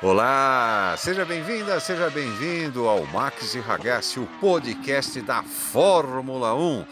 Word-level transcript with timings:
Olá, 0.00 0.94
seja 0.96 1.24
bem-vinda, 1.24 1.80
seja 1.80 2.08
bem-vindo 2.08 2.86
ao 2.86 3.04
Max 3.06 3.56
e 3.56 3.58
Ragazzi, 3.58 4.20
o 4.20 4.28
podcast 4.40 5.20
da 5.20 5.42
Fórmula 5.42 6.54
1. 6.54 6.86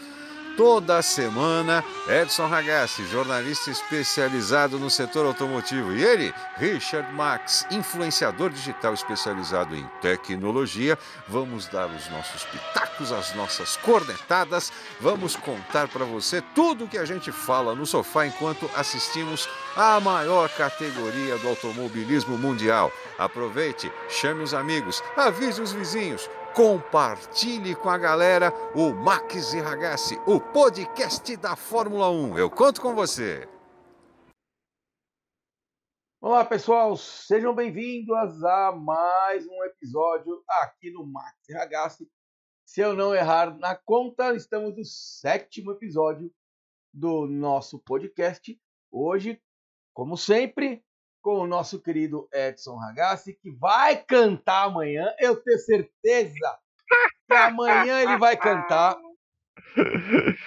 Toda 0.57 1.03
semana, 1.03 1.83
Edson 2.09 2.47
Ragazzi, 2.47 3.05
jornalista 3.05 3.69
especializado 3.69 4.79
no 4.79 4.89
setor 4.89 5.27
automotivo, 5.27 5.93
e 5.93 6.03
ele, 6.03 6.33
Richard 6.57 7.13
Max, 7.13 7.63
influenciador 7.69 8.49
digital 8.49 8.91
especializado 8.95 9.75
em 9.75 9.87
tecnologia, 10.01 10.97
vamos 11.27 11.67
dar 11.67 11.85
os 11.85 12.09
nossos 12.09 12.43
pitacos, 12.45 13.11
as 13.11 13.35
nossas 13.35 13.77
cornetadas, 13.77 14.73
vamos 14.99 15.35
contar 15.35 15.87
para 15.89 16.05
você 16.05 16.41
tudo 16.55 16.85
o 16.85 16.87
que 16.87 16.97
a 16.97 17.05
gente 17.05 17.31
fala 17.31 17.75
no 17.75 17.85
sofá 17.85 18.25
enquanto 18.25 18.67
assistimos 18.75 19.47
a 19.75 19.99
maior 19.99 20.49
categoria 20.49 21.37
do 21.37 21.49
automobilismo 21.49 22.35
mundial. 22.35 22.91
Aproveite, 23.19 23.91
chame 24.09 24.41
os 24.41 24.55
amigos, 24.55 25.03
avise 25.15 25.61
os 25.61 25.71
vizinhos, 25.71 26.27
compartilhe 26.57 27.75
com 27.75 27.87
a 27.87 27.99
galera 27.99 28.51
o 28.73 28.91
Max 28.91 29.53
e 29.53 29.59
Ragazzi, 29.59 30.15
o 30.25 30.41
podcast 30.41 31.37
da 31.37 31.55
Fórmula 31.55 32.09
1. 32.09 32.35
Eu 32.35 32.49
conto 32.49 32.81
com 32.81 32.95
você. 32.95 33.47
Olá, 36.19 36.43
pessoal, 36.43 36.97
sejam 36.97 37.53
bem-vindos 37.53 38.43
a 38.43 38.71
mais 38.71 39.45
um 39.45 39.63
episódio 39.65 40.43
aqui 40.49 40.89
no 40.89 41.05
Max 41.05 41.47
e 41.47 41.53
Ragazzi. 41.53 42.09
Se 42.65 42.81
eu 42.81 42.95
não 42.95 43.13
errar 43.13 43.55
na 43.59 43.75
conta, 43.75 44.33
estamos 44.33 44.75
no 44.75 44.83
sétimo 44.83 45.73
episódio 45.73 46.33
do 46.91 47.27
nosso 47.27 47.77
podcast. 47.77 48.59
Hoje, 48.91 49.39
como 49.93 50.17
sempre, 50.17 50.83
com 51.27 51.39
o 51.39 51.45
nosso 51.45 51.81
querido 51.81 52.25
Edson 52.31 52.77
Ragazzi, 52.77 53.33
que 53.33 53.51
vai 53.51 53.97
cantar 53.97 54.63
amanhã. 54.63 55.13
Eu 55.19 55.35
tenho 55.35 55.59
certeza 55.59 56.57
que 57.27 57.35
amanhã 57.35 58.01
ele 58.01 58.17
vai 58.17 58.37
cantar. 58.37 58.95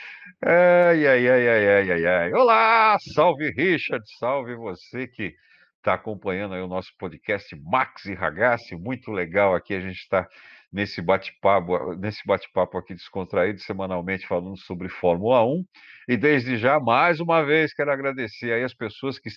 Ai, 0.43 1.07
ai, 1.07 1.29
ai, 1.29 1.49
ai, 1.49 1.91
ai, 1.93 2.07
ai. 2.07 2.33
Olá, 2.33 2.97
salve 3.15 3.51
Richard, 3.51 4.03
salve 4.19 4.55
você 4.55 5.07
que 5.07 5.35
está 5.77 5.93
acompanhando 5.93 6.55
aí 6.55 6.63
o 6.63 6.67
nosso 6.67 6.89
podcast 6.99 7.55
Max 7.63 8.07
e 8.07 8.15
Ragazzi, 8.15 8.75
muito 8.75 9.11
legal 9.11 9.55
aqui 9.55 9.75
a 9.75 9.81
gente 9.81 9.99
está 9.99 10.27
nesse 10.73 11.03
bate-papo, 11.03 11.95
nesse 11.95 12.21
bate-papo 12.27 12.79
aqui 12.79 12.95
descontraído 12.95 13.61
semanalmente 13.61 14.27
falando 14.27 14.57
sobre 14.57 14.89
Fórmula 14.89 15.45
1. 15.45 15.65
E 16.09 16.17
desde 16.17 16.57
já, 16.57 16.79
mais 16.81 17.21
uma 17.21 17.45
vez, 17.45 17.73
quero 17.73 17.93
agradecer 17.93 18.53
aí 18.53 18.65
as 18.65 18.75
pessoas 18.75 19.19
que 19.19 19.29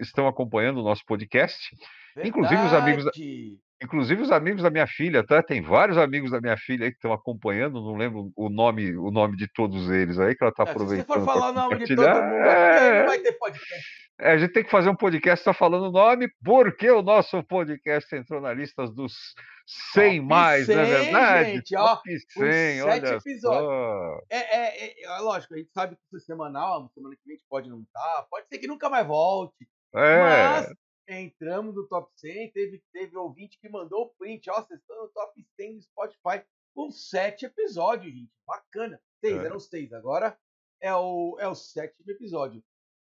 estão 0.00 0.26
acompanhando 0.26 0.80
o 0.80 0.84
nosso 0.84 1.04
podcast, 1.06 1.56
Verdade. 2.14 2.28
inclusive 2.28 2.62
os 2.62 2.72
amigos 2.72 3.04
inclusive 3.82 4.22
os 4.22 4.30
amigos 4.30 4.62
da 4.62 4.70
minha 4.70 4.86
filha, 4.86 5.26
tá? 5.26 5.42
Tem 5.42 5.62
vários 5.62 5.96
amigos 5.96 6.30
da 6.30 6.40
minha 6.40 6.56
filha 6.56 6.84
aí 6.84 6.90
que 6.90 6.98
estão 6.98 7.12
acompanhando, 7.12 7.80
não 7.80 7.96
lembro 7.96 8.30
o 8.36 8.48
nome, 8.48 8.96
o 8.96 9.10
nome 9.10 9.36
de 9.36 9.48
todos 9.52 9.90
eles 9.90 10.18
aí 10.18 10.34
que 10.34 10.44
ela 10.44 10.50
está 10.50 10.64
aproveitando. 10.64 11.00
É, 11.00 11.02
se 11.02 11.20
você 11.20 11.24
for 11.24 11.24
falar 11.24 11.50
o 11.50 11.52
nome 11.52 11.84
de 11.84 11.96
todo 11.96 12.06
mundo, 12.06 12.46
é... 12.46 13.00
não 13.00 13.06
vai 13.06 13.18
ter 13.18 13.32
podcast. 13.32 14.10
É, 14.20 14.32
a 14.32 14.36
gente 14.38 14.52
tem 14.52 14.62
que 14.62 14.70
fazer 14.70 14.90
um 14.90 14.94
podcast 14.94 15.42
só 15.42 15.54
falando 15.54 15.88
o 15.88 15.92
nome, 15.92 16.30
porque 16.44 16.90
o 16.90 17.00
nosso 17.00 17.42
podcast 17.44 18.14
entrou 18.14 18.38
na 18.38 18.52
lista 18.52 18.86
dos 18.86 19.14
100 19.94 20.18
Top 20.18 20.28
mais, 20.28 20.66
100, 20.66 20.76
não 20.76 20.82
é 20.82 20.86
verdade? 20.86 21.52
Gente, 21.52 21.76
ó, 21.76 21.96
Top 21.96 22.18
100, 22.34 22.82
olha 22.82 23.08
episódios. 23.14 24.22
É, 24.28 24.36
é, 24.36 24.84
é, 24.84 25.04
é, 25.04 25.18
lógico, 25.20 25.54
a 25.54 25.56
gente 25.56 25.70
sabe 25.72 25.96
que 25.96 26.02
isso 26.04 26.16
é 26.18 26.20
semanal, 26.20 26.90
semana 26.94 27.16
que 27.16 27.22
vem 27.24 27.34
a 27.34 27.38
gente 27.38 27.46
pode 27.48 27.70
não 27.70 27.80
estar, 27.80 27.98
tá, 27.98 28.26
pode 28.30 28.46
ser 28.48 28.58
que 28.58 28.66
nunca 28.66 28.90
mais 28.90 29.06
volte. 29.06 29.66
É. 29.94 30.18
Mas 30.18 30.66
entramos 31.18 31.74
no 31.74 31.86
top 31.88 32.10
100, 32.16 32.52
teve, 32.52 32.82
teve 32.92 33.16
ouvinte 33.16 33.58
que 33.60 33.68
mandou 33.68 34.02
o 34.02 34.10
print, 34.18 34.48
ó, 34.50 34.62
vocês 34.62 34.80
estão 34.80 35.02
no 35.02 35.08
top 35.08 35.44
100 35.56 35.76
do 35.76 35.82
Spotify 35.82 36.44
com 36.74 36.90
sete 36.90 37.46
episódios, 37.46 38.14
gente. 38.14 38.30
Bacana. 38.46 39.00
Seis, 39.20 39.42
é. 39.42 39.46
eram 39.46 39.58
seis, 39.58 39.92
agora 39.92 40.36
é 40.80 40.94
o, 40.94 41.36
é 41.38 41.48
o 41.48 41.54
sétimo 41.54 42.10
episódio. 42.10 42.62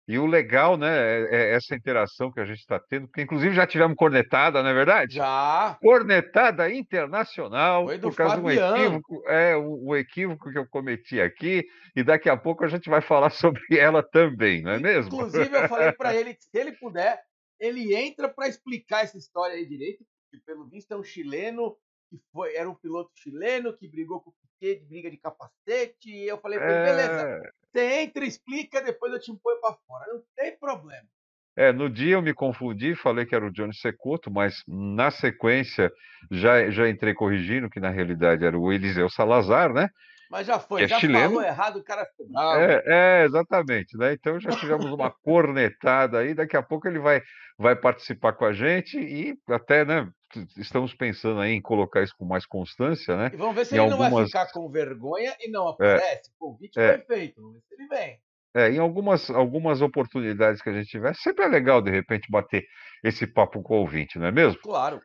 E 0.06 0.20
o 0.20 0.26
legal, 0.26 0.76
né, 0.76 0.90
é, 0.90 1.28
é 1.32 1.56
essa 1.56 1.74
interação 1.74 2.30
que 2.30 2.40
a 2.40 2.46
gente 2.46 2.60
está 2.60 2.78
tendo, 2.78 3.08
porque 3.08 3.22
inclusive 3.22 3.56
já 3.56 3.66
tivemos 3.66 3.96
cornetada, 3.96 4.62
não 4.62 4.70
é 4.70 4.74
verdade? 4.74 5.16
Já. 5.16 5.78
Cornetada 5.82 6.70
internacional, 6.70 7.86
por 8.02 8.14
causa 8.14 8.36
Fabiano. 8.36 8.76
de 8.76 8.82
um 8.82 8.86
equívoco, 8.86 9.24
é, 9.30 9.56
o, 9.56 9.88
o, 9.88 9.96
equívoco 9.96 10.52
que 10.52 10.58
eu 10.58 10.68
cometi 10.68 11.22
aqui, 11.22 11.66
e 11.96 12.04
daqui 12.04 12.30
a 12.30 12.36
pouco 12.36 12.66
a 12.66 12.68
gente 12.68 12.90
vai 12.90 13.00
falar 13.00 13.30
sobre 13.32 13.62
ela 13.78 14.04
também, 14.04 14.62
não 14.62 14.72
é 14.72 14.80
mesmo? 14.80 15.08
Inclusive, 15.08 15.56
eu 15.56 15.70
falei 15.70 15.94
para 15.94 16.14
ele 16.16 16.34
que 16.34 16.44
se 16.44 16.58
ele 16.58 16.74
puder, 16.74 17.22
ele 17.60 17.96
entra 17.96 18.30
para 18.30 18.48
explicar 18.48 19.04
essa 19.04 19.18
história 19.18 19.56
aí 19.56 19.66
direito, 19.66 20.06
porque 20.24 20.44
pelo 20.46 20.66
visto 20.66 20.92
é 20.92 20.98
um 20.98 21.04
chileno 21.04 21.78
que 22.10 22.20
foi, 22.32 22.56
era 22.56 22.70
um 22.70 22.76
piloto 22.76 23.12
chileno 23.16 23.76
que 23.76 23.88
brigou 23.88 24.22
com 24.22 24.30
o 24.30 24.34
Piquet 24.34 24.80
de 24.80 24.86
briga 24.86 25.10
de 25.10 25.18
capacete, 25.18 26.10
e 26.10 26.28
eu 26.28 26.38
falei 26.38 26.60
ele, 26.60 26.68
beleza, 26.68 27.22
é. 27.22 27.52
você 27.72 28.02
entra, 28.02 28.26
explica, 28.26 28.82
depois 28.82 29.12
eu 29.12 29.20
te 29.20 29.34
ponho 29.36 29.60
para 29.60 29.78
fora, 29.88 30.14
não 30.14 30.24
tem 30.36 30.58
problema. 30.58 31.08
É, 31.56 31.72
no 31.72 31.88
dia 31.88 32.14
eu 32.14 32.22
me 32.22 32.34
confundi, 32.34 32.96
falei 32.96 33.26
que 33.26 33.36
era 33.36 33.46
o 33.46 33.52
Johnny 33.52 33.76
Secuto, 33.76 34.32
mas 34.32 34.64
na 34.68 35.12
sequência 35.12 35.92
já, 36.32 36.70
já 36.72 36.90
entrei 36.90 37.14
corrigindo 37.14 37.70
que 37.70 37.80
na 37.80 37.90
realidade 37.90 38.44
era 38.44 38.58
o 38.58 38.74
Eliseu 38.74 39.08
Salazar, 39.08 39.72
né? 39.72 39.90
Mas 40.34 40.48
já 40.48 40.58
foi, 40.58 40.86
é 40.86 40.88
já 40.88 41.00
chileno. 41.00 41.36
falou 41.36 41.44
errado, 41.44 41.78
o 41.78 41.84
cara 41.84 42.08
ficou 42.08 42.28
bravo. 42.28 42.60
É, 42.60 42.84
é, 42.88 43.24
exatamente, 43.24 43.96
né? 43.96 44.14
Então 44.14 44.40
já 44.40 44.50
tivemos 44.50 44.88
uma 44.88 45.12
cornetada 45.22 46.18
aí, 46.18 46.34
daqui 46.34 46.58
a 46.58 46.64
pouco 46.64 46.88
ele 46.88 46.98
vai, 46.98 47.22
vai 47.56 47.76
participar 47.76 48.34
com 48.34 48.44
a 48.44 48.52
gente 48.52 48.98
e 48.98 49.38
até, 49.48 49.86
né, 49.86 50.10
estamos 50.58 50.92
pensando 50.96 51.40
aí 51.40 51.52
em 51.52 51.62
colocar 51.62 52.02
isso 52.02 52.16
com 52.18 52.26
mais 52.26 52.48
constância, 52.48 53.16
né? 53.16 53.30
E 53.32 53.38
vamos 53.38 53.54
ver 53.54 53.64
se 53.68 53.76
em 53.76 53.78
ele 53.78 53.92
algumas... 53.92 54.10
não 54.10 54.18
vai 54.18 54.26
ficar 54.26 54.52
com 54.52 54.68
vergonha 54.72 55.36
e 55.40 55.52
não 55.52 55.68
é, 55.68 55.72
aparece. 55.72 56.30
É, 56.30 56.34
o 56.36 56.40
convite 56.40 56.80
é, 56.80 56.98
foi 56.98 57.16
feito, 57.16 57.40
vamos 57.40 57.54
ver 57.54 57.62
se 57.68 57.76
ele 57.76 57.88
vem. 57.88 58.20
É, 58.56 58.72
em 58.72 58.80
algumas, 58.80 59.30
algumas 59.30 59.82
oportunidades 59.84 60.64
que 60.64 60.70
a 60.70 60.74
gente 60.74 60.90
tiver, 60.90 61.14
sempre 61.16 61.46
é 61.46 61.48
legal, 61.48 61.80
de 61.80 61.92
repente, 61.92 62.32
bater 62.32 62.66
esse 63.04 63.28
papo 63.28 63.62
com 63.62 63.76
o 63.76 63.82
ouvinte, 63.82 64.18
não 64.18 64.26
é 64.26 64.32
mesmo? 64.32 64.60
Claro. 64.64 65.00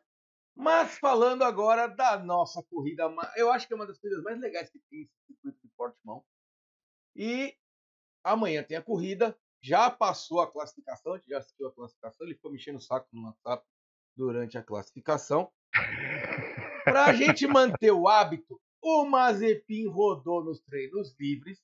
Mas 0.59 0.99
falando 0.99 1.43
agora 1.43 1.87
da 1.87 2.19
nossa 2.19 2.61
corrida, 2.63 3.09
eu 3.37 3.49
acho 3.49 3.65
que 3.65 3.71
é 3.71 3.77
uma 3.77 3.87
das 3.87 3.97
coisas 3.97 4.21
mais 4.21 4.37
legais 4.41 4.69
que 4.69 4.77
tem 4.89 5.03
esse 5.03 5.13
circuito 5.25 5.57
de 5.63 5.69
Portimão. 5.69 6.21
E 7.15 7.55
amanhã 8.21 8.61
tem 8.61 8.75
a 8.75 8.81
corrida, 8.81 9.39
já 9.63 9.89
passou 9.89 10.41
a 10.41 10.51
classificação, 10.51 11.13
a 11.13 11.17
gente 11.17 11.29
já 11.29 11.37
assistiu 11.37 11.67
a 11.69 11.71
classificação, 11.71 12.27
ele 12.27 12.35
ficou 12.35 12.51
mexendo 12.51 12.75
o 12.75 12.81
saco 12.81 13.07
no 13.13 13.27
WhatsApp 13.27 13.65
durante 14.17 14.57
a 14.57 14.63
classificação. 14.63 15.49
Para 16.83 17.05
a 17.05 17.13
gente 17.13 17.47
manter 17.47 17.91
o 17.91 18.09
hábito, 18.09 18.59
o 18.81 19.05
Mazepin 19.05 19.87
rodou 19.87 20.43
nos 20.43 20.59
treinos 20.59 21.15
livres, 21.17 21.63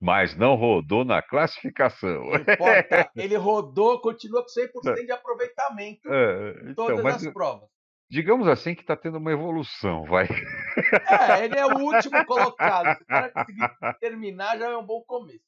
mas 0.00 0.36
não 0.36 0.54
rodou 0.54 1.04
na 1.04 1.20
classificação. 1.20 2.22
Ele 3.16 3.36
rodou, 3.36 4.00
continua 4.00 4.42
com 4.42 4.48
100% 4.48 5.04
de 5.04 5.12
aproveitamento 5.12 6.12
é, 6.12 6.50
em 6.62 6.70
então, 6.70 6.86
todas 6.86 7.26
as 7.26 7.32
provas. 7.32 7.68
Digamos 8.10 8.48
assim 8.48 8.74
que 8.74 8.80
está 8.80 8.96
tendo 8.96 9.18
uma 9.18 9.32
evolução, 9.32 10.04
vai. 10.04 10.26
É, 10.26 11.44
ele 11.44 11.58
é 11.58 11.66
o 11.66 11.78
último 11.78 12.24
colocado. 12.24 12.96
Se 12.96 13.02
o 13.02 13.06
cara 13.06 13.30
conseguir 13.30 13.70
terminar, 14.00 14.58
já 14.58 14.70
é 14.70 14.76
um 14.78 14.86
bom 14.86 15.02
começo. 15.02 15.44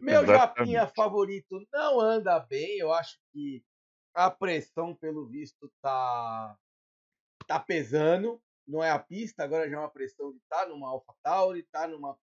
Meu 0.00 0.22
Exatamente. 0.22 0.72
Japinha 0.72 0.86
favorito 0.96 1.60
não 1.70 2.00
anda 2.00 2.40
bem. 2.40 2.78
Eu 2.78 2.94
acho 2.94 3.18
que 3.30 3.62
a 4.14 4.30
pressão, 4.30 4.94
pelo 4.94 5.26
visto, 5.26 5.70
tá, 5.82 6.56
tá 7.46 7.60
pesando. 7.60 8.40
Não 8.66 8.82
é 8.82 8.90
a 8.90 8.98
pista, 8.98 9.44
agora 9.44 9.68
já 9.68 9.76
é 9.76 9.80
uma 9.80 9.90
pressão 9.90 10.30
de 10.30 10.38
estar 10.38 10.64
tá 10.64 10.66
numa 10.66 10.88
AlphaTauri, 10.88 11.62
tá 11.64 11.86
numa 11.86 12.16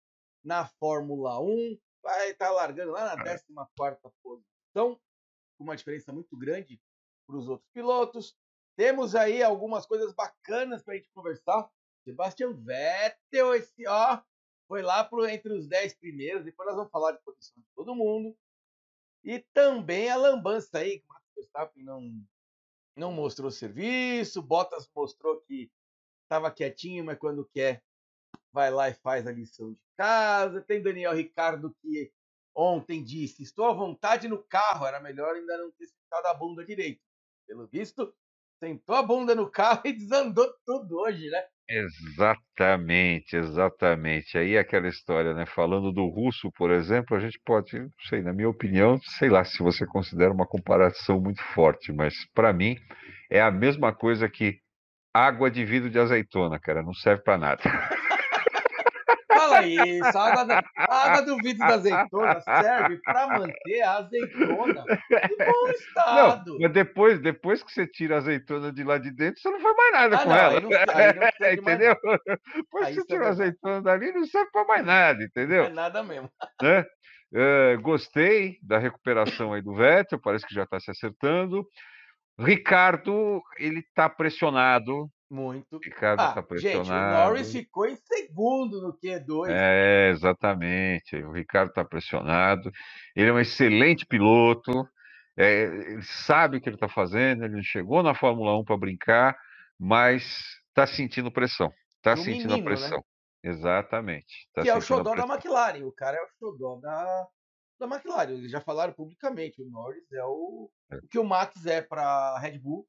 na 0.46 0.68
Fórmula 0.80 1.42
1, 1.42 1.78
vai 2.04 2.30
estar 2.30 2.48
tá 2.48 2.52
largando 2.52 2.92
lá 2.92 3.16
na 3.16 3.24
14 3.24 3.44
posição, 4.22 5.00
com 5.58 5.64
uma 5.64 5.76
diferença 5.76 6.14
muito 6.14 6.38
grande 6.38 6.80
para 7.26 7.36
os 7.36 7.50
outros 7.50 7.68
pilotos. 7.74 8.38
Temos 8.78 9.16
aí 9.16 9.42
algumas 9.42 9.86
coisas 9.86 10.14
bacanas 10.14 10.84
para 10.84 10.94
a 10.94 10.98
gente 10.98 11.10
conversar. 11.14 11.70
Sebastian 12.04 12.54
Vettel, 12.54 13.56
esse 13.56 13.88
ó, 13.88 14.22
foi 14.68 14.84
lá 14.84 15.04
pro, 15.04 15.26
entre 15.26 15.52
os 15.52 15.68
10 15.68 15.96
primeiros. 15.96 16.46
Depois 16.46 16.68
nós 16.68 16.76
vamos 16.76 16.92
falar 16.92 17.14
de 17.14 17.24
posição 17.24 17.56
de 17.58 17.68
todo 17.76 17.96
mundo. 17.96 18.38
E 19.24 19.40
também 19.54 20.10
a 20.10 20.16
lambança 20.16 20.78
aí, 20.78 21.00
que 21.00 21.06
o 21.06 21.10
Max 21.10 21.26
Verstappen 21.36 21.84
não, 21.84 22.24
não 22.96 23.12
mostrou 23.12 23.50
serviço. 23.50 24.44
Bottas 24.44 24.88
mostrou 24.94 25.42
que 25.42 25.72
estava 26.24 26.52
quietinho, 26.52 27.04
mas 27.04 27.18
quando 27.18 27.46
quer 27.46 27.84
vai 28.52 28.70
lá 28.70 28.90
e 28.90 28.94
faz 28.94 29.26
a 29.26 29.32
lição 29.32 29.74
de 29.74 29.85
casa. 29.98 30.62
Tem 30.62 30.82
Daniel 30.82 31.14
Ricardo 31.14 31.76
que 31.82 32.12
ontem 32.56 33.04
disse: 33.04 33.44
Estou 33.44 33.66
à 33.66 33.74
vontade 33.74 34.28
no 34.28 34.44
carro, 34.44 34.86
era 34.86 35.00
melhor 35.00 35.36
ainda 35.36 35.58
não 35.58 35.72
ter 35.72 35.88
sentado 35.88 36.26
a 36.28 36.34
bunda 36.34 36.66
direito. 36.66 37.02
Pelo 37.48 37.68
visto, 37.68 38.14
sentou 38.60 38.96
a 38.96 39.04
bunda 39.04 39.36
no 39.36 39.50
carro 39.50 39.82
e 39.86 39.94
desandou 39.94 40.52
tudo 40.66 41.00
hoje, 41.00 41.30
né? 41.30 41.44
Exatamente, 41.68 43.36
exatamente. 43.36 44.38
Aí 44.38 44.58
aquela 44.58 44.88
história, 44.88 45.34
né? 45.34 45.46
Falando 45.48 45.92
do 45.92 46.08
russo, 46.08 46.52
por 46.52 46.72
exemplo, 46.72 47.18
a 47.18 47.20
gente 47.20 47.40
pode, 47.44 47.80
não 47.80 47.90
sei, 48.08 48.22
na 48.22 48.34
minha 48.34 48.50
opinião, 48.50 49.00
sei 49.18 49.30
lá 49.30 49.44
se 49.44 49.62
você 49.64 49.86
considera 49.86 50.32
uma 50.32 50.48
comparação 50.48 51.20
muito 51.20 51.44
forte, 51.54 51.92
mas 51.92 52.14
para 52.34 52.54
mim 52.54 52.78
é 53.32 53.42
a 53.42 53.52
mesma 53.52 53.94
coisa 53.94 54.30
que 54.30 54.60
água 55.14 55.50
de 55.50 55.66
vidro 55.66 55.90
de 55.90 55.98
azeitona, 55.98 56.60
cara, 56.60 56.84
não 56.84 56.94
serve 56.94 57.24
para 57.24 57.38
nada. 57.38 57.64
Isso, 59.66 60.18
a 60.18 60.28
água, 60.28 60.46
da, 60.46 60.64
a 60.78 60.96
água 61.06 61.22
do 61.24 61.38
vidro 61.42 61.60
da 61.68 61.76
azeitona 61.76 62.42
serve 62.42 62.98
para 63.04 63.28
manter 63.28 63.82
a 63.82 63.98
azeitona 63.98 64.86
em 65.12 65.38
bom 65.38 65.68
estado. 65.76 66.52
Não, 66.52 66.60
mas 66.60 66.72
depois, 66.74 67.20
depois 67.22 67.64
que 67.64 67.72
você 67.72 67.88
tira 67.88 68.16
a 68.16 68.18
azeitona 68.20 68.72
de 68.72 68.84
lá 68.84 68.98
de 68.98 69.12
dentro, 69.12 69.42
você 69.42 69.50
não 69.50 69.60
faz 69.60 69.76
mais 69.76 69.92
nada 69.94 70.16
Ah, 70.16 70.24
com 70.24 70.30
não, 70.30 70.36
ela. 70.36 70.50
aí 70.58 70.62
não- 70.62 70.70
aí 70.96 71.14
não 71.16 71.22
mais 71.22 71.58
entendeu? 71.60 71.98
Depois 72.56 72.88
que 72.90 72.94
você 72.96 73.06
tira 73.06 73.26
a 73.26 73.30
azeitona 73.30 73.82
dali, 73.82 74.12
não 74.12 74.26
serve 74.26 74.50
para 74.52 74.66
mais 74.66 74.86
nada, 74.86 75.20
Não 75.20 75.26
entendeu? 75.26 75.64
é 75.66 75.70
nada 75.70 76.04
mesmo. 76.04 76.30
né? 76.62 76.86
Eh, 77.34 77.78
gostei 77.82 78.58
da 78.64 78.78
recuperação 78.78 79.52
aí 79.52 79.62
do 79.62 79.74
Vettel, 79.74 80.20
parece 80.22 80.46
que 80.48 80.54
já 80.54 80.64
está 80.64 80.80
se 80.80 80.90
acertando. 80.92 81.68
Ricardo, 82.40 83.42
ele 83.58 83.80
está 83.80 84.10
pressionado. 84.10 85.10
Muito. 85.30 85.80
Ricardo 85.84 86.20
Ah, 86.22 86.28
gente, 86.28 86.40
o 86.40 86.44
pressionado. 86.44 87.30
Norris 87.30 87.52
ficou 87.52 87.88
em 87.88 87.96
segundo 87.96 88.82
no 88.82 88.94
Q2. 88.98 89.48
É, 89.50 90.10
exatamente. 90.12 91.16
O 91.18 91.32
Ricardo 91.32 91.70
está 91.70 91.84
pressionado. 91.84 92.72
Ele 93.16 93.30
é 93.30 93.34
um 93.34 93.40
excelente 93.40 94.06
piloto. 94.06 94.88
é, 95.38 95.64
ele 95.64 96.02
sabe 96.04 96.58
o 96.58 96.62
que 96.62 96.70
ele 96.70 96.76
está 96.76 96.88
fazendo. 96.88 97.44
Ele 97.44 97.62
chegou 97.64 98.02
na 98.04 98.14
Fórmula 98.16 98.58
1 98.60 98.64
para 98.64 98.78
brincar, 98.78 99.38
mas 99.80 100.42
está 100.70 100.86
sentindo 100.88 101.32
pressão. 101.32 101.72
Está 101.98 102.16
sentindo 102.16 102.54
menino, 102.54 102.54
a 102.54 102.58
né? 102.58 102.64
pressão. 102.64 103.04
Exatamente. 103.44 104.48
Tá 104.54 104.62
que 104.62 104.70
é 104.70 104.76
o 104.76 104.82
xodó 104.82 105.16
da. 105.16 105.24
McLaren. 105.26 105.84
O 105.86 105.92
cara 105.92 106.18
é 106.18 106.22
o 106.22 106.28
xodó 106.40 106.76
da, 106.80 107.28
da 107.80 107.86
McLaren. 107.88 108.32
Eles 108.34 108.52
já 108.52 108.62
falaram 108.62 108.94
publicamente. 108.94 109.62
O 109.62 109.70
Norris 109.70 110.12
é 110.14 110.24
o, 110.24 110.70
É. 110.92 110.98
o 110.98 111.08
que 111.10 111.20
o 111.20 111.24
Max 111.24 111.66
é 111.66 111.82
para 111.82 112.38
Red 112.40 112.60
Bull, 112.60 112.88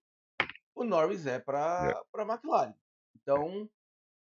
o 0.76 0.84
Norris 0.84 1.26
é 1.26 1.38
para 1.40 2.04
para 2.12 2.22
McLaren. 2.24 2.74
Então, 3.16 3.68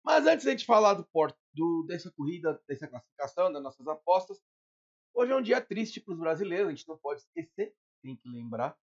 mas 0.04 0.26
antes 0.26 0.44
da 0.46 0.52
gente 0.52 0.64
falar 0.64 0.94
do, 0.94 1.06
do 1.52 1.84
dessa 1.86 2.10
corrida, 2.12 2.62
dessa 2.68 2.86
classificação, 2.88 3.52
das 3.52 3.62
nossas 3.62 3.86
apostas, 3.88 4.40
hoje 5.12 5.32
é 5.32 5.36
um 5.36 5.42
dia 5.42 5.60
triste 5.60 6.00
para 6.00 6.14
os 6.14 6.20
brasileiros. 6.20 6.68
A 6.68 6.70
gente 6.70 6.88
não 6.88 6.96
pode 6.96 7.20
esquecer, 7.22 7.74
tem 8.02 8.16
que 8.16 8.28
lembrar 8.28 8.78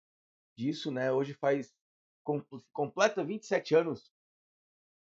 disso, 0.56 0.90
né? 0.92 1.10
Hoje 1.10 1.34
faz 1.34 1.74
com- 2.22 2.44
completa 2.72 3.24
27 3.24 3.74
anos 3.74 4.12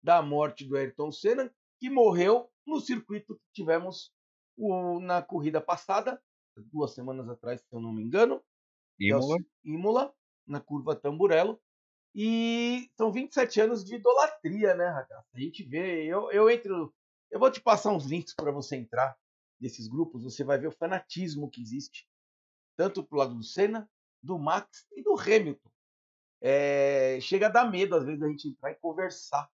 da 0.03 0.23
morte 0.23 0.65
do 0.65 0.77
Ayrton 0.77 1.13
Senna, 1.13 1.55
que 1.79 1.91
morreu 1.91 2.51
no 2.67 2.81
circuito 2.81 3.37
que 3.37 3.53
tivemos 3.53 4.13
o- 4.57 5.01
na 5.01 5.23
corrida 5.23 5.61
passada, 5.61 6.23
duas 6.73 6.93
semanas 6.95 7.29
atrás, 7.29 7.61
se 7.61 7.67
eu 7.73 7.81
não 7.81 7.93
me 7.93 8.03
engano, 8.03 8.43
é 9.01 9.05
Imola. 9.27 9.37
Imola, 9.65 10.15
na 10.47 10.61
curva 10.61 10.97
Tamburello. 10.97 11.61
E 12.15 12.91
são 12.97 13.13
27 13.13 13.61
anos 13.61 13.85
de 13.85 13.97
idolatria, 13.97 14.75
né, 14.75 14.89
Ragazzi? 14.89 15.29
A 15.35 15.41
gente 15.41 15.63
vê, 15.63 16.05
eu, 16.05 16.31
eu 16.33 16.51
entro. 16.51 16.95
Eu 17.31 17.39
vou 17.39 17.51
te 17.51 17.61
passar 17.61 17.93
uns 17.93 18.07
links 18.07 18.35
para 18.35 18.51
você 18.51 18.77
entrar 18.77 19.17
nesses 19.61 19.89
grupos, 19.89 20.23
você 20.23 20.45
vai 20.45 20.59
ver 20.59 20.69
o 20.69 20.73
fanatismo 20.73 21.51
que 21.51 21.61
existe, 21.61 22.09
tanto 22.77 23.03
pro 23.03 23.19
lado 23.19 23.35
do 23.35 23.43
Senna, 23.43 23.89
do 24.23 24.39
Max 24.39 24.87
e 24.93 25.03
do 25.03 25.19
Hamilton. 25.19 25.71
É, 26.41 27.19
chega 27.21 27.47
a 27.47 27.51
dar 27.51 27.71
medo, 27.71 27.97
às 27.97 28.05
vezes, 28.05 28.23
a 28.23 28.29
gente 28.29 28.49
entrar 28.49 28.71
e 28.71 28.77
conversar 28.77 29.51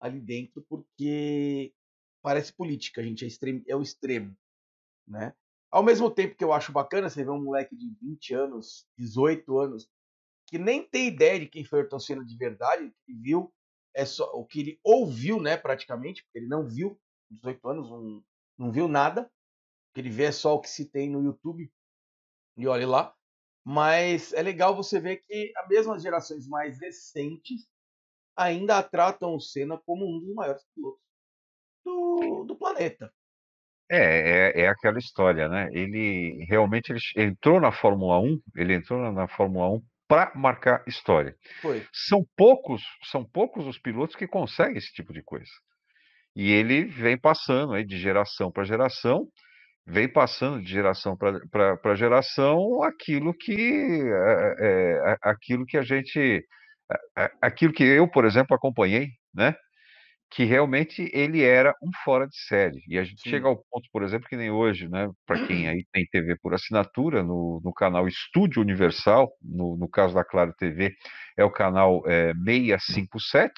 ali 0.00 0.20
dentro, 0.20 0.64
porque 0.68 1.74
parece 2.22 2.52
política, 2.52 3.02
gente, 3.02 3.24
é, 3.24 3.28
extremo, 3.28 3.62
é 3.66 3.74
o 3.74 3.82
extremo, 3.82 4.36
né? 5.06 5.34
Ao 5.70 5.82
mesmo 5.82 6.10
tempo 6.10 6.36
que 6.36 6.44
eu 6.44 6.52
acho 6.52 6.72
bacana 6.72 7.10
você 7.10 7.22
ver 7.22 7.30
um 7.30 7.42
moleque 7.42 7.76
de 7.76 7.90
20 8.00 8.34
anos, 8.34 8.86
18 8.96 9.58
anos, 9.58 9.90
que 10.48 10.58
nem 10.58 10.82
tem 10.82 11.06
ideia 11.08 11.38
de 11.38 11.46
quem 11.46 11.62
foi 11.62 11.80
Ayrton 11.80 11.98
Senna 11.98 12.24
de 12.24 12.36
verdade, 12.36 12.90
que 13.04 13.14
viu 13.14 13.52
é 13.94 14.04
só 14.04 14.24
o 14.32 14.46
que 14.46 14.60
ele 14.60 14.80
ouviu, 14.82 15.40
né, 15.40 15.56
praticamente, 15.56 16.22
porque 16.24 16.38
ele 16.38 16.48
não 16.48 16.66
viu, 16.66 16.98
18 17.30 17.68
anos, 17.68 17.90
não, 17.90 18.24
não 18.56 18.72
viu 18.72 18.88
nada, 18.88 19.22
o 19.22 19.94
que 19.94 20.00
ele 20.00 20.10
vê 20.10 20.24
é 20.24 20.32
só 20.32 20.54
o 20.54 20.60
que 20.60 20.68
se 20.68 20.90
tem 20.90 21.10
no 21.10 21.22
YouTube, 21.22 21.70
e 22.56 22.66
olhe 22.66 22.86
lá. 22.86 23.14
Mas 23.64 24.32
é 24.32 24.42
legal 24.42 24.74
você 24.74 24.98
ver 24.98 25.18
que 25.18 25.52
as 25.56 25.68
mesmas 25.68 26.02
gerações 26.02 26.48
mais 26.48 26.80
recentes 26.80 27.68
ainda 28.36 28.82
tratam 28.82 29.34
o 29.34 29.40
Senna 29.40 29.76
como 29.84 30.06
um 30.06 30.20
dos 30.20 30.34
maiores 30.34 30.64
pilotos 30.74 31.02
do, 31.84 32.44
do 32.44 32.56
planeta. 32.56 33.12
É, 33.90 34.60
é, 34.60 34.60
é 34.62 34.68
aquela 34.68 34.98
história, 34.98 35.48
né? 35.48 35.68
Ele 35.72 36.44
realmente 36.48 36.92
ele 36.92 37.00
entrou 37.16 37.60
na 37.60 37.72
Fórmula 37.72 38.18
1, 38.20 38.40
ele 38.56 38.74
entrou 38.74 39.12
na 39.12 39.28
Fórmula 39.28 39.76
1 39.76 39.82
para 40.08 40.32
marcar 40.34 40.82
história. 40.86 41.36
Foi. 41.60 41.86
São 41.92 42.24
poucos, 42.36 42.82
são 43.04 43.24
poucos 43.24 43.66
os 43.66 43.78
pilotos 43.78 44.16
que 44.16 44.26
conseguem 44.26 44.78
esse 44.78 44.92
tipo 44.92 45.12
de 45.12 45.22
coisa. 45.22 45.50
E 46.34 46.50
ele 46.50 46.84
vem 46.84 47.18
passando 47.18 47.74
aí 47.74 47.84
de 47.84 47.98
geração 47.98 48.50
para 48.50 48.64
geração, 48.64 49.28
vem 49.86 50.10
passando 50.10 50.62
de 50.62 50.70
geração 50.70 51.16
para 51.16 51.94
geração 51.94 52.82
aquilo 52.82 53.34
que 53.34 53.52
é, 53.52 54.54
é, 54.60 55.16
aquilo 55.22 55.66
que 55.66 55.76
a 55.76 55.82
gente, 55.82 56.44
aquilo 57.40 57.72
que 57.72 57.84
eu, 57.84 58.08
por 58.08 58.24
exemplo, 58.24 58.56
acompanhei, 58.56 59.08
né? 59.34 59.54
Que 60.30 60.44
realmente 60.44 61.10
ele 61.12 61.42
era 61.42 61.74
um 61.82 61.90
fora 62.04 62.26
de 62.26 62.36
série. 62.36 62.82
E 62.86 62.98
a 62.98 63.04
gente 63.04 63.22
Sim. 63.22 63.30
chega 63.30 63.48
ao 63.48 63.56
ponto, 63.56 63.88
por 63.90 64.02
exemplo, 64.02 64.28
que 64.28 64.36
nem 64.36 64.50
hoje, 64.50 64.88
né? 64.88 65.08
Para 65.26 65.46
quem 65.46 65.68
aí 65.68 65.84
tem 65.92 66.06
TV 66.06 66.36
por 66.42 66.54
assinatura, 66.54 67.22
no, 67.22 67.60
no 67.64 67.72
canal 67.72 68.06
Estúdio 68.06 68.60
Universal, 68.60 69.30
no, 69.42 69.76
no 69.76 69.88
caso 69.88 70.14
da 70.14 70.24
Claro 70.24 70.52
TV, 70.58 70.94
é 71.36 71.44
o 71.44 71.50
canal 71.50 72.02
é, 72.06 72.32
657, 72.34 73.52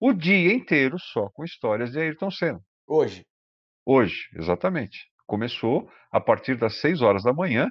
o 0.00 0.12
dia 0.12 0.52
inteiro 0.52 0.98
só 0.98 1.28
com 1.30 1.44
histórias 1.44 1.92
de 1.92 2.00
Ayrton 2.00 2.30
Senna. 2.30 2.60
Hoje. 2.86 3.24
Hoje, 3.84 4.28
exatamente. 4.34 5.06
Começou 5.26 5.90
a 6.10 6.20
partir 6.20 6.56
das 6.56 6.80
6 6.80 7.02
horas 7.02 7.22
da 7.22 7.32
manhã 7.32 7.68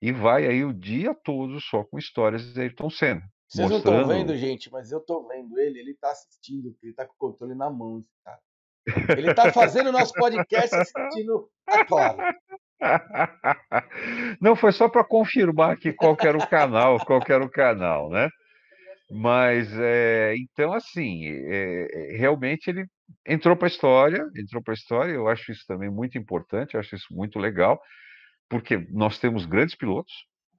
e 0.00 0.12
vai 0.12 0.46
aí 0.46 0.64
o 0.64 0.72
dia 0.72 1.14
todo 1.24 1.60
só 1.60 1.84
com 1.84 1.98
histórias 1.98 2.52
de 2.52 2.60
Ayrton 2.60 2.90
Senna. 2.90 3.22
Vocês 3.50 3.68
não 3.68 3.78
estão 3.78 3.92
mostrando- 3.92 4.16
vendo, 4.16 4.36
gente, 4.38 4.70
mas 4.70 4.92
eu 4.92 5.00
tô 5.00 5.26
vendo 5.26 5.58
ele, 5.58 5.80
ele 5.80 5.94
tá 5.94 6.10
assistindo, 6.12 6.76
ele 6.82 6.92
tá 6.92 7.04
com 7.04 7.14
o 7.14 7.16
controle 7.16 7.54
na 7.54 7.68
mão, 7.68 7.98
esse 7.98 8.14
cara. 8.24 8.38
Ele 9.18 9.34
tá 9.34 9.52
fazendo 9.52 9.88
o 9.88 9.92
nosso 9.92 10.12
podcast 10.14 10.74
assistindo 10.74 11.50
a 11.66 11.84
Claro. 11.84 12.18
Não, 14.40 14.56
foi 14.56 14.72
só 14.72 14.88
para 14.88 15.04
confirmar 15.04 15.72
aqui 15.72 15.92
qual 15.92 16.16
que 16.16 16.26
era 16.26 16.38
o 16.38 16.48
canal, 16.48 17.04
qual 17.04 17.20
que 17.20 17.32
era 17.32 17.44
o 17.44 17.50
canal, 17.50 18.08
né? 18.08 18.28
Mas, 19.10 19.68
é, 19.78 20.34
então, 20.36 20.72
assim, 20.72 21.26
é, 21.26 21.88
é, 21.92 22.16
realmente 22.16 22.68
ele 22.70 22.86
entrou 23.26 23.56
para 23.56 23.66
a 23.66 23.70
história, 23.70 24.24
entrou 24.36 24.62
para 24.62 24.72
a 24.72 24.76
história, 24.76 25.12
eu 25.12 25.26
acho 25.28 25.50
isso 25.50 25.64
também 25.66 25.90
muito 25.90 26.16
importante, 26.16 26.74
eu 26.74 26.80
acho 26.80 26.94
isso 26.94 27.06
muito 27.10 27.38
legal, 27.38 27.80
porque 28.48 28.78
nós 28.90 29.18
temos 29.18 29.44
grandes 29.44 29.74
pilotos, 29.74 30.12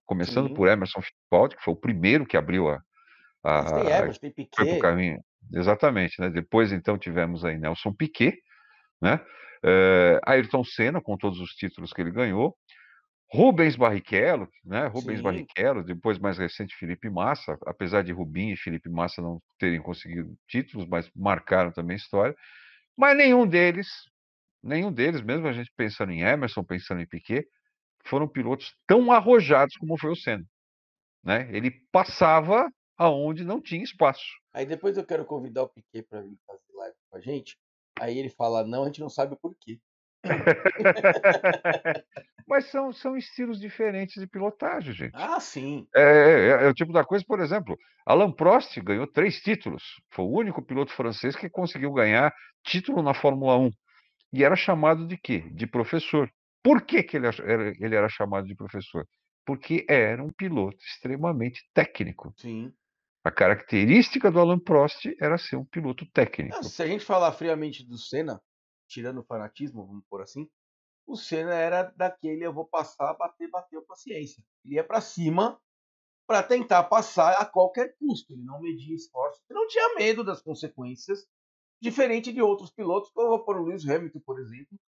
começando 0.05 0.49
Sim. 0.49 0.53
por 0.53 0.67
Emerson 0.67 1.01
Fittipaldi, 1.01 1.55
que 1.55 1.63
foi 1.63 1.73
o 1.73 1.77
primeiro 1.79 2.25
que 2.25 2.35
abriu 2.35 2.67
a, 2.69 2.81
Mas 3.43 3.71
tem 3.71 3.87
Emerson, 3.87 4.19
tem 4.19 4.31
Piquet. 4.31 4.79
caminho. 4.79 5.23
Exatamente, 5.53 6.19
né? 6.21 6.29
Depois, 6.29 6.71
então, 6.71 6.97
tivemos 6.97 7.43
aí 7.43 7.57
Nelson 7.57 7.93
Piquet, 7.93 8.37
né? 9.01 9.19
Eh, 9.63 10.19
Ayrton 10.25 10.63
Senna, 10.63 11.01
com 11.01 11.17
todos 11.17 11.39
os 11.39 11.51
títulos 11.51 11.91
que 11.91 12.01
ele 12.01 12.11
ganhou. 12.11 12.55
Rubens 13.33 13.77
Barrichello, 13.77 14.49
né? 14.63 14.87
Rubens 14.87 15.17
Sim. 15.19 15.23
Barrichello, 15.23 15.83
depois 15.83 16.19
mais 16.19 16.37
recente 16.37 16.75
Felipe 16.75 17.09
Massa, 17.09 17.57
apesar 17.65 18.03
de 18.03 18.11
Rubinho 18.11 18.53
e 18.53 18.57
Felipe 18.57 18.89
Massa 18.89 19.21
não 19.21 19.41
terem 19.57 19.81
conseguido 19.81 20.35
títulos, 20.47 20.85
mas 20.87 21.09
marcaram 21.15 21.71
também 21.71 21.93
a 21.95 21.97
história. 21.97 22.35
Mas 22.97 23.15
nenhum 23.15 23.47
deles, 23.47 23.87
nenhum 24.61 24.91
deles, 24.91 25.21
mesmo 25.21 25.47
a 25.47 25.53
gente 25.53 25.71
pensando 25.77 26.11
em 26.11 26.21
Emerson, 26.21 26.61
pensando 26.61 27.01
em 27.01 27.07
Piquet, 27.07 27.45
foram 28.03 28.27
pilotos 28.27 28.75
tão 28.85 29.11
arrojados 29.11 29.75
como 29.77 29.97
foi 29.97 30.11
o 30.11 30.15
Senna, 30.15 30.43
né? 31.23 31.47
Ele 31.53 31.71
passava 31.89 32.69
aonde 33.01 33.43
não 33.43 33.61
tinha 33.61 33.83
espaço. 33.83 34.23
Aí 34.53 34.65
depois 34.65 34.97
eu 34.97 35.05
quero 35.05 35.25
convidar 35.25 35.63
o 35.63 35.69
Piquet 35.69 36.03
pra 36.03 36.21
vir 36.21 36.37
fazer 36.45 36.61
live 36.75 36.95
com 37.09 37.17
a 37.17 37.19
gente. 37.19 37.57
Aí 37.99 38.17
ele 38.17 38.29
fala, 38.29 38.65
não, 38.65 38.83
a 38.83 38.85
gente 38.87 39.01
não 39.01 39.09
sabe 39.09 39.33
o 39.33 39.37
porquê. 39.37 39.79
Mas 42.47 42.65
são, 42.69 42.91
são 42.93 43.17
estilos 43.17 43.59
diferentes 43.59 44.21
de 44.21 44.27
pilotagem, 44.27 44.93
gente. 44.93 45.13
Ah, 45.15 45.39
sim. 45.39 45.87
É, 45.95 46.01
é- 46.01 46.65
é 46.65 46.67
o 46.67 46.73
tipo 46.73 46.93
da 46.93 47.03
coisa, 47.03 47.23
por 47.27 47.39
exemplo, 47.39 47.77
Alain 48.05 48.31
Prost 48.31 48.77
ganhou 48.81 49.07
três 49.07 49.39
títulos. 49.41 49.83
Foi 50.11 50.25
o 50.25 50.31
único 50.37 50.61
piloto 50.61 50.91
francês 50.91 51.35
que 51.35 51.49
conseguiu 51.49 51.91
ganhar 51.93 52.33
título 52.63 53.01
na 53.01 53.13
Fórmula 53.13 53.57
1. 53.57 53.71
E 54.33 54.43
era 54.43 54.55
chamado 54.55 55.07
de 55.07 55.17
quê? 55.17 55.39
De 55.51 55.65
professor. 55.65 56.29
Por 56.63 56.83
que, 56.83 57.01
que 57.03 57.17
ele, 57.17 57.27
era, 57.27 57.73
ele 57.79 57.95
era 57.95 58.09
chamado 58.09 58.45
de 58.47 58.55
professor? 58.55 59.05
Porque 59.45 59.85
era 59.89 60.23
um 60.23 60.31
piloto 60.31 60.77
extremamente 60.85 61.63
técnico. 61.73 62.31
Sim. 62.37 62.71
A 63.23 63.31
característica 63.31 64.31
do 64.31 64.39
Alain 64.39 64.59
Prost 64.59 65.05
era 65.19 65.37
ser 65.37 65.55
um 65.55 65.65
piloto 65.65 66.05
técnico. 66.11 66.63
Se 66.63 66.81
a 66.81 66.87
gente 66.87 67.05
falar 67.05 67.31
friamente 67.33 67.85
do 67.85 67.97
Senna, 67.97 68.41
tirando 68.87 69.19
o 69.19 69.23
fanatismo, 69.23 69.85
vamos 69.85 70.03
por 70.09 70.21
assim, 70.21 70.49
o 71.05 71.15
Senna 71.15 71.53
era 71.53 71.83
daquele 71.95 72.45
eu 72.45 72.53
vou 72.53 72.65
passar, 72.65 73.13
bater, 73.13 73.49
bateu, 73.49 73.83
paciência. 73.83 74.43
Ele 74.65 74.75
ia 74.75 74.83
pra 74.83 75.01
cima 75.01 75.59
para 76.25 76.41
tentar 76.41 76.83
passar 76.85 77.33
a 77.33 77.45
qualquer 77.45 77.95
custo. 77.97 78.33
Ele 78.33 78.43
não 78.43 78.59
media 78.61 78.95
esforço, 78.95 79.41
ele 79.49 79.59
não 79.59 79.67
tinha 79.67 79.95
medo 79.95 80.23
das 80.23 80.41
consequências, 80.41 81.27
diferente 81.79 82.31
de 82.31 82.41
outros 82.41 82.71
pilotos, 82.71 83.11
como 83.11 83.27
eu 83.27 83.31
vou 83.31 83.45
pôr 83.45 83.57
o 83.57 83.65
Lewis 83.65 83.87
Hamilton, 83.87 84.19
por 84.21 84.39
exemplo. 84.39 84.79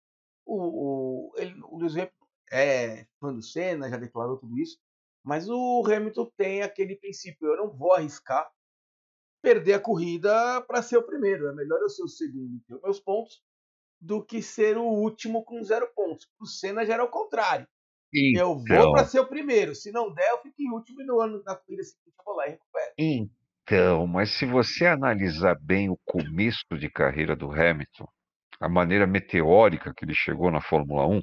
O, 0.46 0.56
o, 0.56 1.32
ele, 1.36 1.60
o 1.64 1.78
Lewis 1.78 1.94
Hamilton 1.94 2.26
é 2.50 3.06
fã 3.20 3.32
do 3.32 3.42
Senna, 3.42 3.90
já 3.90 3.96
declarou 3.96 4.38
tudo 4.38 4.58
isso, 4.58 4.78
mas 5.24 5.48
o 5.48 5.84
Hamilton 5.86 6.30
tem 6.36 6.62
aquele 6.62 6.96
princípio: 6.96 7.48
eu 7.48 7.56
não 7.56 7.70
vou 7.70 7.94
arriscar 7.94 8.50
perder 9.42 9.74
a 9.74 9.80
corrida 9.80 10.62
para 10.62 10.82
ser 10.82 10.96
o 10.96 11.02
primeiro. 11.02 11.48
É 11.48 11.54
melhor 11.54 11.80
eu 11.80 11.88
ser 11.88 12.02
o 12.04 12.08
segundo 12.08 12.56
e 12.56 12.60
ter 12.60 12.80
meus 12.80 13.00
pontos 13.00 13.42
do 14.00 14.24
que 14.24 14.40
ser 14.40 14.76
o 14.76 14.84
último 14.84 15.44
com 15.44 15.62
zero 15.62 15.88
pontos. 15.94 16.28
O 16.40 16.46
Senna 16.46 16.84
já 16.86 16.94
era 16.94 17.04
o 17.04 17.10
contrário. 17.10 17.66
Então... 18.14 18.62
Eu 18.68 18.82
vou 18.82 18.92
para 18.92 19.04
ser 19.04 19.20
o 19.20 19.26
primeiro. 19.26 19.74
Se 19.74 19.90
não 19.90 20.12
der, 20.12 20.30
eu 20.30 20.38
fico 20.38 20.60
em 20.60 20.70
último 20.70 21.00
e 21.00 21.04
no 21.04 21.20
ano 21.20 21.42
da 21.42 21.56
corrida 21.56 21.82
seguinte 21.82 22.14
eu 22.16 22.24
vou 22.24 22.36
lá 22.36 22.46
e 22.46 22.50
recupero. 22.50 22.92
Então, 22.98 24.06
mas 24.06 24.30
se 24.30 24.44
você 24.44 24.86
analisar 24.86 25.58
bem 25.60 25.88
o 25.88 25.98
começo 26.04 26.66
de 26.78 26.90
carreira 26.90 27.34
do 27.34 27.50
Hamilton, 27.50 28.08
a 28.60 28.68
maneira 28.68 29.06
meteórica 29.06 29.94
que 29.96 30.04
ele 30.04 30.14
chegou 30.14 30.50
na 30.50 30.60
Fórmula 30.60 31.06
1, 31.06 31.22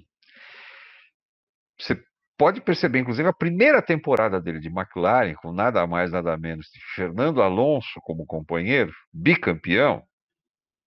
você 1.79 2.03
pode 2.39 2.61
perceber, 2.61 2.99
inclusive, 2.99 3.27
a 3.27 3.33
primeira 3.33 3.81
temporada 3.81 4.39
dele 4.39 4.61
de 4.61 4.69
McLaren, 4.69 5.35
com 5.35 5.51
nada 5.51 5.85
mais, 5.85 6.09
nada 6.09 6.37
menos 6.37 6.67
de 6.67 6.79
Fernando 6.95 7.41
Alonso 7.41 7.99
como 8.01 8.25
companheiro, 8.25 8.93
bicampeão, 9.11 10.01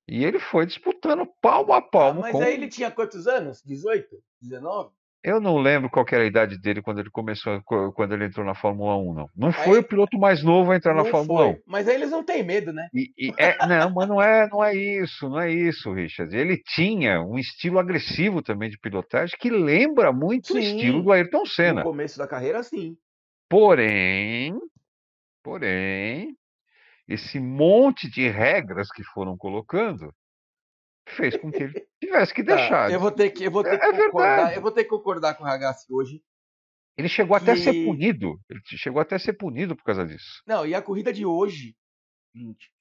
e 0.08 0.24
ele 0.24 0.40
foi 0.40 0.64
disputando 0.64 1.28
palmo 1.42 1.74
a 1.74 1.76
ah, 1.76 1.82
palmo. 1.82 2.20
Ah, 2.20 2.22
mas 2.22 2.32
com... 2.32 2.42
aí 2.42 2.54
ele 2.54 2.68
tinha 2.68 2.90
quantos 2.90 3.26
anos? 3.26 3.62
18? 3.62 4.16
19? 4.40 4.90
Eu 5.24 5.40
não 5.40 5.58
lembro 5.58 5.88
qual 5.88 6.04
era 6.10 6.24
a 6.24 6.26
idade 6.26 6.58
dele 6.58 6.82
quando 6.82 6.98
ele 6.98 7.10
começou, 7.10 7.62
quando 7.62 8.12
ele 8.12 8.24
entrou 8.24 8.44
na 8.44 8.56
Fórmula 8.56 8.96
1, 8.96 9.14
não. 9.14 9.30
Não 9.36 9.52
foi 9.52 9.78
aí, 9.78 9.78
o 9.78 9.86
piloto 9.86 10.18
mais 10.18 10.42
novo 10.42 10.72
a 10.72 10.76
entrar 10.76 10.94
na 10.94 11.04
Fórmula 11.04 11.44
foi. 11.44 11.52
1. 11.54 11.62
Mas 11.64 11.86
aí 11.86 11.94
eles 11.94 12.10
não 12.10 12.24
têm 12.24 12.42
medo, 12.42 12.72
né? 12.72 12.88
E, 12.92 13.12
e 13.16 13.32
é, 13.38 13.64
não, 13.64 13.94
mas 13.94 14.08
não 14.08 14.20
é, 14.20 14.48
não 14.48 14.64
é 14.64 14.74
isso, 14.74 15.28
não 15.28 15.40
é 15.40 15.52
isso, 15.52 15.92
Richard. 15.92 16.36
Ele 16.36 16.58
tinha 16.58 17.22
um 17.22 17.38
estilo 17.38 17.78
agressivo 17.78 18.42
também 18.42 18.68
de 18.68 18.78
pilotagem 18.78 19.36
que 19.38 19.48
lembra 19.48 20.12
muito 20.12 20.48
sim, 20.48 20.54
o 20.54 20.58
estilo 20.58 21.02
do 21.02 21.12
Ayrton 21.12 21.46
Senna. 21.46 21.82
No 21.82 21.90
começo 21.90 22.18
da 22.18 22.26
carreira, 22.26 22.60
sim. 22.64 22.96
Porém, 23.48 24.58
porém, 25.40 26.36
esse 27.06 27.38
monte 27.38 28.10
de 28.10 28.28
regras 28.28 28.90
que 28.90 29.04
foram 29.04 29.36
colocando 29.36 30.12
fez 31.12 31.36
com 31.36 31.50
que 31.50 31.62
ele 31.62 31.88
tivesse 32.00 32.34
que 32.34 32.44
tá, 32.44 32.56
deixar. 32.56 32.88
Tá, 32.88 32.92
eu 32.92 33.00
vou 33.00 33.10
ter 33.10 33.30
que, 33.30 33.44
eu 33.44 33.50
vou 33.50 33.62
ter 33.62 33.74
é, 33.74 33.78
que 33.78 33.84
é 33.84 34.04
concordar, 34.06 34.36
verdade. 34.36 34.56
eu 34.56 34.62
vou 34.62 34.72
ter 34.72 34.84
que 34.84 34.90
concordar 34.90 35.34
com 35.34 35.44
o 35.44 35.46
Ragazzi 35.46 35.86
hoje. 35.90 36.22
Ele 36.96 37.08
chegou 37.08 37.36
que... 37.36 37.42
até 37.42 37.52
a 37.52 37.56
ser 37.56 37.84
punido. 37.84 38.40
Ele 38.48 38.60
chegou 38.64 39.00
até 39.00 39.16
a 39.16 39.18
ser 39.18 39.32
punido 39.34 39.76
por 39.76 39.84
causa 39.84 40.04
disso. 40.04 40.42
Não, 40.46 40.66
e 40.66 40.74
a 40.74 40.82
corrida 40.82 41.12
de 41.12 41.24
hoje, 41.24 41.76
gente, 42.34 42.72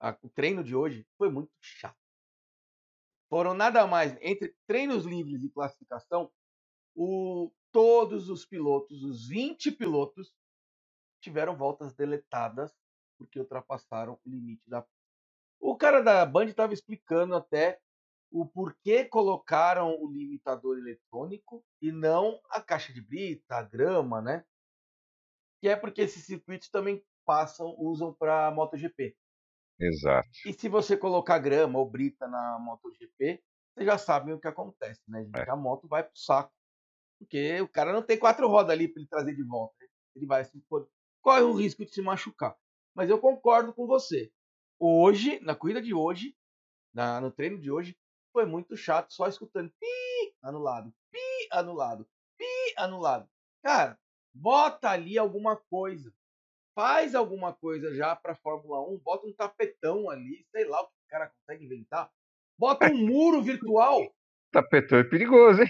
a, 0.00 0.16
o 0.22 0.28
treino 0.28 0.64
de 0.64 0.74
hoje 0.74 1.06
foi 1.16 1.30
muito 1.30 1.50
chato. 1.60 1.96
Foram 3.28 3.54
nada 3.54 3.86
mais 3.86 4.16
entre 4.20 4.54
treinos 4.66 5.04
livres 5.04 5.42
e 5.42 5.50
classificação, 5.50 6.30
o, 6.94 7.52
todos 7.72 8.30
os 8.30 8.46
pilotos, 8.46 9.02
os 9.02 9.28
20 9.28 9.72
pilotos, 9.72 10.32
tiveram 11.20 11.56
voltas 11.56 11.94
deletadas 11.94 12.72
porque 13.18 13.38
ultrapassaram 13.38 14.18
o 14.24 14.28
limite 14.28 14.62
da 14.68 14.86
o 15.70 15.76
cara 15.76 16.00
da 16.00 16.24
Band 16.24 16.46
estava 16.46 16.72
explicando 16.72 17.34
até 17.34 17.78
o 18.30 18.46
porquê 18.46 19.04
colocaram 19.04 19.96
o 20.00 20.10
limitador 20.10 20.78
eletrônico 20.78 21.64
e 21.80 21.90
não 21.90 22.40
a 22.50 22.60
caixa 22.60 22.92
de 22.92 23.00
brita, 23.00 23.56
a 23.56 23.62
grama, 23.62 24.20
né? 24.20 24.44
Que 25.60 25.68
é 25.68 25.76
porque 25.76 26.02
esses 26.02 26.24
circuitos 26.24 26.68
também 26.68 27.04
passam, 27.24 27.74
usam 27.78 28.14
para 28.14 28.50
MotoGP. 28.52 29.16
Exato. 29.80 30.28
E 30.44 30.52
se 30.52 30.68
você 30.68 30.96
colocar 30.96 31.38
grama 31.38 31.78
ou 31.78 31.90
brita 31.90 32.28
na 32.28 32.58
MotoGP, 32.60 33.42
vocês 33.74 33.86
já 33.86 33.98
sabem 33.98 34.34
o 34.34 34.40
que 34.40 34.48
acontece, 34.48 35.02
né, 35.08 35.24
gente? 35.24 35.38
É. 35.38 35.50
A 35.50 35.56
moto 35.56 35.88
vai 35.88 36.02
pro 36.02 36.16
saco. 36.16 36.52
Porque 37.18 37.60
o 37.60 37.68
cara 37.68 37.92
não 37.92 38.02
tem 38.02 38.18
quatro 38.18 38.46
rodas 38.48 38.70
ali 38.70 38.88
para 38.88 39.00
ele 39.00 39.08
trazer 39.08 39.34
de 39.34 39.42
volta. 39.42 39.74
Ele 40.14 40.26
vai 40.26 40.44
se 40.44 40.62
corre 41.20 41.42
o 41.42 41.52
risco 41.52 41.84
de 41.84 41.92
se 41.92 42.00
machucar. 42.00 42.56
Mas 42.94 43.10
eu 43.10 43.18
concordo 43.18 43.74
com 43.74 43.86
você. 43.86 44.30
Hoje, 44.78 45.40
na 45.40 45.54
corrida 45.54 45.80
de 45.80 45.94
hoje, 45.94 46.36
na, 46.92 47.20
no 47.20 47.30
treino 47.30 47.58
de 47.58 47.70
hoje, 47.70 47.96
foi 48.32 48.44
muito 48.44 48.76
chato 48.76 49.12
só 49.12 49.26
escutando 49.26 49.72
pi, 49.80 50.34
anulado, 50.42 50.92
pi, 51.10 51.48
anulado, 51.50 52.06
pi, 52.36 52.74
anulado. 52.76 53.28
Cara, 53.62 53.98
bota 54.34 54.90
ali 54.90 55.16
alguma 55.16 55.56
coisa. 55.56 56.12
Faz 56.74 57.14
alguma 57.14 57.54
coisa 57.54 57.94
já 57.94 58.14
para 58.14 58.36
Fórmula 58.36 58.86
1, 58.86 58.98
bota 58.98 59.26
um 59.26 59.32
tapetão 59.32 60.10
ali, 60.10 60.46
sei 60.50 60.66
lá 60.66 60.82
o 60.82 60.86
que 60.86 60.92
o 60.92 61.08
cara 61.08 61.30
consegue 61.30 61.64
inventar. 61.64 62.10
Bota 62.58 62.86
um 62.90 63.06
muro 63.06 63.42
virtual. 63.42 64.00
Tapetão 64.52 64.98
é 64.98 65.04
perigoso, 65.04 65.62
hein? 65.62 65.68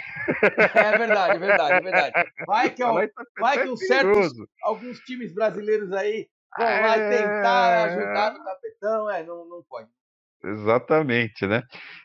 É 0.74 0.98
verdade, 0.98 1.36
é 1.36 1.38
verdade, 1.38 1.72
é 1.72 1.80
verdade. 1.80 2.32
Vai 2.46 2.74
que, 2.74 2.82
vai, 2.84 3.10
vai 3.38 3.62
que 3.62 3.70
um 3.70 3.76
certos, 3.76 4.32
alguns 4.62 4.98
times 5.00 5.32
brasileiros 5.32 5.92
aí 5.92 6.28
vão 6.56 6.66
lá 6.66 6.96
é... 6.96 7.10
tentar 7.10 7.84
ajudar 7.84 8.34
no 8.34 8.44
tapetão, 8.44 9.10
é, 9.10 9.22
não, 9.24 9.48
não 9.48 9.62
pode. 9.68 9.88
Exatamente, 10.44 11.46
né? 11.46 11.62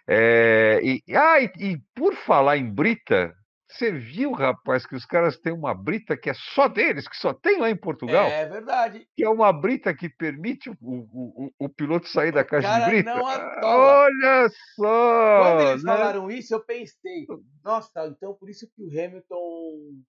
É, 0.08 0.80
e, 0.84 1.04
ah, 1.16 1.40
e, 1.42 1.52
e, 1.60 1.78
por 1.96 2.16
falar 2.16 2.58
em 2.58 2.74
brita, 2.74 3.34
você 3.72 3.92
viu, 3.92 4.32
rapaz, 4.32 4.86
que 4.86 4.96
os 4.96 5.06
caras 5.06 5.38
têm 5.38 5.54
uma 5.54 5.74
brita 5.74 6.18
que 6.18 6.30
é 6.30 6.34
só 6.34 6.68
deles, 6.68 7.08
que 7.08 7.16
só 7.16 7.34
tem 7.34 7.60
lá 7.60 7.70
em 7.70 7.76
Portugal? 7.76 8.28
É 8.28 8.46
verdade. 8.46 9.08
Que 9.16 9.24
é 9.24 9.30
uma 9.30 9.54
brita 9.54 9.94
que 9.94 10.10
permite 10.10 10.70
o, 10.70 10.76
o, 10.82 11.46
o, 11.46 11.66
o 11.66 11.70
piloto 11.70 12.08
sair 12.08 12.32
da 12.32 12.44
caixa 12.44 12.80
de 12.80 12.86
brita. 12.86 13.16
Não 13.16 13.24
Olha 13.24 14.50
só! 14.76 15.44
Quando 15.44 15.70
eles 15.70 15.84
né? 15.84 15.96
falaram 15.96 16.32
isso, 16.32 16.54
eu 16.54 16.64
pensei, 16.66 17.26
nossa, 17.64 18.08
então 18.08 18.34
por 18.34 18.50
isso 18.50 18.68
que 18.76 18.84
o 18.84 18.90
Hamilton 18.90 20.04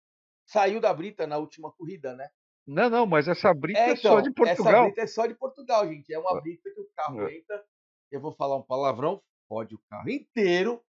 saiu 0.46 0.80
da 0.80 0.94
brita 0.94 1.28
na 1.28 1.38
última 1.38 1.72
corrida, 1.72 2.16
né? 2.16 2.28
Não, 2.68 2.90
não, 2.90 3.06
mas 3.06 3.28
essa 3.28 3.54
brita 3.54 3.80
é, 3.80 3.92
então, 3.92 4.12
é 4.12 4.16
só 4.16 4.22
de 4.22 4.32
Portugal. 4.32 4.74
Essa 4.74 4.84
brita 4.84 5.02
é 5.02 5.08
só 5.08 5.26
de 5.26 5.36
Portugal, 5.36 5.88
gente. 5.88 6.14
É 6.14 6.20
uma 6.20 6.40
brita 6.40 6.70
que 6.70 6.80
o 6.80 6.90
carro 6.96 7.28
é. 7.28 7.38
entra. 7.38 7.64
Eu 8.12 8.22
vou 8.22 8.34
falar 8.34 8.58
um 8.58 8.62
palavrão, 8.62 9.22
pode 9.48 9.76
o 9.76 9.82
carro 9.90 10.10
inteiro, 10.10 10.82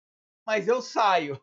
mas 0.46 0.66
eu 0.66 0.80
saio. 0.80 1.40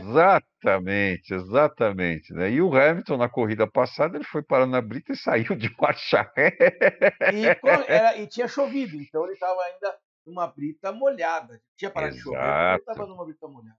Exatamente, 0.00 1.34
exatamente. 1.34 2.32
Né? 2.32 2.50
E 2.52 2.62
o 2.62 2.74
Hamilton, 2.74 3.16
na 3.16 3.28
corrida 3.28 3.66
passada, 3.66 4.16
ele 4.16 4.24
foi 4.24 4.42
parar 4.42 4.66
na 4.66 4.80
brita 4.80 5.12
e 5.12 5.16
saiu 5.16 5.56
de 5.56 5.74
marcha 5.80 6.30
ré. 6.36 6.56
E, 7.32 7.46
era, 7.86 8.16
e 8.16 8.26
tinha 8.26 8.48
chovido, 8.48 8.96
então 8.96 9.24
ele 9.24 9.34
estava 9.34 9.60
ainda 9.62 9.98
numa 10.26 10.46
brita 10.46 10.92
molhada. 10.92 11.60
Tinha 11.76 11.90
parado 11.90 12.14
Exato. 12.14 12.30
de 12.30 12.36
chover, 12.36 12.70
ele 12.70 12.78
estava 12.78 13.06
numa 13.06 13.24
brita 13.24 13.48
molhada. 13.48 13.78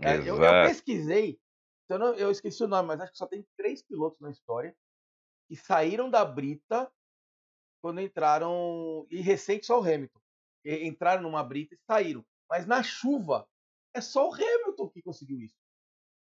Eu, 0.00 0.42
eu, 0.42 0.66
pesquisei 0.66 1.38
eu, 1.88 1.98
não, 1.98 2.14
eu 2.14 2.30
esqueci 2.30 2.62
o 2.62 2.68
nome, 2.68 2.88
mas 2.88 3.00
acho 3.00 3.12
que 3.12 3.18
só 3.18 3.26
tem 3.26 3.46
três 3.56 3.82
pilotos 3.82 4.20
na 4.20 4.30
história 4.30 4.76
que 5.48 5.56
saíram 5.56 6.10
da 6.10 6.24
brita 6.24 6.90
quando 7.80 8.00
entraram. 8.00 9.06
E 9.10 9.20
recente 9.20 9.66
só 9.66 9.80
o 9.80 9.82
Hamilton. 9.82 10.20
Entraram 10.64 11.22
numa 11.22 11.44
brita 11.44 11.74
e 11.74 11.78
saíram. 11.86 12.24
Mas 12.48 12.66
na 12.66 12.82
chuva, 12.82 13.48
é 13.94 14.00
só 14.00 14.28
o 14.28 14.34
Hamilton 14.34 14.88
que 14.90 15.02
conseguiu 15.02 15.40
isso. 15.40 15.56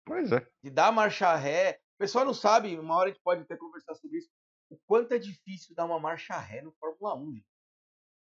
Pois 0.06 0.32
é. 0.32 0.48
De 0.62 0.70
dar 0.70 0.92
marcha 0.92 1.36
ré. 1.36 1.80
O 1.96 1.98
pessoal 2.00 2.26
não 2.26 2.34
sabe, 2.34 2.78
uma 2.78 2.96
hora 2.96 3.10
a 3.10 3.14
gente 3.14 3.22
pode 3.24 3.42
até 3.44 3.56
conversar 3.56 3.96
sobre 3.96 4.18
isso, 4.18 4.30
o 4.70 4.78
quanto 4.88 5.14
é 5.14 5.20
difícil 5.20 5.76
dar 5.76 5.86
uma 5.86 6.00
marcha 6.00 6.38
ré 6.38 6.62
no 6.62 6.74
Fórmula 6.74 7.16
1. 7.16 7.36
Gente. 7.36 7.48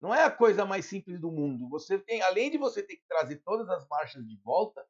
Não 0.02 0.14
é 0.14 0.24
a 0.24 0.32
coisa 0.32 0.66
mais 0.66 0.86
simples 0.86 1.20
do 1.20 1.32
mundo. 1.32 1.68
Você 1.70 1.98
tem, 1.98 2.22
além 2.22 2.52
de 2.52 2.58
você 2.58 2.84
ter 2.84 2.96
que 2.96 3.08
trazer 3.08 3.38
todas 3.38 3.68
as 3.70 3.88
marchas 3.88 4.26
de 4.26 4.38
volta, 4.38 4.88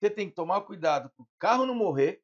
você 0.00 0.10
tem 0.10 0.28
que 0.28 0.34
tomar 0.34 0.60
cuidado 0.62 1.10
para 1.16 1.22
o 1.22 1.28
carro 1.38 1.66
não 1.66 1.74
morrer, 1.74 2.22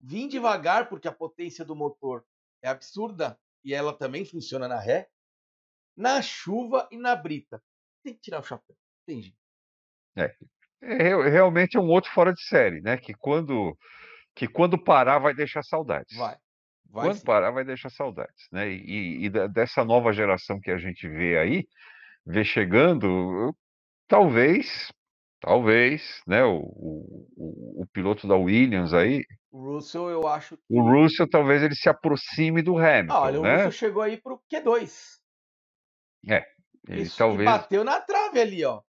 vir 0.00 0.28
devagar, 0.28 0.88
porque 0.88 1.08
a 1.08 1.12
potência 1.12 1.64
do 1.64 1.74
motor 1.74 2.24
é 2.62 2.68
absurda 2.68 3.38
e 3.64 3.74
ela 3.74 3.92
também 3.92 4.24
funciona 4.24 4.68
na 4.68 4.78
ré, 4.78 5.08
na 5.96 6.20
chuva 6.22 6.88
e 6.90 6.96
na 6.96 7.16
brita. 7.16 7.62
Tem 8.02 8.14
que 8.14 8.20
tirar 8.20 8.40
o 8.40 8.44
chapéu. 8.44 8.76
Tem 9.06 9.22
jeito. 9.22 9.38
É, 10.16 10.34
é, 10.82 11.28
realmente 11.28 11.76
é 11.76 11.80
um 11.80 11.88
outro 11.88 12.12
fora 12.12 12.32
de 12.32 12.42
série, 12.42 12.80
né? 12.80 12.96
Que 12.96 13.14
quando, 13.14 13.76
que 14.34 14.46
quando 14.46 14.78
parar 14.78 15.18
vai 15.18 15.34
deixar 15.34 15.62
saudades. 15.62 16.16
Vai. 16.16 16.36
vai 16.90 17.06
quando 17.06 17.18
sim. 17.18 17.24
parar 17.24 17.50
vai 17.50 17.64
deixar 17.64 17.90
saudades, 17.90 18.46
né? 18.52 18.70
E, 18.70 19.26
e, 19.26 19.30
dessa 19.48 19.84
nova 19.84 20.12
geração 20.12 20.60
que 20.60 20.70
a 20.70 20.78
gente 20.78 21.08
vê 21.08 21.38
aí, 21.38 21.66
vê 22.24 22.44
chegando, 22.44 23.56
talvez 24.06 24.92
Talvez, 25.44 26.22
né? 26.26 26.42
O, 26.42 26.56
o, 26.56 27.82
o, 27.82 27.86
piloto 27.92 28.26
da 28.26 28.34
Williams 28.34 28.94
aí. 28.94 29.26
O 29.52 29.74
Russell, 29.74 30.08
eu 30.08 30.26
acho. 30.26 30.56
Que... 30.56 30.62
O 30.70 30.80
Russell 30.80 31.28
talvez 31.28 31.62
ele 31.62 31.74
se 31.74 31.86
aproxime 31.86 32.62
do 32.62 32.78
Hamilton. 32.78 33.12
Ah, 33.14 33.20
olha, 33.20 33.40
né? 33.40 33.52
o 33.52 33.56
Russell 33.56 33.72
chegou 33.72 34.02
aí 34.02 34.16
pro 34.16 34.42
Q2. 34.50 35.18
É. 36.30 36.46
Ele 36.88 37.02
Isso, 37.02 37.18
talvez. 37.18 37.44
bateu 37.44 37.84
na 37.84 38.00
trave 38.00 38.40
ali, 38.40 38.64
ó. 38.64 38.80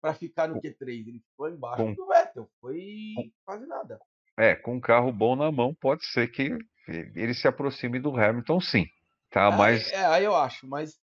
Pra 0.00 0.14
ficar 0.14 0.48
no 0.48 0.58
Q3. 0.62 0.88
Ele 0.88 1.22
ficou 1.30 1.50
embaixo 1.50 1.84
Com... 1.84 1.92
do 1.92 2.06
Vettel. 2.06 2.48
Foi 2.58 3.14
quase 3.44 3.66
nada. 3.66 4.00
É, 4.38 4.54
com 4.54 4.76
um 4.76 4.80
carro 4.80 5.12
bom 5.12 5.36
na 5.36 5.52
mão, 5.52 5.74
pode 5.74 6.06
ser 6.06 6.28
que 6.28 6.56
ele 6.88 7.34
se 7.34 7.46
aproxime 7.46 8.00
do 8.00 8.16
Hamilton, 8.16 8.60
sim. 8.60 8.86
Tá, 9.28 9.50
mas... 9.50 9.92
É, 9.92 10.06
aí 10.06 10.24
eu 10.24 10.34
acho, 10.34 10.66
mas 10.66 10.98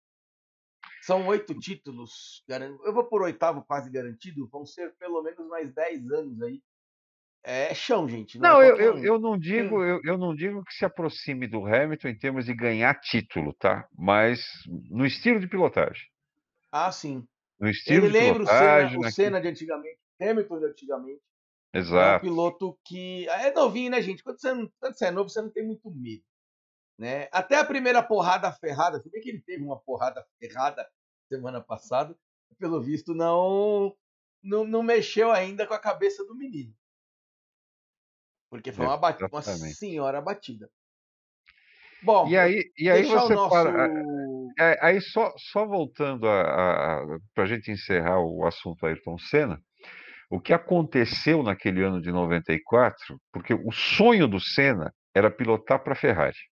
são 1.01 1.27
oito 1.27 1.57
títulos. 1.59 2.43
Eu 2.83 2.93
vou 2.93 3.05
por 3.05 3.21
oitavo 3.21 3.63
quase 3.63 3.89
garantido. 3.89 4.47
Vão 4.47 4.65
ser 4.65 4.95
pelo 4.97 5.21
menos 5.21 5.47
mais 5.47 5.73
dez 5.73 6.09
anos 6.11 6.41
aí. 6.41 6.61
É 7.43 7.73
chão, 7.73 8.07
gente. 8.07 8.37
Não, 8.37 8.51
não 8.51 8.61
é 8.61 8.69
eu, 8.69 8.77
eu, 8.77 9.03
eu, 9.03 9.19
não 9.19 9.37
digo, 9.37 9.79
hum. 9.79 9.83
eu, 9.83 9.99
eu 10.03 10.17
não 10.17 10.35
digo 10.35 10.63
que 10.63 10.73
se 10.73 10.85
aproxime 10.85 11.47
do 11.47 11.65
Hamilton 11.65 12.09
em 12.09 12.17
termos 12.17 12.45
de 12.45 12.53
ganhar 12.53 12.93
título, 12.99 13.53
tá? 13.53 13.87
Mas 13.97 14.45
no 14.89 15.05
estilo 15.05 15.39
de 15.39 15.47
pilotagem. 15.47 16.07
Ah, 16.71 16.91
sim. 16.91 17.27
No 17.59 17.67
estilo 17.67 18.05
Ele 18.05 18.07
de 18.07 18.13
lembra 18.13 18.33
pilotagem, 18.33 18.97
o 18.97 19.01
Senna, 19.01 19.07
o 19.07 19.11
Senna 19.11 19.41
de 19.41 19.47
antigamente, 19.47 19.99
Hamilton 20.21 20.59
de 20.59 20.65
antigamente. 20.65 21.21
Exato. 21.73 22.25
É 22.25 22.29
um 22.29 22.31
piloto 22.31 22.79
que. 22.85 23.27
É 23.29 23.51
novinho, 23.51 23.89
né, 23.91 24.01
gente? 24.01 24.23
Quando 24.23 24.39
você, 24.39 24.49
quando 24.79 24.97
você 24.97 25.05
é 25.05 25.11
novo, 25.11 25.29
você 25.29 25.41
não 25.41 25.49
tem 25.49 25.65
muito 25.65 25.89
medo. 25.89 26.23
Né? 27.01 27.27
Até 27.31 27.57
a 27.57 27.65
primeira 27.65 28.03
porrada 28.03 28.51
ferrada, 28.51 29.01
se 29.01 29.09
bem 29.09 29.19
que 29.19 29.29
ele 29.29 29.41
teve 29.41 29.63
uma 29.63 29.79
porrada 29.79 30.23
ferrada 30.37 30.87
semana 31.27 31.59
passada, 31.59 32.15
pelo 32.59 32.79
visto 32.79 33.15
não, 33.15 33.97
não, 34.43 34.63
não 34.63 34.83
mexeu 34.83 35.31
ainda 35.31 35.65
com 35.65 35.73
a 35.73 35.79
cabeça 35.79 36.23
do 36.23 36.37
menino. 36.37 36.71
Porque 38.51 38.71
foi 38.71 38.85
uma, 38.85 38.97
bat... 38.97 39.19
uma 39.19 39.41
senhora 39.41 40.21
batida. 40.21 40.69
Bom, 42.03 42.27
e 42.27 42.37
aí, 42.37 42.71
e 42.77 42.87
aí 42.87 43.03
você 43.03 43.33
nosso... 43.33 43.49
para. 43.49 43.89
É, 44.59 44.85
aí 44.85 45.01
só, 45.01 45.33
só 45.37 45.65
voltando 45.65 46.19
para 46.21 47.43
a 47.43 47.47
gente 47.47 47.71
encerrar 47.71 48.19
o 48.19 48.45
assunto 48.45 48.85
Ayrton 48.85 49.17
Senna, 49.17 49.59
o 50.29 50.39
que 50.39 50.53
aconteceu 50.53 51.41
naquele 51.41 51.83
ano 51.83 51.99
de 51.99 52.11
94, 52.11 53.19
porque 53.33 53.55
o 53.55 53.71
sonho 53.71 54.27
do 54.27 54.39
Senna 54.39 54.93
era 55.15 55.31
pilotar 55.31 55.83
para 55.83 55.93
a 55.93 55.95
Ferrari. 55.95 56.50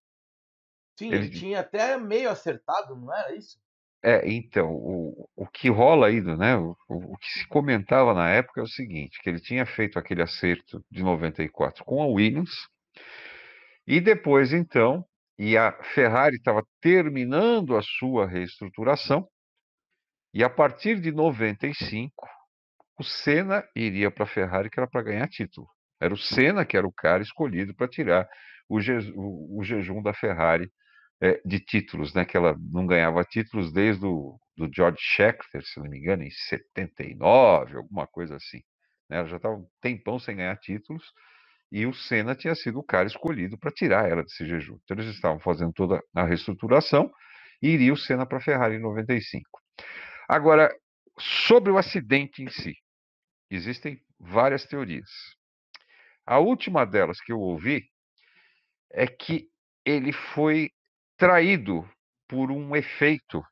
Sim, 0.99 1.13
ele... 1.13 1.29
tinha 1.29 1.61
até 1.61 1.97
meio 1.97 2.29
acertado, 2.29 2.93
não 2.93 3.15
era 3.15 3.33
isso? 3.33 3.57
É, 4.03 4.29
então, 4.29 4.69
o, 4.69 5.29
o 5.33 5.47
que 5.47 5.69
rola 5.69 6.07
aí, 6.07 6.19
né, 6.21 6.57
o, 6.57 6.75
o, 6.89 7.17
que 7.17 7.27
se 7.39 7.47
comentava 7.47 8.13
na 8.13 8.29
época 8.29 8.59
é 8.59 8.63
o 8.63 8.67
seguinte, 8.67 9.17
que 9.21 9.29
ele 9.29 9.39
tinha 9.39 9.65
feito 9.65 9.97
aquele 9.97 10.21
acerto 10.21 10.83
de 10.91 11.01
94 11.01 11.85
com 11.85 12.01
a 12.01 12.05
Williams, 12.05 12.51
e 13.87 14.01
depois, 14.01 14.51
então, 14.51 15.05
e 15.37 15.57
a 15.57 15.71
Ferrari 15.95 16.35
estava 16.35 16.61
terminando 16.81 17.77
a 17.77 17.81
sua 17.81 18.27
reestruturação, 18.27 19.25
e 20.33 20.43
a 20.43 20.49
partir 20.49 20.99
de 20.99 21.13
95, 21.13 22.11
o 22.99 23.03
Senna 23.03 23.65
iria 23.73 24.11
para 24.11 24.25
a 24.25 24.27
Ferrari, 24.27 24.69
que 24.69 24.79
era 24.79 24.87
para 24.87 25.01
ganhar 25.01 25.27
título. 25.29 25.67
Era 25.99 26.13
o 26.13 26.17
Senna 26.17 26.65
que 26.65 26.77
era 26.77 26.85
o 26.85 26.93
cara 26.93 27.23
escolhido 27.23 27.73
para 27.73 27.87
tirar 27.87 28.27
o, 28.69 28.79
je, 28.79 29.11
o, 29.15 29.59
o, 29.59 29.63
jejum 29.63 30.01
da 30.01 30.13
Ferrari 30.13 30.71
é, 31.21 31.41
de 31.45 31.59
títulos, 31.59 32.13
né? 32.13 32.25
Que 32.25 32.37
ela 32.37 32.55
não 32.71 32.85
ganhava 32.85 33.23
títulos 33.23 33.71
desde 33.71 34.05
o 34.05 34.39
do 34.57 34.69
George 34.73 34.99
Scheckter, 34.99 35.63
se 35.63 35.79
não 35.79 35.89
me 35.89 35.97
engano, 35.97 36.23
em 36.23 36.29
79, 36.29 37.77
alguma 37.77 38.05
coisa 38.07 38.35
assim. 38.35 38.61
Né? 39.09 39.19
Ela 39.19 39.27
já 39.27 39.37
estava 39.37 39.55
um 39.55 39.65
tempão 39.81 40.19
sem 40.19 40.35
ganhar 40.35 40.57
títulos 40.57 41.03
e 41.71 41.85
o 41.85 41.93
Senna 41.93 42.35
tinha 42.35 42.53
sido 42.55 42.79
o 42.79 42.83
cara 42.83 43.07
escolhido 43.07 43.57
para 43.57 43.71
tirar 43.71 44.09
ela 44.09 44.21
desse 44.23 44.45
jejum. 44.45 44.77
Então 44.83 44.97
eles 44.97 45.13
estavam 45.13 45.39
fazendo 45.39 45.71
toda 45.71 46.01
a 46.13 46.25
reestruturação 46.25 47.09
e 47.61 47.69
iria 47.69 47.93
o 47.93 47.97
Senna 47.97 48.25
para 48.25 48.39
a 48.39 48.41
Ferrari 48.41 48.75
em 48.75 48.81
95. 48.81 49.45
Agora, 50.27 50.69
sobre 51.17 51.71
o 51.71 51.77
acidente 51.77 52.43
em 52.43 52.49
si, 52.49 52.75
Existem 53.49 53.99
várias 54.19 54.65
teorias. 54.65 55.09
A 56.25 56.37
última 56.37 56.85
delas 56.85 57.19
que 57.19 57.31
eu 57.31 57.39
ouvi 57.39 57.89
é 58.91 59.07
que 59.07 59.49
ele 59.83 60.13
foi 60.13 60.69
traído 61.19 61.87
por 62.27 62.49
um 62.49 62.75
efeito 62.75 63.43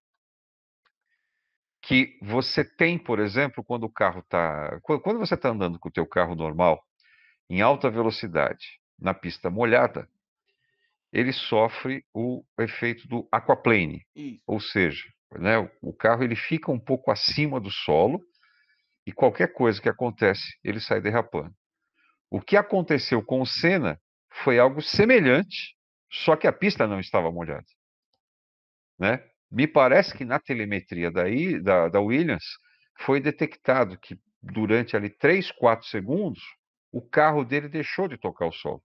que 1.81 2.17
você 2.21 2.63
tem, 2.63 2.97
por 2.97 3.19
exemplo, 3.19 3.63
quando 3.63 3.83
o 3.83 3.91
carro 3.91 4.21
está. 4.21 4.79
Quando 4.81 5.19
você 5.19 5.35
está 5.35 5.49
andando 5.49 5.77
com 5.77 5.89
o 5.89 5.91
teu 5.91 6.07
carro 6.07 6.33
normal, 6.33 6.81
em 7.49 7.61
alta 7.61 7.89
velocidade, 7.89 8.79
na 8.97 9.13
pista 9.13 9.49
molhada, 9.49 10.09
ele 11.13 11.31
sofre 11.31 12.03
o 12.13 12.43
efeito 12.59 13.07
do 13.07 13.27
aquaplane. 13.31 14.05
Isso. 14.15 14.41
Ou 14.47 14.59
seja, 14.59 15.03
né, 15.37 15.57
o 15.81 15.93
carro 15.93 16.23
ele 16.23 16.35
fica 16.35 16.71
um 16.71 16.79
pouco 16.79 17.11
acima 17.11 17.59
do 17.59 17.71
solo 17.71 18.21
e 19.05 19.11
qualquer 19.11 19.53
coisa 19.53 19.81
que 19.81 19.89
acontece, 19.89 20.57
ele 20.63 20.79
sai 20.79 20.99
derrapando. 20.99 21.53
O 22.29 22.41
que 22.41 22.57
aconteceu 22.57 23.23
com 23.23 23.41
o 23.41 23.45
Senna 23.45 23.99
foi 24.43 24.59
algo 24.59 24.81
semelhante, 24.81 25.76
só 26.09 26.35
que 26.35 26.47
a 26.47 26.53
pista 26.53 26.87
não 26.87 26.99
estava 26.99 27.31
molhada. 27.31 27.65
Né? 28.99 29.23
Me 29.51 29.67
parece 29.67 30.15
que 30.15 30.25
na 30.25 30.39
telemetria 30.39 31.11
daí, 31.11 31.59
da, 31.61 31.87
da 31.87 32.01
Williams 32.01 32.45
foi 32.99 33.19
detectado 33.19 33.97
que 33.99 34.19
durante 34.41 34.95
ali 34.95 35.09
3, 35.09 35.51
4 35.51 35.87
segundos 35.87 36.41
o 36.91 37.01
carro 37.01 37.43
dele 37.43 37.67
deixou 37.67 38.07
de 38.07 38.17
tocar 38.17 38.47
o 38.47 38.51
solo. 38.51 38.83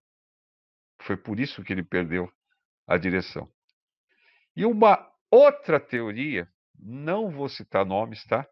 Foi 1.01 1.17
por 1.17 1.41
isso 1.41 1.63
que 1.63 1.73
ele 1.73 1.83
perdeu 1.83 2.31
a 2.87 2.97
direção. 2.97 3.51
E 4.55 4.67
uma 4.67 5.11
outra 5.31 5.81
teoria, 5.81 6.49
não 6.79 7.31
vou 7.31 7.49
citar 7.49 7.87
nomes, 7.87 8.25
tá? 8.27 8.47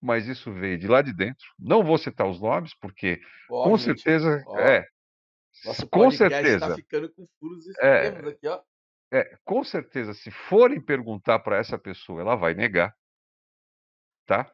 mas 0.00 0.28
isso 0.28 0.52
veio 0.52 0.78
de 0.78 0.86
lá 0.86 1.02
de 1.02 1.12
dentro. 1.12 1.46
Não 1.58 1.82
vou 1.82 1.98
citar 1.98 2.28
os 2.28 2.40
nomes, 2.40 2.74
porque 2.80 3.20
ó, 3.50 3.64
com 3.64 3.76
gente, 3.76 4.00
certeza. 4.00 4.42
Ó, 4.46 4.58
é. 4.58 4.86
Com 5.90 6.10
tá 6.10 6.16
certeza. 6.16 6.74
Ficando 6.74 7.12
com 7.12 7.26
furos 7.38 7.66
é, 7.80 8.08
aqui, 8.08 8.46
ó. 8.46 8.60
É, 9.12 9.36
com 9.44 9.62
certeza, 9.62 10.12
se 10.14 10.30
forem 10.30 10.80
perguntar 10.80 11.38
para 11.38 11.58
essa 11.58 11.78
pessoa, 11.78 12.20
ela 12.20 12.34
vai 12.34 12.54
negar. 12.54 12.94
Tá? 14.26 14.52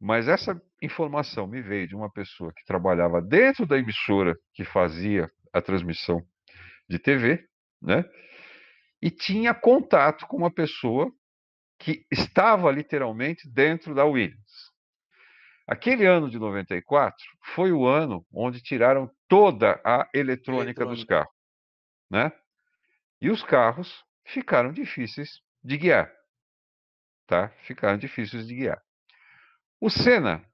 Mas 0.00 0.26
essa 0.26 0.60
informação 0.80 1.46
me 1.46 1.62
veio 1.62 1.86
de 1.86 1.94
uma 1.94 2.10
pessoa 2.10 2.52
que 2.52 2.64
trabalhava 2.64 3.20
dentro 3.20 3.66
da 3.66 3.78
emissora 3.78 4.36
que 4.54 4.64
fazia 4.64 5.30
a 5.52 5.60
transmissão 5.60 6.26
de 6.88 6.98
TV, 6.98 7.46
né? 7.80 8.04
E 9.00 9.10
tinha 9.10 9.54
contato 9.54 10.26
com 10.26 10.36
uma 10.36 10.52
pessoa 10.52 11.12
que 11.78 12.04
estava 12.10 12.70
literalmente 12.70 13.48
dentro 13.48 13.94
da 13.94 14.04
Williams. 14.04 14.41
Aquele 15.72 16.04
ano 16.04 16.28
de 16.28 16.38
94 16.38 17.16
foi 17.54 17.72
o 17.72 17.86
ano 17.86 18.26
onde 18.30 18.60
tiraram 18.60 19.10
toda 19.26 19.80
a 19.82 20.06
eletrônica, 20.12 20.82
eletrônica. 20.82 20.84
dos 20.84 21.04
carros, 21.04 21.32
né? 22.10 22.30
E 23.22 23.30
os 23.30 23.42
carros 23.42 24.04
ficaram 24.26 24.70
difíceis 24.70 25.40
de 25.64 25.78
guiar, 25.78 26.12
tá? 27.26 27.48
Ficaram 27.62 27.96
difíceis 27.96 28.46
de 28.46 28.54
guiar. 28.54 28.82
O 29.80 29.88
Senna 29.88 30.44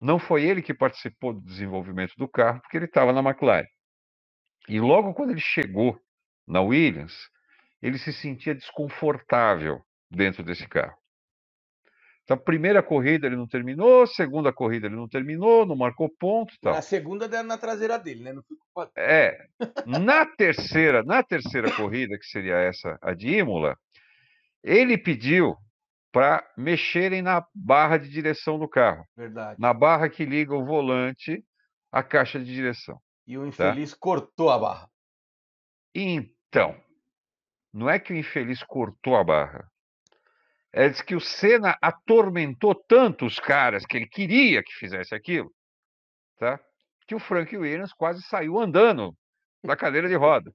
não 0.00 0.18
foi 0.18 0.42
ele 0.42 0.60
que 0.60 0.74
participou 0.74 1.32
do 1.32 1.40
desenvolvimento 1.40 2.14
do 2.16 2.26
carro, 2.26 2.60
porque 2.60 2.76
ele 2.76 2.86
estava 2.86 3.12
na 3.12 3.20
McLaren. 3.20 3.68
E 4.68 4.80
logo 4.80 5.14
quando 5.14 5.30
ele 5.30 5.40
chegou 5.40 5.96
na 6.48 6.60
Williams, 6.60 7.30
ele 7.80 7.96
se 7.96 8.12
sentia 8.12 8.56
desconfortável 8.56 9.80
dentro 10.10 10.42
desse 10.42 10.66
carro. 10.66 10.98
Então, 12.24 12.38
primeira 12.38 12.82
corrida 12.82 13.26
ele 13.26 13.36
não 13.36 13.46
terminou, 13.46 14.06
segunda 14.06 14.50
corrida 14.50 14.86
ele 14.86 14.96
não 14.96 15.06
terminou, 15.06 15.66
não 15.66 15.76
marcou 15.76 16.08
ponto. 16.08 16.54
Tal. 16.60 16.72
Na 16.72 16.80
segunda 16.80 17.28
deram 17.28 17.46
na 17.46 17.58
traseira 17.58 17.98
dele, 17.98 18.24
né? 18.24 18.32
Não 18.32 18.42
ficou... 18.42 18.90
É. 18.96 19.46
Na 19.86 20.24
terceira, 20.24 21.02
na 21.02 21.22
terceira 21.22 21.70
corrida, 21.70 22.18
que 22.18 22.24
seria 22.24 22.56
essa, 22.56 22.98
a 23.02 23.12
de 23.12 23.28
Imola, 23.28 23.76
ele 24.62 24.96
pediu 24.96 25.54
para 26.10 26.48
mexerem 26.56 27.20
na 27.20 27.44
barra 27.54 27.98
de 27.98 28.08
direção 28.08 28.58
do 28.58 28.68
carro. 28.68 29.04
Verdade. 29.14 29.60
Na 29.60 29.74
barra 29.74 30.08
que 30.08 30.24
liga 30.24 30.54
o 30.54 30.64
volante 30.64 31.44
à 31.92 32.02
caixa 32.02 32.38
de 32.38 32.46
direção. 32.46 32.98
E 33.26 33.36
o 33.36 33.42
tá? 33.42 33.48
infeliz 33.48 33.90
tá? 33.90 33.96
cortou 34.00 34.48
a 34.48 34.58
barra. 34.58 34.88
Então, 35.94 36.74
não 37.72 37.90
é 37.90 37.98
que 37.98 38.12
o 38.12 38.16
infeliz 38.16 38.62
cortou 38.62 39.16
a 39.16 39.24
barra. 39.24 39.68
É, 40.76 40.88
diz 40.88 41.00
que 41.00 41.14
o 41.14 41.20
Senna 41.20 41.78
atormentou 41.80 42.74
tanto 42.74 43.24
os 43.24 43.38
caras 43.38 43.86
que 43.86 43.96
ele 43.96 44.08
queria 44.08 44.60
que 44.60 44.72
fizesse 44.74 45.14
aquilo, 45.14 45.48
tá? 46.36 46.58
que 47.06 47.14
o 47.14 47.20
Frank 47.20 47.56
Williams 47.56 47.92
quase 47.92 48.20
saiu 48.22 48.58
andando 48.58 49.16
da 49.62 49.76
cadeira 49.76 50.08
de 50.08 50.16
roda, 50.16 50.52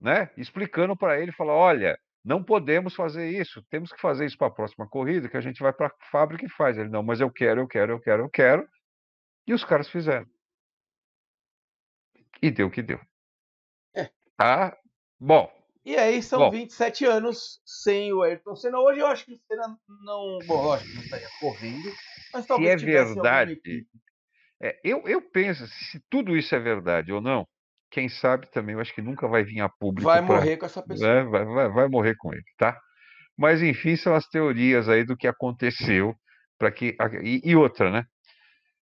né? 0.00 0.28
explicando 0.36 0.96
para 0.96 1.20
ele, 1.20 1.30
falou, 1.30 1.54
olha, 1.54 1.96
não 2.24 2.42
podemos 2.42 2.96
fazer 2.96 3.30
isso, 3.30 3.62
temos 3.70 3.92
que 3.92 4.00
fazer 4.00 4.26
isso 4.26 4.36
para 4.36 4.48
a 4.48 4.54
próxima 4.54 4.88
corrida, 4.88 5.28
que 5.28 5.36
a 5.36 5.40
gente 5.40 5.62
vai 5.62 5.72
para 5.72 5.86
a 5.86 6.06
fábrica 6.10 6.44
e 6.44 6.50
faz. 6.50 6.76
Ele, 6.76 6.88
não, 6.88 7.04
mas 7.04 7.20
eu 7.20 7.30
quero, 7.30 7.60
eu 7.60 7.68
quero, 7.68 7.92
eu 7.92 8.00
quero, 8.00 8.24
eu 8.24 8.28
quero. 8.28 8.68
E 9.46 9.54
os 9.54 9.64
caras 9.64 9.88
fizeram. 9.88 10.26
E 12.42 12.50
deu 12.50 12.66
o 12.66 12.70
que 12.72 12.82
deu. 12.82 13.00
É. 13.94 14.10
Tá? 14.36 14.76
Bom, 15.20 15.48
e 15.86 15.96
aí 15.96 16.20
são 16.20 16.40
Bom, 16.40 16.50
27 16.50 17.04
anos 17.04 17.60
sem 17.64 18.12
o 18.12 18.20
Ayrton 18.24 18.56
Senna. 18.56 18.80
Hoje 18.80 18.98
eu 18.98 19.06
acho 19.06 19.24
que 19.24 19.34
o 19.34 19.38
Senna 19.46 19.78
não. 20.04 20.38
Bom, 20.44 20.64
lógico, 20.64 20.92
não 20.92 21.02
estaria 21.02 21.28
correndo, 21.38 21.92
mas 22.34 22.44
talvez 22.44 22.80
se 22.80 22.90
é 22.90 23.04
verdade, 23.04 23.60
É, 24.60 24.80
eu, 24.82 25.04
eu 25.06 25.22
penso, 25.22 25.64
se 25.68 26.02
tudo 26.10 26.36
isso 26.36 26.52
é 26.56 26.58
verdade 26.58 27.12
ou 27.12 27.20
não, 27.20 27.46
quem 27.88 28.08
sabe 28.08 28.50
também, 28.50 28.74
eu 28.74 28.80
acho 28.80 28.92
que 28.92 29.00
nunca 29.00 29.28
vai 29.28 29.44
vir 29.44 29.60
a 29.60 29.68
público. 29.68 30.10
Vai 30.10 30.20
morrer 30.20 30.56
pra, 30.56 30.58
com 30.58 30.66
essa 30.66 30.82
pessoa. 30.82 31.08
Né, 31.08 31.22
vai, 31.22 31.44
vai, 31.44 31.68
vai 31.68 31.88
morrer 31.88 32.16
com 32.16 32.34
ele, 32.34 32.42
tá? 32.58 32.76
Mas 33.38 33.62
enfim, 33.62 33.94
são 33.94 34.12
as 34.12 34.26
teorias 34.26 34.88
aí 34.88 35.04
do 35.04 35.16
que 35.16 35.28
aconteceu 35.28 36.16
para 36.58 36.72
que 36.72 36.96
e, 37.22 37.40
e, 37.44 37.54
outra, 37.54 37.92
né? 37.92 38.04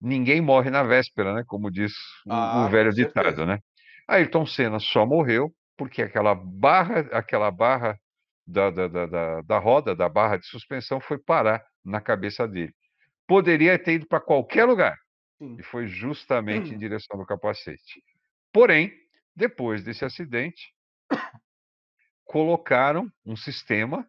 Ninguém 0.00 0.40
morre 0.40 0.70
na 0.70 0.82
véspera, 0.82 1.34
né? 1.34 1.44
Como 1.46 1.70
diz 1.70 1.92
o, 2.26 2.32
ah, 2.32 2.66
o 2.66 2.68
velho 2.68 2.92
ditado, 2.92 3.46
né? 3.46 3.60
Ayrton 4.08 4.44
Senna 4.44 4.80
só 4.80 5.06
morreu 5.06 5.54
porque 5.80 6.02
aquela 6.02 6.34
barra, 6.34 7.00
aquela 7.10 7.50
barra 7.50 7.98
da, 8.46 8.68
da, 8.68 8.86
da, 8.86 9.40
da, 9.40 9.58
roda, 9.58 9.96
da 9.96 10.10
barra 10.10 10.36
de 10.36 10.44
suspensão, 10.44 11.00
foi 11.00 11.16
parar 11.16 11.64
na 11.82 12.02
cabeça 12.02 12.46
dele. 12.46 12.74
Poderia 13.26 13.78
ter 13.78 13.94
ido 13.94 14.06
para 14.06 14.20
qualquer 14.20 14.66
lugar. 14.66 14.94
Sim. 15.38 15.56
E 15.58 15.62
foi 15.62 15.86
justamente 15.86 16.74
em 16.74 16.76
direção 16.76 17.18
do 17.18 17.24
capacete. 17.24 18.04
Porém, 18.52 18.92
depois 19.34 19.82
desse 19.82 20.04
acidente, 20.04 20.70
colocaram 22.26 23.10
um 23.24 23.34
sistema 23.34 24.06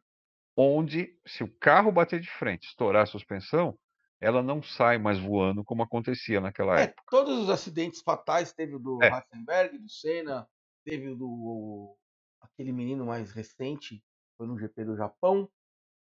onde, 0.57 1.17
se 1.25 1.41
o 1.41 1.55
carro 1.57 1.89
bater 1.89 2.19
de 2.19 2.29
frente, 2.31 2.67
estourar 2.67 3.03
a 3.03 3.05
suspensão, 3.05 3.79
ela 4.19 4.43
não 4.43 4.61
sai 4.61 4.97
mais 4.97 5.17
voando 5.17 5.63
como 5.63 5.83
acontecia 5.83 6.41
naquela 6.41 6.77
é, 6.77 6.83
época. 6.83 7.03
Todos 7.09 7.39
os 7.39 7.49
acidentes 7.49 8.01
fatais, 8.01 8.51
teve 8.51 8.75
o 8.75 8.79
do 8.79 9.01
é. 9.01 9.07
Rassenberg, 9.07 9.77
do 9.77 9.89
Senna, 9.89 10.45
teve 10.85 11.09
o 11.09 11.15
do 11.15 11.95
aquele 12.41 12.71
menino 12.71 13.05
mais 13.05 13.31
recente, 13.31 14.03
foi 14.37 14.47
no 14.47 14.57
GP 14.57 14.85
do 14.85 14.95
Japão. 14.95 15.49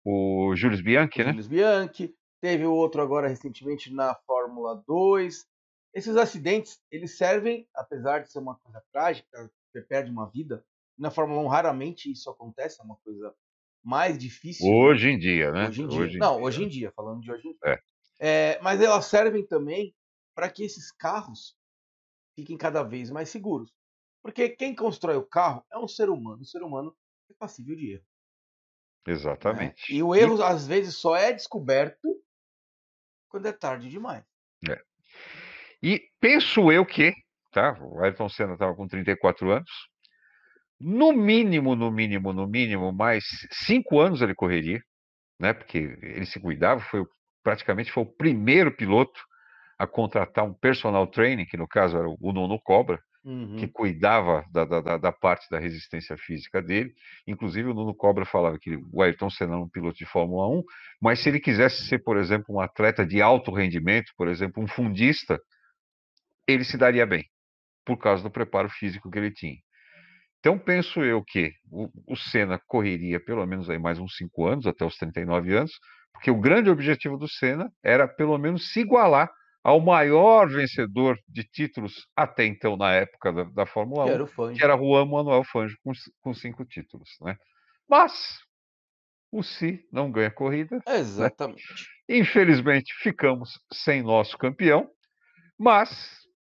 O 0.06 0.56
Julius 0.56 0.82
Bianchi, 0.82 1.22
o 1.22 1.26
né? 1.26 1.30
Julius 1.32 1.48
Bianchi. 1.48 2.16
Teve 2.42 2.66
o 2.66 2.74
outro 2.74 3.02
agora 3.02 3.28
recentemente 3.28 3.94
na 3.94 4.16
Fórmula 4.26 4.82
2. 4.88 5.46
Esses 5.94 6.16
acidentes, 6.16 6.80
eles 6.90 7.18
servem, 7.18 7.68
apesar 7.76 8.20
de 8.20 8.32
ser 8.32 8.40
uma 8.40 8.56
coisa 8.56 8.82
trágica, 8.94 9.52
você 9.72 9.82
perde 9.82 10.10
uma 10.10 10.30
vida. 10.30 10.64
Na 10.98 11.12
Fórmula 11.12 11.42
1 11.42 11.48
raramente 11.48 12.12
isso 12.12 12.30
acontece, 12.30 12.80
é 12.80 12.84
uma 12.84 12.96
coisa 12.98 13.36
mais 13.84 14.18
difícil. 14.18 14.66
Hoje 14.72 15.10
em 15.10 15.20
dia, 15.20 15.52
né? 15.52 15.68
Hoje 15.68 15.82
em 15.82 15.88
dia. 15.88 16.00
Hoje 16.00 16.16
em 16.16 16.20
Não, 16.20 16.36
dia. 16.36 16.46
hoje 16.46 16.64
em 16.64 16.68
dia, 16.68 16.92
falando 16.96 17.22
de 17.22 17.32
hoje 17.32 17.48
em 17.48 17.52
dia. 17.52 17.60
É. 17.66 17.80
É, 18.22 18.60
mas 18.62 18.82
elas 18.82 19.06
servem 19.06 19.46
também 19.46 19.96
para 20.36 20.50
que 20.50 20.64
esses 20.64 20.92
carros 20.92 21.58
fiquem 22.36 22.58
cada 22.58 22.84
vez 22.84 23.10
mais 23.10 23.30
seguros. 23.30 23.74
Porque 24.22 24.50
quem 24.50 24.76
constrói 24.76 25.16
o 25.16 25.26
carro 25.26 25.64
é 25.72 25.78
um 25.78 25.88
ser 25.88 26.10
humano. 26.10 26.42
O 26.42 26.46
ser 26.46 26.62
humano 26.62 26.96
é 27.30 27.34
passível 27.34 27.76
de 27.76 27.94
erro. 27.94 28.06
Né? 29.08 29.14
Exatamente. 29.14 29.92
Né? 29.92 29.98
E 29.98 30.04
o 30.04 30.16
erro, 30.16 30.38
e... 30.38 30.44
às 30.44 30.68
vezes, 30.68 30.96
só 30.96 31.16
é 31.16 31.32
descoberto 31.32 32.08
quando 33.30 33.48
é 33.48 33.52
tarde 33.52 33.90
demais. 33.90 34.24
É. 34.70 34.82
E 35.82 36.02
penso 36.20 36.72
eu 36.72 36.86
que, 36.86 37.14
tá? 37.52 37.78
O 37.82 38.04
Ayrton 38.04 38.28
Senna 38.30 38.54
estava 38.54 38.76
com 38.76 38.88
34 38.88 39.52
anos. 39.52 39.72
No 40.80 41.12
mínimo, 41.12 41.76
no 41.76 41.92
mínimo, 41.92 42.34
no 42.34 42.48
mínimo, 42.48 42.92
mais 42.92 43.24
cinco 43.52 44.00
anos 44.00 44.22
ele 44.22 44.34
correria, 44.34 44.82
né? 45.40 45.54
Porque 45.54 45.78
ele 45.78 46.26
se 46.26 46.40
cuidava, 46.40 46.82
foi 46.82 47.06
praticamente 47.44 47.92
foi 47.92 48.04
o 48.04 48.14
primeiro 48.14 48.76
piloto 48.76 49.20
a 49.78 49.88
contratar 49.88 50.46
um 50.46 50.54
personal 50.54 51.08
training, 51.08 51.46
que 51.46 51.58
no 51.58 51.68
caso 51.68 51.98
era 51.98 52.08
o 52.08 52.34
Nono 52.34 52.60
Cobra, 52.62 53.02
uhum. 53.24 53.58
que 53.58 53.68
cuidava 53.68 54.46
da, 54.52 54.66
da, 54.66 54.98
da, 54.98 55.12
parte 55.12 55.48
da 55.50 55.60
resistência 55.60 56.18
física 56.18 56.62
dele. 56.62 56.94
Inclusive, 57.28 57.70
o 57.70 57.74
Nuno 57.74 57.94
Cobra 57.94 58.26
falava 58.26 58.58
que 58.60 58.78
o 58.92 59.02
Ayrton 59.02 59.30
Senna 59.30 59.54
era 59.54 59.62
um 59.62 59.70
piloto 59.70 59.98
de 59.98 60.06
Fórmula 60.06 60.48
1, 60.48 60.64
mas 61.02 61.20
se 61.20 61.30
ele 61.30 61.40
quisesse 61.40 61.86
ser, 61.88 62.00
por 62.00 62.18
exemplo, 62.18 62.56
um 62.56 62.60
atleta 62.60 63.06
de 63.06 63.22
alto 63.22 63.52
rendimento, 63.52 64.12
por 64.18 64.28
exemplo, 64.28 64.64
um 64.64 64.68
fundista, 64.68 65.40
ele 66.48 66.64
se 66.64 66.78
daria 66.78 67.06
bem, 67.06 67.26
por 67.86 67.98
causa 67.98 68.24
do 68.24 68.32
preparo 68.32 68.70
físico 68.70 69.10
que 69.10 69.18
ele 69.18 69.32
tinha. 69.32 69.58
Então, 70.40 70.58
penso 70.58 71.04
eu 71.04 71.22
que 71.24 71.52
o, 71.70 71.90
o 72.08 72.16
Senna 72.16 72.60
correria 72.66 73.20
pelo 73.20 73.46
menos 73.46 73.70
aí 73.70 73.78
mais 73.78 74.00
uns 74.00 74.16
cinco 74.16 74.48
anos, 74.48 74.66
até 74.66 74.86
os 74.86 74.96
39 74.96 75.54
anos, 75.54 75.72
porque 76.14 76.32
o 76.32 76.40
grande 76.40 76.70
objetivo 76.70 77.18
do 77.18 77.28
Senna 77.28 77.70
era 77.84 78.08
pelo 78.08 78.38
menos 78.38 78.72
se 78.72 78.80
igualar 78.80 79.30
ao 79.70 79.80
maior 79.80 80.50
vencedor 80.50 81.16
de 81.28 81.44
títulos 81.44 82.08
até 82.16 82.44
então 82.44 82.76
na 82.76 82.92
época 82.92 83.32
da, 83.32 83.44
da 83.44 83.66
Fórmula 83.68 84.06
que 84.06 84.12
1, 84.12 84.14
era 84.14 84.54
que 84.54 84.64
era 84.64 84.78
Juan 84.78 85.06
Manuel 85.06 85.44
Fangio 85.44 85.78
com, 85.84 85.92
com 86.22 86.34
cinco 86.34 86.66
títulos, 86.66 87.10
né? 87.22 87.38
Mas 87.88 88.40
o 89.32 89.44
Si 89.44 89.88
não 89.92 90.12
ganha 90.12 90.32
corrida. 90.32 90.78
Né? 90.78 90.98
Exatamente. 90.98 91.62
Né? 92.10 92.18
Infelizmente 92.18 92.92
ficamos 92.96 93.60
sem 93.72 94.02
nosso 94.02 94.36
campeão, 94.40 94.90
mas, 95.56 96.18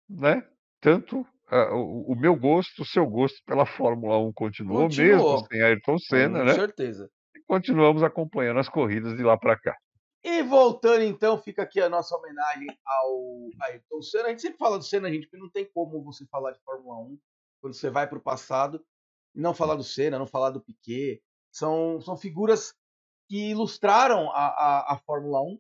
né? 0.10 0.42
Tanto 0.80 1.20
uh, 1.52 1.76
o, 1.76 2.14
o, 2.14 2.16
meu 2.16 2.34
gosto, 2.34 2.82
o 2.82 2.86
seu 2.86 3.06
gosto 3.06 3.44
pela 3.46 3.66
Fórmula 3.66 4.18
1 4.20 4.32
continuou, 4.32 4.84
continuou. 4.84 5.38
mesmo 5.38 5.48
sem 5.48 5.62
Ayrton 5.62 5.98
Senna, 5.98 6.40
Com 6.40 6.46
né? 6.46 6.54
Certeza. 6.54 7.10
E 7.36 7.42
continuamos 7.46 8.04
acompanhando 8.04 8.62
as 8.62 8.70
corridas 8.70 9.18
de 9.18 9.24
lá 9.24 9.38
para 9.38 9.60
cá. 9.60 9.76
E 10.24 10.44
voltando 10.44 11.04
então, 11.04 11.42
fica 11.42 11.64
aqui 11.64 11.82
a 11.82 11.90
nossa 11.90 12.16
homenagem 12.16 12.68
ao 12.86 13.50
Ayrton 13.64 14.02
Senna. 14.04 14.26
A 14.26 14.30
gente 14.30 14.42
sempre 14.44 14.60
fala 14.60 14.78
do 14.78 14.84
Senna, 14.84 15.10
gente, 15.10 15.24
porque 15.24 15.38
não 15.38 15.50
tem 15.50 15.66
como 15.74 16.04
você 16.04 16.26
falar 16.28 16.52
de 16.52 16.62
Fórmula 16.64 17.00
1 17.00 17.20
quando 17.60 17.74
você 17.74 17.90
vai 17.90 18.08
para 18.08 18.18
o 18.18 18.22
passado 18.22 18.84
e 19.36 19.42
não 19.42 19.54
falar 19.54 19.76
do 19.76 19.84
Senna, 19.84 20.20
não 20.20 20.28
falar 20.28 20.52
do 20.52 20.62
Piquet. 20.62 21.24
São, 21.52 22.00
são 22.02 22.16
figuras 22.16 22.74
que 23.28 23.50
ilustraram 23.50 24.30
a, 24.32 24.48
a, 24.48 24.94
a 24.94 24.98
Fórmula 25.00 25.42
1, 25.42 25.60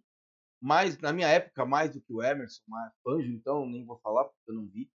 mais, 0.61 0.97
na 0.99 1.11
minha 1.11 1.27
época, 1.27 1.65
mais 1.65 1.91
do 1.91 2.01
que 2.01 2.13
o 2.13 2.21
Emerson, 2.21 2.61
mais 2.67 2.93
Fangio, 3.03 3.33
então 3.33 3.65
nem 3.65 3.83
vou 3.83 3.97
falar 3.99 4.25
porque 4.25 4.51
eu 4.51 4.55
não 4.55 4.67
vi. 4.67 4.91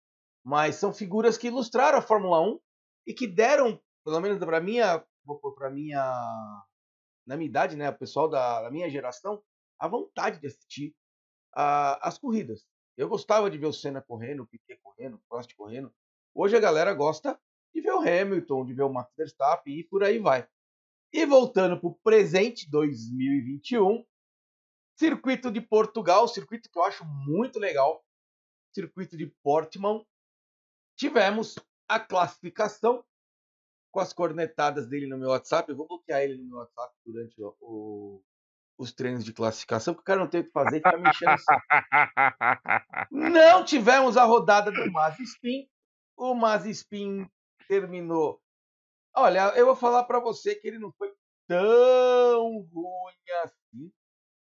Mas 0.43 0.75
são 0.75 0.91
figuras 0.91 1.37
que 1.37 1.47
ilustraram 1.47 1.99
a 1.99 2.01
Fórmula 2.01 2.41
1 2.41 2.59
e 3.07 3.13
que 3.13 3.27
deram, 3.27 3.79
pelo 4.03 4.19
menos 4.19 4.39
para 4.39 4.59
minha, 4.59 5.05
para 5.55 5.69
minha, 5.69 6.01
na 7.27 7.37
minha 7.37 7.47
idade, 7.47 7.75
né, 7.75 7.89
o 7.89 7.97
pessoal 7.97 8.27
da, 8.27 8.63
da 8.63 8.71
minha 8.71 8.89
geração, 8.89 9.41
a 9.81 9.87
vontade 9.87 10.39
de 10.39 10.45
assistir 10.45 10.95
uh, 11.55 11.97
as 12.01 12.19
corridas. 12.19 12.63
Eu 12.95 13.09
gostava 13.09 13.49
de 13.49 13.57
ver 13.57 13.65
o 13.65 13.73
Senna 13.73 13.99
correndo, 13.99 14.43
o 14.43 14.47
Piquet 14.47 14.77
correndo, 14.83 15.15
o 15.15 15.21
Prost 15.27 15.55
correndo. 15.55 15.91
Hoje 16.35 16.55
a 16.55 16.59
galera 16.59 16.93
gosta 16.93 17.41
de 17.73 17.81
ver 17.81 17.91
o 17.91 17.99
Hamilton, 17.99 18.63
de 18.63 18.73
ver 18.75 18.83
o 18.83 18.93
Max 18.93 19.11
Verstappen 19.17 19.79
e 19.79 19.83
por 19.83 20.03
aí 20.03 20.19
vai. 20.19 20.47
E 21.11 21.25
voltando 21.25 21.79
para 21.79 21.89
o 21.89 21.95
presente 21.95 22.69
2021, 22.69 24.05
circuito 24.99 25.51
de 25.51 25.59
Portugal, 25.59 26.27
circuito 26.27 26.69
que 26.69 26.77
eu 26.77 26.83
acho 26.83 27.03
muito 27.03 27.57
legal, 27.57 28.05
circuito 28.71 29.17
de 29.17 29.25
Portimão. 29.41 30.05
Tivemos 30.95 31.55
a 31.87 31.99
classificação 31.99 33.03
com 33.91 33.99
as 33.99 34.13
cornetadas 34.13 34.87
dele 34.87 35.07
no 35.07 35.17
meu 35.17 35.29
WhatsApp. 35.29 35.71
Eu 35.71 35.75
vou 35.75 35.87
bloquear 35.87 36.21
ele 36.21 36.37
no 36.37 36.45
meu 36.45 36.57
WhatsApp 36.57 36.95
durante 37.03 37.35
o, 37.59 38.23
os 38.81 38.91
treinos 38.91 39.23
de 39.23 39.31
classificação, 39.31 39.93
porque 39.93 40.01
o 40.01 40.05
cara 40.05 40.19
não 40.19 40.27
tem 40.27 40.41
o 40.41 40.43
que 40.43 40.51
fazer 40.51 40.77
e 40.77 40.81
fica 40.81 40.97
mexendo. 40.97 41.37
não 43.11 43.63
tivemos 43.63 44.17
a 44.17 44.23
rodada 44.23 44.71
do 44.71 44.91
Mazespin. 44.91 45.69
O 46.17 46.33
Mazespin 46.33 47.29
terminou. 47.67 48.41
Olha, 49.15 49.49
eu 49.55 49.67
vou 49.67 49.75
falar 49.75 50.03
para 50.05 50.19
você 50.19 50.55
que 50.55 50.67
ele 50.67 50.79
não 50.79 50.91
foi 50.93 51.13
tão 51.47 52.61
ruim 52.73 53.15
assim. 53.43 53.93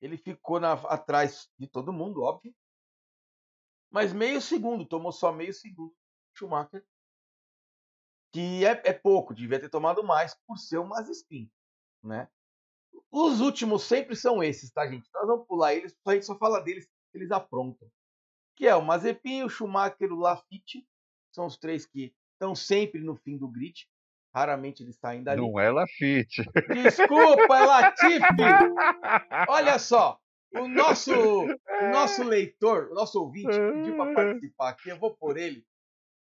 Ele 0.02 0.18
ficou 0.18 0.60
na, 0.60 0.74
atrás 0.74 1.50
de 1.58 1.68
todo 1.68 1.94
mundo, 1.94 2.22
óbvio. 2.22 2.54
Mas 3.90 4.12
meio 4.12 4.42
segundo, 4.42 4.86
tomou 4.86 5.14
só 5.14 5.32
meio 5.32 5.54
segundo. 5.54 5.96
Schumacher. 6.34 6.86
Que 8.34 8.66
é, 8.66 8.82
é 8.84 8.94
pouco, 8.94 9.34
devia 9.34 9.60
ter 9.60 9.70
tomado 9.70 10.04
mais 10.04 10.36
por 10.46 10.58
ser 10.58 10.80
o 10.80 10.86
Mazespin, 10.86 11.50
né? 12.04 12.30
Os 13.12 13.40
últimos 13.42 13.84
sempre 13.84 14.16
são 14.16 14.44
esses, 14.44 14.72
tá, 14.72 14.86
gente? 14.88 15.10
Nós 15.14 15.28
vamos 15.28 15.48
pular 15.48 15.74
eles, 15.74 15.96
a 16.06 16.14
gente 16.14 16.26
só 16.26 16.38
fala 16.38 16.60
deles 16.60 16.88
eles 17.14 17.32
aprontam. 17.32 17.88
Que 18.56 18.68
é 18.68 18.76
o 18.76 18.82
Mazepin, 18.82 19.44
o 19.44 19.50
Schumacher, 19.50 20.12
o 20.12 20.20
Lafitte. 20.20 20.86
São 21.32 21.46
os 21.46 21.58
três 21.58 21.86
que 21.86 22.14
estão 22.34 22.56
sempre 22.56 23.02
no 23.02 23.16
fim 23.16 23.38
do 23.38 23.48
grid. 23.48 23.88
Raramente 24.34 24.84
eles 24.84 24.96
saem 24.98 25.24
dali. 25.24 25.42
Não 25.42 25.60
é 25.60 25.70
Lafitte. 25.72 26.44
Desculpa, 26.70 27.58
é 27.58 27.66
Latifi! 27.66 28.20
Olha 29.50 29.80
só, 29.80 30.20
o 30.54 30.68
nosso, 30.68 31.12
o 31.12 31.90
nosso 31.92 32.24
leitor, 32.24 32.90
o 32.92 32.94
nosso 32.94 33.20
ouvinte 33.20 33.50
pediu 33.50 33.96
para 33.96 34.14
participar 34.14 34.70
aqui. 34.70 34.90
Eu 34.90 34.98
vou 34.98 35.16
por 35.16 35.38
ele. 35.38 35.66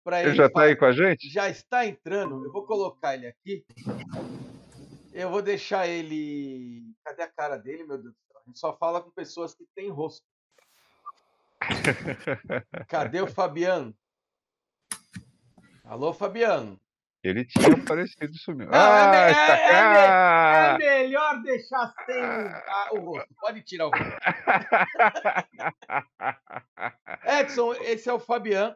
Ele, 0.07 0.17
ele 0.17 0.35
já 0.35 0.47
está 0.47 0.63
aí 0.63 0.77
com 0.77 0.87
a 0.87 0.93
gente? 0.93 1.29
Já 1.29 1.49
está 1.49 1.87
entrando. 1.87 2.45
Eu 2.45 2.53
vou 2.53 2.65
colocar 2.65 3.15
ele 3.15 3.27
aqui. 3.27 3.65
Eu 5.13 5.31
vou 5.31 5.43
deixar 5.43 5.89
ele. 5.89 6.95
Cadê 7.05 7.23
a 7.23 7.29
cara 7.29 7.57
dele, 7.57 7.85
meu 7.85 7.99
Deus 7.99 8.15
do 8.15 8.21
céu? 8.29 8.41
A 8.41 8.47
gente 8.47 8.59
só 8.59 8.77
fala 8.77 9.03
com 9.03 9.11
pessoas 9.11 9.55
que 9.55 9.67
têm 9.75 9.91
rosto. 9.91 10.25
Cadê 12.89 13.21
o 13.21 13.27
Fabiano? 13.29 13.95
Alô, 15.85 16.13
Fabiano? 16.13 16.81
Ele 17.23 17.45
tinha 17.45 17.75
aparecido 17.75 18.33
e 18.33 18.39
sumiu. 18.39 18.67
Não, 18.67 18.79
ah, 18.79 19.15
é, 19.15 19.33
é, 19.33 19.73
é, 19.73 20.75
é, 20.75 20.79
melhor 20.79 21.43
deixar 21.43 21.93
sem 22.07 22.99
o 22.99 23.01
rosto. 23.05 23.35
Pode 23.39 23.63
tirar 23.63 23.89
o 23.89 23.91
rosto. 23.91 24.17
é 27.25 27.41
Edson, 27.41 27.75
esse 27.75 28.09
é 28.09 28.13
o 28.13 28.19
Fabian. 28.19 28.75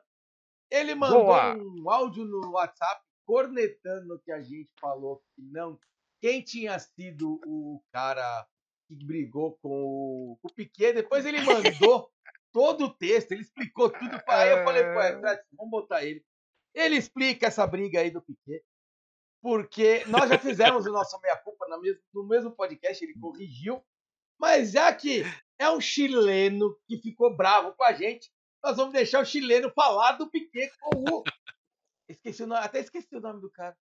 Ele 0.70 0.94
mandou 0.94 1.24
Boa. 1.24 1.56
um 1.56 1.88
áudio 1.88 2.24
no 2.24 2.50
WhatsApp 2.50 3.00
cornetando 3.24 4.14
o 4.14 4.18
que 4.18 4.32
a 4.32 4.42
gente 4.42 4.70
falou 4.78 5.22
que 5.34 5.42
não. 5.42 5.78
Quem 6.24 6.40
tinha 6.40 6.78
sido 6.78 7.38
o 7.44 7.84
cara 7.92 8.48
que 8.88 8.96
brigou 9.04 9.58
com 9.58 9.68
o, 9.68 10.38
o 10.42 10.54
Piquet, 10.54 10.94
depois 10.94 11.26
ele 11.26 11.42
mandou 11.42 12.10
todo 12.50 12.86
o 12.86 12.94
texto, 12.94 13.32
ele 13.32 13.42
explicou 13.42 13.90
tudo. 13.90 14.18
Aí 14.26 14.50
eu 14.52 14.64
falei, 14.64 14.84
pô, 14.84 15.02
Edson, 15.02 15.44
vamos 15.52 15.70
botar 15.70 16.02
ele. 16.02 16.24
Ele 16.74 16.96
explica 16.96 17.48
essa 17.48 17.66
briga 17.66 18.00
aí 18.00 18.10
do 18.10 18.22
Piquet, 18.22 18.64
porque 19.42 20.02
nós 20.06 20.30
já 20.30 20.38
fizemos 20.38 20.86
o 20.86 20.92
nosso 20.92 21.20
meia-culpa 21.20 21.66
no 21.68 21.78
mesmo, 21.78 22.02
no 22.14 22.26
mesmo 22.26 22.52
podcast, 22.52 23.04
ele 23.04 23.20
corrigiu, 23.20 23.84
mas 24.40 24.72
já 24.72 24.94
que 24.94 25.24
é 25.58 25.68
um 25.68 25.78
chileno 25.78 26.74
que 26.88 27.02
ficou 27.02 27.36
bravo 27.36 27.74
com 27.74 27.84
a 27.84 27.92
gente, 27.92 28.32
nós 28.64 28.78
vamos 28.78 28.94
deixar 28.94 29.20
o 29.20 29.26
chileno 29.26 29.70
falar 29.74 30.12
do 30.12 30.30
Piquet 30.30 30.72
com 30.80 31.16
o. 31.16 31.22
Esqueci 32.08 32.44
o 32.44 32.46
nome, 32.46 32.64
até 32.64 32.80
esqueci 32.80 33.14
o 33.14 33.20
nome 33.20 33.42
do 33.42 33.50
cara. 33.50 33.76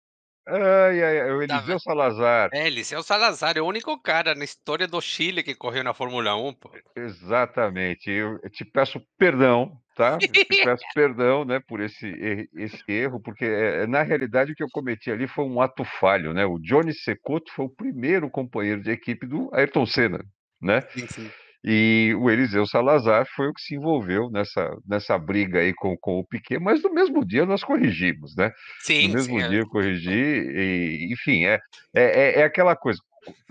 Ai, 0.48 1.04
ai, 1.04 1.20
ai, 1.22 1.32
o 1.32 1.48
Tá 1.48 1.56
Eliseu 1.58 1.80
Salazar. 1.80 2.50
É, 2.54 2.68
Eliseu 2.68 3.04
Salazar 3.04 3.58
é 3.58 3.62
o 3.62 3.66
único 3.66 3.98
cara 4.02 4.34
na 4.34 4.44
história 4.44 4.88
do 4.88 5.00
Chile 5.00 5.44
que 5.44 5.56
correu 5.56 5.84
na 5.84 5.94
Fórmula 5.94 6.36
1, 6.36 6.54
pô. 6.54 6.72
Exatamente. 6.96 8.10
Eu, 8.10 8.40
te 8.50 8.66
peço 8.66 9.02
perdão, 9.18 9.78
tá? 9.96 10.16
Eu 10.16 10.20
te 10.34 10.64
peço 10.66 10.84
perdão, 10.94 11.46
né, 11.46 11.60
por 11.60 11.80
esse, 11.80 12.08
er- 12.08 12.50
esse 12.56 12.84
erro, 12.92 13.22
porque 13.22 13.46
é, 13.46 13.86
na 13.88 14.02
realidade 14.02 14.52
o 14.52 14.56
que 14.56 14.64
eu 14.64 14.70
cometi 14.72 15.12
ali 15.12 15.28
foi 15.28 15.46
um 15.46 15.62
ato 15.62 15.84
falho, 15.86 16.34
né? 16.34 16.46
O 16.46 16.58
Johnny 16.60 16.94
Secoto 16.94 17.52
foi 17.54 17.66
o 17.66 17.76
primeiro 17.76 18.30
companheiro 18.30 18.82
de 18.82 18.92
equipe 18.92 19.28
do 19.28 19.50
Ayrton 19.54 19.86
Senna, 19.86 20.24
né? 20.62 20.82
Sim, 20.90 21.08
sim. 21.08 21.30
E 21.64 22.16
o 22.20 22.30
Eliseu 22.30 22.66
Salazar 22.66 23.26
foi 23.36 23.48
o 23.50 23.54
que 23.54 23.62
se 23.62 23.76
envolveu 23.76 24.30
nessa, 24.32 24.76
nessa 24.88 25.18
briga 25.18 25.60
aí 25.60 25.74
com, 25.74 25.96
com 25.98 26.20
o 26.20 26.26
Piquet, 26.26 26.60
mas 26.60 26.82
no 26.82 26.92
mesmo 26.92 27.24
dia 27.24 27.46
nós 27.46 27.64
corrigimos, 27.64 28.36
né? 28.36 28.52
Sim, 28.80 29.08
No 29.10 29.14
mesmo 29.14 29.38
sim, 29.38 29.44
é. 29.44 29.48
dia 29.50 29.60
eu 29.60 29.68
corrigi, 29.68 30.10
e, 30.12 31.10
enfim, 31.14 31.46
é, 31.46 31.60
é, 31.94 32.04
é- 32.04 32.40
é 32.40 32.44
aquela 32.44 32.76
coisa. 32.76 33.00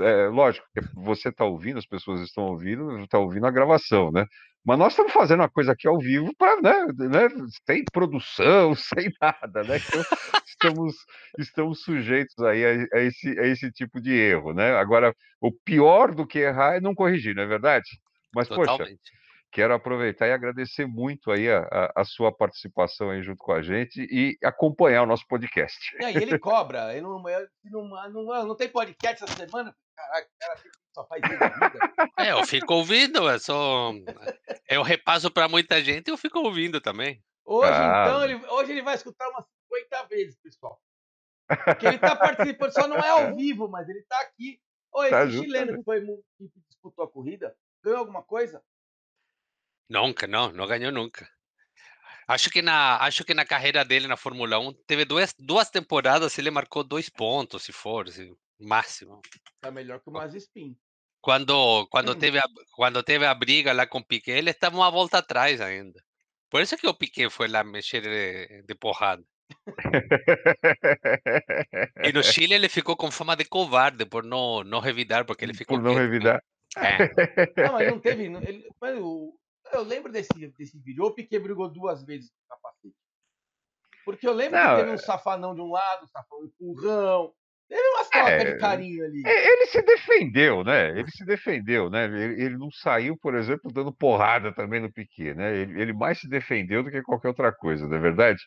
É, 0.01 0.27
lógico, 0.27 0.67
você 0.97 1.29
está 1.29 1.45
ouvindo, 1.45 1.79
as 1.79 1.87
pessoas 1.87 2.21
estão 2.23 2.45
ouvindo, 2.47 2.99
estão 2.99 3.23
ouvindo 3.23 3.47
a 3.47 3.51
gravação, 3.53 4.11
né? 4.11 4.25
Mas 4.65 4.79
nós 4.79 4.93
estamos 4.93 5.13
fazendo 5.13 5.41
uma 5.41 5.49
coisa 5.49 5.73
aqui 5.73 5.89
ao 5.89 5.99
vivo 5.99 6.31
para, 6.37 6.61
né, 6.61 6.87
né, 7.09 7.29
sem 7.67 7.83
produção, 7.93 8.75
sem 8.77 9.11
nada, 9.21 9.63
né? 9.65 9.77
Então, 9.79 10.03
estamos, 10.47 10.95
estamos 11.39 11.83
sujeitos 11.83 12.39
aí 12.41 12.65
a, 12.65 12.99
a 12.99 13.01
esse, 13.01 13.39
a 13.39 13.47
esse 13.47 13.71
tipo 13.73 14.01
de 14.01 14.13
erro, 14.13 14.53
né? 14.53 14.73
Agora, 14.77 15.15
o 15.41 15.51
pior 15.65 16.15
do 16.15 16.27
que 16.27 16.39
errar 16.41 16.77
é 16.77 16.81
não 16.81 16.95
corrigir, 16.95 17.35
não 17.35 17.43
é 17.43 17.47
verdade? 17.47 17.89
Mas, 18.35 18.49
poxa, 18.49 18.71
Totalmente. 18.73 19.01
quero 19.51 19.73
aproveitar 19.75 20.29
e 20.29 20.33
agradecer 20.33 20.87
muito 20.87 21.31
aí 21.33 21.51
a, 21.51 21.61
a- 21.63 21.93
a 21.97 22.05
sua 22.05 22.31
participação 22.31 23.11
aí 23.11 23.23
junto 23.23 23.39
com 23.39 23.53
a 23.53 23.63
gente 23.63 24.07
e 24.11 24.37
acompanhar 24.45 25.03
o 25.03 25.07
nosso 25.07 25.25
podcast. 25.27 25.77
E 26.01 26.17
ele 26.19 26.39
cobra. 26.39 26.93
Ele 26.93 27.01
não, 27.01 27.27
ele 27.29 27.49
não, 27.65 27.89
não, 28.13 28.47
não 28.49 28.55
tem 28.57 28.69
podcast 28.69 29.25
essa 29.25 29.35
semana? 29.47 29.75
Caraca, 30.01 30.29
o 30.29 30.39
cara 30.39 30.61
só 30.95 31.07
faz 31.07 31.23
isso 31.25 31.39
vida. 31.39 32.13
É, 32.19 32.33
eu 32.33 32.47
fico 32.47 32.75
ouvindo, 32.75 33.29
é 33.29 33.39
só. 33.39 33.93
Eu 34.69 34.83
repasso 34.83 35.31
pra 35.31 35.49
muita 35.49 35.83
gente 35.83 36.09
e 36.09 36.11
eu 36.11 36.17
fico 36.17 36.39
ouvindo 36.41 36.81
também. 36.81 37.23
Hoje, 37.45 37.71
Ah. 37.73 38.05
então, 38.07 38.25
ele, 38.25 38.35
hoje 38.47 38.73
ele 38.73 38.83
vai 38.83 38.95
escutar 38.95 39.29
umas 39.29 39.45
50 39.69 40.03
vezes, 40.09 40.37
pessoal. 40.43 40.81
Porque 41.65 41.87
ele 41.87 41.99
tá 41.99 42.15
participando, 42.17 42.73
só 42.73 42.87
não 42.89 42.97
é 42.99 43.09
ao 43.09 43.35
vivo, 43.37 43.69
mas 43.69 43.89
ele 43.89 44.03
tá 44.09 44.21
aqui. 44.21 44.61
Ô, 44.93 45.03
esse 45.03 45.11
Tá 45.11 45.29
chileno 45.29 45.79
que, 45.79 45.85
foi, 45.85 46.01
que 46.01 46.51
disputou 46.69 47.05
a 47.05 47.11
corrida, 47.11 47.57
ganhou 47.83 47.99
alguma 48.01 48.23
coisa? 48.23 48.63
Nunca, 49.89 50.27
não, 50.27 50.53
não 50.53 50.67
ganhou 50.67 50.93
nunca. 50.93 51.29
Acho 52.29 52.49
que 52.51 52.63
na, 52.63 52.97
acho 53.03 53.25
que 53.25 53.35
na 53.35 53.45
carreira 53.45 53.85
dele 53.85 54.07
na 54.07 54.17
Fórmula 54.17 54.59
1 54.59 54.73
teve 54.87 55.05
duas, 55.05 55.35
duas 55.37 55.69
temporadas, 55.69 56.39
ele 56.39 56.51
marcou 56.51 56.85
dois 56.85 57.09
pontos, 57.09 57.65
se 57.65 57.73
for, 57.73 58.09
se- 58.09 58.33
máximo. 58.61 59.21
Tá 59.61 59.71
melhor 59.71 60.01
que 60.01 60.09
o 60.09 60.13
Mazespin. 60.13 60.77
Quando, 61.21 61.87
quando, 61.89 62.15
teve 62.15 62.39
a, 62.39 62.43
quando 62.75 63.03
teve 63.03 63.27
a 63.27 63.35
briga 63.35 63.73
lá 63.73 63.87
com 63.87 63.99
o 63.99 64.05
Piquet, 64.05 64.33
ele 64.33 64.51
estava 64.51 64.77
uma 64.77 64.91
volta 64.91 65.19
atrás 65.19 65.61
ainda. 65.61 66.03
Por 66.51 66.61
isso 66.63 66.77
que 66.77 66.87
o 66.89 66.95
Piquet 66.95 67.29
foi 67.31 67.47
lá 67.49 67.63
mexer 67.63 68.01
de, 68.01 68.63
de 68.63 68.75
porrada. 68.75 69.23
E 72.05 72.13
no 72.13 72.23
Chile 72.25 72.55
ele 72.55 72.69
ficou 72.69 72.97
com 72.97 73.11
fama 73.11 73.37
de 73.37 73.45
covarde 73.45 74.05
por 74.07 74.25
não, 74.25 74.65
não 74.65 74.81
revidar, 74.81 75.25
porque 75.25 75.45
ele 75.45 75.55
ficou 75.55 75.77
Por 75.77 75.85
não 75.85 75.93
quieto. 75.95 76.03
revidar. 76.03 76.43
É, 76.77 76.99
Não, 77.67 77.73
mas 77.73 77.89
não 77.89 77.99
teve. 78.01 78.25
ele- 78.27 78.69
mas 78.81 78.97
o- 78.99 79.37
eu 79.73 79.83
lembro 79.83 80.11
desse, 80.13 80.31
desse 80.57 80.79
vídeo. 80.79 81.05
O 81.05 81.13
Piquet 81.13 81.39
brigou 81.41 81.69
duas 81.69 82.05
vezes 82.05 82.31
com 82.31 82.37
o 82.45 82.49
capacete. 82.57 82.95
Porque 84.05 84.27
eu 84.27 84.33
lembro 84.33 84.59
Não, 84.59 84.71
que 84.71 84.83
teve 84.83 84.91
um 84.93 84.99
safanão 84.99 85.55
de 85.55 85.61
um 85.61 85.71
lado, 85.71 86.05
um 86.05 86.09
safão 86.09 86.45
empurrão. 86.45 87.35
Teve 87.71 87.89
umas 87.95 88.11
trocas 88.11 88.33
É, 88.33 88.53
de 88.53 88.59
carinho 88.59 89.05
ali. 89.05 89.23
Ele 89.27 89.67
se 89.67 89.83
defendeu, 89.83 90.65
né? 90.65 90.91
Ele 90.99 91.11
se 91.11 91.25
defendeu, 91.25 91.89
né? 91.89 92.05
Ele, 92.05 92.43
ele 92.43 92.59
não 92.59 92.71
saiu, 92.71 93.17
por 93.17 93.35
exemplo, 93.35 93.73
dando 93.73 93.93
porrada 93.93 94.53
também 94.53 94.81
no 94.81 94.93
Piquet, 94.93 95.35
né? 95.35 95.57
Ele, 95.57 95.81
ele 95.81 95.93
mais 95.93 96.19
se 96.21 96.29
defendeu 96.29 96.83
do 96.83 96.91
que 96.91 97.01
qualquer 97.03 97.29
outra 97.29 97.53
coisa, 97.53 97.87
não 97.87 97.97
é 97.97 98.01
verdade? 98.01 98.43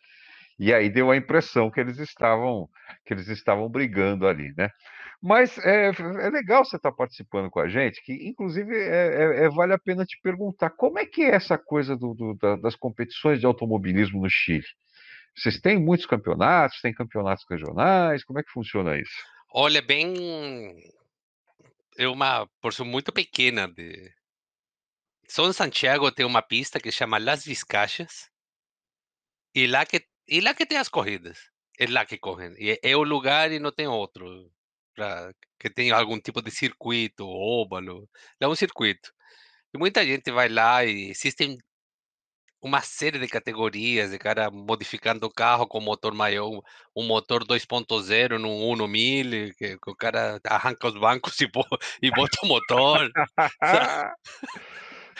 E 0.59 0.73
aí 0.73 0.89
deu 0.89 1.09
a 1.11 1.17
impressão 1.17 1.71
que 1.71 1.79
eles 1.79 1.97
estavam 1.99 2.69
que 3.05 3.13
eles 3.13 3.27
estavam 3.29 3.69
brigando 3.69 4.27
ali, 4.27 4.53
né? 4.57 4.69
Mas 5.21 5.57
é, 5.59 5.87
é 5.89 6.29
legal 6.29 6.65
você 6.65 6.75
estar 6.77 6.91
participando 6.91 7.49
com 7.49 7.59
a 7.59 7.69
gente, 7.69 8.03
que 8.03 8.13
inclusive 8.27 8.75
é, 8.75 9.41
é- 9.41 9.45
é- 9.45 9.49
vale 9.49 9.73
a 9.73 9.79
pena 9.79 10.05
te 10.05 10.19
perguntar 10.21 10.69
como 10.71 10.99
é 10.99 11.05
que 11.05 11.23
é 11.23 11.35
essa 11.35 11.57
coisa 11.57 11.95
do- 11.97 12.13
do- 12.13 12.35
da- 12.35 12.57
das 12.57 12.75
competições 12.75 13.39
de 13.39 13.45
automobilismo 13.45 14.21
no 14.21 14.29
Chile? 14.29 14.65
Vocês 15.35 15.59
têm 15.59 15.79
muitos 15.79 16.05
campeonatos, 16.05 16.79
têm 16.81 16.93
campeonatos 16.93 17.45
regionais, 17.49 18.23
como 18.23 18.39
é 18.39 18.43
que 18.43 18.51
funciona 18.51 18.97
isso? 18.97 19.33
olha, 19.53 19.81
bem. 19.81 20.83
É 21.97 22.07
uma 22.07 22.47
porção 22.61 22.85
muito 22.85 23.11
pequena 23.13 23.67
de. 23.67 24.11
Em 25.39 25.53
Santiago 25.53 26.11
tem 26.11 26.25
uma 26.25 26.41
pista 26.41 26.79
que 26.79 26.91
chama 26.91 27.17
Las 27.17 27.45
Vizcachas. 27.45 28.29
E 29.55 29.67
lá 29.67 29.85
que, 29.85 30.05
e 30.27 30.41
lá 30.41 30.53
que 30.53 30.65
tem 30.65 30.77
as 30.77 30.89
corridas. 30.89 31.39
É 31.79 31.87
lá 31.87 32.05
que 32.05 32.17
correm. 32.17 32.53
E 32.57 32.79
é 32.83 32.95
o 32.95 33.03
lugar 33.03 33.51
e 33.51 33.59
não 33.59 33.71
tem 33.71 33.87
outro. 33.87 34.51
Pra, 34.95 35.33
que 35.59 35.69
tem 35.69 35.91
algum 35.91 36.19
tipo 36.19 36.41
de 36.41 36.51
circuito, 36.51 37.27
óvalo. 37.27 38.09
É 38.39 38.47
um 38.47 38.55
circuito. 38.55 39.11
E 39.73 39.77
muita 39.77 40.05
gente 40.05 40.31
vai 40.31 40.49
lá 40.49 40.85
e 40.85 41.11
existem 41.11 41.57
uma 42.63 42.81
série 42.81 43.19
de 43.19 43.27
categorias 43.27 44.11
de 44.11 44.17
cara 44.17 44.49
modificando 44.49 45.27
o 45.27 45.29
carro 45.29 45.67
com 45.67 45.81
motor 45.81 46.13
maior, 46.13 46.61
um 46.95 47.05
motor 47.05 47.43
2.0 47.43 48.39
num 48.39 48.57
Uno 48.69 48.87
1000, 48.87 49.53
que, 49.55 49.77
que 49.77 49.89
o 49.91 49.95
cara 49.95 50.39
arranca 50.47 50.87
os 50.87 50.97
bancos 50.97 51.39
e, 51.41 51.47
bo- 51.47 51.67
e 52.01 52.09
bota 52.09 52.37
o 52.41 52.47
motor. 52.47 53.11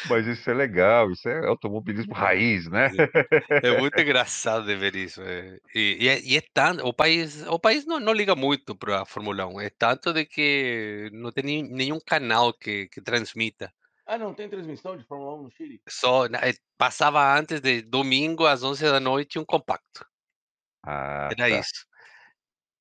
Mas 0.09 0.25
isso 0.25 0.49
é 0.49 0.53
legal, 0.53 1.11
isso 1.11 1.27
é 1.27 1.45
automobilismo 1.45 2.13
raiz, 2.13 2.69
né? 2.69 2.89
É 3.61 3.77
muito 3.77 3.99
engraçado 3.99 4.65
de 4.65 4.75
ver 4.75 4.95
isso. 4.95 5.21
é. 5.21 5.57
E, 5.75 5.97
e 5.99 6.07
é, 6.09 6.21
e 6.21 6.37
é 6.37 6.41
tanto, 6.53 6.85
o 6.85 6.93
país, 6.93 7.41
o 7.47 7.59
país 7.59 7.85
não, 7.85 7.99
não 7.99 8.13
liga 8.13 8.35
muito 8.35 8.75
para 8.75 9.01
a 9.01 9.05
Fórmula 9.05 9.45
1, 9.47 9.59
é 9.61 9.69
tanto 9.69 10.13
de 10.13 10.25
que 10.25 11.09
não 11.13 11.31
tem 11.31 11.63
nenhum 11.63 11.99
canal 12.05 12.53
que, 12.53 12.87
que 12.87 13.01
transmita. 13.01 13.71
Ah, 14.05 14.17
não 14.17 14.33
tem 14.33 14.49
transmissão 14.49 14.95
de 14.97 15.03
Fórmula 15.03 15.35
1 15.35 15.43
no 15.43 15.51
Chile? 15.51 15.83
Só 15.89 16.25
eh, 16.25 16.53
passava 16.77 17.21
antes 17.37 17.61
de 17.61 17.81
domingo 17.81 18.45
às 18.45 18.63
11 18.63 18.83
da 18.83 18.99
noite 18.99 19.39
um 19.39 19.45
compacto. 19.45 20.05
Ah, 20.81 21.35
Era 21.35 21.49
tá. 21.49 21.59
isso. 21.59 21.85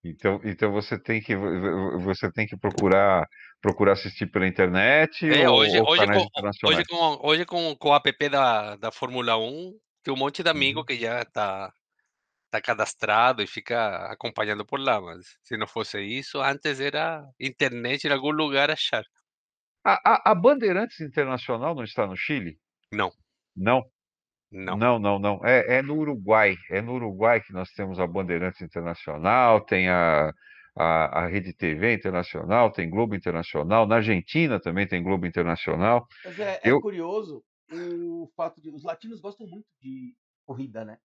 Então, 0.05 0.41
então 0.45 0.73
você 0.73 0.99
tem 1.01 1.21
que 1.21 1.37
vo- 1.37 1.61
vo- 1.61 2.01
você 2.01 2.31
tem 2.33 2.47
que 2.47 2.57
procurar 2.57 3.27
procurar 3.61 3.93
assistir 3.93 4.27
pela 4.27 4.47
internet 4.49 5.25
É, 5.31 5.49
ou, 5.49 5.49
hoje, 5.49 5.81
ou 5.81 5.87
hoje, 5.87 6.07
com, 6.09 6.29
hoje, 6.65 6.85
com, 6.85 7.19
hoje 7.27 7.45
com, 7.47 7.77
com 7.77 7.89
o 7.91 7.95
app 7.95 8.29
da, 8.29 8.77
da 8.77 8.93
Fórmula 8.93 9.37
1, 9.39 9.73
tem 10.03 10.13
um 10.13 10.17
monte 10.17 10.43
de 10.43 10.51
amigo 10.51 10.85
Uhum. 10.85 10.85
que 10.85 10.97
já 10.97 11.25
tá, 11.25 11.73
tá 12.51 12.61
cadastrado 12.63 13.43
e 13.43 13.47
fica 13.49 13.97
acompanhando 14.13 14.67
por 14.67 14.81
lá, 14.81 15.01
mas 15.01 15.27
se 15.45 15.57
não 15.57 15.67
fosse 15.69 16.01
isso, 16.03 16.41
antes 16.41 16.81
era 16.81 17.25
internet 17.41 18.07
em 18.07 18.13
algum 18.13 18.31
lugar 18.33 18.71
achar. 18.71 19.05
A, 19.85 19.99
a, 20.05 20.31
a 20.31 20.35
Bandeirantes 20.35 21.01
Internacional 21.01 21.75
não 21.75 21.85
está 21.85 22.07
no 22.07 22.17
Chile? 22.17 22.59
Não, 22.93 23.11
Não, 23.57 23.83
não. 24.51 24.77
não, 24.77 24.99
não, 24.99 25.19
não. 25.19 25.41
É, 25.47 25.79
é 25.79 25.83
no 25.83 25.97
Uruguai. 25.97 26.57
É 26.71 26.81
no 26.81 26.95
Uruguai 26.95 27.41
que 27.41 27.53
nós 27.53 27.71
temos 27.73 27.99
a 27.99 28.07
Bandeirantes 28.07 28.61
Internacional, 28.61 29.61
tem 29.65 29.89
a, 29.89 30.33
a, 30.77 31.21
a 31.25 31.27
Rede 31.27 31.53
TV 31.53 31.95
Internacional, 31.95 32.71
tem 32.71 32.89
Globo 32.89 33.15
Internacional. 33.15 33.87
Na 33.87 33.97
Argentina 33.97 34.61
também 34.61 34.87
tem 34.87 35.03
Globo 35.03 35.27
Internacional. 35.27 36.07
Mas 36.25 36.39
é, 36.39 36.61
é 36.63 36.71
Eu- 36.71 36.81
curioso 36.81 37.43
o 37.75 38.31
fato 38.37 38.61
de. 38.61 38.71
Os 38.71 38.85
latinos 38.85 39.21
gostam 39.21 39.47
muito 39.47 39.67
de 39.81 40.15
corrida, 40.47 40.85
né? 40.85 40.99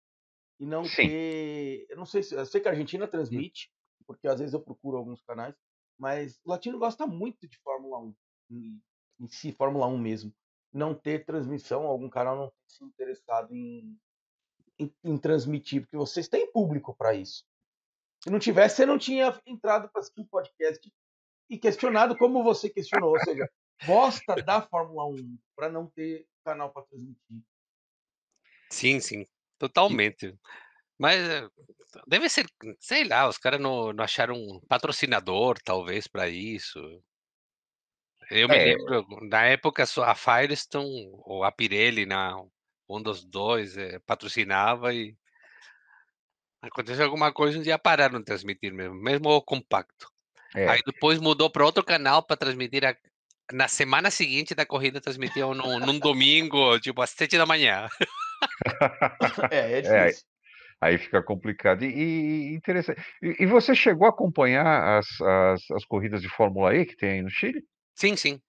E 0.58 0.64
não 0.66 0.84
Sim. 0.84 1.08
ter. 1.08 1.86
Eu 1.90 1.96
não 1.96 2.06
sei 2.06 2.22
se. 2.22 2.34
Eu 2.34 2.46
sei 2.46 2.60
que 2.60 2.68
a 2.68 2.70
Argentina 2.70 3.06
transmite, 3.06 3.70
porque 4.06 4.26
às 4.26 4.38
vezes 4.40 4.54
eu 4.54 4.60
procuro 4.60 4.96
alguns 4.96 5.20
canais, 5.22 5.54
mas 5.98 6.40
o 6.44 6.50
latino 6.50 6.78
gosta 6.78 7.06
muito 7.06 7.46
de 7.46 7.58
Fórmula 7.62 7.98
1. 8.00 8.14
Em, 8.50 8.80
si, 9.28 9.52
Fórmula 9.52 9.86
1 9.86 9.98
mesmo. 9.98 10.34
não 10.72 10.94
ter 10.94 11.24
transmissão, 11.24 11.86
algum 11.86 12.08
canal 12.08 12.36
não 12.36 12.48
ter 12.48 12.54
se 12.66 12.84
interessado 12.84 13.54
em, 13.54 13.98
em, 14.78 14.92
em 15.04 15.16
transmitir, 15.16 15.82
porque 15.82 15.96
vocês 15.96 16.28
têm 16.28 16.50
público 16.50 16.94
para 16.94 17.14
isso. 17.14 17.44
Se 18.22 18.30
não 18.30 18.38
tivesse, 18.38 18.76
você 18.76 18.86
não 18.86 18.98
tinha 18.98 19.38
entrado 19.46 19.88
para 19.90 20.00
assistir 20.00 20.22
o 20.22 20.26
podcast 20.26 20.92
e 21.48 21.58
questionado 21.58 22.16
como 22.16 22.42
você 22.42 22.70
questionou. 22.70 23.10
Ou 23.10 23.20
seja, 23.20 23.48
gosta 23.86 24.34
da 24.44 24.62
Fórmula 24.62 25.06
1 25.06 25.38
para 25.54 25.68
não 25.68 25.86
ter 25.86 26.26
canal 26.44 26.70
para 26.70 26.84
transmitir. 26.84 27.42
Sim, 28.70 29.00
sim, 29.00 29.26
totalmente. 29.58 30.34
Mas 30.98 31.20
eh, 31.20 31.48
deve 32.06 32.28
ser, 32.28 32.46
sei 32.80 33.04
lá, 33.04 33.28
os 33.28 33.38
caras 33.38 33.60
não, 33.60 33.92
não 33.92 34.04
acharam 34.04 34.34
um 34.34 34.60
patrocinador, 34.68 35.58
talvez, 35.64 36.06
para 36.06 36.28
isso. 36.28 36.80
Eu 38.30 38.48
me 38.48 38.56
É, 38.56 38.58
lembro, 38.58 39.06
na 39.28 39.44
época, 39.44 39.84
a 39.84 40.14
Firestone 40.14 41.10
ou 41.24 41.44
a 41.44 41.52
Pirelli, 41.52 42.06
na, 42.06 42.36
um 42.88 43.02
dos 43.02 43.24
dois, 43.24 43.76
eh, 43.76 43.98
patrocinava 44.00 44.92
e 44.94 45.16
aconteceu 46.62 47.04
alguma 47.04 47.32
coisa, 47.32 47.58
um 47.58 47.62
dia 47.62 47.78
pararam 47.78 48.18
de 48.18 48.24
transmitir 48.24 48.72
mesmo, 48.72 48.94
mesmo 48.94 49.28
o 49.30 49.42
compacto. 49.42 50.08
Aí 50.64 50.78
é. 50.78 50.84
depois 50.86 51.20
mudou 51.20 51.50
para 51.50 51.64
outro 51.66 51.84
canal 51.84 52.24
para 52.24 52.36
transmitir 52.36 52.84
a, 52.86 52.96
na 53.52 53.68
semana 53.68 54.10
seguinte 54.10 54.54
da 54.54 54.66
corrida, 54.66 55.00
transmitiam 55.00 55.54
num, 55.54 55.80
num 55.80 56.00
domingo, 56.00 56.78
tipo 56.80 57.02
às 57.02 57.10
sete 57.10 57.38
da 57.38 57.46
manhã. 57.46 57.88
É, 59.50 59.78
é 59.78 59.80
É, 59.82 60.12
difícil. 60.12 60.24
aí 60.80 60.98
fica 60.98 61.22
complicado. 61.22 61.84
E, 61.84 62.52
e 62.52 62.54
interessante. 62.54 63.02
E, 63.22 63.44
e 63.44 63.46
você 63.46 63.74
chegou 63.74 64.06
a 64.06 64.10
acompanhar 64.10 64.98
as, 64.98 65.06
as, 65.22 65.70
as 65.72 65.86
corridas 65.86 66.22
de 66.22 66.28
Fórmula 66.28 66.74
E 66.76 66.86
que 66.86 66.96
tem 66.96 67.12
aí 67.12 67.22
no 67.22 67.30
Chile? 67.30 67.62
Sim, 67.94 68.16
sim. 68.16 68.40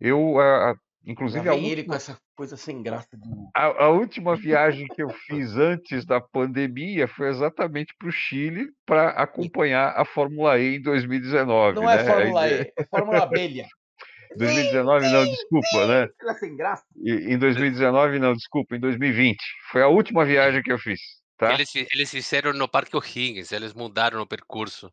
Eu, 0.00 0.38
a- 0.38 0.70
a- 0.72 0.74
Lá 1.06 1.12
inclusive, 1.12 1.48
a 1.48 1.54
ele 1.54 1.84
com 1.84 1.94
essa 1.94 2.18
coisa 2.34 2.56
sem 2.56 2.82
graça 2.82 3.16
de 3.16 3.22
a, 3.54 3.84
a 3.84 3.88
última 3.90 4.34
viagem 4.36 4.88
que 4.88 5.00
eu 5.02 5.08
fiz 5.26 5.56
antes 5.56 6.04
da 6.04 6.20
pandemia 6.20 7.06
foi 7.06 7.28
exatamente 7.28 7.94
para 7.96 8.08
o 8.08 8.12
Chile 8.12 8.66
para 8.84 9.10
acompanhar 9.10 9.94
a 9.96 10.04
Fórmula 10.04 10.58
E 10.58 10.76
em 10.76 10.82
2019, 10.82 11.76
Não 11.76 11.88
é 11.88 11.96
né? 11.96 12.04
Fórmula 12.04 12.42
Aí, 12.42 12.52
E, 12.54 12.72
é 12.76 12.84
Fórmula 12.90 13.22
Abelha. 13.22 13.66
2019 14.36 15.08
não, 15.08 15.26
desculpa, 15.26 15.86
né? 15.86 16.08
Coisa 16.18 16.38
sem 16.38 16.56
graça. 16.56 16.84
E- 16.96 17.32
Em 17.32 17.38
2019 17.38 18.18
não, 18.18 18.34
desculpa, 18.34 18.74
em 18.76 18.80
2020. 18.80 19.38
Foi 19.70 19.82
a 19.82 19.88
última 19.88 20.24
viagem 20.24 20.62
que 20.62 20.72
eu 20.72 20.78
fiz, 20.78 21.00
tá? 21.38 21.52
Eles, 21.52 21.72
eles 21.74 22.10
fizeram 22.10 22.52
no 22.52 22.68
Parque 22.68 22.96
O'Higgins, 22.96 23.52
eles 23.52 23.72
mudaram 23.72 24.20
o 24.20 24.26
percurso. 24.26 24.92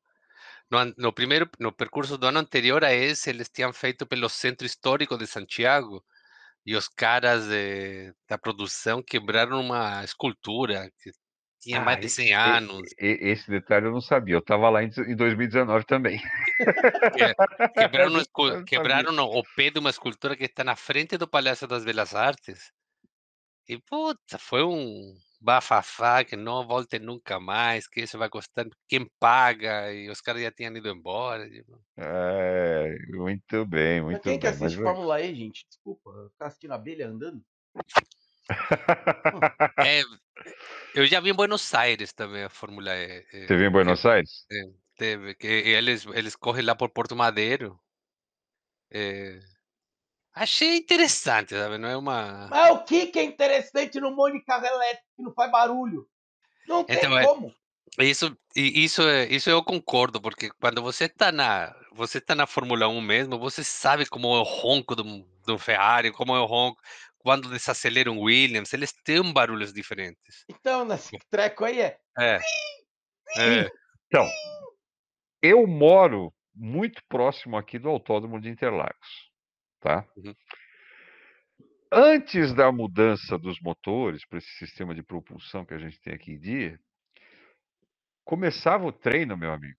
No, 0.72 0.94
no 0.98 1.14
primeiro, 1.14 1.50
no 1.60 1.72
percurso 1.72 2.18
do 2.18 2.26
ano 2.28 2.40
anterior 2.40 2.84
a 2.84 2.94
esse, 2.94 3.30
eles 3.30 3.50
tinham 3.50 3.72
feito 3.72 4.06
pelo 4.06 4.28
Centro 4.30 4.66
Histórico 4.66 5.18
de 5.18 5.28
Santiago 5.28 6.04
e 6.66 6.76
os 6.76 6.88
caras 6.88 7.48
de- 7.48 8.14
da 8.28 8.38
produção 8.38 9.04
quebraram 9.04 9.60
uma 9.62 10.04
escultura 10.04 10.90
que 11.02 11.12
tinha 11.62 11.80
mais 11.82 11.98
Ah, 11.98 12.02
de 12.02 12.08
e- 12.08 12.10
100 12.10 12.30
e- 12.30 12.34
anos. 12.34 12.82
e- 13.00 13.20
esse 13.22 13.50
detalhe 13.50 13.86
eu 13.88 13.92
não 13.92 14.02
sabia. 14.02 14.36
Eu 14.36 14.40
estava 14.40 14.70
lá 14.70 14.84
em, 14.84 14.90
em 15.08 15.16
2019 15.16 15.86
também. 15.86 16.20
Quebraram, 17.76 18.64
quebraram 18.66 19.16
o 19.20 19.44
pé 19.56 19.70
de 19.70 19.80
uma 19.80 19.90
escultura 19.90 20.36
que 20.36 20.46
está 20.46 20.64
na 20.64 20.76
frente 20.76 21.18
do 21.18 21.28
Palácio 21.28 21.68
das 21.68 21.86
Belas 21.86 22.16
Artes. 22.16 22.72
E 23.68 23.78
puta, 23.78 24.38
foi 24.38 24.64
um 24.64 25.14
bafafá 25.44 26.24
que 26.24 26.36
não 26.38 26.66
volte 26.66 26.98
nunca 27.00 27.40
mais, 27.40 27.88
que 27.88 28.02
isso 28.02 28.18
vai 28.18 28.30
custar 28.30 28.66
quem 28.88 29.06
paga, 29.20 29.92
e 29.94 30.10
os 30.10 30.22
caras 30.22 30.42
já 30.42 30.52
tinham 30.52 30.76
ido 30.76 30.88
embora. 30.90 31.50
tipo. 31.50 31.84
É, 31.98 32.96
muito 33.10 33.66
bem, 33.66 34.00
Pra 34.00 34.10
muito 34.12 34.22
quem 34.22 34.40
que 34.40 34.48
bem. 34.48 34.52
Mas 34.60 34.64
assiste 34.64 34.82
Fórmula 34.82 35.22
E, 35.22 35.36
gente, 35.36 35.66
desculpa, 35.68 36.32
tá 36.38 36.48
assistindo 36.48 36.74
abelha 36.74 37.08
andando? 37.08 37.44
É, 39.80 40.02
eu 40.96 41.06
já 41.06 41.20
vi 41.20 41.30
em 41.30 41.34
Buenos 41.34 41.74
Aires 41.74 42.14
também 42.14 42.44
a 42.44 42.50
Fórmula 42.50 42.96
E. 42.96 43.26
eh, 43.34 43.48
Você 43.48 43.58
viu 43.58 43.68
em 43.68 43.72
Buenos 43.72 44.06
Aires? 44.06 44.46
Teve, 44.98 45.34
que 45.36 45.48
eles, 45.48 46.06
eles 46.14 46.36
correm 46.36 46.64
lá 46.64 46.76
por 46.76 46.90
Porto 46.90 47.16
Madeiro. 47.16 47.80
É, 48.92 49.40
achei 50.34 50.78
interessante, 50.78 51.56
sabe? 51.56 51.78
Não 51.78 51.90
é 51.90 51.98
uma. 51.98 52.48
Mas 52.50 52.72
o 52.72 52.84
que, 52.84 53.08
que 53.08 53.20
é 53.20 53.24
interessante 53.24 54.00
no 54.00 54.12
monte 54.12 54.34
de 54.34 54.46
carro 54.46 54.66
elétrico 54.66 55.08
que 55.16 55.24
não 55.24 55.34
faz 55.34 55.52
barulho? 55.52 56.08
Não 56.68 56.84
tem 56.84 56.98
Então, 56.98 57.18
é- 57.18 57.26
como. 57.26 57.54
Isso, 58.00 58.36
e 58.56 58.84
isso, 58.84 59.04
é- 59.04 59.26
isso 59.28 59.50
eu 59.52 59.64
concordo, 59.64 60.20
porque 60.20 60.50
quando 60.60 60.82
você 60.82 61.06
está 61.06 61.32
na, 61.32 61.76
você 61.92 62.20
tá 62.20 62.34
na 62.34 62.48
Fórmula 62.48 62.88
1 62.88 63.00
mesmo, 63.00 63.38
você 63.38 63.64
sabe 63.64 64.08
como 64.08 64.36
é 64.36 64.40
o 64.40 64.44
ronco 64.44 64.96
do, 64.96 65.04
do 65.46 65.60
Ferrari, 65.60 66.12
como 66.12 66.36
é 66.36 66.40
o 66.40 66.46
ronco, 66.46 66.82
quando 67.20 67.50
desacelera 67.50 68.12
um 68.12 68.22
Williams, 68.22 68.74
eles 68.74 68.92
têm 68.92 69.32
barulhos 69.32 69.72
diferentes. 69.72 70.44
Então, 70.50 70.84
nesse 70.84 71.18
treco 71.30 71.64
aí 71.66 71.82
é. 71.82 72.00
É. 72.18 72.40
é. 73.38 73.70
Então, 74.08 74.28
eu 75.42 75.68
moro 75.68 76.34
muito 76.56 77.02
próximo 77.08 77.58
aqui 77.58 77.78
do 77.78 77.90
Autódromo 77.90 78.40
de 78.42 78.50
Interlagos, 78.50 79.32
tá? 79.84 80.08
Uhum. 80.16 80.34
Antes 81.92 82.54
da 82.56 82.72
mudança 82.72 83.38
dos 83.38 83.60
motores 83.60 84.26
para 84.26 84.40
esse 84.40 84.50
sistema 84.58 84.96
de 84.96 85.04
propulsão 85.04 85.66
que 85.66 85.74
a 85.74 85.78
gente 85.78 86.00
tem 86.02 86.14
aqui 86.14 86.32
em 86.32 86.40
dia, 86.40 86.80
começava 88.26 88.86
o 88.86 88.92
treino, 88.92 89.38
meu 89.38 89.52
amigo. 89.52 89.78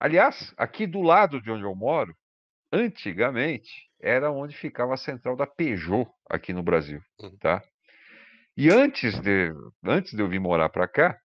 Aliás, 0.00 0.52
aqui 0.56 0.86
do 0.86 1.00
lado 1.00 1.40
de 1.40 1.50
onde 1.50 1.62
eu 1.62 1.74
moro, 1.76 2.16
antigamente 2.72 3.70
era 4.00 4.32
onde 4.32 4.56
ficava 4.56 4.94
a 4.94 4.96
central 4.96 5.36
da 5.36 5.46
Peugeot 5.46 6.10
aqui 6.28 6.52
no 6.52 6.62
Brasil, 6.62 7.00
Uhum. 7.20 7.36
tá? 7.38 7.62
E 8.56 8.68
antes 8.68 9.18
de, 9.20 9.52
antes 9.84 10.12
de 10.12 10.20
eu 10.22 10.28
vir 10.28 10.40
morar 10.40 10.70
para 10.70 10.88
cá, 10.88 11.21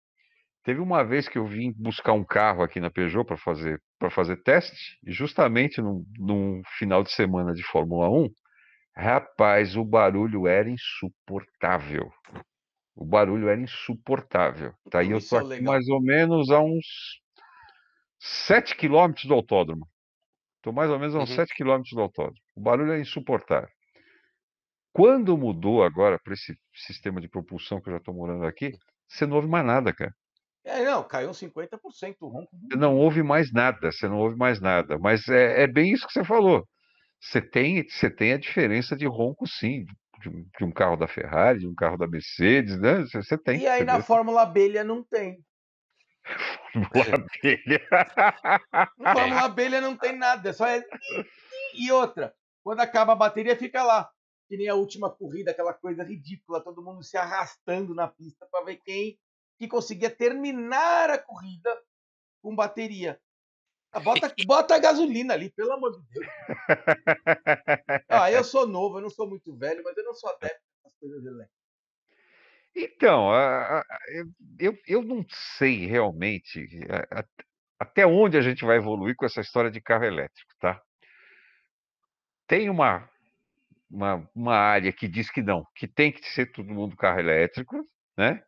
teve 0.67 0.81
uma 0.81 1.01
vez 1.01 1.29
que 1.29 1.37
eu 1.37 1.45
vim 1.45 1.71
buscar 1.77 2.11
um 2.11 2.25
carro 2.25 2.61
aqui 2.61 2.81
na 2.81 2.91
Peugeot 2.91 3.23
para 3.23 3.37
fazer 3.37 3.81
para 3.97 4.09
fazer 4.09 4.35
teste, 4.43 4.99
e 5.01 5.13
justamente 5.13 5.81
num, 5.81 6.03
num 6.19 6.61
final 6.77 7.03
de 7.03 7.11
semana 7.13 7.53
de 7.53 7.63
Fórmula 7.63 8.09
1, 8.09 8.27
rapaz, 8.93 9.77
o 9.77 9.85
barulho 9.85 10.45
era 10.45 10.69
insuportável. 10.69 12.11
O 12.93 13.05
barulho 13.05 13.47
era 13.47 13.61
insuportável. 13.61 14.73
Tá 14.91 14.99
aí 14.99 15.11
eu 15.11 15.25
tô 15.25 15.37
é 15.37 15.55
aqui 15.55 15.63
mais 15.63 15.87
ou 15.87 16.01
menos 16.01 16.49
a 16.51 16.59
uns 16.59 16.85
7 18.19 18.75
quilômetros 18.75 19.23
do 19.25 19.33
autódromo. 19.33 19.87
Tô 20.61 20.73
mais 20.73 20.91
ou 20.91 20.99
menos 20.99 21.15
a 21.15 21.19
uns 21.19 21.29
Uhum. 21.29 21.35
7 21.37 21.55
quilômetros 21.55 21.93
do 21.93 22.01
autódromo. 22.01 22.41
O 22.53 22.59
barulho 22.59 22.91
é 22.91 22.99
insuportável. 22.99 23.69
Quando 24.91 25.37
mudou 25.37 25.81
agora 25.81 26.19
para 26.21 26.33
esse 26.33 26.57
sistema 26.75 27.21
de 27.21 27.29
propulsão 27.29 27.79
que 27.79 27.87
eu 27.87 27.93
já 27.93 27.99
estou 27.99 28.13
morando 28.13 28.45
aqui, 28.45 28.73
você 29.07 29.25
não 29.25 29.37
ouve 29.37 29.47
mais 29.47 29.65
nada, 29.65 29.93
cara. 29.93 30.13
É, 30.77 30.85
não, 30.85 31.03
caiu 31.03 31.29
uns 31.29 31.37
50% 31.37 32.17
o 32.21 32.27
ronco. 32.27 32.49
Não 32.75 32.95
ouve 32.97 33.23
mais 33.23 33.51
nada, 33.51 33.91
você 33.91 34.07
não 34.07 34.17
ouve 34.19 34.35
mais 34.37 34.59
nada. 34.61 34.97
Mas 34.99 35.27
é, 35.27 35.63
é 35.63 35.67
bem 35.67 35.91
isso 35.91 36.05
que 36.05 36.13
você 36.13 36.23
falou. 36.23 36.67
Você 37.19 37.41
tem, 37.41 37.83
você 37.87 38.09
tem 38.09 38.33
a 38.33 38.37
diferença 38.37 38.95
de 38.95 39.07
ronco, 39.07 39.47
sim, 39.47 39.85
de, 40.21 40.29
um- 40.29 40.45
de 40.57 40.63
um 40.65 40.71
carro 40.71 40.95
da 40.95 41.07
Ferrari, 41.07 41.59
de 41.59 41.67
um 41.67 41.73
carro 41.75 41.97
da 41.97 42.07
Mercedes, 42.07 42.79
né? 42.79 42.99
Você, 43.01 43.23
você 43.23 43.37
tem. 43.37 43.59
E 43.59 43.67
aí 43.67 43.83
na 43.83 43.97
vê 43.97 44.03
Fórmula 44.03 44.43
Abelha 44.43 44.83
não 44.83 45.03
tem. 45.03 45.43
Fórmula 46.73 47.25
dele. 47.41 47.79
Na 48.99 49.13
Fórmula 49.13 49.41
Abelha 49.41 49.81
não 49.81 49.97
tem 49.97 50.15
nada, 50.15 50.53
só 50.53 50.67
é. 50.67 50.83
E 51.75 51.91
outra, 51.91 52.33
quando 52.63 52.81
acaba 52.81 53.13
a 53.13 53.15
bateria, 53.15 53.55
fica 53.55 53.83
lá. 53.83 54.09
Que 54.47 54.57
nem 54.57 54.69
a 54.69 54.75
última 54.75 55.09
corrida, 55.09 55.51
aquela 55.51 55.73
coisa 55.73 56.03
ridícula, 56.03 56.63
todo 56.63 56.83
mundo 56.83 57.03
se 57.03 57.17
arrastando 57.17 57.93
na 57.93 58.07
pista 58.07 58.47
para 58.49 58.63
ver 58.65 58.77
quem 58.77 59.19
que 59.57 59.67
conseguia 59.67 60.09
terminar 60.09 61.09
a 61.09 61.17
corrida 61.17 61.75
com 62.41 62.55
bateria. 62.55 63.19
Ah, 63.91 63.99
Bota, 63.99 64.33
bota 64.45 64.75
a 64.75 64.79
gasolina 64.79 65.33
ali, 65.33 65.49
pelo 65.49 65.73
amor 65.73 65.91
de 65.91 66.05
Deus. 66.13 66.27
Ah, 68.09 68.31
eu 68.31 68.43
sou 68.43 68.65
novo, 68.65 68.97
eu 68.97 69.01
não 69.01 69.09
sou 69.09 69.27
muito 69.27 69.55
velho, 69.57 69.83
mas 69.83 69.97
eu 69.97 70.03
não 70.03 70.13
sou 70.13 70.29
adepto 70.29 70.61
dessas 70.83 70.97
coisas 70.97 71.25
elétricas. 71.25 71.57
Então, 72.75 73.31
a- 73.31 73.79
a- 73.79 73.83
eu, 74.59 74.77
eu, 74.87 75.01
não 75.01 75.25
sei 75.57 75.85
realmente 75.87 76.67
a- 77.11 77.25
até 77.79 78.05
onde 78.05 78.37
a 78.37 78.41
gente 78.41 78.63
vai 78.63 78.77
evoluir 78.77 79.15
com 79.15 79.25
essa 79.25 79.41
história 79.41 79.69
de 79.71 79.81
carro 79.81 80.05
elétrico, 80.05 80.51
tá? 80.59 80.81
Tem 82.47 82.69
uma, 82.69 83.09
uma, 83.89 84.29
uma 84.33 84.55
área 84.55 84.93
que 84.93 85.07
diz 85.07 85.29
que 85.29 85.41
não, 85.41 85.65
que 85.75 85.87
tem 85.87 86.11
que 86.11 86.25
ser 86.29 86.51
todo 86.51 86.73
mundo 86.73 86.95
carro 86.95 87.19
elétrico, 87.19 87.85
né? 88.17 88.41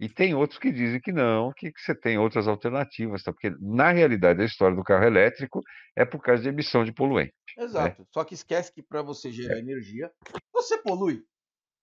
E 0.00 0.08
tem 0.08 0.34
outros 0.34 0.58
que 0.58 0.72
dizem 0.72 1.00
que 1.00 1.12
não, 1.12 1.52
que, 1.52 1.70
que 1.70 1.80
você 1.80 1.94
tem 1.94 2.18
outras 2.18 2.48
alternativas, 2.48 3.22
tá? 3.22 3.32
Porque 3.32 3.54
na 3.60 3.92
realidade 3.92 4.42
a 4.42 4.44
história 4.44 4.76
do 4.76 4.82
carro 4.82 5.04
elétrico 5.04 5.60
é 5.96 6.04
por 6.04 6.20
causa 6.20 6.42
de 6.42 6.48
emissão 6.48 6.84
de 6.84 6.92
poluente. 6.92 7.34
Exato. 7.56 8.06
Só 8.10 8.24
que 8.24 8.34
esquece 8.34 8.72
que 8.72 8.82
para 8.82 9.02
você 9.02 9.30
gerar 9.30 9.58
energia, 9.58 10.10
você 10.52 10.78
polui. 10.78 11.22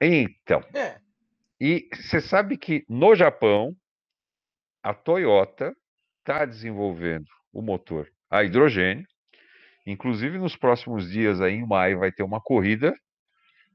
Então, 0.01 0.61
É. 0.73 0.99
E 1.61 1.89
você 1.93 2.21
sabe 2.21 2.57
que 2.57 2.85
no 2.87 3.13
Japão, 3.15 3.75
a 4.81 4.93
Toyota 4.93 5.75
está 6.19 6.45
desenvolvendo 6.45 7.27
o 7.51 7.61
motor 7.61 8.09
a 8.29 8.43
hidrogênio. 8.43 9.05
Inclusive, 9.85 10.37
nos 10.37 10.55
próximos 10.55 11.09
dias, 11.09 11.41
aí, 11.41 11.55
em 11.55 11.67
maio, 11.67 11.99
vai 11.99 12.11
ter 12.11 12.23
uma 12.23 12.39
corrida 12.39 12.93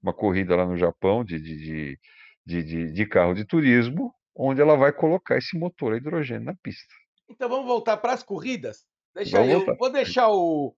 uma 0.05 0.13
corrida 0.13 0.55
lá 0.55 0.67
no 0.67 0.77
Japão 0.77 1.25
de, 1.25 1.41
de, 1.41 1.99
de, 2.45 2.63
de, 2.63 2.93
de 2.93 3.07
carro 3.07 3.33
de 3.33 3.47
turismo, 3.47 4.15
onde 4.35 4.61
ela 4.61 4.77
vai 4.77 4.93
colocar 4.93 5.37
esse 5.37 5.57
motor 5.59 5.93
a 5.93 5.97
hidrogênio 5.97 6.45
na 6.45 6.55
pista. 6.63 6.93
Então 7.29 7.49
vamos 7.49 7.67
voltar 7.67 7.97
para 7.97 8.13
as 8.13 8.23
corridas? 8.23 8.85
Deixa 9.15 9.45
eu, 9.45 9.65
vou 9.77 9.91
deixar 9.91 10.29
o, 10.29 10.75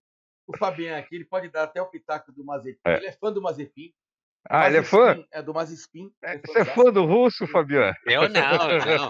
o 0.47 0.57
Fabiano 0.57 0.99
aqui, 0.99 1.17
ele 1.17 1.25
pode 1.25 1.49
dar 1.49 1.65
até 1.65 1.81
o 1.81 1.87
pitaco 1.87 2.31
do 2.33 2.45
Mazepin. 2.45 2.79
É. 2.85 2.97
Ele 2.97 3.07
é 3.07 3.13
fã 3.13 3.33
do 3.33 3.41
Mazepin. 3.41 3.93
Ah, 4.49 4.69
ele 4.69 4.77
é 4.79 4.83
fã? 4.83 5.25
É 5.33 5.43
do 5.43 5.53
Mazespin. 5.53 6.13
É, 6.23 6.39
você 6.39 6.61
é 6.61 6.65
fã 6.65 6.85
do 6.93 7.05
russo, 7.05 7.47
Fabiano? 7.49 7.97
Eu 8.07 8.29
não, 8.29 8.69
não. 8.79 9.09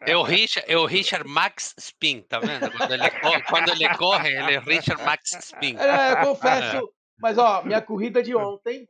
É 0.00 0.16
o 0.16 0.22
Richard, 0.22 0.70
é 0.70 0.76
o 0.76 0.86
Richard 0.86 1.28
Max 1.28 1.74
Spin, 1.76 2.22
tá 2.22 2.38
vendo? 2.38 2.70
Quando 2.70 2.94
ele, 2.94 3.10
quando 3.48 3.68
ele 3.70 3.96
corre, 3.96 4.28
ele 4.28 4.54
é 4.54 4.58
Richard 4.60 5.02
Max 5.02 5.32
Spin. 5.32 5.76
É, 5.78 6.12
eu 6.12 6.26
confesso, 6.28 6.92
mas 7.18 7.38
ó, 7.38 7.64
minha 7.64 7.82
corrida 7.82 8.22
de 8.22 8.36
ontem, 8.36 8.86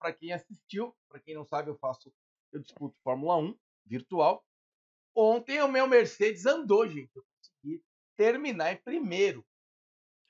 para 0.00 0.12
quem 0.12 0.32
assistiu, 0.32 0.92
para 1.08 1.20
quem 1.20 1.34
não 1.34 1.44
sabe, 1.44 1.70
eu 1.70 1.76
faço, 1.76 2.12
eu 2.52 2.60
disputo 2.60 2.98
Fórmula 3.02 3.36
1 3.36 3.58
virtual. 3.86 4.44
Ontem 5.14 5.60
o 5.62 5.68
meu 5.68 5.86
Mercedes 5.86 6.46
andou, 6.46 6.86
gente. 6.86 7.10
Eu 7.14 7.24
consegui 7.24 7.82
terminar 8.16 8.72
em 8.72 8.76
primeiro. 8.76 9.44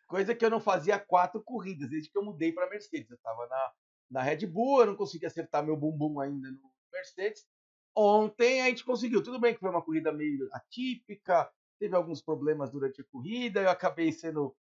Coisa 0.06 0.34
que 0.34 0.44
eu 0.44 0.50
não 0.50 0.60
fazia 0.60 0.98
quatro 0.98 1.42
corridas, 1.42 1.90
desde 1.90 2.10
que 2.10 2.16
eu 2.16 2.24
mudei 2.24 2.52
para 2.52 2.70
Mercedes. 2.70 3.10
Eu 3.10 3.16
estava 3.16 3.46
na, 3.46 3.72
na 4.10 4.22
Red 4.22 4.46
Bull, 4.46 4.80
eu 4.80 4.86
não 4.86 4.96
consegui 4.96 5.26
acertar 5.26 5.64
meu 5.64 5.76
bumbum 5.76 6.18
ainda 6.18 6.50
no 6.50 6.72
Mercedes. 6.92 7.46
Ontem 7.94 8.62
a 8.62 8.66
gente 8.66 8.84
conseguiu. 8.84 9.22
Tudo 9.22 9.38
bem 9.38 9.54
que 9.54 9.60
foi 9.60 9.70
uma 9.70 9.82
corrida 9.82 10.12
meio 10.12 10.48
atípica, 10.52 11.50
teve 11.78 11.94
alguns 11.94 12.22
problemas 12.22 12.70
durante 12.70 13.00
a 13.00 13.04
corrida, 13.04 13.60
eu 13.60 13.70
acabei 13.70 14.12
sendo 14.12 14.56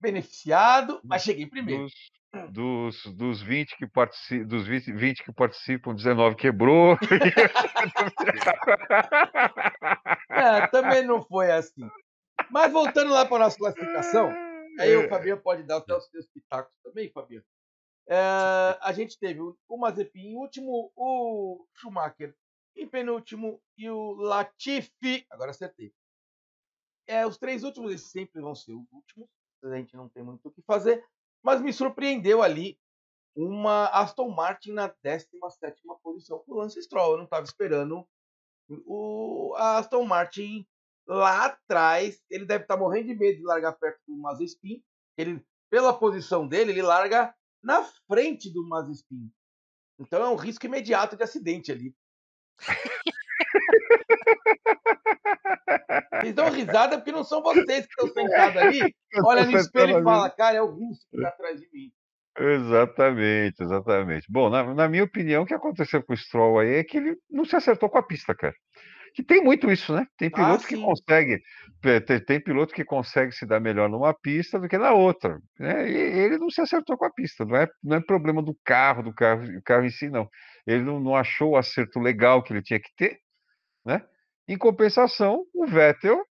beneficiado, 0.00 1.00
mas 1.04 1.22
cheguei 1.22 1.46
primeiro. 1.46 1.84
Dos, 1.84 2.12
dos, 2.50 3.04
dos 3.14 3.42
20 3.42 3.76
que 3.76 3.86
participam, 3.86 4.46
dos 4.46 4.66
20, 4.66 4.92
20 4.92 5.24
que 5.24 5.32
participam, 5.32 5.94
19 5.94 6.36
quebrou. 6.36 6.96
é, 10.30 10.66
também 10.68 11.04
não 11.04 11.22
foi 11.22 11.50
assim. 11.50 11.88
Mas 12.50 12.72
voltando 12.72 13.12
lá 13.12 13.24
para 13.24 13.36
a 13.36 13.40
nossa 13.40 13.58
classificação, 13.58 14.32
Aí 14.78 14.96
o 14.96 15.02
é. 15.02 15.08
Fabiano 15.08 15.40
pode 15.40 15.62
dar 15.64 15.78
até 15.78 15.94
os 15.94 16.06
seus 16.06 16.26
pitacos 16.28 16.72
também, 16.82 17.10
Fabiano. 17.10 17.44
É, 18.08 18.16
a 18.80 18.92
gente 18.92 19.18
teve 19.18 19.40
o 19.40 19.76
Mazepin 19.76 20.32
em 20.32 20.36
último, 20.36 20.92
o 20.96 21.66
Schumacher 21.74 22.34
em 22.74 22.88
penúltimo 22.88 23.62
e 23.76 23.88
o 23.90 24.14
Latifi. 24.14 25.26
Agora 25.30 25.50
acertei. 25.50 25.92
É, 27.06 27.26
os 27.26 27.36
três 27.36 27.64
últimos 27.64 27.90
eles 27.90 28.10
sempre 28.10 28.40
vão 28.40 28.54
ser 28.54 28.72
os 28.72 28.90
últimos. 28.90 29.28
A 29.64 29.76
gente 29.76 29.94
não 29.94 30.08
tem 30.08 30.22
muito 30.22 30.48
o 30.48 30.50
que 30.50 30.62
fazer. 30.62 31.04
Mas 31.42 31.60
me 31.60 31.72
surpreendeu 31.72 32.42
ali 32.42 32.78
uma 33.34 33.86
Aston 33.86 34.28
Martin 34.28 34.72
na 34.72 34.88
17 35.02 35.80
posição 36.02 36.38
com 36.40 36.52
o 36.52 36.56
Lance 36.56 36.80
Stroll. 36.82 37.12
Eu 37.12 37.18
não 37.18 37.24
estava 37.24 37.44
esperando 37.44 38.06
o 38.86 39.54
a 39.56 39.78
Aston 39.78 40.04
Martin 40.04 40.66
lá 41.06 41.46
atrás, 41.46 42.22
ele 42.30 42.46
deve 42.46 42.64
estar 42.64 42.74
tá 42.74 42.80
morrendo 42.80 43.08
de 43.08 43.14
medo 43.14 43.38
de 43.38 43.44
largar 43.44 43.72
perto 43.72 44.00
do 44.06 44.16
Mazespin. 44.16 44.82
Ele, 45.16 45.44
pela 45.70 45.92
posição 45.92 46.46
dele, 46.46 46.72
ele 46.72 46.82
larga 46.82 47.34
na 47.62 47.82
frente 48.08 48.52
do 48.52 48.66
Mazespin. 48.68 49.30
Então 49.98 50.22
é 50.22 50.28
um 50.28 50.36
risco 50.36 50.66
imediato 50.66 51.16
de 51.16 51.22
acidente 51.22 51.70
ali. 51.70 51.94
Vocês 56.12 56.34
dão 56.34 56.50
risada 56.50 56.96
porque 56.96 57.12
não 57.12 57.24
são 57.24 57.42
vocês 57.42 57.86
que 57.86 57.92
estão 57.92 58.08
sentados 58.08 58.56
ali. 58.62 58.94
Olha 59.24 59.44
no 59.44 59.56
espelho 59.56 59.98
e 59.98 60.02
fala, 60.02 60.30
cara, 60.30 60.56
é 60.56 60.62
o 60.62 60.66
russo 60.66 61.06
que 61.10 61.16
está 61.16 61.28
atrás 61.28 61.60
de 61.60 61.68
mim. 61.72 61.90
Exatamente, 62.38 63.62
exatamente. 63.62 64.26
Bom, 64.30 64.48
na, 64.48 64.74
na, 64.74 64.88
minha 64.88 65.04
opinião, 65.04 65.42
o 65.42 65.46
que 65.46 65.52
aconteceu 65.52 66.02
com 66.02 66.14
o 66.14 66.16
Stroll 66.16 66.60
aí 66.60 66.76
é 66.76 66.84
que 66.84 66.96
ele 66.96 67.16
não 67.30 67.44
se 67.44 67.54
acertou 67.56 67.90
com 67.90 67.98
a 67.98 68.02
pista, 68.02 68.34
cara 68.34 68.54
que 69.14 69.22
tem 69.22 69.42
muito 69.42 69.70
isso, 69.70 69.92
né? 69.92 70.06
Tem 70.16 70.28
ah, 70.28 70.36
piloto 70.36 70.64
ah, 70.64 70.68
que 70.68 70.76
consegue, 70.76 71.42
tem, 72.06 72.20
tem, 72.24 72.40
piloto 72.40 72.74
que 72.74 72.84
consegue 72.84 73.32
se 73.32 73.46
dar 73.46 73.60
melhor 73.60 73.88
numa 73.88 74.14
pista 74.14 74.58
do 74.58 74.68
que 74.68 74.78
na 74.78 74.92
outra. 74.92 75.38
Né? 75.58 75.90
E 75.90 75.96
ele 75.96 76.38
não 76.38 76.50
se 76.50 76.60
acertou 76.60 76.96
com 76.96 77.04
a 77.04 77.12
pista, 77.12 77.44
não 77.44 77.56
é, 77.56 77.68
não 77.82 77.96
é 77.96 78.00
problema 78.00 78.42
do 78.42 78.56
carro, 78.64 79.02
do 79.02 79.12
carro, 79.12 79.46
do 79.46 79.62
carro 79.62 79.84
em 79.84 79.90
si, 79.90 80.08
não. 80.08 80.28
Ele 80.66 80.82
não, 80.82 80.98
não 80.98 81.14
achou 81.14 81.50
o 81.50 81.56
acerto 81.56 82.00
legal 82.00 82.42
que 82.42 82.52
ele 82.52 82.62
tinha 82.62 82.80
que 82.80 82.90
ter, 82.96 83.18
né? 83.84 84.08
Em 84.48 84.58
compensação, 84.58 85.46
o 85.54 85.66
Vettel 85.66 86.26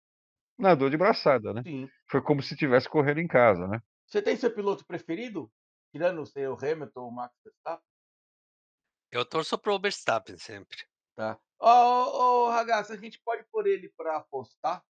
nadou 0.58 0.90
de 0.90 0.98
braçada, 0.98 1.54
né? 1.54 1.62
Sim. 1.64 1.90
Foi 2.10 2.22
como 2.22 2.42
se 2.42 2.54
estivesse 2.54 2.90
correndo 2.90 3.20
em 3.20 3.28
casa, 3.28 3.68
né? 3.68 3.82
Você 4.06 4.22
tem 4.22 4.36
seu 4.36 4.54
piloto 4.54 4.86
preferido? 4.86 5.52
Tirando 5.92 6.22
o 6.22 6.26
seu 6.26 6.54
Hamilton 6.54 7.02
ou 7.02 7.10
o 7.10 7.12
Max 7.12 7.34
Verstappen? 7.44 7.86
Eu 9.12 9.26
torço 9.26 9.58
pro 9.58 9.80
Verstappen 9.80 10.38
sempre. 10.38 10.78
Tá. 11.16 11.38
Ô, 11.60 11.68
ô, 11.68 12.50
Ragazzo, 12.50 12.94
a 12.94 12.98
gente 12.98 13.20
pode 13.24 13.44
pôr 13.52 13.68
ele 13.68 13.92
para 13.98 14.18
apostar? 14.18 14.84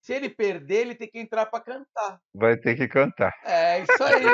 Se 0.00 0.14
ele 0.14 0.30
perder, 0.30 0.80
ele 0.80 0.94
tem 0.94 1.08
que 1.08 1.18
entrar 1.18 1.46
para 1.46 1.62
cantar. 1.62 2.20
Vai 2.34 2.56
ter 2.56 2.74
que 2.74 2.88
cantar. 2.88 3.32
É, 3.44 3.80
isso 3.80 4.02
aí. 4.02 4.24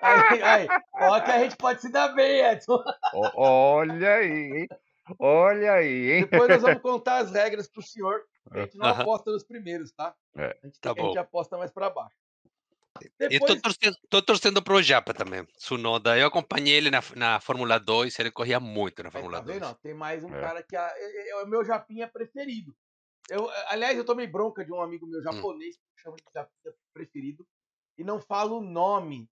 aí, 0.00 0.42
aí. 0.42 0.68
Ó, 0.94 1.20
que 1.20 1.30
a 1.30 1.38
gente 1.40 1.56
pode 1.56 1.80
se 1.80 1.90
dar 1.90 2.08
bem, 2.14 2.44
Edson. 2.44 2.82
Olha 3.34 4.14
aí, 4.14 4.60
hein? 4.60 4.68
Olha 5.18 5.74
aí, 5.74 6.12
hein? 6.12 6.28
Depois 6.30 6.48
nós 6.48 6.62
vamos 6.62 6.82
contar 6.82 7.18
as 7.18 7.30
regras 7.30 7.68
pro 7.68 7.82
senhor. 7.82 8.22
A 8.50 8.60
gente 8.60 8.76
não 8.76 8.86
aposta 8.86 9.30
nos 9.30 9.44
primeiros, 9.44 9.92
tá? 9.92 10.14
É. 10.36 10.58
A 10.62 10.66
gente, 10.66 10.80
tá 10.80 10.92
a 10.96 11.00
gente 11.00 11.18
aposta 11.18 11.56
mais 11.56 11.70
para 11.70 11.90
baixo. 11.90 12.16
Depois... 13.18 13.32
E 13.32 13.38
tô 13.38 13.60
torcendo, 13.60 13.96
tô 14.08 14.22
torcendo 14.22 14.62
pro 14.62 14.82
Japa 14.82 15.14
também, 15.14 15.46
Sunoda. 15.56 16.18
Eu 16.18 16.26
acompanhei 16.26 16.74
ele 16.74 16.90
na, 16.90 17.00
na 17.14 17.40
Fórmula 17.40 17.78
2, 17.78 18.18
ele 18.18 18.30
corria 18.30 18.58
muito 18.58 19.02
na 19.02 19.10
Fórmula 19.10 19.38
tá 19.38 19.44
2. 19.44 19.60
Não, 19.60 19.74
tem 19.74 19.94
mais 19.94 20.24
um 20.24 20.34
é. 20.34 20.40
cara 20.40 20.62
que 20.62 20.76
é, 20.76 20.80
é, 20.80 21.30
é, 21.30 21.42
o 21.42 21.46
meu 21.46 21.64
Japinha 21.64 22.08
preferido. 22.08 22.74
Eu, 23.28 23.48
aliás, 23.68 23.96
eu 23.96 24.04
tomei 24.04 24.26
bronca 24.26 24.64
de 24.64 24.72
um 24.72 24.80
amigo 24.80 25.06
meu 25.06 25.20
hum. 25.20 25.22
japonês, 25.22 25.76
hum. 25.76 25.80
que 25.94 26.02
chama 26.02 26.16
de 26.16 26.24
Japinha 26.34 26.74
preferido, 26.92 27.46
e 27.96 28.04
não 28.04 28.20
falo 28.20 28.58
o 28.58 28.62
nome 28.62 29.28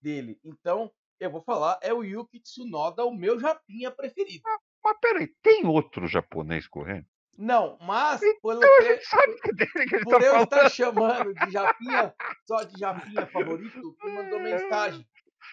dele. 0.00 0.38
Então, 0.44 0.92
eu 1.20 1.30
vou 1.30 1.42
falar, 1.42 1.78
é 1.82 1.92
o 1.92 2.02
Yuki 2.02 2.40
Tsunoda, 2.40 3.04
o 3.04 3.14
meu 3.14 3.38
Japinha 3.38 3.90
preferido. 3.90 4.42
Ah, 4.46 4.58
mas 4.88 4.98
peraí, 5.00 5.28
tem 5.42 5.66
outro 5.66 6.06
japonês 6.06 6.66
correndo? 6.66 7.06
Não, 7.36 7.78
mas 7.80 8.20
pelo 8.20 8.58
então, 8.58 8.68
que, 8.82 9.86
que 9.86 10.04
por 10.04 10.20
tá 10.20 10.26
eu 10.26 10.42
estar 10.42 10.68
chamando 10.70 11.32
de 11.32 11.50
Japinha, 11.52 12.12
só 12.46 12.64
de 12.64 12.78
Japinha 12.78 13.26
favorito, 13.26 13.96
me 14.02 14.10
mandou 14.12 14.40
mensagem. 14.40 15.06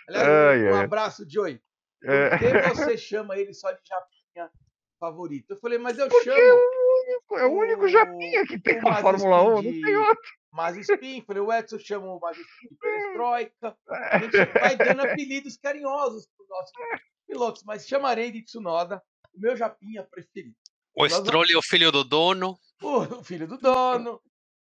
Aliás, 0.10 0.74
um 0.74 0.82
abraço, 0.82 1.26
Joey. 1.30 1.62
Por 2.02 2.12
é. 2.12 2.38
que 2.38 2.76
você 2.76 2.98
chama 2.98 3.38
ele 3.38 3.54
só 3.54 3.72
de 3.72 3.82
Japinha 3.88 4.50
favorito? 5.00 5.52
Eu 5.52 5.58
falei, 5.58 5.78
mas 5.78 6.00
eu 6.00 6.08
Porque 6.08 6.24
chamo. 6.24 6.86
É 7.34 7.46
o 7.46 7.52
único, 7.52 7.88
Japinha 7.88 8.46
que 8.48 8.60
tem 8.60 8.82
na 8.82 8.96
Fórmula 8.96 9.44
1, 9.44 9.50
não 9.56 9.62
tem 9.62 9.98
outro. 9.98 10.32
Mas 10.52 10.78
Spin, 10.78 11.22
falei, 11.22 11.42
o 11.42 11.54
Edson 11.54 11.78
chama 11.78 12.08
o 12.08 12.20
Spin 12.32 12.70
de 12.70 12.76
Perestroika. 12.80 13.78
A 13.90 14.20
gente 14.20 14.46
vai 14.60 14.76
dando 14.76 15.02
apelidos 15.06 15.58
carinhosos 15.58 16.28
para 16.28 16.44
os 16.44 16.50
nossos 16.50 16.72
pilotos, 17.28 17.64
mas 17.64 17.88
chamarei 17.88 18.32
de 18.32 18.44
Tsunoda, 18.44 19.04
o 19.36 19.40
meu 19.40 19.56
Japinha 19.56 20.04
preferido. 20.04 20.56
O 20.96 21.08
Stroll 21.08 21.46
é 21.54 21.58
o 21.58 21.62
filho 21.62 21.92
do 21.92 22.04
dono. 22.04 22.58
O 22.82 23.24
filho 23.24 23.48
do 23.48 23.58
dono. 23.58 24.22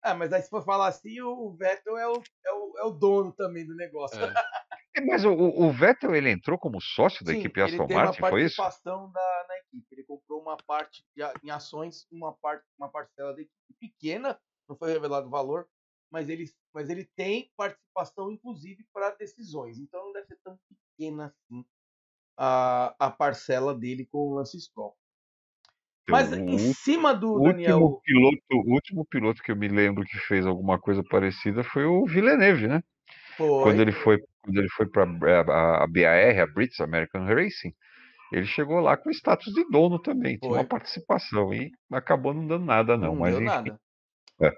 Ah, 0.04 0.16
mas 0.16 0.34
aí 0.34 0.42
se 0.42 0.50
for 0.50 0.64
falar 0.64 0.88
assim, 0.88 1.22
o 1.22 1.52
Vettel 1.52 1.98
é 1.98 2.08
o, 2.08 2.24
é 2.46 2.52
o, 2.52 2.78
é 2.80 2.84
o 2.86 2.92
dono 2.92 3.32
também 3.32 3.66
do 3.66 3.76
negócio. 3.76 4.20
É. 4.20 4.34
é 4.98 5.02
mas 5.02 5.24
o, 5.24 5.32
o, 5.32 5.72
Vettel 5.72 6.16
ele 6.16 6.32
entrou 6.32 6.58
como 6.58 6.82
sócio 6.82 7.24
da 7.24 7.32
Sim, 7.32 7.40
equipe 7.40 7.62
Aston 7.62 7.88
Martin, 7.88 8.20
foi 8.20 8.44
isso? 8.44 8.62
Ele 8.62 8.68
participação 8.68 9.12
da, 9.12 9.46
na 9.48 9.58
equipe. 9.58 9.88
Ele 9.92 10.04
comprou 10.04 10.42
uma 10.42 10.58
parte 10.58 11.04
de, 11.16 11.24
em 11.44 11.52
ações, 11.52 12.08
uma 12.12 12.34
parte, 12.34 12.66
uma 12.80 12.90
parcela 12.90 13.36
da 13.36 13.42
equipe 13.42 13.74
pequena, 13.80 14.40
não 14.68 14.76
foi 14.76 14.92
revelado 14.92 15.28
o 15.28 15.32
valor, 15.32 15.68
mas 16.12 16.30
ele, 16.30 16.52
mas 16.74 16.90
ele 16.90 17.06
tem 17.16 17.52
participação 17.56 18.32
inclusive 18.32 18.84
para 18.92 19.12
decisões. 19.12 19.78
Então 19.78 20.06
não 20.06 20.14
deve 20.14 20.28
ser 20.28 20.40
tão 20.44 20.60
pequena 20.68 21.28
assim 21.28 21.64
a, 22.44 22.96
a 22.98 23.12
parcela 23.12 23.76
dele 23.76 24.08
com 24.12 24.18
o 24.18 24.34
Lance 24.34 24.60
Stroll. 24.60 24.96
Mas 26.10 26.34
em 26.34 26.74
cima 26.74 27.14
do 27.14 27.36
o 27.36 27.44
Daniel. 27.44 27.78
Último 27.78 28.02
piloto, 28.02 28.42
o 28.52 28.74
último 28.74 29.06
piloto 29.06 29.44
que 29.44 29.52
eu 29.52 29.56
me 29.56 29.68
lembro 29.68 30.04
que 30.04 30.18
fez 30.18 30.48
alguma 30.48 30.80
coisa 30.80 31.04
parecida 31.04 31.64
foi 31.64 31.86
o 31.86 32.04
Villeneuve, 32.08 32.68
né? 32.68 32.82
Foi. 33.38 33.64
Quando 33.64 33.80
ele 33.80 33.92
foi, 33.92 34.18
quando 34.42 34.58
ele 34.58 34.70
foi 34.70 34.90
para 34.90 35.04
a, 35.04 35.84
a 35.84 35.88
BAR, 35.88 36.40
a 36.40 36.48
British 36.48 36.82
American 36.82 37.26
Racing, 37.26 37.76
ele 38.34 38.48
chegou 38.48 38.80
lá 38.80 38.98
com 38.98 39.12
status 39.12 39.54
de 39.54 39.64
dono 39.70 40.00
também, 40.00 40.40
tinha 40.40 40.52
uma 40.52 40.66
participação 40.66 41.54
e 41.54 41.72
acabou 41.92 42.34
não 42.34 42.48
dando 42.48 42.66
nada 42.66 42.98
não, 42.98 43.10
não 43.10 43.16
mas 43.18 43.36
deu 43.36 43.44
enfim. 43.44 43.56
nada. 43.56 43.82
É. 44.42 44.52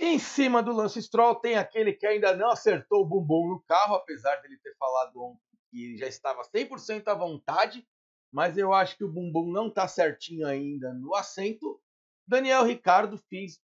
Em 0.00 0.18
cima 0.18 0.62
do 0.62 0.72
Lance 0.72 1.02
Stroll 1.02 1.34
tem 1.34 1.56
aquele 1.56 1.92
que 1.92 2.06
ainda 2.06 2.34
não 2.34 2.48
acertou 2.50 3.02
o 3.02 3.06
bumbum 3.06 3.48
no 3.48 3.60
carro, 3.68 3.96
apesar 3.96 4.36
dele 4.36 4.56
ter 4.62 4.74
falado 4.78 5.22
ontem 5.22 5.47
que 5.70 5.96
já 5.96 6.06
estava 6.06 6.42
100% 6.42 7.08
à 7.08 7.14
vontade 7.14 7.86
mas 8.32 8.58
eu 8.58 8.72
acho 8.72 8.96
que 8.96 9.04
o 9.04 9.10
bumbum 9.10 9.50
não 9.50 9.68
está 9.68 9.88
certinho 9.88 10.46
ainda 10.46 10.92
no 10.92 11.14
assento. 11.14 11.80
Daniel 12.26 12.64
Ricardo 12.64 13.16
fez, 13.16 13.60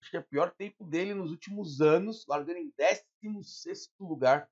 acho 0.00 0.10
que 0.10 0.16
é 0.16 0.20
o 0.20 0.26
pior 0.26 0.50
tempo 0.50 0.84
dele 0.84 1.14
nos 1.14 1.30
últimos 1.30 1.80
anos, 1.80 2.24
largando 2.26 2.58
em 2.58 2.72
16 3.22 3.90
lugar. 4.00 4.48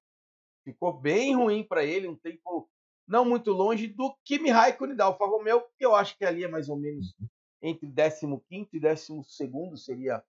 ficou 0.64 0.93
bem 0.93 1.34
ruim 1.34 1.64
para 1.64 1.82
ele, 1.82 2.09
um 2.09 2.16
tempo 2.16 2.68
não 3.07 3.24
muito 3.24 3.51
longe 3.53 3.86
do 3.86 4.14
Kimi 4.22 4.51
Raikkonen 4.51 4.95
da 4.95 5.07
Alfa 5.07 5.24
Romeo, 5.24 5.64
que 5.78 5.86
eu 5.86 5.95
acho 5.95 6.16
que 6.18 6.26
ali 6.26 6.45
é 6.45 6.49
mais 6.49 6.68
ou 6.68 6.76
menos 6.76 7.14
entre 7.62 7.91
15 7.91 8.68
e 8.74 8.80
12 8.80 9.82
seria 9.82 10.22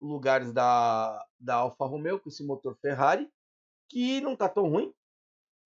lugares 0.00 0.52
da, 0.52 1.26
da 1.38 1.56
Alfa 1.56 1.86
Romeo 1.86 2.20
com 2.20 2.28
esse 2.28 2.44
motor 2.44 2.76
Ferrari, 2.76 3.30
que 3.88 4.20
não 4.20 4.36
tá 4.36 4.48
tão 4.50 4.68
ruim. 4.68 4.94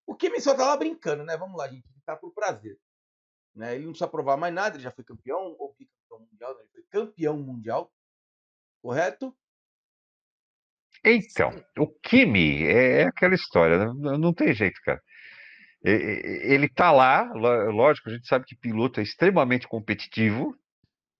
O 0.05 0.15
Kimi 0.15 0.39
só 0.41 0.55
tá 0.55 0.65
lá 0.65 0.77
brincando, 0.77 1.23
né? 1.23 1.37
Vamos 1.37 1.57
lá, 1.57 1.67
gente, 1.67 1.85
ele 1.85 2.01
tá 2.05 2.15
por 2.15 2.33
prazer. 2.33 2.77
Né? 3.55 3.75
Ele 3.75 3.85
não 3.85 3.91
precisa 3.91 4.09
provar 4.09 4.37
mais 4.37 4.53
nada, 4.53 4.75
ele 4.75 4.83
já 4.83 4.91
foi 4.91 5.03
campeão, 5.03 5.55
ou 5.59 5.75
bicampeão 5.77 6.19
mundial, 6.19 6.55
né? 6.55 6.61
ele 6.61 6.69
foi 6.71 6.83
campeão 6.83 7.37
mundial, 7.37 7.93
correto? 8.81 9.35
Então, 11.05 11.51
o 11.77 11.87
Kimi 11.87 12.63
é, 12.63 13.01
é 13.01 13.03
aquela 13.03 13.35
história, 13.35 13.77
né? 13.77 14.17
não 14.17 14.33
tem 14.33 14.53
jeito, 14.53 14.79
cara. 14.81 15.01
Ele 15.83 16.69
tá 16.69 16.93
lá, 16.93 17.29
lógico, 17.33 18.09
a 18.09 18.13
gente 18.13 18.25
sabe 18.25 18.45
que 18.45 18.55
piloto 18.55 19.01
é 19.01 19.03
extremamente 19.03 19.67
competitivo, 19.67 20.57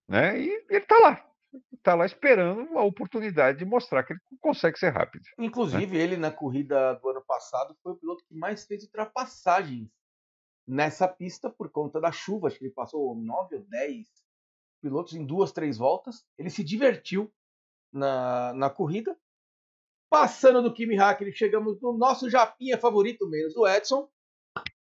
né? 0.08 0.40
E 0.40 0.66
ele 0.70 0.86
tá 0.86 0.98
lá, 0.98 1.33
tá 1.82 1.94
lá 1.94 2.06
esperando 2.06 2.78
a 2.78 2.82
oportunidade 2.82 3.58
de 3.58 3.64
mostrar 3.64 4.02
que 4.04 4.12
ele 4.12 4.20
consegue 4.40 4.78
ser 4.78 4.90
rápido. 4.90 5.22
Né? 5.38 5.46
Inclusive, 5.46 5.98
né? 5.98 6.02
ele 6.02 6.16
na 6.16 6.30
corrida 6.30 6.94
do 6.94 7.08
ano 7.08 7.22
passado 7.26 7.76
foi 7.82 7.92
o 7.92 7.96
piloto 7.96 8.24
que 8.26 8.34
mais 8.34 8.64
fez 8.64 8.84
ultrapassagens 8.84 9.88
nessa 10.66 11.06
pista 11.06 11.50
por 11.50 11.70
conta 11.70 12.00
da 12.00 12.10
chuva. 12.10 12.48
Acho 12.48 12.58
que 12.58 12.64
ele 12.64 12.72
passou 12.72 13.14
nove 13.14 13.56
ou 13.56 13.64
dez 13.64 14.08
pilotos 14.80 15.14
em 15.14 15.24
duas, 15.24 15.52
três 15.52 15.78
voltas. 15.78 16.24
Ele 16.38 16.50
se 16.50 16.64
divertiu 16.64 17.32
na, 17.92 18.52
na 18.54 18.70
corrida. 18.70 19.16
Passando 20.10 20.62
do 20.62 20.72
Kimi 20.72 20.98
Hakkinen, 20.98 21.32
chegamos 21.32 21.80
no 21.80 21.96
nosso 21.96 22.30
japinha 22.30 22.78
favorito, 22.78 23.28
menos 23.28 23.56
o 23.56 23.66
Edson. 23.66 24.08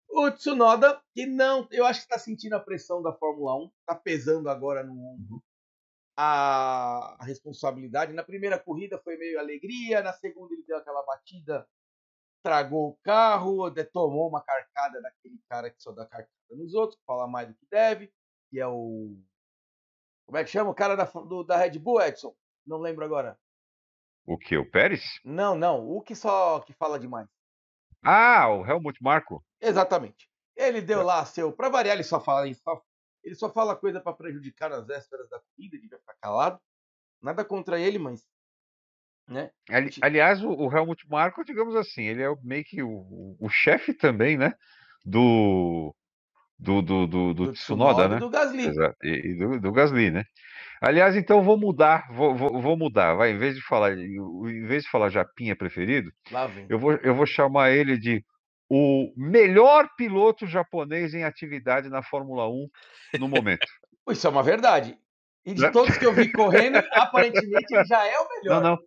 O 0.09 0.31
Tsunoda, 0.31 0.99
que 1.13 1.27
não, 1.27 1.67
eu 1.71 1.85
acho 1.85 1.99
que 1.99 2.05
está 2.05 2.17
sentindo 2.17 2.53
a 2.53 2.59
pressão 2.59 3.01
da 3.01 3.13
Fórmula 3.13 3.55
1, 3.55 3.71
está 3.81 3.95
pesando 3.95 4.49
agora 4.49 4.83
no 4.83 4.93
ombro 4.93 5.43
a, 6.21 7.15
a, 7.17 7.23
responsabilidade. 7.23 8.11
Na 8.11 8.23
primeira 8.23 8.59
corrida 8.59 8.99
foi 8.99 9.15
meio 9.15 9.39
alegria, 9.39 10.03
na 10.03 10.11
segunda 10.11 10.53
ele 10.53 10.65
deu 10.67 10.75
aquela 10.75 11.01
batida, 11.03 11.65
tragou 12.43 12.89
o 12.89 12.97
carro, 13.01 13.71
tomou 13.93 14.27
uma 14.27 14.43
carcada 14.43 15.01
daquele 15.01 15.39
cara 15.47 15.69
que 15.69 15.81
só 15.81 15.93
dá 15.93 16.05
carcada 16.05 16.29
nos 16.51 16.73
outros, 16.73 16.99
fala 17.05 17.25
mais 17.25 17.47
do 17.47 17.53
que 17.53 17.65
deve, 17.71 18.11
que 18.49 18.59
é 18.59 18.67
o. 18.67 19.17
Como 20.25 20.37
é 20.37 20.43
que 20.43 20.49
chama? 20.49 20.71
O 20.71 20.75
cara 20.75 20.95
da, 20.95 21.05
do, 21.05 21.41
da 21.41 21.55
Red 21.55 21.79
Bull, 21.79 22.01
Edson? 22.01 22.35
Não 22.67 22.79
lembro 22.79 23.05
agora. 23.05 23.39
O 24.25 24.37
que? 24.37 24.57
O 24.57 24.69
Pérez? 24.69 25.21
Não, 25.23 25.55
não. 25.55 25.89
O 25.89 26.01
que 26.01 26.15
só 26.15 26.59
que 26.59 26.73
fala 26.73 26.99
demais. 26.99 27.27
Ah, 28.03 28.49
o 28.49 28.65
Helmut 28.65 29.01
Marko. 29.01 29.43
Exatamente. 29.61 30.29
Ele 30.55 30.81
deu 30.81 30.99
é. 30.99 31.03
lá 31.03 31.25
seu. 31.25 31.53
Para 31.53 31.69
variar, 31.69 31.95
ele 31.95 32.03
só 32.03 32.19
fala, 32.19 32.53
só, 32.53 32.83
ele 33.23 33.35
só 33.35 33.51
fala 33.51 33.75
coisa 33.75 33.99
para 33.99 34.13
prejudicar 34.13 34.69
nas 34.69 34.85
vésperas 34.85 35.29
da 35.29 35.39
corrida, 35.39 35.75
ele 35.75 35.87
vai 35.87 35.99
ficar 35.99 36.15
calado. 36.21 36.59
Nada 37.21 37.43
contra 37.43 37.79
ele, 37.79 37.99
mas. 37.99 38.25
Né? 39.27 39.51
Ali, 39.69 39.91
aliás, 40.01 40.43
o, 40.43 40.49
o 40.49 40.75
Helmut 40.75 41.07
Marko, 41.07 41.43
digamos 41.43 41.75
assim, 41.75 42.03
ele 42.03 42.23
é 42.23 42.35
meio 42.41 42.63
que 42.63 42.81
o, 42.81 43.35
o 43.39 43.49
chefe 43.49 43.93
também, 43.93 44.37
né? 44.37 44.53
Do. 45.05 45.95
Do, 46.57 46.81
do, 46.81 47.07
do, 47.07 47.33
do, 47.33 47.45
do 47.45 47.53
Tsunoda, 47.53 48.09
né? 48.09 48.17
Do 48.17 48.29
Gasly. 48.29 48.67
Exato. 48.67 48.97
E, 49.01 49.31
e 49.31 49.37
do, 49.37 49.59
do 49.61 49.71
Gasly, 49.71 50.11
né? 50.11 50.25
Aliás, 50.81 51.15
então 51.15 51.41
vou 51.41 51.57
mudar, 51.57 52.07
vou, 52.11 52.35
vou, 52.35 52.61
vou, 52.61 52.77
mudar. 52.77 53.13
Vai, 53.13 53.31
em 53.31 53.37
vez 53.37 53.55
de 53.55 53.61
falar, 53.61 53.97
em 53.97 54.65
vez 54.65 54.83
de 54.83 54.89
falar 54.89 55.09
Japinha 55.09 55.55
preferido, 55.55 56.11
eu 56.69 56.79
vou, 56.79 56.93
eu 56.95 57.13
vou 57.13 57.25
chamar 57.25 57.71
ele 57.71 57.97
de 57.97 58.23
o 58.69 59.11
melhor 59.17 59.89
piloto 59.97 60.45
japonês 60.45 61.13
em 61.13 61.23
atividade 61.23 61.89
na 61.89 62.03
Fórmula 62.03 62.47
1 62.47 62.69
no 63.19 63.27
momento. 63.27 63.65
Isso 64.09 64.27
é 64.27 64.29
uma 64.29 64.43
verdade. 64.43 64.97
E 65.45 65.53
de 65.53 65.61
né? 65.61 65.71
todos 65.71 65.97
que 65.97 66.05
eu 66.05 66.13
vi 66.13 66.31
correndo, 66.31 66.77
aparentemente 66.93 67.73
ele 67.73 67.85
já 67.85 68.05
é 68.05 68.19
o 68.19 68.29
melhor. 68.29 68.61
Não, 68.61 68.71
não. 68.71 68.77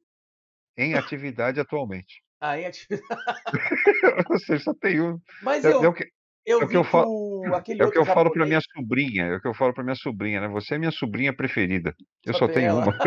Em 0.77 0.95
atividade 0.95 1.59
atualmente. 1.59 2.23
Ah, 2.41 2.59
em 2.59 2.67
atividade. 2.67 3.21
Ou 4.31 4.39
seja, 4.39 4.65
só 4.65 4.75
tem 4.75 5.01
um. 5.01 5.19
Mas 5.43 5.65
é, 5.65 5.73
eu, 5.73 5.83
é 5.83 5.89
o 5.89 5.93
que, 5.93 6.05
eu 6.47 6.61
é 6.61 6.65
o 6.65 6.69
que 6.69 6.77
eu 6.77 6.85
falo, 6.85 7.45
é 7.45 7.85
o 7.85 7.91
que 7.91 7.99
eu 7.99 8.05
falo 8.05 8.33
para 8.33 8.47
minha 8.47 8.61
sobrinha, 8.61 9.25
é 9.25 9.37
o 9.37 9.41
que 9.41 9.49
eu 9.49 9.55
falo 9.55 9.75
para 9.75 9.85
minha 9.85 9.97
sobrinha, 9.97 10.41
né? 10.41 10.49
Você 10.49 10.75
é 10.75 10.79
minha 10.79 10.91
sobrinha 10.93 11.35
preferida. 11.35 11.95
Eu 12.25 12.33
só, 12.33 12.47
só 12.47 12.49
tenho 12.49 12.71
ela. 12.71 12.85
uma. 12.85 12.99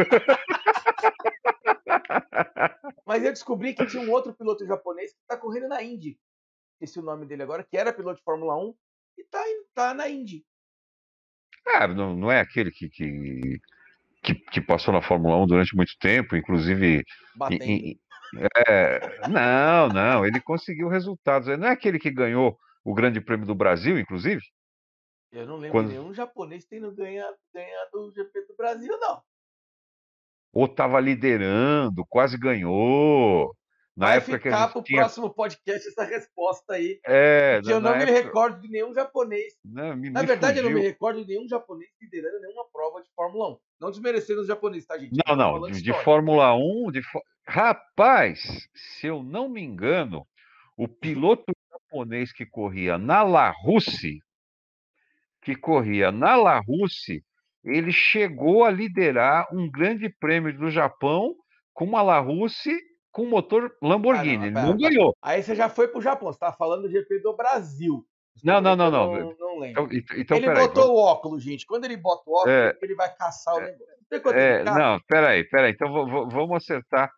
Mas 3.05 3.23
eu 3.23 3.31
descobri 3.31 3.73
que 3.73 3.85
tinha 3.85 4.01
um 4.01 4.11
outro 4.11 4.33
piloto 4.33 4.65
japonês 4.65 5.11
que 5.11 5.19
está 5.21 5.37
correndo 5.37 5.67
na 5.67 5.83
Indy. 5.83 6.17
Esse 6.79 6.99
é 6.99 7.01
o 7.01 7.05
nome 7.05 7.25
dele 7.25 7.43
agora, 7.43 7.63
que 7.63 7.77
era 7.77 7.93
piloto 7.93 8.17
de 8.17 8.23
Fórmula 8.23 8.55
1 8.57 8.75
e 9.17 9.21
está 9.21 9.43
tá 9.73 9.93
na 9.93 10.09
Indy. 10.09 10.45
Ah, 11.65 11.87
não, 11.87 12.15
não 12.15 12.31
é 12.31 12.39
aquele 12.39 12.69
que, 12.71 12.89
que, 12.89 13.59
que, 14.21 14.35
que, 14.35 14.61
passou 14.61 14.93
na 14.93 15.01
Fórmula 15.01 15.37
1 15.37 15.47
durante 15.47 15.75
muito 15.75 15.97
tempo, 15.99 16.35
inclusive. 16.35 17.03
Em, 17.51 17.99
é, 18.67 19.27
não, 19.27 19.87
não, 19.87 20.25
ele 20.25 20.39
conseguiu 20.41 20.87
resultados. 20.87 21.47
Não 21.57 21.67
é 21.67 21.71
aquele 21.71 21.97
que 21.97 22.11
ganhou 22.11 22.57
o 22.83 22.93
Grande 22.93 23.19
Prêmio 23.19 23.47
do 23.47 23.55
Brasil, 23.55 23.97
inclusive? 23.97 24.41
Eu 25.31 25.45
não 25.45 25.57
lembro 25.57 25.71
Quando... 25.71 25.89
nenhum 25.89 26.13
japonês 26.13 26.65
tendo 26.65 26.93
ganhado, 26.93 27.35
ganhado 27.53 28.07
o 28.07 28.11
GP 28.11 28.41
do 28.47 28.55
Brasil, 28.55 28.97
não. 28.99 29.21
Ou 30.53 30.65
estava 30.65 30.99
liderando, 30.99 32.05
quase 32.07 32.37
ganhou. 32.37 33.53
Na 33.95 34.07
Vai 34.07 34.17
época 34.17 34.39
ficar 34.39 34.67
para 34.67 34.79
o 34.79 34.83
tinha... 34.83 34.99
próximo 34.99 35.29
podcast 35.29 35.87
essa 35.87 36.03
resposta 36.03 36.73
aí. 36.73 36.99
É, 37.05 37.61
que 37.63 37.71
eu 37.71 37.79
não 37.79 37.91
época... 37.91 38.05
me 38.05 38.11
recordo 38.11 38.61
de 38.61 38.67
nenhum 38.67 38.93
japonês. 38.93 39.53
Não, 39.63 39.95
me, 39.95 40.09
na 40.09 40.19
me 40.19 40.27
verdade, 40.27 40.57
fugiu. 40.57 40.69
eu 40.69 40.73
não 40.73 40.81
me 40.81 40.85
recordo 40.85 41.21
de 41.21 41.27
nenhum 41.27 41.47
japonês 41.47 41.89
liderando 42.01 42.41
nenhuma 42.41 42.65
prova 42.73 43.01
de 43.01 43.09
Fórmula 43.15 43.53
1. 43.53 43.57
Não 43.79 43.91
desmerecendo 43.91 44.41
os 44.41 44.47
japoneses, 44.47 44.85
tá, 44.85 44.97
gente? 44.97 45.13
Não, 45.25 45.35
não. 45.35 45.61
De, 45.71 45.81
de, 45.81 45.93
Fórmula 46.03 46.53
1. 46.55 46.91
De... 46.91 47.01
Rapaz, 47.47 48.67
se 48.73 49.07
eu 49.07 49.23
não 49.23 49.47
me 49.47 49.61
engano, 49.61 50.27
o 50.75 50.89
piloto 50.89 51.53
japonês 51.71 52.33
que 52.33 52.45
corria 52.45 52.97
na 52.97 53.23
La 53.23 53.49
Russe, 53.49 54.19
que 55.41 55.55
corria 55.55 56.11
na 56.11 56.35
La 56.35 56.59
Russe, 56.59 57.23
ele 57.63 57.93
chegou 57.93 58.65
a 58.65 58.71
liderar 58.71 59.47
um 59.53 59.71
grande 59.71 60.09
prêmio 60.09 60.57
do 60.57 60.69
Japão 60.69 61.33
com 61.73 61.85
uma 61.85 62.01
La 62.01 62.19
Russe 62.19 62.77
com 63.15 63.25
motor 63.25 63.73
Lamborghini. 63.81 64.49
Ah, 64.49 64.51
não, 64.51 64.61
ele 64.61 64.67
não 64.71 64.77
ganhou. 64.77 65.15
Aí 65.21 65.41
você 65.41 65.55
já 65.55 65.69
foi 65.69 65.87
pro 65.87 66.01
Japão, 66.01 66.33
você 66.33 66.37
tá 66.37 66.51
falando 66.51 66.81
do 66.81 66.91
GP 66.91 67.19
do 67.19 67.33
Brasil. 67.33 68.05
Não, 68.43 68.59
não, 68.59 68.75
não, 68.75 68.91
não. 68.91 69.15
Não, 69.15 69.35
não 69.39 69.59
lembro. 69.59 69.87
Então, 69.95 70.17
então, 70.17 70.37
ele 70.37 70.53
botou 70.53 70.83
aí, 70.83 70.89
o 70.89 70.95
óculos, 70.95 71.41
gente. 71.41 71.65
Quando 71.65 71.85
ele 71.85 71.95
bota 71.95 72.29
o 72.29 72.33
óculos, 72.33 72.53
é, 72.53 72.77
ele 72.81 72.93
vai 72.93 73.15
caçar 73.15 73.55
o 73.55 73.61
é, 73.61 73.77
negócio. 74.11 74.37
É, 74.37 74.63
não, 74.65 74.99
peraí, 75.07 75.45
peraí. 75.45 75.71
Então 75.71 75.89
vamos 76.29 76.57
acertar. 76.57 77.09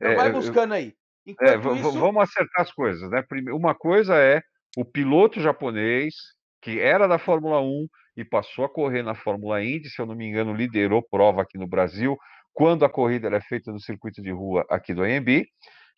Então 0.00 0.16
vai 0.16 0.32
buscando 0.32 0.72
aí. 0.72 0.94
É, 1.26 1.54
isso... 1.54 1.92
Vamos 1.92 2.22
acertar 2.22 2.62
as 2.62 2.72
coisas, 2.72 3.10
né? 3.10 3.22
Uma 3.52 3.74
coisa 3.74 4.14
é 4.16 4.40
o 4.74 4.86
piloto 4.86 5.38
japonês, 5.38 6.14
que 6.62 6.80
era 6.80 7.06
da 7.06 7.18
Fórmula 7.18 7.60
1 7.60 7.86
e 8.16 8.24
passou 8.24 8.64
a 8.64 8.70
correr 8.70 9.02
na 9.02 9.14
Fórmula 9.14 9.62
Indy, 9.62 9.90
se 9.90 10.00
eu 10.00 10.06
não 10.06 10.14
me 10.14 10.26
engano, 10.26 10.54
liderou 10.54 11.02
prova 11.02 11.42
aqui 11.42 11.58
no 11.58 11.66
Brasil, 11.66 12.16
quando 12.52 12.84
a 12.84 12.90
corrida 12.90 13.26
era 13.26 13.40
feita 13.40 13.72
no 13.72 13.80
circuito 13.80 14.22
de 14.22 14.30
rua 14.30 14.64
aqui 14.68 14.94
do 14.94 15.02
AMB. 15.02 15.46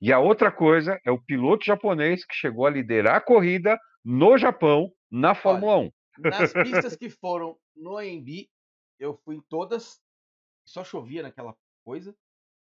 E 0.00 0.12
a 0.12 0.18
outra 0.18 0.50
coisa 0.50 1.00
é 1.04 1.10
o 1.10 1.20
piloto 1.20 1.64
japonês 1.64 2.24
que 2.24 2.34
chegou 2.34 2.66
a 2.66 2.70
liderar 2.70 3.16
a 3.16 3.20
corrida 3.20 3.78
no 4.04 4.36
Japão 4.36 4.92
na 5.10 5.34
Fórmula 5.34 5.76
Olha, 5.76 5.92
1. 6.18 6.30
Nas 6.30 6.52
pistas 6.52 6.96
que 6.96 7.08
foram 7.08 7.56
no 7.74 7.96
AMB, 7.96 8.48
eu 8.98 9.16
fui 9.24 9.36
em 9.36 9.42
todas, 9.48 10.00
só 10.66 10.84
chovia 10.84 11.22
naquela 11.22 11.56
coisa. 11.84 12.14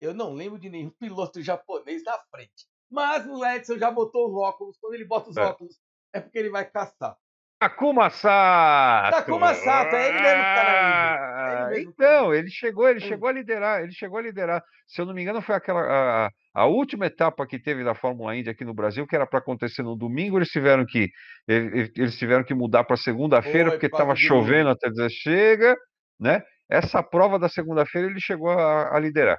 Eu 0.01 0.15
não 0.15 0.35
lembro 0.35 0.59
de 0.59 0.69
nenhum 0.69 0.91
piloto 0.99 1.43
japonês 1.43 2.03
na 2.05 2.19
frente. 2.31 2.67
Mas 2.91 3.27
o 3.27 3.45
Edson 3.45 3.79
já 3.79 3.91
botou 3.91 4.29
os 4.29 4.35
óculos. 4.35 4.77
Quando 4.79 4.95
ele 4.95 5.05
bota 5.05 5.31
os 5.31 5.37
é. 5.37 5.43
óculos, 5.43 5.79
é 6.13 6.21
porque 6.21 6.39
ele 6.39 6.51
vai 6.51 6.69
caçar. 6.69 7.17
Takuma 7.61 8.09
Sato. 8.09 9.17
Takuma 9.19 9.55
Sato, 9.55 9.95
é 9.95 10.09
ele 10.09 10.21
mesmo 10.23 10.39
que 10.39 10.55
tá 10.55 10.65
na 10.65 11.73
Ele 11.75 11.83
então, 11.83 12.35
ele 12.35 12.49
chegou, 12.49 12.89
ele 12.89 13.01
chegou 13.01 13.29
a 13.29 13.33
liderar, 13.33 13.83
ele 13.83 13.93
chegou 13.93 14.19
a 14.19 14.23
liderar. 14.23 14.65
Se 14.87 15.03
eu 15.03 15.05
não 15.05 15.13
me 15.13 15.21
engano, 15.21 15.43
foi 15.43 15.55
aquela 15.55 15.83
a, 15.83 16.31
a 16.55 16.65
última 16.65 17.05
etapa 17.05 17.47
que 17.47 17.59
teve 17.59 17.85
da 17.85 17.95
Fórmula 17.95 18.35
Indy 18.35 18.49
aqui 18.49 18.65
no 18.65 18.73
Brasil, 18.73 19.07
que 19.07 19.15
era 19.15 19.27
para 19.27 19.41
acontecer 19.41 19.83
no 19.83 19.95
domingo, 19.95 20.39
eles 20.39 20.49
tiveram 20.49 20.87
que 20.87 21.11
eles 21.47 22.17
tiveram 22.17 22.45
que 22.45 22.55
mudar 22.55 22.85
para 22.85 22.97
segunda-feira 22.97 23.73
porque 23.73 23.87
estava 23.87 24.17
chovendo 24.17 24.71
até 24.71 24.89
dizer 24.89 25.11
chega, 25.11 25.77
né? 26.19 26.43
Essa 26.67 27.03
prova 27.03 27.39
da 27.39 27.49
segunda-feira 27.51 28.09
ele 28.09 28.21
chegou 28.21 28.49
a, 28.49 28.97
a, 28.97 28.99
liderar. 28.99 29.39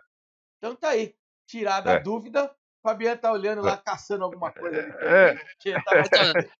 Então 0.59 0.75
tá 0.75 0.89
aí, 0.89 1.15
tirada 1.47 1.93
é. 1.93 1.95
a 1.95 1.99
dúvida, 1.99 2.51
Fabiano 2.81 3.21
tá 3.21 3.31
olhando 3.31 3.61
lá, 3.61 3.77
caçando 3.77 4.23
alguma 4.23 4.51
coisa. 4.51 4.79
É. 5.01 5.39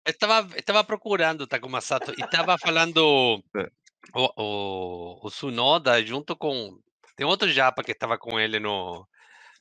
Eu 0.06 0.18
tava, 0.18 0.56
eu 0.56 0.64
tava 0.64 0.84
procurando 0.84 1.48
Takuma 1.48 1.82
Sato 1.82 2.12
e 2.12 2.28
tava 2.30 2.58
falando 2.58 3.44
é. 3.56 3.70
o, 4.14 4.30
o, 4.38 5.28
o 5.28 5.30
Sunoda 5.30 6.04
junto 6.06 6.36
com. 6.36 6.80
Tem 7.16 7.26
outro 7.26 7.50
japa 7.50 7.84
que 7.84 7.94
tava 7.94 8.18
com 8.18 8.40
ele 8.40 8.60
no, 8.60 9.08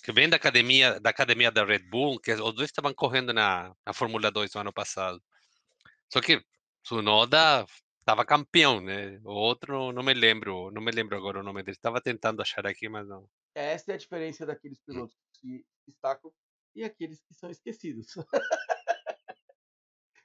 que 0.03 0.13
vem 0.13 0.29
da 0.29 0.37
academia 0.37 1.01
da 1.01 1.11
academia 1.11 1.51
da 1.51 1.65
Red 1.65 1.91
Bull, 1.91 2.21
que 2.21 2.33
os 2.33 2.55
dois 2.55 2.69
estavam 2.69 2.93
correndo 2.95 3.33
na, 3.33 3.75
na 3.85 3.93
Fórmula 3.93 4.31
2 4.31 4.55
no 4.55 4.61
ano 4.63 4.73
passado. 4.73 5.21
Só 6.13 6.21
que 6.21 6.43
Tsunoda 6.83 7.65
estava 8.01 8.25
campeão, 8.25 8.81
né? 8.81 9.21
O 9.25 9.33
outro 9.33 9.93
não 9.93 10.03
me 10.03 10.15
lembro, 10.15 10.71
não 10.71 10.83
me 10.83 10.91
lembro 10.91 11.17
agora 11.17 11.41
o 11.41 11.43
nome 11.43 11.63
dele. 11.63 11.77
Estava 11.77 12.01
tentando 12.01 12.43
achar 12.43 12.67
aqui, 12.67 12.89
mas 12.89 13.07
não. 13.07 13.29
Essa 13.55 13.93
é 13.93 13.95
a 13.95 13.99
diferença 13.99 14.47
daqueles 14.47 14.81
pilotos 14.81 15.17
que 15.41 15.65
destacam 15.87 16.33
e 16.75 16.85
aqueles 16.85 17.21
que 17.23 17.35
são 17.35 17.51
esquecidos. 17.51 18.15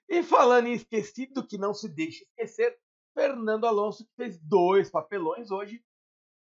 e 0.09 0.23
falando 0.23 0.67
em 0.67 0.73
esquecido, 0.73 1.45
que 1.45 1.57
não 1.57 1.73
se 1.73 1.89
deixe 1.89 2.23
esquecer, 2.23 2.77
Fernando 3.13 3.65
Alonso 3.65 4.07
fez 4.15 4.37
dois 4.39 4.89
papelões 4.89 5.51
hoje, 5.51 5.83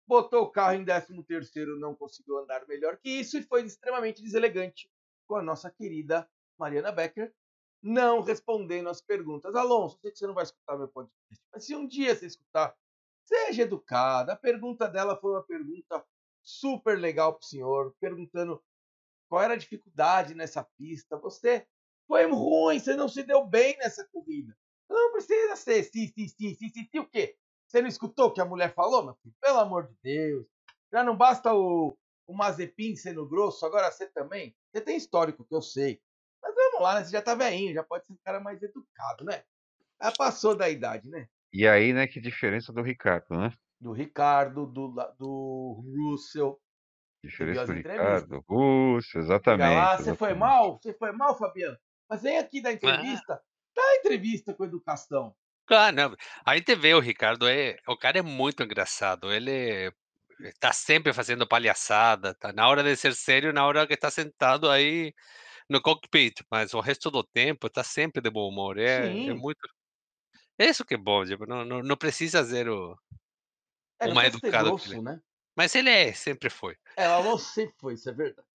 botou 0.07 0.43
o 0.43 0.51
carro 0.51 0.74
em 0.74 0.84
13 0.84 1.22
terceiro, 1.24 1.78
não 1.78 1.95
conseguiu 1.95 2.38
andar 2.38 2.66
melhor 2.66 2.99
que 2.99 3.09
isso 3.09 3.38
e 3.38 3.43
foi 3.43 3.64
extremamente 3.64 4.22
deselegante 4.22 4.91
com 5.26 5.36
a 5.36 5.43
nossa 5.43 5.70
querida 5.70 6.28
Mariana 6.59 6.93
Becker, 6.93 7.32
não 7.82 8.20
respondendo 8.20 8.88
as 8.88 9.01
perguntas. 9.01 9.55
Alonso, 9.55 9.99
sei 10.01 10.11
que 10.11 10.18
você 10.18 10.26
não 10.26 10.34
vai 10.34 10.45
escutar 10.45 10.76
meu 10.76 10.88
podcast, 10.88 11.45
mas 11.53 11.64
se 11.64 11.74
um 11.74 11.86
dia 11.86 12.14
você 12.14 12.26
escutar, 12.26 12.76
seja 13.24 13.62
educada. 13.62 14.32
A 14.32 14.36
pergunta 14.36 14.88
dela 14.88 15.16
foi 15.16 15.32
uma 15.32 15.43
pergunta 15.43 16.05
super 16.43 16.99
legal 16.99 17.34
para 17.34 17.45
o 17.45 17.49
senhor, 17.49 17.95
perguntando 18.01 18.62
qual 19.31 19.43
era 19.43 19.55
a 19.55 19.57
dificuldade 19.57 20.35
nessa 20.35 20.64
pista. 20.76 21.16
Você 21.18 21.64
foi 22.07 22.26
ruim, 22.26 22.81
você 22.81 22.97
não 22.97 23.09
se 23.09 23.22
deu 23.22 23.47
bem 23.47 23.78
nessa 23.78 24.07
corrida. 24.12 24.55
Não 24.91 25.12
precisa 25.12 25.55
ser 25.55 25.85
sim, 25.85 26.09
sim, 26.09 26.26
sim, 26.26 26.55
sim, 26.55 26.68
sim, 26.68 26.89
sim, 26.91 26.99
o 26.99 27.09
quê? 27.09 27.37
Você 27.64 27.81
não 27.81 27.89
escutou 27.89 28.26
o 28.26 28.33
que 28.33 28.41
a 28.41 28.45
mulher 28.45 28.74
falou, 28.74 29.05
meu 29.05 29.14
filho? 29.22 29.35
Pelo 29.41 29.61
amor 29.61 29.87
de 29.87 29.95
Deus. 30.03 30.45
Já 30.93 31.05
não 31.05 31.16
basta 31.16 31.55
o, 31.55 31.97
o 32.26 32.35
Mazepin 32.35 32.97
sendo 32.97 33.28
grosso, 33.28 33.64
agora 33.64 33.93
você 33.93 34.09
também. 34.09 34.57
Você 34.72 34.81
tem 34.81 34.97
histórico, 34.97 35.45
que 35.45 35.55
eu 35.55 35.62
sei. 35.62 36.03
Mas 36.43 36.53
vamos 36.53 36.83
lá, 36.83 36.97
né? 36.97 37.05
Você 37.05 37.12
já 37.12 37.22
tá 37.22 37.37
velhinho, 37.37 37.72
já 37.72 37.85
pode 37.85 38.05
ser 38.05 38.12
um 38.12 38.18
cara 38.24 38.41
mais 38.41 38.61
educado, 38.61 39.24
né? 39.24 39.45
Já 40.03 40.11
passou 40.11 40.57
da 40.57 40.68
idade, 40.68 41.09
né? 41.09 41.28
E 41.53 41.68
aí, 41.68 41.93
né, 41.93 42.09
que 42.09 42.20
diferença 42.20 42.72
do 42.72 42.83
Ricardo, 42.83 43.26
né? 43.31 43.53
Do 43.81 43.93
Ricardo, 43.93 44.66
do, 44.66 44.89
do 45.16 45.85
Russell. 45.97 46.61
Diferença 47.23 47.66
do 47.66 47.73
Ricardo, 47.73 48.45
Russell, 48.49 49.21
exatamente. 49.21 49.75
lá, 49.75 49.97
você 49.97 50.14
foi 50.14 50.35
mal? 50.35 50.81
Você 50.81 50.95
foi 50.95 51.12
mal, 51.12 51.37
Fabiano? 51.37 51.77
Mas 52.09 52.23
vem 52.23 52.39
aqui 52.39 52.62
da 52.62 52.73
entrevista. 52.73 53.35
Ah. 53.35 53.41
Dá 53.77 53.83
a 53.83 53.97
entrevista 53.97 54.55
com 54.55 54.64
educação. 54.64 55.35
Claro. 55.66 56.16
A 56.45 56.57
gente 56.57 56.75
vê 56.75 56.95
o 56.95 57.01
Ricardo, 57.01 57.49
é, 57.49 57.77
o 57.87 57.97
cara 57.97 58.18
é 58.18 58.23
muito 58.23 58.62
engraçado. 58.62 59.33
Ele 59.33 59.93
está 60.41 60.73
sempre 60.73 61.12
fazendo 61.12 61.47
palhaçada, 61.47 62.35
tá 62.35 62.53
na 62.53 62.66
hora 62.66 62.83
de 62.83 62.97
ser 62.97 63.14
sério, 63.14 63.53
na 63.53 63.66
hora 63.66 63.87
que 63.87 63.95
está 63.95 64.11
sentado 64.11 64.68
aí 64.68 65.14
no 65.68 65.81
cockpit, 65.81 66.43
mas 66.51 66.75
o 66.75 66.81
resto 66.81 67.11
do 67.11 67.23
tempo 67.23 67.68
está 67.68 67.85
sempre 67.85 68.21
de 68.21 68.31
bom 68.31 68.49
humor. 68.49 68.79
É, 68.79 69.07
é 69.07 69.35
muito. 69.35 69.61
É 70.59 70.66
isso 70.66 70.85
que 70.85 70.95
é 70.95 70.99
bom, 70.99 71.25
tipo, 71.25 71.47
não, 71.47 71.64
não, 71.64 71.83
não 71.83 71.97
precisa 71.97 72.45
ser 72.45 72.68
o, 72.68 72.99
é, 74.01 74.09
educado. 74.27 74.71
Grosso, 74.71 74.93
ele... 74.93 75.03
né? 75.03 75.21
Mas 75.57 75.75
ele 75.75 75.91
é, 75.91 76.13
sempre 76.13 76.49
foi. 76.49 76.77
É, 76.97 77.09
o 77.09 77.13
Alonso 77.13 77.53
sempre 77.53 77.75
foi, 77.79 77.95
isso 77.95 78.09
é 78.09 78.13
verdade. 78.13 78.47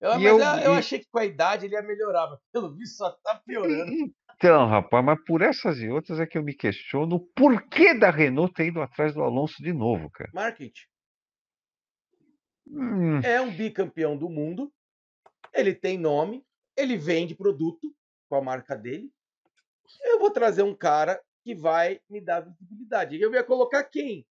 Eu, 0.00 0.10
mas 0.10 0.22
eu, 0.22 0.38
eu, 0.38 0.72
achei 0.74 1.00
que 1.00 1.08
com 1.10 1.18
a 1.18 1.24
idade 1.24 1.66
ele 1.66 1.74
ia 1.74 1.82
melhorar, 1.82 2.28
mas 2.28 2.38
pelo 2.52 2.72
visto 2.72 2.96
só 2.96 3.10
tá 3.10 3.34
piorando. 3.44 3.92
Então, 4.36 4.68
rapaz, 4.68 5.04
mas 5.04 5.18
por 5.24 5.42
essas 5.42 5.78
e 5.80 5.88
outras 5.88 6.20
é 6.20 6.26
que 6.26 6.38
eu 6.38 6.44
me 6.44 6.54
questiono 6.54 7.16
o 7.16 7.20
porquê 7.20 7.92
da 7.92 8.08
Renault 8.08 8.54
ter 8.54 8.66
ido 8.66 8.80
atrás 8.80 9.12
do 9.12 9.20
Alonso 9.20 9.60
de 9.60 9.72
novo, 9.72 10.08
cara. 10.10 10.30
Marketing. 10.32 10.86
Hum. 12.68 13.20
É 13.20 13.40
um 13.40 13.50
bicampeão 13.50 14.16
do 14.16 14.28
mundo, 14.28 14.72
ele 15.52 15.74
tem 15.74 15.98
nome, 15.98 16.46
ele 16.76 16.96
vende 16.96 17.34
produto 17.34 17.92
com 18.28 18.36
a 18.36 18.42
marca 18.42 18.76
dele. 18.76 19.10
Eu 20.04 20.20
vou 20.20 20.30
trazer 20.30 20.62
um 20.62 20.74
cara 20.74 21.20
que 21.42 21.54
vai 21.54 22.00
me 22.08 22.20
dar 22.20 22.42
visibilidade. 22.42 23.20
Eu 23.20 23.32
ia 23.32 23.42
colocar 23.42 23.82
quem? 23.84 24.24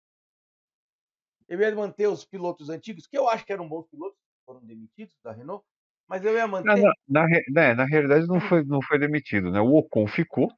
Eu 1.48 1.60
ia 1.60 1.74
manter 1.76 2.08
os 2.08 2.26
pilotos 2.26 2.70
antigos, 2.70 3.08
que 3.08 3.18
eu 3.18 3.30
acho 3.30 3.46
que 3.46 3.54
eram 3.54 3.68
bons 3.68 3.88
pilotos, 3.88 4.18
foram 4.46 4.64
demitidos 4.66 5.16
da 5.24 5.32
Renault, 5.32 5.64
mas 6.08 6.24
eu 6.24 6.34
ia 6.34 6.48
manter. 6.48 6.76
Na, 6.76 6.92
na, 7.08 7.28
né, 7.50 7.74
na 7.74 7.86
realidade, 7.86 8.28
não 8.28 8.40
foi, 8.40 8.64
não 8.64 8.82
foi 8.82 8.98
demitido, 8.98 9.52
né? 9.52 9.60
O 9.60 9.76
Ocon 9.76 10.08
ficou, 10.08 10.52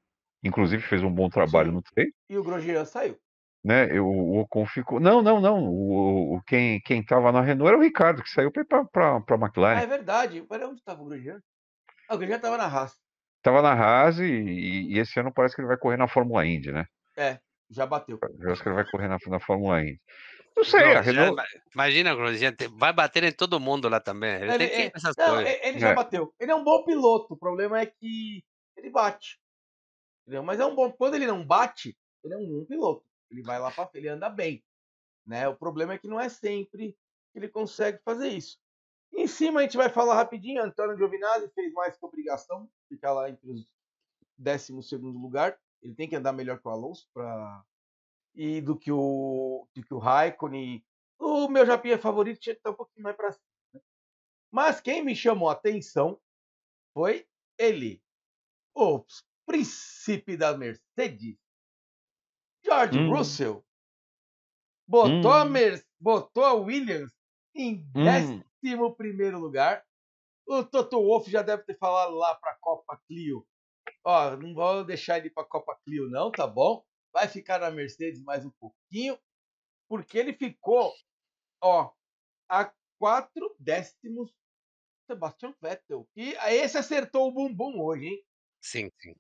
inclusive 0.44 0.82
fez 0.84 1.04
um 1.04 1.14
bom 1.14 1.30
trabalho 1.30 1.70
Sim. 1.70 1.76
no 1.76 1.82
treino. 1.82 2.12
E 2.30 2.38
o 2.38 2.44
Grosjean 2.44 2.86
saiu. 2.86 3.20
Né, 3.64 3.90
eu, 3.92 4.08
o 4.08 4.40
Ocon 4.40 4.66
ficou. 4.66 5.00
Não, 5.00 5.22
não, 5.22 5.42
não. 5.42 5.66
O, 5.66 6.38
o, 6.38 6.42
quem 6.44 6.82
estava 6.88 7.32
na 7.32 7.42
Renault 7.42 7.68
era 7.68 7.78
o 7.78 7.84
Ricardo, 7.84 8.24
que 8.24 8.30
saiu 8.30 8.52
para 8.52 8.80
a 8.80 9.36
McLaren. 9.36 9.80
Ah, 9.80 9.84
é 9.84 9.88
verdade. 9.88 10.42
Peraí, 10.44 10.66
onde 10.66 10.80
estava 10.80 11.02
o 11.02 11.06
Grosjean? 11.06 11.42
Ah, 12.08 12.16
o 12.16 12.18
Grosjean 12.18 12.38
estava 12.38 12.58
na 12.58 12.66
Haas. 12.66 12.98
Estava 13.38 13.62
na 13.62 13.74
Haas 13.74 14.20
e, 14.20 14.24
e, 14.24 14.96
e, 14.96 15.00
esse 15.00 15.20
ano 15.20 15.34
parece 15.34 15.56
que 15.56 15.62
ele 15.62 15.68
vai 15.68 15.78
correr 15.78 15.98
na 15.98 16.08
Fórmula 16.08 16.46
Indy, 16.46 16.72
né? 16.72 16.86
É, 17.18 17.40
já 17.70 17.86
bateu. 17.86 18.18
Eu 18.40 18.52
acho 18.52 18.62
que 18.64 18.70
ele 18.70 18.76
vai 18.76 18.90
correr 18.90 19.08
na, 19.08 19.18
na 19.28 19.40
Fórmula 19.40 19.82
Indy. 19.82 20.00
Não 20.56 20.64
sei, 20.64 20.94
a 20.94 21.02
Renault... 21.02 21.42
Imagina, 21.74 22.34
gente, 22.34 22.68
vai 22.68 22.92
bater 22.92 23.24
em 23.24 23.32
todo 23.32 23.60
mundo 23.60 23.88
lá 23.88 24.00
também. 24.00 24.36
Ele, 24.42 24.64
ele, 24.64 24.92
essas 24.94 25.16
não, 25.16 25.36
coisas. 25.36 25.60
ele 25.62 25.80
já 25.80 25.90
é. 25.90 25.96
bateu. 25.96 26.34
Ele 26.40 26.52
é 26.52 26.56
um 26.56 26.64
bom 26.64 26.84
piloto. 26.84 27.34
O 27.34 27.38
problema 27.38 27.80
é 27.80 27.86
que 27.86 28.44
ele 28.76 28.90
bate. 28.90 29.40
Entendeu? 30.22 30.44
Mas 30.44 30.60
é 30.60 30.66
um 30.66 30.76
bom. 30.76 30.92
Quando 30.92 31.16
ele 31.16 31.26
não 31.26 31.46
bate, 31.46 31.98
ele 32.24 32.34
é 32.34 32.38
um 32.38 32.48
bom 32.48 32.66
piloto. 32.66 33.06
Ele 33.32 33.42
vai 33.42 33.60
lá 33.60 33.72
para 33.72 33.90
ele 33.94 34.08
anda 34.08 34.30
bem. 34.30 34.64
Né? 35.26 35.48
O 35.48 35.56
problema 35.56 35.94
é 35.94 35.98
que 35.98 36.08
não 36.08 36.20
é 36.20 36.30
sempre 36.30 36.98
que 37.32 37.40
ele 37.40 37.48
consegue 37.48 38.00
fazer 38.04 38.30
isso. 38.30 38.58
Em 39.14 39.28
cima 39.28 39.60
a 39.60 39.64
gente 39.64 39.78
vai 39.78 39.90
falar 39.90 40.16
rapidinho. 40.16 40.64
Antônio 40.64 40.98
Giovinazzi 40.98 41.50
fez 41.54 41.72
mais 41.74 41.98
que 41.98 42.06
obrigação, 42.06 42.70
ficar 42.88 43.14
lá 43.14 43.30
entre 43.30 43.50
os 43.50 43.68
12 44.38 44.84
segundo 44.84 45.18
lugar. 45.20 45.58
Ele 45.82 45.96
tem 45.96 46.10
que 46.10 46.16
andar 46.16 46.34
melhor 46.34 46.60
que 46.60 46.68
o 46.68 46.72
Alonso 46.72 47.08
para 47.14 47.64
e 48.36 48.62
do 48.62 48.78
que 48.78 48.92
o, 48.92 49.68
do 49.76 49.84
que 49.84 49.94
o 49.94 50.00
Raikkonen. 50.00 50.84
O 51.20 51.48
meu 51.48 51.66
Japinha 51.66 51.98
favorito 51.98 52.40
tinha 52.40 52.56
que 52.56 52.60
estar 52.60 52.72
um 52.72 52.76
pouquinho 52.76 53.04
mais 53.04 53.16
para 53.16 53.32
cima. 53.32 53.44
Né? 53.74 53.82
Mas 54.52 54.80
quem 54.80 55.04
me 55.04 55.16
chamou 55.16 55.50
a 55.50 55.54
atenção 55.54 56.20
foi 56.94 57.28
ele, 57.58 58.02
o 58.74 59.04
príncipe 59.46 60.38
da 60.38 60.58
Mercedes, 60.58 61.38
George 62.64 62.98
hum. 62.98 63.10
Russell. 63.10 63.66
Botou, 64.88 65.32
hum. 65.32 65.34
a 65.34 65.46
Mer 65.46 65.84
botou 66.00 66.44
a 66.44 66.54
Williams 66.54 67.12
em 67.56 67.86
hum. 67.96 68.04
décimo 68.04 68.96
primeiro 68.96 69.40
lugar. 69.40 69.84
O 70.48 70.64
Toto 70.64 71.02
Wolff 71.02 71.30
já 71.30 71.42
deve 71.42 71.64
ter 71.64 71.78
falado 71.78 72.16
lá 72.16 72.34
para 72.36 72.52
a 72.52 72.58
Copa 72.60 73.00
Clio. 73.08 73.46
Ó, 74.04 74.36
não 74.38 74.54
vou 74.54 74.84
deixar 74.84 75.20
ele 75.20 75.30
para 75.30 75.44
a 75.44 75.48
Copa 75.48 75.78
Clio, 75.84 76.10
não, 76.10 76.32
tá 76.32 76.48
bom? 76.48 76.84
Vai 77.20 77.28
ficar 77.28 77.60
na 77.60 77.70
Mercedes 77.70 78.24
mais 78.24 78.46
um 78.46 78.52
pouquinho, 78.52 79.20
porque 79.90 80.18
ele 80.18 80.34
ficou, 80.34 80.94
ó, 81.62 81.92
a 82.48 82.72
quatro 82.98 83.56
décimos 83.60 84.34
Sebastian 85.06 85.54
Vettel. 85.62 86.08
E 86.16 86.34
esse 86.48 86.78
acertou 86.78 87.28
o 87.28 87.32
bumbum 87.32 87.82
hoje, 87.82 88.08
hein? 88.08 88.24
Sim, 88.62 88.90
sim. 89.02 89.14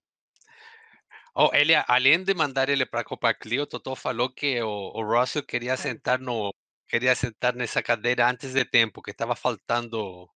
Oh, 1.36 1.50
ele, 1.54 1.74
além 1.88 2.24
de 2.24 2.34
mandar 2.34 2.70
ele 2.70 2.86
para 2.86 3.02
a 3.02 3.04
Copa 3.04 3.34
Clio, 3.34 3.64
o 3.64 3.68
Totó 3.68 3.96
falou 3.96 4.30
que 4.30 4.62
o, 4.62 4.92
o 4.96 5.04
Russell 5.04 5.44
queria 5.44 5.76
sentar 5.78 6.20
no 6.20 6.54
queria 6.88 7.14
sentar 7.14 7.54
nessa 7.54 7.84
cadeira 7.84 8.28
antes 8.28 8.54
de 8.54 8.66
tempo, 8.66 9.02
que 9.02 9.12
estava 9.12 9.36
faltando 9.36 10.28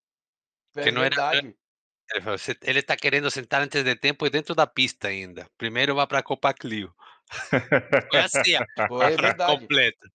é 0.75 0.83
que 0.83 0.91
não 0.91 1.03
era 1.03 1.31
ele 2.61 2.79
está 2.79 2.95
querendo 2.95 3.31
sentar 3.31 3.61
antes 3.61 3.83
de 3.83 3.95
tempo 3.95 4.25
e 4.25 4.29
dentro 4.29 4.53
da 4.53 4.67
pista 4.67 5.07
ainda. 5.07 5.49
Primeiro 5.57 5.95
vai 5.95 6.05
para 6.05 6.19
a 6.19 6.23
Copa 6.23 6.53
Clio. 6.53 6.93
Foi 8.09 8.19
assim, 8.19 8.55
a, 8.55 8.65
Foi, 8.87 9.15
verdade. 9.15 9.59
completa. 9.59 10.09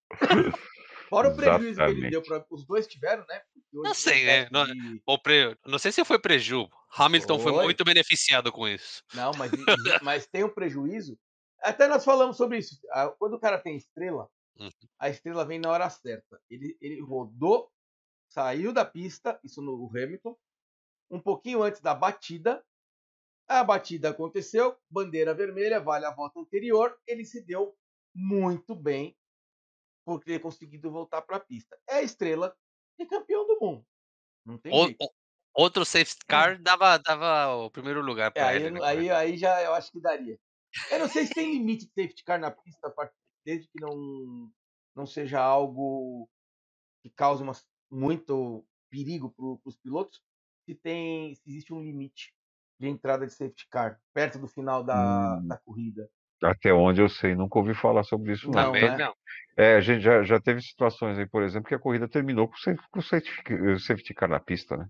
Fora 1.09 1.31
o 1.31 1.37
prejuízo 1.37 1.81
que 1.81 1.91
ele 1.91 2.11
deu 2.11 2.23
para 2.23 2.45
os 2.51 2.67
dois 2.67 2.87
tiveram, 2.87 3.25
né? 3.27 3.41
Não 3.73 3.95
sei, 3.95 4.25
né? 4.25 4.49
Não, 4.51 4.67
o 5.07 5.19
pre... 5.19 5.57
não 5.67 5.79
sei 5.79 5.91
se 5.91 6.05
foi 6.05 6.19
prejuízo. 6.19 6.71
Hamilton 6.91 7.39
foi. 7.39 7.53
foi. 7.53 7.65
muito 7.65 7.85
beneficiado 7.85 8.53
com 8.53 8.69
isso. 8.69 9.03
Não, 9.15 9.33
mas, 9.33 9.51
mas 10.03 10.27
tem 10.27 10.45
um 10.45 10.53
prejuízo. 10.53 11.19
Até 11.63 11.89
nós 11.89 12.05
falamos 12.05 12.37
sobre 12.37 12.59
isso. 12.59 12.79
Quando 13.19 13.35
o 13.35 13.41
cara 13.41 13.59
tem 13.59 13.77
estrela, 13.77 14.29
uhum. 14.59 14.71
a 14.99 15.09
estrela 15.09 15.45
vem 15.45 15.59
na 15.59 15.71
hora 15.71 15.89
certa. 15.91 16.41
Ele, 16.49 16.77
ele 16.81 17.01
rodou, 17.01 17.71
saiu 18.29 18.73
da 18.73 18.85
pista, 18.85 19.39
isso 19.43 19.61
no 19.61 19.89
Hamilton, 19.89 20.37
um 21.11 21.21
pouquinho 21.21 21.63
antes 21.63 21.81
da 21.81 21.95
batida. 21.95 22.63
A 23.49 23.65
batida 23.65 24.11
aconteceu, 24.11 24.77
bandeira 24.91 25.33
vermelha, 25.35 25.81
vale 25.81 26.05
a 26.05 26.15
volta 26.15 26.39
anterior. 26.39 26.97
Ele 27.07 27.25
se 27.25 27.43
deu 27.43 27.75
muito 28.15 28.75
bem 28.75 29.17
por 30.05 30.23
ter 30.23 30.39
conseguido 30.39 30.91
voltar 30.91 31.23
para 31.23 31.37
a 31.37 31.41
pista. 31.41 31.79
É 31.89 31.97
a 31.97 32.03
estrela 32.03 32.55
de 32.99 33.07
campeão 33.07 33.47
do 33.47 33.59
mundo. 33.61 33.87
Não 34.45 34.59
tem 34.59 34.73
o. 34.73 34.95
Outro 35.55 35.85
safety 35.85 36.25
car 36.27 36.61
dava, 36.63 36.99
dava 36.99 37.57
o 37.57 37.71
primeiro 37.71 38.01
lugar 38.01 38.31
para 38.31 38.53
é, 38.53 38.57
ele. 38.57 38.67
Aí, 38.67 38.73
né? 38.73 38.81
aí, 38.85 39.11
aí 39.11 39.37
já 39.37 39.61
eu 39.63 39.75
acho 39.75 39.91
que 39.91 40.01
daria. 40.01 40.39
Eu 40.91 41.01
não 41.01 41.09
sei 41.09 41.27
se 41.27 41.35
tem 41.35 41.51
limite 41.51 41.87
de 41.87 41.93
safety 41.93 42.23
car 42.23 42.39
na 42.39 42.51
pista, 42.51 42.95
desde 43.45 43.67
que 43.67 43.81
não, 43.81 44.53
não 44.95 45.05
seja 45.05 45.41
algo 45.41 46.29
que 47.03 47.11
cause 47.11 47.43
uma, 47.43 47.53
muito 47.91 48.65
perigo 48.91 49.31
para 49.31 49.69
os 49.69 49.77
pilotos 49.77 50.23
se 50.65 50.75
tem 50.75 51.35
se 51.35 51.43
existe 51.49 51.73
um 51.73 51.83
limite 51.83 52.35
de 52.79 52.89
entrada 52.89 53.27
de 53.27 53.33
safety 53.33 53.67
car 53.71 53.99
perto 54.15 54.39
do 54.39 54.47
final 54.49 54.83
da, 54.85 55.39
Hum. 55.43 55.47
da 55.49 55.57
corrida. 55.59 56.09
Até 56.43 56.73
onde 56.73 57.01
eu 57.01 57.09
sei, 57.09 57.35
nunca 57.35 57.59
ouvi 57.59 57.75
falar 57.75 58.05
sobre 58.05 58.33
isso, 58.33 58.49
não. 58.51 58.67
Não, 58.67 58.73
né? 58.73 58.97
não. 58.97 59.15
É, 59.57 59.75
a 59.75 59.81
gente 59.81 60.01
já, 60.03 60.23
já 60.23 60.41
teve 60.41 60.61
situações 60.63 61.19
aí, 61.19 61.27
por 61.27 61.43
exemplo, 61.43 61.69
que 61.69 61.75
a 61.75 61.79
corrida 61.81 62.09
terminou 62.09 62.47
com, 62.49 62.55
com 62.93 63.01
safety, 63.03 63.81
safety 63.81 64.15
car 64.15 64.29
na 64.29 64.39
pista, 64.39 64.77
né? 64.77 64.87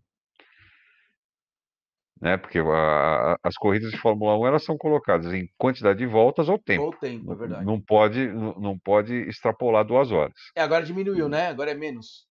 Né? 2.20 2.36
Porque 2.36 2.58
a- 2.58 3.32
a- 3.32 3.38
as 3.44 3.56
corridas 3.56 3.92
de 3.92 3.96
Fórmula 3.96 4.36
1 4.36 4.46
elas 4.46 4.64
são 4.64 4.76
colocadas 4.76 5.32
em 5.32 5.48
quantidade 5.56 6.00
de 6.00 6.06
voltas 6.06 6.48
ou 6.50 6.58
tempo. 6.58 6.82
Ou 6.86 6.92
tempo, 6.92 7.24
é 7.24 7.28
Não, 7.28 7.36
verdade. 7.36 7.64
não 7.64 7.80
pode, 7.80 8.26
não, 8.28 8.54
não 8.58 8.78
pode 8.78 9.14
extrapolar 9.28 9.86
duas 9.86 10.10
horas. 10.12 10.34
É, 10.54 10.60
agora 10.60 10.84
diminuiu, 10.84 11.28
né? 11.30 11.46
Agora 11.46 11.70
é 11.70 11.74
menos. 11.74 12.27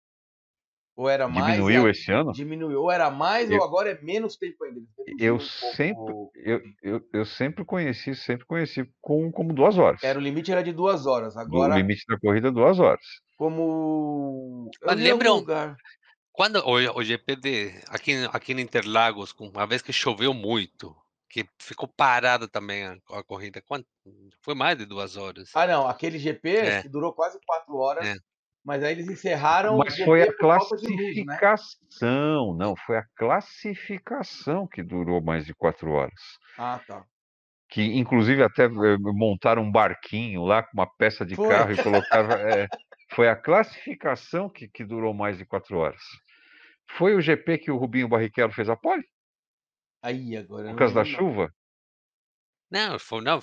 Ou 0.97 1.11
era 1.11 1.29
mais. 1.29 1.57
Diminuiu 1.57 1.85
a- 1.87 1.91
esse 1.91 2.11
ano? 2.11 2.33
Diminuiu. 2.33 2.81
Ou 2.81 2.91
era 2.91 3.11
mais, 3.11 3.51
Eu- 3.51 3.59
ou 3.59 3.65
agora 3.65 3.91
é 3.91 4.01
menos 4.01 4.37
tempo 4.37 4.65
ainda. 4.65 4.81
Eu 5.19 5.35
um 5.35 5.39
pouco 5.39 5.77
sempre, 5.77 6.13
o- 6.13 6.31
eu, 6.35 6.61
eu, 6.83 7.01
eu 7.13 7.25
sempre 7.27 7.65
conheci, 7.67 8.15
sempre 8.15 8.47
conheci 8.47 8.91
com, 9.03 9.31
como 9.31 9.53
duas 9.53 9.77
horas. 9.77 10.03
Era 10.03 10.19
o 10.19 10.23
limite 10.23 10.51
era 10.51 10.63
de 10.63 10.73
duas 10.73 11.05
horas. 11.07 11.37
O 11.37 11.39
Agora, 11.41 11.77
limite 11.77 12.05
da 12.09 12.19
corrida, 12.19 12.51
duas 12.51 12.79
horas. 12.81 13.05
como. 13.37 14.71
Mas 14.85 14.97
li 14.99 15.07
em 15.07 15.11
algum 15.11 15.19
lembra 15.25 15.33
um- 15.33 15.37
lugar. 15.37 15.77
Quando 16.33 16.57
o, 16.67 16.99
o 16.99 17.03
GP 17.03 17.37
de 17.37 17.73
aqui, 17.89 18.13
aqui 18.33 18.53
em 18.53 18.61
Interlagos, 18.61 19.33
com- 19.33 19.49
uma 19.49 19.67
vez 19.67 19.81
que 19.83 19.93
choveu 19.93 20.35
muito, 20.35 20.95
que 21.31 21.47
ficou 21.59 21.89
parada 21.89 22.47
também 22.47 22.85
a, 22.85 22.97
a 23.13 23.23
corrida, 23.23 23.63
quanto, 23.67 23.87
foi 24.43 24.55
mais 24.55 24.77
de 24.77 24.85
duas 24.87 25.17
horas. 25.17 25.51
Ah, 25.55 25.67
não. 25.67 25.87
Aquele 25.89 26.19
GP 26.19 26.49
É. 26.57 26.83
que 26.83 26.89
durou 26.89 27.13
quase 27.13 27.39
quatro 27.47 27.75
horas. 27.77 28.07
É. 28.07 28.15
Mas 28.67 28.83
aí 28.85 28.93
eles 28.93 29.09
encerraram 29.09 29.79
Mas 29.79 29.99
foi 29.99 30.23
a 30.23 30.33
de 30.81 30.89
luz, 30.89 31.25
né? 31.25 31.41
classificação, 31.41 32.55
não, 32.57 32.75
foi 32.77 32.97
a 32.99 33.05
classificação 33.17 34.67
que 34.67 34.83
durou 34.83 35.23
mais 35.23 35.45
de 35.45 35.55
quatro 35.55 35.91
horas. 35.93 36.21
Ah, 36.57 36.83
tá. 36.87 37.09
Que 37.69 37.83
inclusive 37.83 38.43
até 38.43 38.65
eh, 38.65 38.97
montaram 38.99 39.63
um 39.63 39.71
barquinho 39.73 40.45
lá 40.45 40.63
com 40.63 40.71
uma 40.75 40.87
peça 40.99 41.25
de 41.27 41.37
Foi. 41.37 41.47
carro 41.47 41.73
e 41.73 41.79
colocava. 41.79 42.35
eh, 42.35 42.69
foi 43.15 43.29
a 43.29 43.37
classificação 43.37 44.49
que, 44.51 44.69
que 44.69 44.85
durou 44.85 45.15
mais 45.15 45.39
de 45.39 45.45
quatro 45.47 45.79
horas. 45.79 46.03
Foi 46.99 47.15
o 47.17 47.21
GP 47.21 47.59
que 47.59 47.71
o 47.71 47.77
Rubinho 47.79 48.09
Barrichello 48.09 48.53
fez 48.53 48.69
a 48.69 48.77
pole, 48.77 49.05
Aí 50.03 50.37
agora. 50.37 50.69
por 50.69 50.75
não 50.75 50.77
causa 50.77 50.95
da 50.95 51.05
não. 51.05 51.05
chuva? 51.05 51.51
Não, 52.71 52.99
foi, 52.99 53.23
não, 53.23 53.41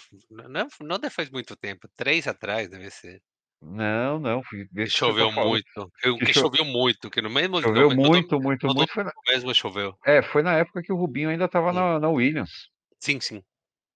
não, 0.49 0.67
não 0.81 0.99
deve 0.99 1.13
faz 1.15 1.29
muito 1.29 1.55
tempo, 1.55 1.87
três 1.95 2.27
atrás 2.27 2.69
deve 2.69 2.89
ser. 2.91 3.21
Não, 3.65 4.19
não, 4.19 4.41
Que 4.41 4.65
desse 4.71 4.91
que 4.93 4.97
choveu 4.99 5.31
falando. 5.31 5.49
muito, 5.49 5.91
que, 6.01 6.13
Que 6.17 6.25
que 6.25 6.33
cho- 6.33 6.41
choveu 6.41 6.65
muito, 6.65 7.09
que 7.09 7.21
no 7.21 7.29
mesmo 7.29 7.61
Choveu 7.61 7.89
no, 7.89 7.95
no 7.95 8.01
muito, 8.09 8.39
muito, 8.39 8.67
todo- 8.67 8.75
muito. 8.75 8.91
Foi 8.91 9.03
na, 9.03 9.11
mesmo 9.29 9.53
choveu. 9.55 9.95
é, 10.05 10.21
foi 10.21 10.41
na 10.43 10.53
época 10.57 10.81
que 10.81 10.91
o 10.91 10.97
Rubinho 10.97 11.29
ainda 11.29 11.45
estava 11.45 11.71
na, 11.71 11.97
na 11.99 12.09
Williams. 12.09 12.51
Sim, 12.99 13.19
sim. 13.21 13.41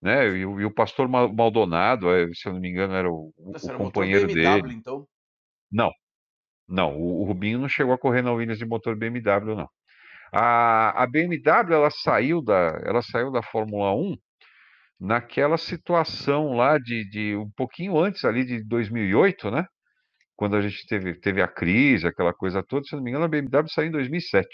né? 0.01 0.25
E, 0.37 0.45
o 0.45 0.61
e 0.61 0.65
o 0.65 0.71
pastor 0.73 1.07
Mal- 1.09 1.33
Maldonado, 1.33 2.09
eh, 2.09 2.27
se 2.33 2.47
eu 2.47 2.53
não 2.53 2.61
me 2.61 2.69
engano, 2.69 2.93
era 2.93 3.09
o, 3.11 3.33
Nossa, 3.37 3.67
o 3.67 3.69
era 3.69 3.77
companheiro 3.77 4.27
BMW, 4.27 4.61
dele. 4.61 4.73
então. 4.75 5.05
Não, 5.71 5.91
não, 6.67 6.95
o, 6.97 7.21
o 7.21 7.25
Rubinho 7.25 7.59
não 7.59 7.67
chegou 7.67 7.93
a 7.93 7.97
correr 7.97 8.21
na 8.21 8.31
Williams 8.31 8.59
de 8.59 8.65
motor 8.65 8.95
BMW, 8.95 9.53
não. 9.55 9.69
A, 10.31 11.03
a 11.03 11.07
BMW 11.07 11.73
ela 11.73 11.89
saiu 11.89 12.41
da, 12.41 12.79
ela 12.85 13.01
saiu 13.01 13.31
da 13.31 13.41
Fórmula 13.41 13.93
1 13.93 14.15
naquela 14.99 15.57
situação 15.57 16.53
lá 16.53 16.77
de, 16.77 17.07
de 17.09 17.35
um 17.35 17.49
pouquinho 17.51 17.97
antes 17.97 18.25
ali 18.25 18.45
de 18.45 18.63
2008, 18.63 19.51
né? 19.51 19.65
Quando 20.35 20.55
a 20.55 20.61
gente 20.61 20.85
teve, 20.87 21.19
teve 21.19 21.41
a 21.41 21.47
crise, 21.47 22.07
aquela 22.07 22.33
coisa 22.33 22.63
toda, 22.63 22.85
se 22.85 22.95
não 22.95 23.01
me 23.01 23.09
engano, 23.09 23.25
a 23.25 23.27
BMW 23.27 23.67
saiu 23.69 23.87
em 23.87 23.91
2007. 23.91 24.47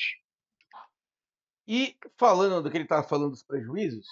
E 1.67 1.97
falando 2.17 2.63
do 2.63 2.69
que 2.69 2.77
ele 2.77 2.85
estava 2.85 3.07
falando 3.07 3.31
dos 3.31 3.43
prejuízos, 3.43 4.05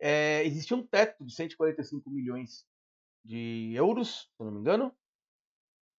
é, 0.00 0.44
existia 0.44 0.76
um 0.76 0.86
teto 0.86 1.24
de 1.24 1.34
145 1.34 2.10
milhões 2.10 2.64
de 3.24 3.72
euros, 3.74 4.30
se 4.36 4.44
não 4.44 4.52
me 4.52 4.60
engano, 4.60 4.94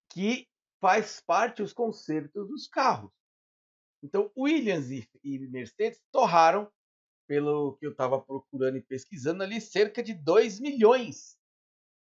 que 0.09 0.47
faz 0.79 1.21
parte 1.21 1.61
dos 1.61 1.73
consertos 1.73 2.47
dos 2.47 2.67
carros. 2.67 3.11
Então, 4.03 4.31
Williams 4.35 4.89
e, 4.89 5.07
e 5.23 5.39
Mercedes 5.47 6.01
torraram, 6.11 6.69
pelo 7.31 7.77
que 7.77 7.85
eu 7.85 7.91
estava 7.91 8.19
procurando 8.19 8.75
e 8.75 8.81
pesquisando 8.81 9.41
ali, 9.41 9.61
cerca 9.61 10.03
de 10.03 10.13
2 10.13 10.59
milhões 10.59 11.39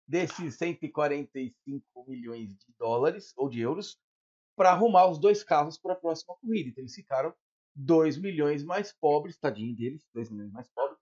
desses 0.08 0.56
145 0.56 2.06
milhões 2.08 2.56
de 2.56 2.74
dólares 2.80 3.34
ou 3.36 3.50
de 3.50 3.60
euros 3.60 4.00
para 4.56 4.72
arrumar 4.72 5.06
os 5.08 5.20
dois 5.20 5.44
carros 5.44 5.78
para 5.78 5.92
a 5.92 5.98
próxima 5.98 6.34
corrida. 6.38 6.70
Então, 6.70 6.82
eles 6.82 6.96
ficaram 6.96 7.34
2 7.76 8.18
milhões 8.18 8.64
mais 8.64 8.94
pobres, 8.94 9.38
tadinho 9.38 9.76
deles, 9.76 10.08
2 10.14 10.30
milhões 10.30 10.54
mais 10.54 10.70
pobres. 10.70 10.98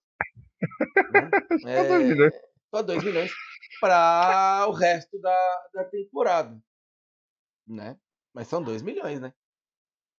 né? 1.14 1.30
Só 1.62 1.84
dois 1.84 2.08
milhões. 2.08 2.34
Só 2.74 2.82
2 2.82 3.04
milhões 3.04 3.32
para 3.80 4.66
o 4.68 4.72
resto 4.72 5.20
da, 5.20 5.70
da 5.72 5.84
temporada. 5.84 6.60
Né? 7.68 7.96
Mas 8.34 8.48
são 8.48 8.64
2 8.64 8.82
milhões, 8.82 9.22
né? 9.22 9.32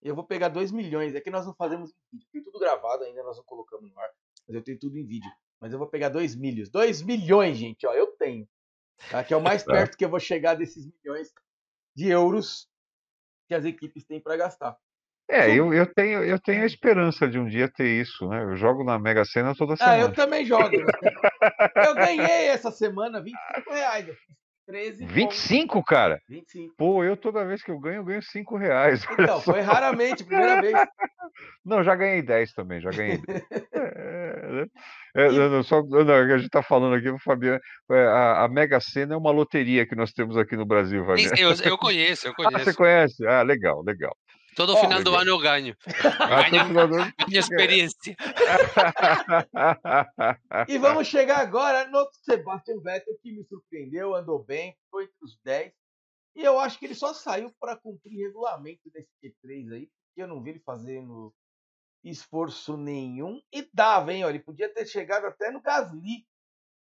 Eu 0.02 0.14
vou 0.14 0.24
pegar 0.24 0.48
2 0.48 0.70
milhões. 0.72 1.14
É 1.14 1.20
que 1.20 1.30
nós 1.30 1.46
não 1.46 1.54
fazemos 1.54 1.90
em 1.90 2.16
vídeo. 2.18 2.28
Tem 2.32 2.42
tudo 2.42 2.58
gravado 2.58 3.04
ainda, 3.04 3.22
nós 3.22 3.36
não 3.36 3.44
colocamos 3.44 3.90
no 3.90 3.98
ar. 3.98 4.08
Mas 4.46 4.54
eu 4.56 4.62
tenho 4.62 4.78
tudo 4.78 4.96
em 4.98 5.04
vídeo. 5.04 5.30
Mas 5.60 5.72
eu 5.72 5.78
vou 5.78 5.88
pegar 5.88 6.08
2 6.10 6.34
milhos. 6.36 6.68
2 6.70 7.02
milhões, 7.02 7.56
gente, 7.56 7.86
ó. 7.86 7.92
Eu 7.94 8.08
tenho. 8.18 8.46
Tá? 9.10 9.24
Que 9.24 9.34
é 9.34 9.36
o 9.36 9.40
mais 9.42 9.62
Tá. 9.64 9.72
perto 9.72 9.96
que 9.96 10.04
eu 10.04 10.08
vou 10.10 10.20
chegar 10.20 10.54
desses 10.54 10.86
milhões 10.86 11.32
de 11.94 12.08
euros 12.08 12.68
que 13.48 13.54
as 13.54 13.64
equipes 13.64 14.04
têm 14.04 14.20
para 14.20 14.36
gastar. 14.36 14.76
É, 15.28 15.50
eu, 15.50 15.74
eu 15.74 15.92
tenho, 15.92 16.22
eu 16.22 16.38
tenho 16.38 16.62
a 16.62 16.66
esperança 16.66 17.26
de 17.26 17.36
um 17.36 17.48
dia 17.48 17.68
ter 17.68 18.00
isso, 18.00 18.28
né? 18.28 18.44
Eu 18.44 18.54
jogo 18.54 18.84
na 18.84 18.96
Mega 18.96 19.24
Sena 19.24 19.54
toda 19.56 19.72
Ah, 19.74 19.76
semana. 19.76 20.00
eu 20.02 20.12
também 20.12 20.44
jogo. 20.44 20.70
Eu 21.88 21.94
ganhei 21.94 22.46
essa 22.46 22.70
semana 22.70 23.20
25 23.20 23.70
reais. 23.72 24.06
Eu 24.08 24.14
fiz 24.14 24.36
13 24.66 24.98
pontos. 25.00 25.14
25, 25.14 25.84
cara? 25.84 26.18
25. 26.28 26.74
Pô, 26.76 27.04
eu 27.04 27.16
toda 27.16 27.44
vez 27.46 27.62
que 27.62 27.70
eu 27.70 27.78
ganho, 27.78 27.98
eu 27.98 28.04
ganho 28.04 28.22
5 28.22 28.56
reais. 28.56 29.04
Então, 29.36 29.40
foi 29.40 29.60
raramente, 29.60 30.24
primeira 30.24 30.60
vez. 30.60 30.74
Não, 31.64 31.82
já 31.82 31.94
ganhei 31.94 32.22
10 32.22 32.52
também, 32.52 32.80
já 32.80 32.90
ganhei 32.90 33.18
10. 33.18 33.42
É, 33.72 34.52
né? 34.52 34.66
É, 35.14 35.30
não, 35.30 35.48
não, 35.50 35.62
só, 35.62 35.82
não, 35.82 36.14
a 36.14 36.38
gente 36.38 36.50
tá 36.50 36.62
falando 36.62 36.94
aqui, 36.94 37.08
o 37.08 37.18
Fabiano, 37.18 37.58
é, 37.90 38.06
a, 38.06 38.44
a 38.44 38.48
Mega 38.48 38.78
Sena 38.80 39.14
é 39.14 39.16
uma 39.16 39.30
loteria 39.30 39.86
que 39.86 39.94
nós 39.94 40.12
temos 40.12 40.36
aqui 40.36 40.56
no 40.56 40.64
Brasil, 40.66 41.04
Fabiano. 41.04 41.34
Eu, 41.36 41.52
eu 41.64 41.78
conheço, 41.78 42.28
eu 42.28 42.32
Ah, 42.32 42.50
você 42.50 42.50
conheço. 42.50 42.76
conhece? 42.76 43.26
Ah, 43.26 43.42
legal, 43.42 43.82
legal. 43.82 44.14
Todo 44.56 44.74
Ó, 44.74 44.76
final 44.80 45.04
do 45.04 45.14
ano 45.14 45.30
eu 45.30 45.38
ganho. 45.38 45.76
Ganho, 45.84 46.74
ganho 46.74 47.38
experiência. 47.38 48.16
E 50.68 50.78
vamos 50.78 51.06
chegar 51.06 51.38
agora 51.38 51.86
no 51.88 52.08
Sebastian 52.24 52.80
Vettel, 52.80 53.16
que 53.22 53.32
me 53.32 53.44
surpreendeu, 53.44 54.14
andou 54.14 54.42
bem, 54.42 54.76
foi 54.90 55.04
entre 55.04 55.16
os 55.22 55.38
10. 55.44 55.72
E 56.34 56.42
eu 56.42 56.58
acho 56.58 56.78
que 56.78 56.86
ele 56.86 56.94
só 56.94 57.12
saiu 57.12 57.52
para 57.60 57.76
cumprir 57.76 58.18
regulamento 58.18 58.90
desse 58.90 59.10
Q3 59.22 59.72
aí, 59.72 59.86
porque 59.86 60.22
eu 60.22 60.26
não 60.26 60.42
vi 60.42 60.50
ele 60.50 60.60
fazendo 60.60 61.32
esforço 62.02 62.76
nenhum. 62.76 63.40
E 63.52 63.68
dava, 63.72 64.12
hein? 64.12 64.24
ó, 64.24 64.30
Ele 64.30 64.40
podia 64.40 64.72
ter 64.72 64.86
chegado 64.86 65.26
até 65.26 65.50
no 65.50 65.60
Gasly. 65.60 66.26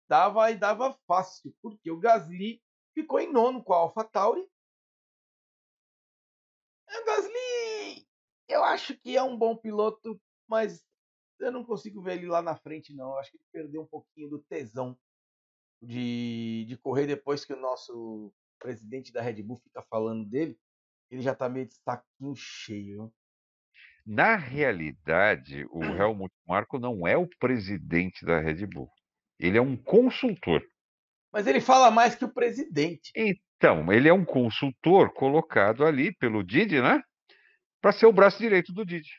Dava 0.08 0.52
e 0.52 0.56
dava 0.56 0.98
fácil, 1.08 1.54
porque 1.62 1.90
o 1.90 2.00
Gasly 2.00 2.62
ficou 2.94 3.20
em 3.20 3.32
nono 3.32 3.64
com 3.64 3.74
a 3.74 3.78
AlphaTauri. 3.78 4.48
O 7.02 7.06
Gasly, 7.06 8.08
eu 8.48 8.64
acho 8.64 8.98
que 8.98 9.16
é 9.18 9.24
um 9.24 9.38
bom 9.38 9.56
piloto, 9.56 10.20
mas 10.48 10.86
eu 11.40 11.52
não 11.52 11.64
consigo 11.64 12.02
ver 12.02 12.18
ele 12.18 12.28
lá 12.28 12.42
na 12.42 12.56
frente, 12.56 12.94
não. 12.94 13.12
Eu 13.12 13.20
acho 13.20 13.32
que 13.32 13.38
ele 13.38 13.46
perdeu 13.52 13.82
um 13.82 13.88
pouquinho 13.88 14.30
do 14.30 14.40
tesão 14.40 14.98
de, 15.82 16.66
de 16.68 16.78
correr 16.78 17.06
depois 17.08 17.46
que 17.46 17.54
o 17.54 17.60
nosso 17.60 18.34
presidente 18.60 19.12
da 19.12 19.22
Red 19.22 19.42
Bull 19.44 19.58
fica 19.58 19.82
falando 19.84 20.26
dele. 20.26 20.58
Ele 21.12 21.22
já 21.22 21.36
tá 21.36 21.48
meio 21.48 21.68
de 21.68 21.76
saquinho 21.76 22.36
cheio. 22.36 23.14
Na 24.06 24.36
realidade, 24.36 25.66
o 25.72 25.84
Helmut 25.84 26.34
Marko 26.48 26.80
não 26.80 27.08
é 27.08 27.18
o 27.18 27.28
presidente 27.40 28.26
da 28.26 28.40
Red 28.40 28.66
Bull. 28.68 28.90
Ele 29.40 29.58
é 29.58 29.62
um 29.62 29.76
consultor. 29.76 30.64
Mas 31.36 31.48
ele 31.48 31.60
fala 31.60 31.92
mais 31.92 32.16
que 32.16 32.24
o 32.24 32.34
presidente. 32.34 33.12
Então, 33.14 33.92
ele 33.92 34.08
é 34.08 34.14
um 34.14 34.24
consultor 34.24 35.12
colocado 35.12 35.84
ali 35.84 36.16
pelo 36.16 36.42
Didi, 36.42 36.82
né? 36.82 37.02
Para 37.82 37.92
ser 37.92 38.06
o 38.06 38.14
braço 38.14 38.38
direito 38.38 38.72
do 38.72 38.86
Didi. 38.86 39.10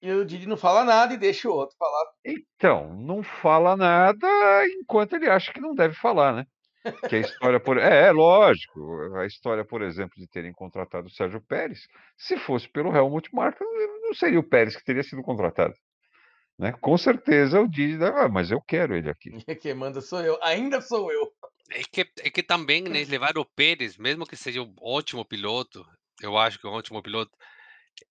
E 0.00 0.10
o 0.10 0.24
Didi 0.24 0.48
não 0.48 0.56
fala 0.56 0.84
nada 0.84 1.12
e 1.12 1.18
deixa 1.18 1.46
o 1.46 1.52
outro 1.52 1.76
falar. 1.78 2.06
Então, 2.24 2.94
não 2.94 3.22
fala 3.22 3.76
nada 3.76 4.26
enquanto 4.80 5.16
ele 5.16 5.28
acha 5.28 5.52
que 5.52 5.60
não 5.60 5.74
deve 5.74 5.94
falar, 5.94 6.32
né? 6.32 6.46
Que 7.10 7.16
a 7.16 7.20
história, 7.20 7.60
por... 7.60 7.76
é, 7.76 8.06
é 8.06 8.10
lógico, 8.10 9.14
a 9.16 9.26
história, 9.26 9.66
por 9.66 9.82
exemplo, 9.82 10.14
de 10.16 10.26
terem 10.26 10.52
contratado 10.52 11.08
o 11.08 11.10
Sérgio 11.10 11.42
Pérez, 11.42 11.86
se 12.16 12.38
fosse 12.38 12.66
pelo 12.70 12.96
Helmut 12.96 13.28
Marko, 13.34 13.62
não 14.02 14.14
seria 14.14 14.40
o 14.40 14.48
Pérez 14.48 14.74
que 14.74 14.84
teria 14.84 15.02
sido 15.02 15.22
contratado. 15.22 15.74
Né? 16.58 16.72
Com 16.80 16.96
certeza 16.96 17.60
o 17.60 17.68
Didi, 17.68 18.02
ah, 18.04 18.28
mas 18.28 18.50
eu 18.50 18.60
quero 18.60 18.96
ele 18.96 19.10
aqui. 19.10 19.30
Quem 19.60 19.74
manda 19.74 20.00
sou 20.00 20.20
eu. 20.20 20.38
Ainda 20.42 20.80
sou 20.80 21.10
eu. 21.10 21.32
É 21.70 21.82
que, 21.82 22.00
é 22.20 22.30
que 22.30 22.42
também, 22.42 22.82
né, 22.82 23.04
levar 23.08 23.36
o 23.38 23.44
Pérez, 23.44 23.96
mesmo 23.96 24.26
que 24.26 24.36
seja 24.36 24.62
um 24.62 24.74
ótimo 24.80 25.24
piloto, 25.24 25.84
eu 26.22 26.36
acho 26.38 26.58
que 26.58 26.66
é 26.66 26.70
um 26.70 26.74
ótimo 26.74 27.02
piloto, 27.02 27.32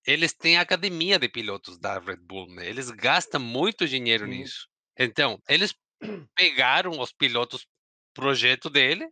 eles 0.05 0.33
têm 0.33 0.57
academia 0.57 1.17
de 1.19 1.29
pilotos 1.29 1.77
da 1.79 1.99
Red 1.99 2.17
Bull, 2.17 2.47
né? 2.47 2.67
Eles 2.67 2.89
gastam 2.89 3.39
muito 3.39 3.87
dinheiro 3.87 4.25
Sim. 4.25 4.31
nisso. 4.31 4.67
Então, 4.97 5.39
eles 5.47 5.73
pegaram 6.35 6.99
os 6.99 7.11
pilotos 7.11 7.65
projeto 8.13 8.69
dele 8.69 9.07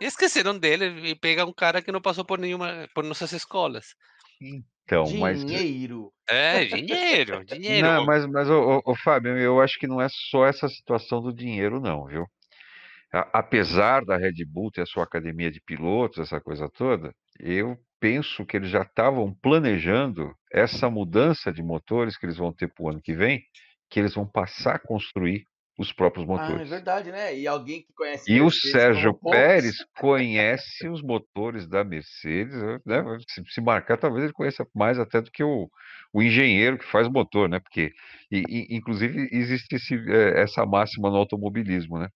e 0.00 0.06
esqueceram 0.06 0.58
dele 0.58 1.10
e 1.10 1.14
pegam 1.14 1.48
um 1.48 1.52
cara 1.52 1.82
que 1.82 1.92
não 1.92 2.00
passou 2.00 2.24
por 2.24 2.38
nenhuma 2.38 2.88
por 2.94 3.04
nossas 3.04 3.32
escolas. 3.32 3.94
Então, 4.84 5.04
mas 5.18 5.44
Dinheiro. 5.44 6.12
É, 6.28 6.64
dinheiro, 6.64 7.44
dinheiro. 7.44 7.86
não, 7.86 8.04
mas, 8.06 8.24
mas 8.26 8.48
ô, 8.48 8.76
ô, 8.76 8.92
ô, 8.92 8.94
Fábio, 8.94 9.36
eu 9.36 9.60
acho 9.60 9.78
que 9.78 9.86
não 9.86 10.00
é 10.00 10.08
só 10.08 10.46
essa 10.46 10.68
situação 10.68 11.20
do 11.20 11.32
dinheiro, 11.32 11.80
não, 11.80 12.06
viu? 12.06 12.24
Apesar 13.12 14.04
da 14.04 14.16
Red 14.16 14.44
Bull 14.46 14.70
ter 14.70 14.82
a 14.82 14.86
sua 14.86 15.02
academia 15.02 15.50
de 15.50 15.60
pilotos, 15.60 16.20
essa 16.20 16.40
coisa 16.40 16.68
toda, 16.68 17.12
eu 17.40 17.76
penso 17.98 18.46
que 18.46 18.56
eles 18.56 18.70
já 18.70 18.82
estavam 18.82 19.34
planejando 19.42 20.32
essa 20.52 20.88
mudança 20.88 21.52
de 21.52 21.62
motores 21.62 22.16
que 22.16 22.26
eles 22.26 22.36
vão 22.36 22.52
ter 22.52 22.72
para 22.72 22.84
o 22.84 22.88
ano 22.88 23.02
que 23.02 23.12
vem, 23.12 23.42
que 23.90 23.98
eles 23.98 24.14
vão 24.14 24.26
passar 24.26 24.76
a 24.76 24.78
construir 24.78 25.44
os 25.80 25.92
próprios 25.92 26.26
Ah, 26.26 26.30
é 26.30 26.36
motores. 26.42 26.68
verdade, 26.70 27.10
né? 27.10 27.34
E 27.36 27.46
alguém 27.46 27.80
que 27.82 27.92
conhece 27.94 28.30
E 28.30 28.40
o 28.40 28.50
Sérgio. 28.50 29.18
Pérez 29.30 29.76
conhece 29.98 30.88
os 30.88 31.02
motores 31.02 31.66
da 31.66 31.82
Mercedes, 31.82 32.54
né? 32.84 33.02
Se, 33.28 33.42
se 33.48 33.60
marcar, 33.62 33.96
talvez 33.96 34.24
ele 34.24 34.32
conheça 34.34 34.66
mais 34.74 34.98
até 34.98 35.22
do 35.22 35.30
que 35.30 35.42
o, 35.42 35.68
o 36.12 36.22
engenheiro 36.22 36.76
que 36.78 36.84
faz 36.84 37.06
o 37.06 37.10
motor, 37.10 37.48
né? 37.48 37.58
Porque, 37.60 37.90
e- 38.30 38.44
e, 38.46 38.76
inclusive, 38.76 39.26
existe 39.32 39.74
esse, 39.76 39.94
eh, 39.94 40.42
essa 40.42 40.66
máxima 40.66 41.08
no 41.08 41.16
automobilismo, 41.16 41.98
né? 41.98 42.08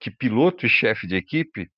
Que 0.00 0.10
piloto 0.10 0.66
e 0.66 0.68
chefe 0.68 1.06
de 1.06 1.14
equipe 1.14 1.68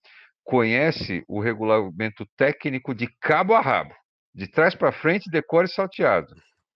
conhece 0.42 1.22
o 1.28 1.40
regulamento 1.40 2.26
técnico 2.38 2.94
de 2.94 3.06
cabo 3.20 3.54
a 3.54 3.60
rabo, 3.60 3.94
de 4.34 4.46
trás 4.50 4.74
para 4.74 4.92
frente, 4.92 5.30
decore 5.30 5.68
salteado, 5.68 6.34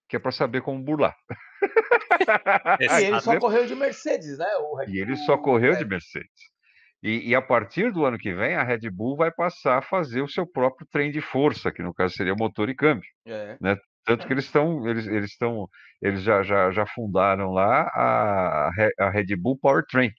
que 0.08 0.16
é 0.16 0.18
para 0.18 0.30
saber 0.32 0.60
como 0.62 0.82
burlar. 0.84 1.16
E 2.80 3.04
ele 3.04 3.20
só 3.20 3.38
correu 3.38 3.66
de 3.66 3.74
Mercedes, 3.74 4.38
né? 4.38 4.46
E 4.86 4.98
ele 4.98 5.16
só 5.16 5.36
correu 5.36 5.74
de 5.76 5.82
é, 5.82 5.86
Mercedes. 5.86 6.58
E, 7.02 7.30
e 7.30 7.34
a 7.34 7.42
partir 7.42 7.92
do 7.92 8.04
ano 8.04 8.18
que 8.18 8.34
vem, 8.34 8.54
a 8.54 8.62
Red 8.62 8.90
Bull 8.90 9.16
vai 9.16 9.30
passar 9.30 9.78
a 9.78 9.82
fazer 9.82 10.20
o 10.20 10.28
seu 10.28 10.46
próprio 10.46 10.86
trem 10.90 11.10
de 11.10 11.20
força, 11.20 11.70
que 11.70 11.82
no 11.82 11.94
caso 11.94 12.14
seria 12.14 12.34
motor 12.34 12.68
e 12.68 12.74
câmbio. 12.74 13.08
É. 13.26 13.56
Tanto 14.04 14.26
que 14.26 14.32
eles 14.32 14.46
estão, 14.46 14.88
eles, 14.88 15.06
eles 15.06 15.30
estão, 15.30 15.68
eles 16.00 16.22
já, 16.22 16.42
já, 16.42 16.70
já 16.70 16.86
fundaram 16.86 17.52
lá 17.52 17.82
a, 17.94 18.70
a 18.98 19.10
Red 19.10 19.36
Bull 19.36 19.58
Powertrain, 19.58 20.10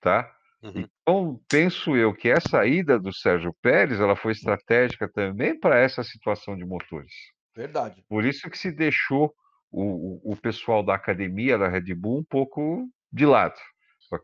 tá? 0.00 0.30
Uhum. 0.62 0.86
Então, 1.02 1.40
penso 1.48 1.96
eu 1.96 2.14
que 2.14 2.28
essa 2.28 2.66
ida 2.66 2.98
do 2.98 3.12
Sérgio 3.12 3.54
Pérez, 3.62 3.98
ela 3.98 4.14
foi 4.14 4.32
estratégica 4.32 5.10
também 5.10 5.58
para 5.58 5.78
essa 5.78 6.04
situação 6.04 6.56
de 6.56 6.64
motores. 6.64 7.12
Verdade. 7.54 8.04
Por 8.08 8.24
isso 8.24 8.48
que 8.48 8.56
se 8.56 8.70
deixou 8.70 9.34
o, 9.70 10.32
o, 10.32 10.36
pessoal 10.36 10.82
da 10.82 10.94
academia 10.94 11.56
da 11.56 11.68
Red 11.68 11.94
Bull 11.94 12.18
um 12.18 12.24
pouco 12.24 12.88
de 13.12 13.24
lado. 13.24 13.58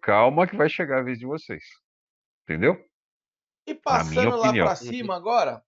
Calma 0.02 0.46
que 0.46 0.56
vai 0.56 0.68
chegar 0.68 0.98
a 0.98 1.02
vez 1.02 1.18
de 1.18 1.26
vocês. 1.26 1.62
Entendeu? 2.42 2.84
E 3.66 3.74
passando 3.74 4.36
lá 4.36 4.52
pra 4.52 4.76
cima 4.76 5.16
agora, 5.16 5.64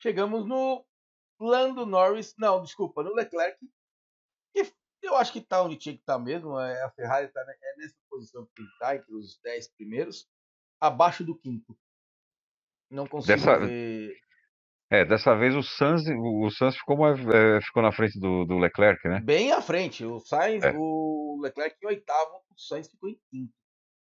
chegamos 0.00 0.46
no 0.46 0.84
Lando 1.40 1.86
Norris, 1.86 2.34
não, 2.38 2.62
desculpa, 2.62 3.02
no 3.02 3.14
Leclerc, 3.14 3.58
que 5.02 5.08
eu 5.08 5.16
acho 5.16 5.32
que 5.32 5.40
tá 5.40 5.60
onde 5.62 5.76
tinha 5.76 5.96
que 5.96 6.00
estar 6.00 6.16
mesmo, 6.18 6.58
é, 6.60 6.80
a 6.84 6.90
Ferrari 6.90 7.26
tá 7.28 7.40
é 7.40 7.76
nessa 7.76 7.96
posição 8.08 8.46
que 8.46 8.52
tem 8.54 8.64
que 8.64 8.78
tá, 8.78 8.94
entre 8.94 9.12
os 9.14 9.40
10 9.42 9.68
primeiros, 9.74 10.28
abaixo 10.80 11.24
do 11.24 11.36
quinto. 11.36 11.76
Não 12.88 13.06
consigo 13.08 13.36
Dessa- 13.36 13.58
ver... 13.58 14.21
É, 14.92 15.06
dessa 15.06 15.34
vez 15.34 15.54
o 15.56 15.62
Sainz, 15.62 16.02
o, 16.06 16.50
Sainz 16.50 16.76
ficou, 16.76 16.98
mais- 16.98 17.18
é, 17.18 17.62
ficou 17.62 17.82
na 17.82 17.90
frente 17.90 18.20
do, 18.20 18.44
do 18.44 18.58
Leclerc, 18.58 19.08
né? 19.08 19.20
Bem 19.24 19.50
à 19.50 19.62
frente, 19.62 20.04
o 20.04 20.20
Sainz, 20.20 20.62
É. 20.62 20.74
o 20.76 21.38
Leclerc 21.40 21.74
em 21.82 21.86
oitavo, 21.86 22.42
o 22.50 22.60
Sainz 22.60 22.90
ficou 22.90 23.08
em 23.08 23.18
quinto. 23.30 23.54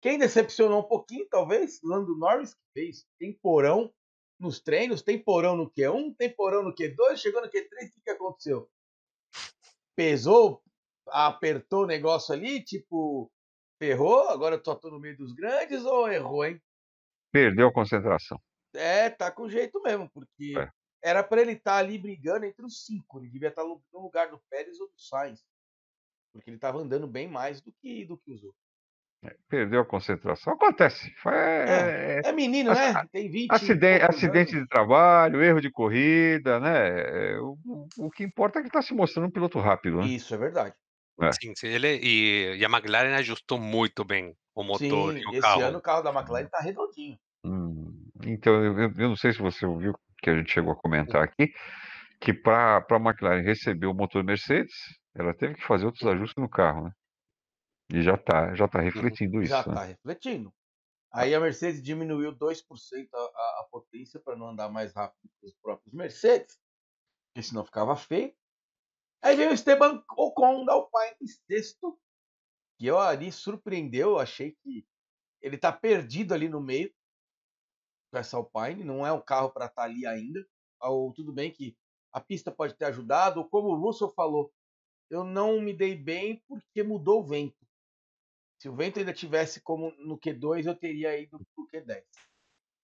Quem 0.01 0.19
decepcionou 0.19 0.81
um 0.81 0.89
pouquinho, 0.89 1.27
talvez, 1.31 1.79
Lando 1.85 2.17
Norris, 2.17 2.55
que 2.55 2.61
fez 2.73 3.05
temporão 3.19 3.93
nos 4.41 4.61
treinos, 4.61 5.03
temporão 5.03 5.55
no 5.57 5.71
Q1, 5.71 6.17
temporão 6.17 6.63
no 6.63 6.75
Q2, 6.75 7.19
chegou 7.19 7.43
no 7.43 7.49
Q3, 7.49 7.53
o 7.89 7.91
que, 7.93 8.01
que 8.03 8.11
aconteceu? 8.11 8.67
Pesou, 9.95 10.63
apertou 11.09 11.83
o 11.83 11.87
negócio 11.87 12.33
ali, 12.35 12.65
tipo, 12.65 13.31
ferrou, 13.79 14.27
agora 14.31 14.57
eu 14.57 14.65
só 14.65 14.75
tô 14.75 14.91
no 14.91 14.99
meio 14.99 15.19
dos 15.19 15.35
grandes, 15.35 15.85
ou 15.85 16.11
errou, 16.11 16.47
hein? 16.47 16.59
Perdeu 17.31 17.69
a 17.69 17.73
concentração. 17.73 18.41
É, 18.75 19.11
tá 19.11 19.31
com 19.31 19.49
jeito 19.49 19.83
mesmo, 19.83 20.09
porque 20.11 20.55
É. 20.59 20.71
era 21.03 21.23
pra 21.23 21.41
ele 21.43 21.53
estar 21.53 21.77
ali 21.77 21.99
brigando 21.99 22.47
entre 22.47 22.65
os 22.65 22.85
cinco, 22.85 23.19
ele 23.19 23.29
devia 23.31 23.49
estar 23.49 23.65
no 23.65 23.83
no 23.93 24.01
lugar 24.01 24.31
do 24.31 24.39
Pérez 24.51 24.81
ou 24.81 24.89
do 24.89 24.99
Sainz. 25.01 25.45
Porque 26.33 26.51
ele 26.51 26.59
tava 26.59 26.79
andando 26.79 27.07
bem 27.07 27.29
mais 27.29 27.61
do 27.61 27.73
que, 27.73 28.05
do 28.07 28.17
que 28.19 28.33
os 28.33 28.43
outros. 28.43 28.63
Perdeu 29.49 29.81
a 29.83 29.87
concentração. 29.87 30.55
Acontece. 30.55 31.13
Foi- 31.23 31.33
É, 31.35 32.21
É 32.25 32.33
menino, 32.33 32.73
né? 32.73 32.93
Tem 33.13 33.31
20 33.31 33.51
e 33.51 33.55
acidente, 33.55 34.05
acidente 34.05 34.53
de 34.53 34.67
trabalho, 34.67 35.43
erro 35.43 35.61
de 35.61 35.71
corrida, 35.71 36.59
né? 36.59 37.33
É, 37.35 37.39
O, 37.41 37.57
o- 37.65 37.87
o 38.07 38.11
que 38.11 38.25
importa 38.25 38.59
é 38.59 38.63
que 38.63 38.69
está 38.69 38.83
se 38.83 38.95
mostrando 38.95 39.29
um 39.29 39.31
piloto 39.31 39.59
rápido, 39.61 39.99
né? 39.99 40.07
Isso 40.07 40.35
é 40.35 40.39
verdade. 40.39 40.75
Sim, 41.41 41.53
sim, 41.55 41.69
ele 41.69 42.01
e, 42.03 42.57
e 42.57 42.65
a 42.65 42.69
McLaren 42.69 43.15
ajustou 43.15 43.59
muito 43.59 44.05
bem 44.05 44.35
o 44.57 44.65
motor 44.65 45.15
Sim, 45.15 45.19
e 45.21 45.27
o 45.27 45.33
esse 45.33 45.41
carro. 45.41 45.63
ano 45.63 45.79
o 45.79 45.83
carro 45.83 46.03
da 46.03 46.11
McLaren 46.13 46.49
tá 46.49 46.59
redondinho. 46.61 47.19
Hum, 47.45 47.82
então, 48.27 48.65
eu, 48.65 48.79
eu- 48.79 49.09
não 49.09 49.17
sei 49.17 49.33
se 49.33 49.39
você 49.41 49.67
ouviu 49.67 49.95
que 50.23 50.31
a 50.31 50.37
gente 50.37 50.53
chegou 50.53 50.73
a 50.73 50.77
comentar 50.77 51.23
aqui, 51.23 51.53
que 52.21 52.35
para 52.35 52.79
a 52.79 52.97
McLaren 52.97 53.43
receber 53.43 53.87
o 53.87 53.95
motor 53.95 54.25
Mercedes, 54.25 54.75
ela 55.15 55.35
teve 55.35 55.55
que 55.55 55.65
fazer 55.65 55.87
outros 55.87 56.07
ajustes 56.07 56.43
no 56.43 56.49
carro, 56.51 56.85
né? 56.87 56.93
E 57.93 58.03
já 58.03 58.15
está 58.15 58.55
já 58.55 58.69
tá 58.69 58.81
refletindo 58.81 59.43
isso, 59.43 59.51
Já 59.51 59.63
né? 59.71 59.75
tá 59.77 59.85
refletindo. 59.85 60.53
Aí 61.13 61.35
a 61.35 61.41
Mercedes 61.41 61.83
diminuiu 61.83 62.33
2% 62.33 63.15
a, 63.15 63.19
a, 63.19 63.61
a 63.63 63.69
potência 63.71 64.21
para 64.21 64.37
não 64.37 64.49
andar 64.49 64.71
mais 64.71 64.95
rápido 64.95 65.31
que 65.41 65.47
os 65.47 65.55
próprios 65.63 65.95
Mercedes, 65.95 66.59
porque 67.35 67.47
senão 67.49 67.65
ficava 67.65 67.97
feio. 67.97 68.35
Aí 69.23 69.37
veio 69.37 69.51
o 69.51 69.55
Esteban 69.55 70.03
Ocon 70.17 70.65
da 70.65 70.75
Alpine 70.75 71.17
em 71.23 71.27
sexto, 71.27 71.99
que 72.79 72.87
eu 72.87 72.99
ali 72.99 73.33
surpreendeu, 73.33 74.11
eu 74.13 74.19
achei 74.19 74.53
que 74.63 74.87
ele 75.43 75.59
tá 75.59 75.73
perdido 75.73 76.35
ali 76.35 76.49
no 76.49 76.61
meio 76.61 76.93
essa 78.21 78.37
Alpine, 78.37 78.85
não 78.85 79.07
é 79.07 79.13
um 79.13 79.21
carro 79.21 79.51
para 79.51 79.67
estar 79.67 79.85
ali 79.85 80.07
ainda. 80.07 80.45
Ou, 80.81 81.13
tudo 81.13 81.33
bem 81.33 81.51
que 81.51 81.77
a 82.13 82.21
pista 82.21 82.51
pode 82.51 82.75
ter 82.75 82.87
ajudado, 82.87 83.41
ou 83.41 83.49
como 83.49 83.69
o 83.69 83.81
Russell 83.81 84.11
falou, 84.11 84.53
eu 85.11 85.25
não 85.25 85.61
me 85.61 85.73
dei 85.73 85.95
bem 85.95 86.43
porque 86.47 86.83
mudou 86.83 87.21
o 87.21 87.27
vento. 87.27 87.67
Se 88.61 88.69
o 88.69 88.75
vento 88.75 88.99
ainda 88.99 89.13
tivesse 89.13 89.61
como 89.61 89.91
no 89.99 90.19
Q2, 90.19 90.67
eu 90.67 90.75
teria 90.75 91.19
ido 91.19 91.39
pro 91.55 91.67
Q10. 91.67 92.05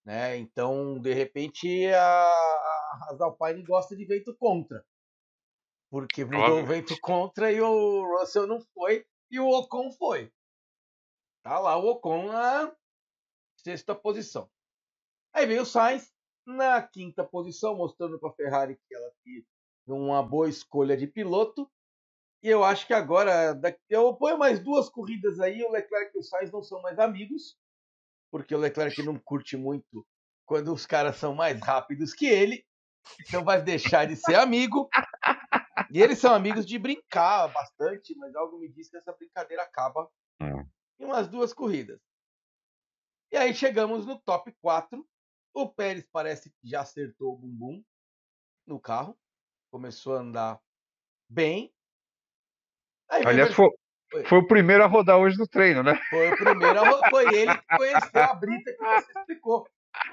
Né? 0.05 0.37
Então, 0.39 0.99
de 0.99 1.13
repente, 1.13 1.87
a, 1.93 2.25
a 2.25 2.69
as 3.11 3.21
Alpine 3.21 3.63
gosta 3.63 3.97
de 3.97 4.05
vento 4.05 4.35
contra. 4.37 4.85
Porque 5.91 6.25
mudou 6.25 6.63
o 6.63 6.67
vento 6.67 6.99
contra 7.01 7.51
e 7.53 7.61
o 7.61 8.19
Russell 8.19 8.47
não 8.47 8.61
foi 8.75 9.07
e 9.31 9.39
o 9.39 9.49
Ocon 9.49 9.91
foi. 9.93 10.33
Tá 11.43 11.59
lá 11.59 11.77
o 11.77 11.87
Ocon 11.89 12.27
na 12.27 12.75
sexta 13.57 13.95
posição. 13.95 14.51
Aí 15.39 15.47
veio 15.47 15.63
o 15.63 15.67
Sainz 15.67 16.13
na 16.45 16.83
quinta 16.83 17.23
posição, 17.23 17.77
mostrando 17.77 18.19
para 18.19 18.29
a 18.29 18.33
Ferrari 18.35 18.77
que 18.89 18.93
ela 18.93 19.09
teve 19.23 19.47
uma 19.87 20.21
boa 20.21 20.49
escolha 20.49 20.97
de 20.97 21.07
piloto. 21.07 21.71
E 22.43 22.49
eu 22.49 22.65
acho 22.65 22.85
que 22.89 22.93
agora, 22.93 23.57
eu 23.89 24.13
ponho 24.17 24.37
mais 24.37 24.59
duas 24.59 24.89
corridas 24.89 25.39
aí, 25.39 25.63
o 25.63 25.71
Leclerc 25.71 26.11
e 26.13 26.19
o 26.19 26.25
Sainz 26.25 26.51
não 26.51 26.61
são 26.61 26.83
mais 26.83 26.99
amigos, 26.99 27.57
porque 28.33 28.53
o 28.53 28.59
Leclerc 28.59 29.01
não 29.05 29.17
curte 29.17 29.57
muito 29.57 30.05
quando 30.45 30.73
os 30.75 30.85
caras 30.85 31.15
são 31.15 31.37
mais 31.37 31.61
rápidos 31.61 32.13
que 32.13 32.27
ele, 32.27 32.67
então 33.21 33.45
vai 33.45 33.63
deixar 33.63 34.07
de 34.07 34.17
ser 34.17 34.35
amigo. 34.35 34.89
E 35.93 36.03
eles 36.03 36.19
são 36.19 36.35
amigos 36.35 36.67
de 36.67 36.81
brincar 36.81 37.47
bastante, 37.53 38.13
mas 38.17 38.35
algo 38.35 38.59
me 38.59 38.69
diz 38.69 38.91
que 38.91 38.97
essa 38.97 39.13
brincadeira 39.13 39.63
acaba 39.63 40.11
Hum. 40.43 40.67
em 40.99 41.05
umas 41.05 41.29
duas 41.29 41.53
corridas. 41.55 42.01
E 43.31 43.37
aí 43.37 43.55
chegamos 43.55 44.05
no 44.05 44.19
top 44.19 44.53
4. 44.61 45.07
O 45.55 45.69
Pérez 45.69 46.07
parece 46.13 46.51
que 46.51 46.69
já 46.69 46.83
acertou 46.83 47.35
o 47.35 47.37
bumbum 47.37 47.83
no 48.67 48.79
carro. 48.79 49.19
Começou 49.71 50.17
a 50.17 50.21
andar 50.21 50.61
bem. 51.29 51.73
Aí 53.11 53.25
Aliás, 53.27 53.55
foi, 53.55 53.69
Oi. 54.15 54.25
foi 54.25 54.39
o 54.39 54.47
primeiro 54.47 54.85
a 54.85 54.87
rodar 54.87 55.19
hoje 55.19 55.39
no 55.39 55.47
treino, 55.47 55.83
né? 55.83 55.99
foi 56.11 56.31
o 56.31 56.37
primeiro, 56.37 56.81
a 56.81 57.11
foi 57.11 57.35
ele 57.35 57.55
que 57.55 57.77
conheceu 57.77 58.23
a 58.23 58.35
brita 58.35 58.73
que 58.73 58.85
você 58.85 59.19
explicou. 59.19 59.69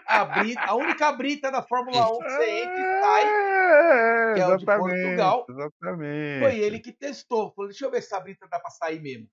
A, 0.08 0.26
brita, 0.26 0.62
a 0.62 0.76
única 0.76 1.12
brita 1.12 1.52
da 1.52 1.62
Fórmula 1.62 2.10
1 2.10 2.18
que 2.18 2.24
você 2.24 2.50
entra 2.50 2.80
e 2.80 3.02
sai, 3.02 4.34
que 4.34 4.42
é 4.42 4.48
o 4.48 4.58
de 4.58 4.66
Portugal. 4.66 5.46
Exatamente. 5.50 6.40
foi 6.40 6.60
ele 6.60 6.80
que 6.80 6.92
testou. 6.92 7.54
Falou, 7.54 7.70
deixa 7.70 7.86
eu 7.86 7.92
ver 7.92 8.02
se 8.02 8.16
a 8.16 8.20
brita 8.20 8.48
dá 8.48 8.60
pra 8.60 8.72
sair 8.72 9.02
mesmo. 9.02 9.30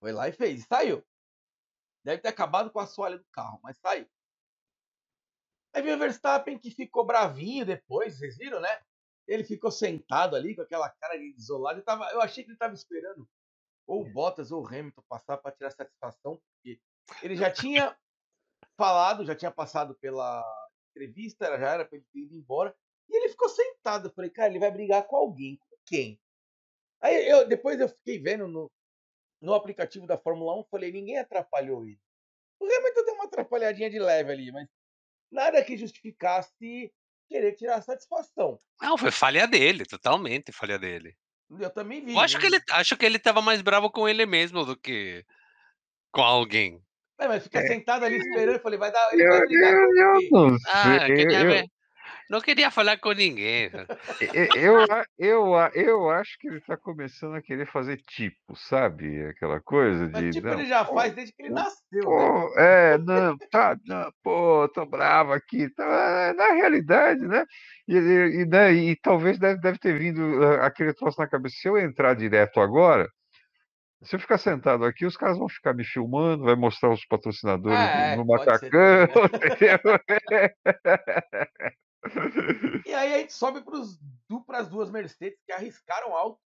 Foi 0.00 0.12
lá 0.12 0.28
e 0.28 0.32
fez, 0.32 0.60
e 0.60 0.66
saiu. 0.66 1.04
Deve 2.04 2.22
ter 2.22 2.28
acabado 2.28 2.70
com 2.70 2.78
a 2.78 2.84
assoalho 2.84 3.18
do 3.18 3.26
carro, 3.32 3.60
mas 3.62 3.76
saiu. 3.78 4.06
Veio 5.82 5.96
o 5.96 5.98
Verstappen 5.98 6.58
que 6.58 6.70
ficou 6.70 7.04
bravinho 7.04 7.64
depois, 7.64 8.18
vocês 8.18 8.36
viram, 8.36 8.60
né? 8.60 8.80
Ele 9.26 9.44
ficou 9.44 9.70
sentado 9.70 10.34
ali 10.34 10.54
com 10.54 10.62
aquela 10.62 10.88
cara 10.88 11.16
de 11.18 11.34
isolado. 11.36 11.80
Eu, 11.80 11.84
tava, 11.84 12.08
eu 12.12 12.20
achei 12.20 12.42
que 12.42 12.50
ele 12.50 12.56
estava 12.56 12.74
esperando 12.74 13.28
ou 13.88 14.02
o 14.02 14.04
Bottas 14.04 14.52
ou 14.52 14.62
o 14.62 14.66
Hamilton 14.66 15.02
passar 15.08 15.38
para 15.38 15.50
tirar 15.50 15.70
satisfação, 15.70 16.36
porque 16.36 16.78
ele 17.22 17.34
já 17.34 17.50
tinha 17.50 17.96
falado, 18.76 19.24
já 19.24 19.34
tinha 19.34 19.50
passado 19.50 19.94
pela 19.94 20.44
entrevista, 20.90 21.46
já 21.58 21.72
era 21.72 21.84
para 21.86 21.96
ele 21.96 22.06
ter 22.12 22.20
ido 22.20 22.36
embora, 22.36 22.76
e 23.08 23.16
ele 23.16 23.30
ficou 23.30 23.48
sentado. 23.48 24.08
Eu 24.08 24.12
falei, 24.12 24.30
cara, 24.30 24.50
ele 24.50 24.58
vai 24.58 24.70
brigar 24.70 25.06
com 25.06 25.16
alguém. 25.16 25.56
Com 25.56 25.76
quem? 25.86 26.20
Aí 27.00 27.28
eu, 27.28 27.48
depois 27.48 27.80
eu 27.80 27.88
fiquei 27.88 28.20
vendo 28.20 28.46
no, 28.46 28.70
no 29.40 29.54
aplicativo 29.54 30.06
da 30.06 30.18
Fórmula 30.18 30.54
1, 30.60 30.64
falei, 30.64 30.92
ninguém 30.92 31.18
atrapalhou 31.18 31.84
ele. 31.84 32.00
O 32.60 32.66
Hamilton 32.66 33.04
deu 33.04 33.14
uma 33.14 33.24
atrapalhadinha 33.24 33.88
de 33.88 33.98
leve 33.98 34.30
ali, 34.30 34.52
mas 34.52 34.68
nada 35.30 35.62
que 35.64 35.76
justificasse 35.76 36.92
querer 37.28 37.52
tirar 37.52 37.82
satisfação. 37.82 38.58
Não, 38.80 38.96
foi 38.96 39.10
falha 39.10 39.46
dele, 39.46 39.84
totalmente 39.84 40.52
falha 40.52 40.78
dele. 40.78 41.14
Eu 41.58 41.70
também 41.70 42.04
vi. 42.04 42.12
Eu 42.14 42.20
acho 42.20 42.38
que 42.38 42.46
ele, 42.46 42.60
acho 42.70 42.96
que 42.96 43.06
ele 43.06 43.18
tava 43.18 43.40
mais 43.40 43.62
bravo 43.62 43.90
com 43.90 44.08
ele 44.08 44.26
mesmo 44.26 44.64
do 44.64 44.76
que 44.76 45.24
com 46.12 46.22
alguém. 46.22 46.82
É, 47.20 47.26
mas 47.26 47.42
fica 47.42 47.60
sentado 47.66 48.04
ali 48.04 48.16
esperando, 48.16 48.56
eu 48.56 48.60
falei, 48.60 48.78
vai 48.78 48.92
dar. 48.92 49.12
Ele 49.12 49.26
vai 49.26 49.40
brigar 49.46 49.72
Eu, 49.72 49.80
eu 49.80 50.30
não 50.30 50.56
Ah, 50.66 51.08
eu- 51.08 51.46
ver. 51.48 51.66
Não 52.28 52.40
queria 52.40 52.70
falar 52.70 52.98
com 52.98 53.12
ninguém. 53.12 53.70
Eu, 54.54 54.86
eu, 55.18 55.54
eu, 55.54 55.56
eu 55.74 56.10
acho 56.10 56.38
que 56.38 56.48
ele 56.48 56.58
está 56.58 56.76
começando 56.76 57.34
a 57.34 57.42
querer 57.42 57.66
fazer 57.66 57.96
tipo, 57.96 58.54
sabe? 58.54 59.26
Aquela 59.26 59.60
coisa 59.60 60.10
Mas 60.12 60.22
de. 60.24 60.30
tipo, 60.32 60.46
não, 60.46 60.60
ele 60.60 60.68
já 60.68 60.84
pô, 60.84 60.94
faz 60.94 61.14
desde 61.14 61.34
que 61.34 61.42
ele 61.42 61.48
pô, 61.50 61.54
nasceu, 61.54 61.80
né? 61.92 62.02
Pô, 62.04 62.58
é, 62.60 62.98
não, 62.98 63.38
tá, 63.50 63.76
não, 63.86 64.12
pô, 64.22 64.68
tô 64.68 64.84
bravo 64.84 65.32
aqui. 65.32 65.70
Tá, 65.70 65.84
é, 65.84 66.32
na 66.34 66.52
realidade, 66.52 67.20
né? 67.26 67.46
E, 67.88 67.96
e, 67.96 68.46
né, 68.46 68.72
e 68.74 68.96
talvez 68.96 69.38
deve, 69.38 69.60
deve 69.60 69.78
ter 69.78 69.98
vindo 69.98 70.44
ah, 70.44 70.66
aquele 70.66 70.92
troço 70.92 71.18
na 71.18 71.28
cabeça. 71.28 71.56
Se 71.58 71.68
eu 71.68 71.78
entrar 71.78 72.14
direto 72.14 72.60
agora, 72.60 73.08
se 74.02 74.14
eu 74.14 74.20
ficar 74.20 74.38
sentado 74.38 74.84
aqui, 74.84 75.06
os 75.06 75.16
caras 75.16 75.38
vão 75.38 75.48
ficar 75.48 75.74
me 75.74 75.84
filmando, 75.84 76.44
vai 76.44 76.54
mostrar 76.54 76.90
os 76.90 77.04
patrocinadores 77.06 77.78
É, 77.78 78.16
no 78.16 78.24
ser 78.58 78.70
né? 78.70 78.88
E 82.86 82.94
aí 82.94 83.14
a 83.14 83.18
gente 83.18 83.32
sobe 83.32 83.62
para 84.46 84.58
as 84.58 84.68
duas 84.68 84.90
Mercedes 84.90 85.38
que 85.44 85.52
arriscaram 85.52 86.16
alto, 86.16 86.40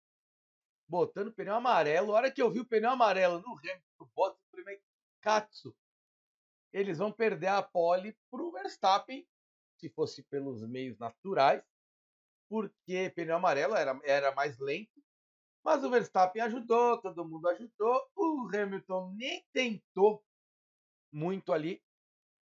botando 0.89 1.33
pneu 1.33 1.55
amarelo. 1.55 2.13
A 2.13 2.17
hora 2.17 2.31
que 2.31 2.41
eu 2.41 2.51
vi 2.51 2.61
o 2.61 2.67
pneu 2.67 2.91
amarelo 2.91 3.41
no 3.41 3.53
Hamilton, 3.59 3.83
no 4.01 4.07
Bottas, 4.15 4.41
mas 4.65 4.81
Katsu, 5.21 5.77
eles 6.73 6.99
vão 6.99 7.13
perder 7.13 7.49
a 7.49 7.63
pole 7.63 8.17
pro 8.31 8.51
Verstappen, 8.53 9.27
se 9.79 9.89
fosse 9.91 10.23
pelos 10.25 10.63
meios 10.67 10.99
naturais, 10.99 11.63
porque 12.49 13.11
pneu 13.15 13.37
amarelo 13.37 13.75
era, 13.75 13.99
era 14.05 14.35
mais 14.35 14.59
lento. 14.59 15.01
Mas 15.63 15.85
o 15.85 15.91
Verstappen 15.91 16.41
ajudou, 16.43 17.01
todo 17.03 17.29
mundo 17.29 17.47
ajudou. 17.49 18.03
O 18.17 18.49
Hamilton 18.53 19.13
nem 19.15 19.45
tentou 19.53 20.25
muito 21.13 21.53
ali. 21.53 21.83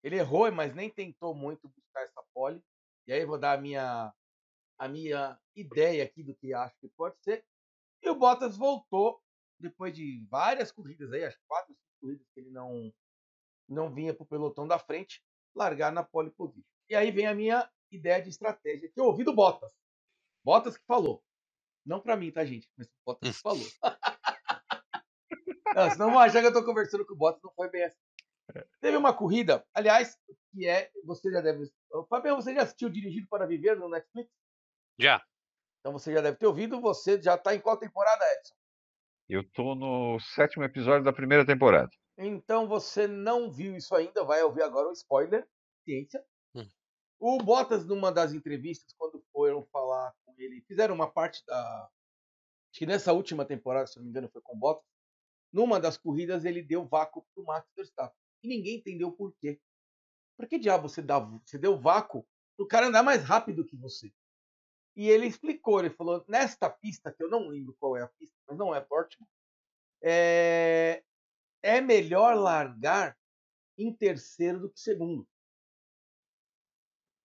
Ele 0.03 0.17
errou, 0.17 0.53
mas 0.53 0.75
nem 0.75 0.91
tentou 0.91 1.35
muito 1.35 1.67
buscar 1.69 2.03
essa 2.03 2.23
pole. 2.35 2.63
E 3.07 3.13
aí 3.13 3.23
eu 3.23 3.27
vou 3.27 3.39
dar 3.39 3.53
a 3.57 3.61
minha, 3.61 4.13
a 4.79 4.89
minha 4.89 5.39
ideia 5.55 6.05
aqui 6.05 6.23
do 6.23 6.35
que 6.35 6.53
acho 6.53 6.77
que 6.81 6.89
pode 6.89 7.17
ser. 7.23 7.45
E 8.03 8.09
o 8.11 8.15
Bottas 8.15 8.57
voltou 8.57 9.21
depois 9.59 9.95
de 9.95 10.27
várias 10.31 10.71
corridas 10.71 11.13
aí, 11.13 11.25
acho 11.25 11.39
que 11.39 11.45
quatro, 11.47 11.75
corridas 12.01 12.27
que 12.35 12.41
ele 12.41 12.51
não, 12.51 12.93
não 13.69 13.93
vinha 13.93 14.13
para 14.13 14.25
o 14.25 14.27
pelotão 14.27 14.67
da 14.67 14.79
frente, 14.79 15.23
largar 15.55 15.93
na 15.93 16.03
pole 16.03 16.31
position. 16.31 16.69
E 16.89 16.95
aí 16.95 17.11
vem 17.11 17.27
a 17.27 17.35
minha 17.35 17.71
ideia 17.91 18.23
de 18.23 18.29
estratégia 18.29 18.91
que 18.91 19.01
eu 19.01 19.05
ouvi 19.05 19.25
do 19.25 19.35
Bottas. 19.35 19.73
Bottas 20.45 20.77
que 20.77 20.85
falou. 20.85 21.23
Não 21.85 22.01
para 22.01 22.17
mim, 22.17 22.31
tá, 22.31 22.45
gente? 22.45 22.69
Mas 22.77 22.87
o 22.87 22.91
Bottas 23.05 23.37
que 23.37 23.43
falou. 23.43 23.67
não, 25.75 25.91
senão 25.91 26.11
vão 26.11 26.19
achar 26.19 26.41
que 26.41 26.49
eu 26.49 26.53
tô 26.53 26.65
conversando 26.65 27.07
com 27.07 27.15
o 27.15 27.17
Bottas, 27.17 27.43
não 27.43 27.53
foi 27.55 27.71
bem 27.71 27.85
assim. 27.85 28.06
Teve 28.81 28.97
uma 28.97 29.13
corrida, 29.13 29.65
aliás, 29.75 30.17
que 30.53 30.67
é. 30.67 30.91
Você 31.05 31.31
já 31.31 31.41
deve. 31.41 31.71
Ô, 31.91 32.05
Fabião, 32.07 32.37
você 32.37 32.55
já 32.55 32.63
assistiu 32.63 32.89
Dirigido 32.89 33.27
para 33.29 33.47
Viver 33.47 33.77
no 33.77 33.89
Netflix? 33.89 34.31
Já. 34.99 35.25
Então 35.81 35.93
você 35.93 36.13
já 36.13 36.21
deve 36.21 36.37
ter 36.37 36.47
ouvido. 36.47 36.81
Você 36.81 37.21
já 37.21 37.37
tá 37.37 37.55
em 37.55 37.61
qual 37.61 37.77
temporada, 37.77 38.25
Edson? 38.39 38.55
Eu 39.29 39.49
tô 39.53 39.75
no 39.75 40.19
sétimo 40.21 40.65
episódio 40.65 41.05
da 41.05 41.13
primeira 41.13 41.45
temporada. 41.45 41.91
Então 42.17 42.67
você 42.67 43.07
não 43.07 43.51
viu 43.51 43.77
isso 43.77 43.95
ainda, 43.95 44.25
vai 44.25 44.43
ouvir 44.43 44.63
agora 44.63 44.89
o 44.89 44.93
spoiler. 44.93 45.47
Ciência. 45.85 46.25
Hum. 46.55 46.69
O 47.19 47.39
Bottas, 47.39 47.85
numa 47.85 48.13
das 48.13 48.33
entrevistas, 48.33 48.95
quando 48.97 49.23
foram 49.33 49.65
falar 49.67 50.15
com 50.25 50.35
ele, 50.39 50.65
fizeram 50.67 50.95
uma 50.95 51.11
parte 51.11 51.45
da. 51.47 51.91
Acho 52.71 52.79
que 52.79 52.87
nessa 52.87 53.13
última 53.13 53.45
temporada, 53.45 53.87
se 53.87 53.97
não 53.97 54.05
me 54.05 54.11
engano, 54.11 54.29
foi 54.29 54.41
com 54.43 54.55
o 54.55 54.59
Bottas. 54.59 54.85
Numa 55.53 55.81
das 55.81 55.97
corridas, 55.97 56.45
ele 56.45 56.63
deu 56.63 56.87
vácuo 56.87 57.27
pro 57.35 57.45
Max 57.45 57.69
Verstappen. 57.75 58.26
E 58.47 58.49
ninguém 58.49 58.77
entendeu 58.77 59.11
por 59.11 59.35
quê. 59.41 59.61
Por 60.37 60.47
que 60.47 60.57
diabo 60.57 60.89
você, 60.89 61.03
dá, 61.03 61.19
você 61.19 61.59
deu 61.59 61.77
vácuo 61.77 62.25
pro 62.57 62.69
cara 62.69 62.87
andar 62.87 63.03
mais 63.03 63.25
rápido 63.25 63.67
que 63.67 63.75
você? 63.77 64.15
E 64.95 65.09
ele 65.09 65.27
explicou, 65.27 65.81
ele 65.81 65.91
falou, 65.91 66.25
nesta 66.29 66.71
pista, 66.71 67.13
que 67.13 67.25
eu 67.25 67.29
não 67.29 67.49
lembro 67.49 67.75
qual 67.81 67.97
é 67.97 68.03
a 68.03 68.07
pista, 68.09 68.37
mas 68.47 68.57
não 68.57 68.73
é 68.73 68.81
Portman, 68.81 69.29
é, 70.01 71.03
é 71.61 71.81
melhor 71.81 72.37
largar 72.37 73.19
em 73.77 73.93
terceiro 73.93 74.61
do 74.61 74.71
que 74.71 74.79
segundo. 74.79 75.29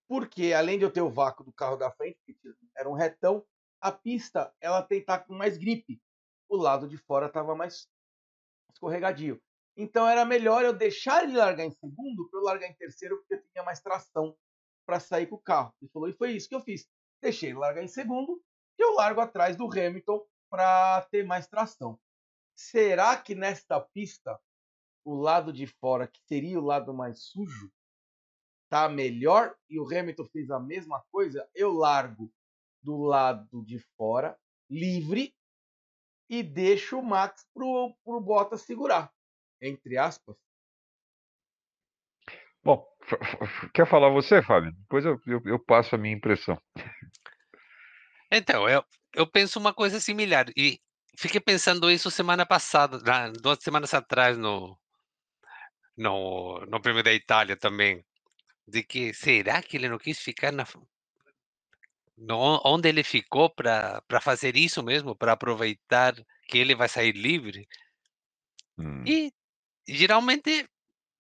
Porque 0.07 0.53
além 0.53 0.80
de 0.80 0.86
eu 0.86 0.91
ter 0.91 1.01
o 1.01 1.11
vácuo 1.11 1.43
do 1.43 1.53
carro 1.53 1.78
da 1.78 1.91
frente, 1.91 2.17
que 2.26 2.36
era 2.76 2.89
um 2.89 2.95
retão, 2.95 3.45
a 3.80 3.91
pista 3.91 4.51
ela 4.59 4.82
tem 4.82 5.05
tá 5.05 5.19
com 5.19 5.36
mais 5.36 5.55
gripe. 5.55 6.01
O 6.49 6.57
lado 6.57 6.89
de 6.89 6.97
fora 6.97 7.28
estava 7.28 7.55
mais 7.55 7.88
escorregadio. 8.74 9.39
Então 9.76 10.07
era 10.07 10.26
melhor 10.26 10.63
eu 10.63 10.74
deixar 10.74 11.24
ele 11.24 11.38
largar 11.38 11.65
em 11.65 11.72
segundo 11.72 12.30
para 12.30 12.39
eu 12.39 12.43
largar 12.43 12.67
em 12.67 12.76
terceiro, 12.76 13.17
porque 13.17 13.36
eu 13.36 13.43
tinha 13.51 13.63
mais 13.63 13.80
tração 13.80 14.36
para 14.86 14.99
sair 14.99 15.28
com 15.28 15.36
o 15.36 15.41
carro. 15.41 15.74
Ele 15.82 15.91
falou, 15.91 16.09
e 16.09 16.13
foi 16.13 16.32
isso 16.32 16.49
que 16.49 16.55
eu 16.55 16.61
fiz. 16.61 16.88
Deixei 17.22 17.49
ele 17.49 17.59
largar 17.59 17.84
em 17.84 17.88
segundo 17.88 18.41
e 18.78 18.84
eu 18.84 18.93
largo 18.93 19.22
atrás 19.22 19.55
do 19.55 19.65
Hamilton 19.65 20.26
para 20.49 21.01
ter 21.11 21.26
mais 21.26 21.47
tração. 21.47 21.99
Será 22.55 23.15
que 23.17 23.34
nesta 23.34 23.80
pista 23.80 24.39
o 25.03 25.15
lado 25.15 25.51
de 25.53 25.65
fora, 25.65 26.07
que 26.07 26.19
seria 26.28 26.59
o 26.59 26.63
lado 26.63 26.93
mais 26.93 27.24
sujo, 27.24 27.72
tá 28.69 28.88
melhor 28.89 29.55
e 29.69 29.80
o 29.80 29.86
Hamilton 29.86 30.26
fez 30.26 30.51
a 30.51 30.59
mesma 30.59 31.03
coisa? 31.11 31.49
Eu 31.55 31.72
largo 31.72 32.32
do 32.82 32.97
lado 32.97 33.63
de 33.63 33.80
fora, 33.95 34.38
livre, 34.69 35.36
e 36.30 36.41
deixo 36.41 36.97
o 36.97 37.03
Max 37.03 37.45
pro, 37.53 37.93
pro 38.05 38.22
Bottas 38.22 38.61
segurar, 38.61 39.13
entre 39.62 39.97
aspas. 39.97 40.36
Bom, 42.64 42.86
quer 43.74 43.88
falar 43.88 44.09
você, 44.09 44.41
Fábio? 44.41 44.72
Depois 44.74 45.05
eu, 45.05 45.20
eu, 45.26 45.41
eu 45.45 45.59
passo 45.59 45.95
a 45.95 45.97
minha 45.97 46.16
impressão. 46.16 46.62
Então, 48.32 48.68
eu, 48.70 48.84
eu 49.14 49.28
penso 49.28 49.59
uma 49.59 49.74
coisa 49.74 49.99
similar. 49.99 50.45
E 50.55 50.80
fiquei 51.18 51.41
pensando 51.41 51.91
isso 51.91 52.09
semana 52.12 52.45
passada, 52.45 52.99
na- 52.99 53.30
duas 53.30 53.59
semanas 53.62 53.93
atrás, 53.93 54.38
no, 54.38 54.78
no, 55.97 56.66
no 56.66 56.82
Prêmio 56.82 57.03
da 57.03 57.14
Itália 57.14 57.57
também. 57.57 58.05
De 58.68 58.84
que 58.84 59.14
será 59.14 59.62
que 59.62 59.76
ele 59.76 59.89
não 59.89 59.97
quis 59.97 60.20
ficar 60.20 60.51
na, 60.51 60.66
no, 62.18 62.62
onde 62.64 62.88
ele 62.88 63.03
ficou 63.03 63.49
para 63.49 64.22
fazer 64.22 64.55
isso 64.55 64.84
mesmo, 64.84 65.16
para 65.16 65.34
aproveitar 65.34 66.14
que 66.47 66.57
ele 66.57 66.76
vai 66.76 66.88
sair 66.88 67.14
livre? 67.14 67.68
Hum. 68.78 69.03
E 69.05 69.34
geralmente 69.88 70.63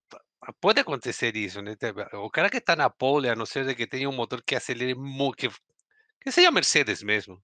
p- 0.09 0.19
pode 0.59 0.79
acontecer 0.79 1.35
isso, 1.35 1.61
né? 1.61 1.75
O 2.13 2.29
cara 2.29 2.49
que 2.49 2.57
está 2.57 2.75
na 2.75 2.89
pole, 2.89 3.29
a 3.29 3.35
não 3.35 3.45
ser 3.45 3.65
de 3.65 3.75
que 3.75 3.87
tenha 3.87 4.09
um 4.09 4.15
motor 4.15 4.41
que 4.43 4.55
acelere 4.55 4.95
muito, 4.95 5.35
que, 5.37 5.49
que 6.21 6.31
seja 6.31 6.51
Mercedes 6.51 7.01
mesmo. 7.03 7.41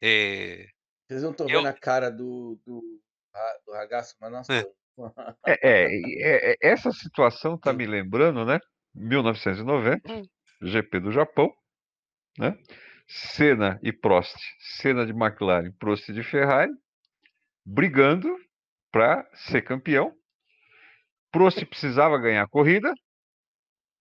É, 0.00 0.66
Vocês 1.08 1.22
não 1.22 1.30
estão 1.30 1.48
Eu- 1.48 1.60
vendo 1.62 1.68
a 1.68 1.72
cara 1.72 2.10
do, 2.10 2.60
do, 2.66 3.00
do 3.66 3.72
ragaço, 3.72 4.16
mas 4.20 4.32
nós 4.32 4.48
É. 4.50 4.64
É, 5.46 5.58
é, 5.62 5.86
é, 5.86 6.52
é, 6.52 6.56
essa 6.60 6.90
situação 6.92 7.54
está 7.54 7.70
Hum. 7.70 7.76
me 7.76 7.86
lembrando, 7.86 8.44
né? 8.44 8.58
1990, 8.94 10.12
Hum. 10.12 10.28
GP 10.60 11.00
do 11.00 11.10
Japão, 11.10 11.50
né? 12.38 12.54
Senna 13.08 13.80
e 13.82 13.92
Prost, 13.92 14.36
Senna 14.76 15.04
de 15.06 15.12
McLaren, 15.12 15.72
Prost 15.78 16.12
de 16.12 16.22
Ferrari, 16.22 16.72
brigando 17.64 18.28
para 18.92 19.26
ser 19.34 19.62
campeão. 19.62 20.14
Prost 21.30 21.66
precisava 21.66 22.16
ganhar 22.18 22.42
a 22.44 22.48
corrida, 22.48 22.94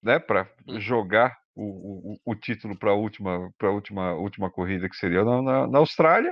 né? 0.03 0.19
Para 0.19 0.49
Hum. 0.67 0.79
jogar 0.79 1.35
o, 1.55 2.13
o, 2.13 2.19
o 2.25 2.35
título 2.35 2.77
para 2.77 2.91
a 2.91 2.95
última, 2.95 3.51
para 3.57 3.71
última, 3.71 4.13
última 4.13 4.49
corrida 4.51 4.89
que 4.89 4.95
seria 4.95 5.23
na, 5.23 5.41
na, 5.41 5.67
na 5.67 5.77
Austrália. 5.79 6.31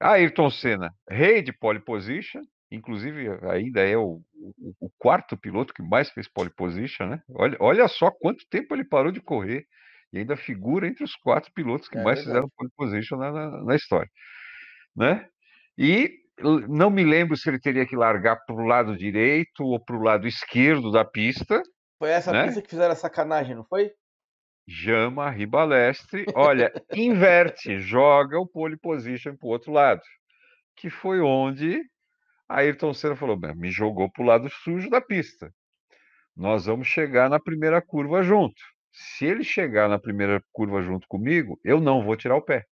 Ayrton 0.00 0.50
Senna, 0.50 0.90
rei 1.08 1.42
de 1.42 1.52
pole 1.52 1.80
position, 1.80 2.42
inclusive 2.70 3.28
ainda 3.50 3.80
é 3.82 3.96
o, 3.96 4.20
o- 4.34 4.74
o 4.80 4.90
quarto 4.98 5.36
piloto 5.36 5.72
que 5.74 5.82
mais 5.82 6.10
fez 6.10 6.28
pole 6.28 6.50
position, 6.50 7.06
né? 7.08 7.22
Olha, 7.30 7.56
olha 7.60 7.88
só 7.88 8.10
quanto 8.10 8.46
tempo 8.48 8.74
ele 8.74 8.84
parou 8.84 9.12
de 9.12 9.20
correr 9.20 9.66
E 10.12 10.18
ainda 10.18 10.36
figura 10.36 10.86
entre 10.88 11.04
os 11.04 11.14
quatro 11.16 11.52
pilotos 11.52 11.88
que 11.88 11.96
É 11.96 12.02
mais 12.02 12.18
verdade. 12.18 12.22
fizeram 12.22 12.50
pole 12.56 12.70
position 12.76 13.18
na, 13.18 13.32
na, 13.32 13.64
na 13.64 13.76
história. 13.76 14.10
Né? 14.96 15.28
E 15.78 16.21
não 16.68 16.90
me 16.90 17.04
lembro 17.04 17.36
se 17.36 17.48
ele 17.48 17.58
teria 17.60 17.86
que 17.86 17.96
largar 17.96 18.36
para 18.44 18.54
o 18.54 18.66
lado 18.66 18.96
direito 18.96 19.64
ou 19.64 19.82
para 19.82 19.96
o 19.96 20.02
lado 20.02 20.26
esquerdo 20.26 20.90
da 20.90 21.04
pista. 21.04 21.62
Foi 21.98 22.10
essa 22.10 22.32
Né? 22.32 22.44
pista 22.46 22.62
que 22.62 22.68
fizeram 22.70 22.92
a 22.92 22.96
sacanagem, 22.96 23.54
não 23.54 23.64
foi? 23.64 23.90
Jama 24.66 25.30
Ribalestre, 25.30 26.24
olha, 26.34 26.72
inverte, 26.94 27.78
joga 27.78 28.38
o 28.38 28.46
pole 28.46 28.76
position 28.76 29.36
para 29.36 29.46
o 29.46 29.50
outro 29.50 29.72
lado. 29.72 30.00
Que 30.76 30.90
foi 30.90 31.20
onde 31.20 31.82
Ayrton 32.48 32.94
Senna 32.94 33.16
falou: 33.16 33.36
"Bem, 33.36 33.54
me 33.56 33.70
jogou 33.70 34.10
para 34.12 34.22
o 34.22 34.26
lado 34.26 34.48
sujo 34.50 34.88
da 34.90 35.00
pista. 35.00 35.52
Nós 36.36 36.66
vamos 36.66 36.86
chegar 36.88 37.28
na 37.30 37.40
primeira 37.40 37.82
curva 37.82 38.22
junto. 38.22 38.60
Se 38.92 39.26
ele 39.26 39.44
chegar 39.44 39.88
na 39.88 39.98
primeira 39.98 40.42
curva 40.52 40.82
junto 40.82 41.06
comigo, 41.08 41.58
eu 41.64 41.80
não 41.80 42.02
vou 42.04 42.16
tirar 42.16 42.36
o 42.36 42.42
pé. 42.44 42.64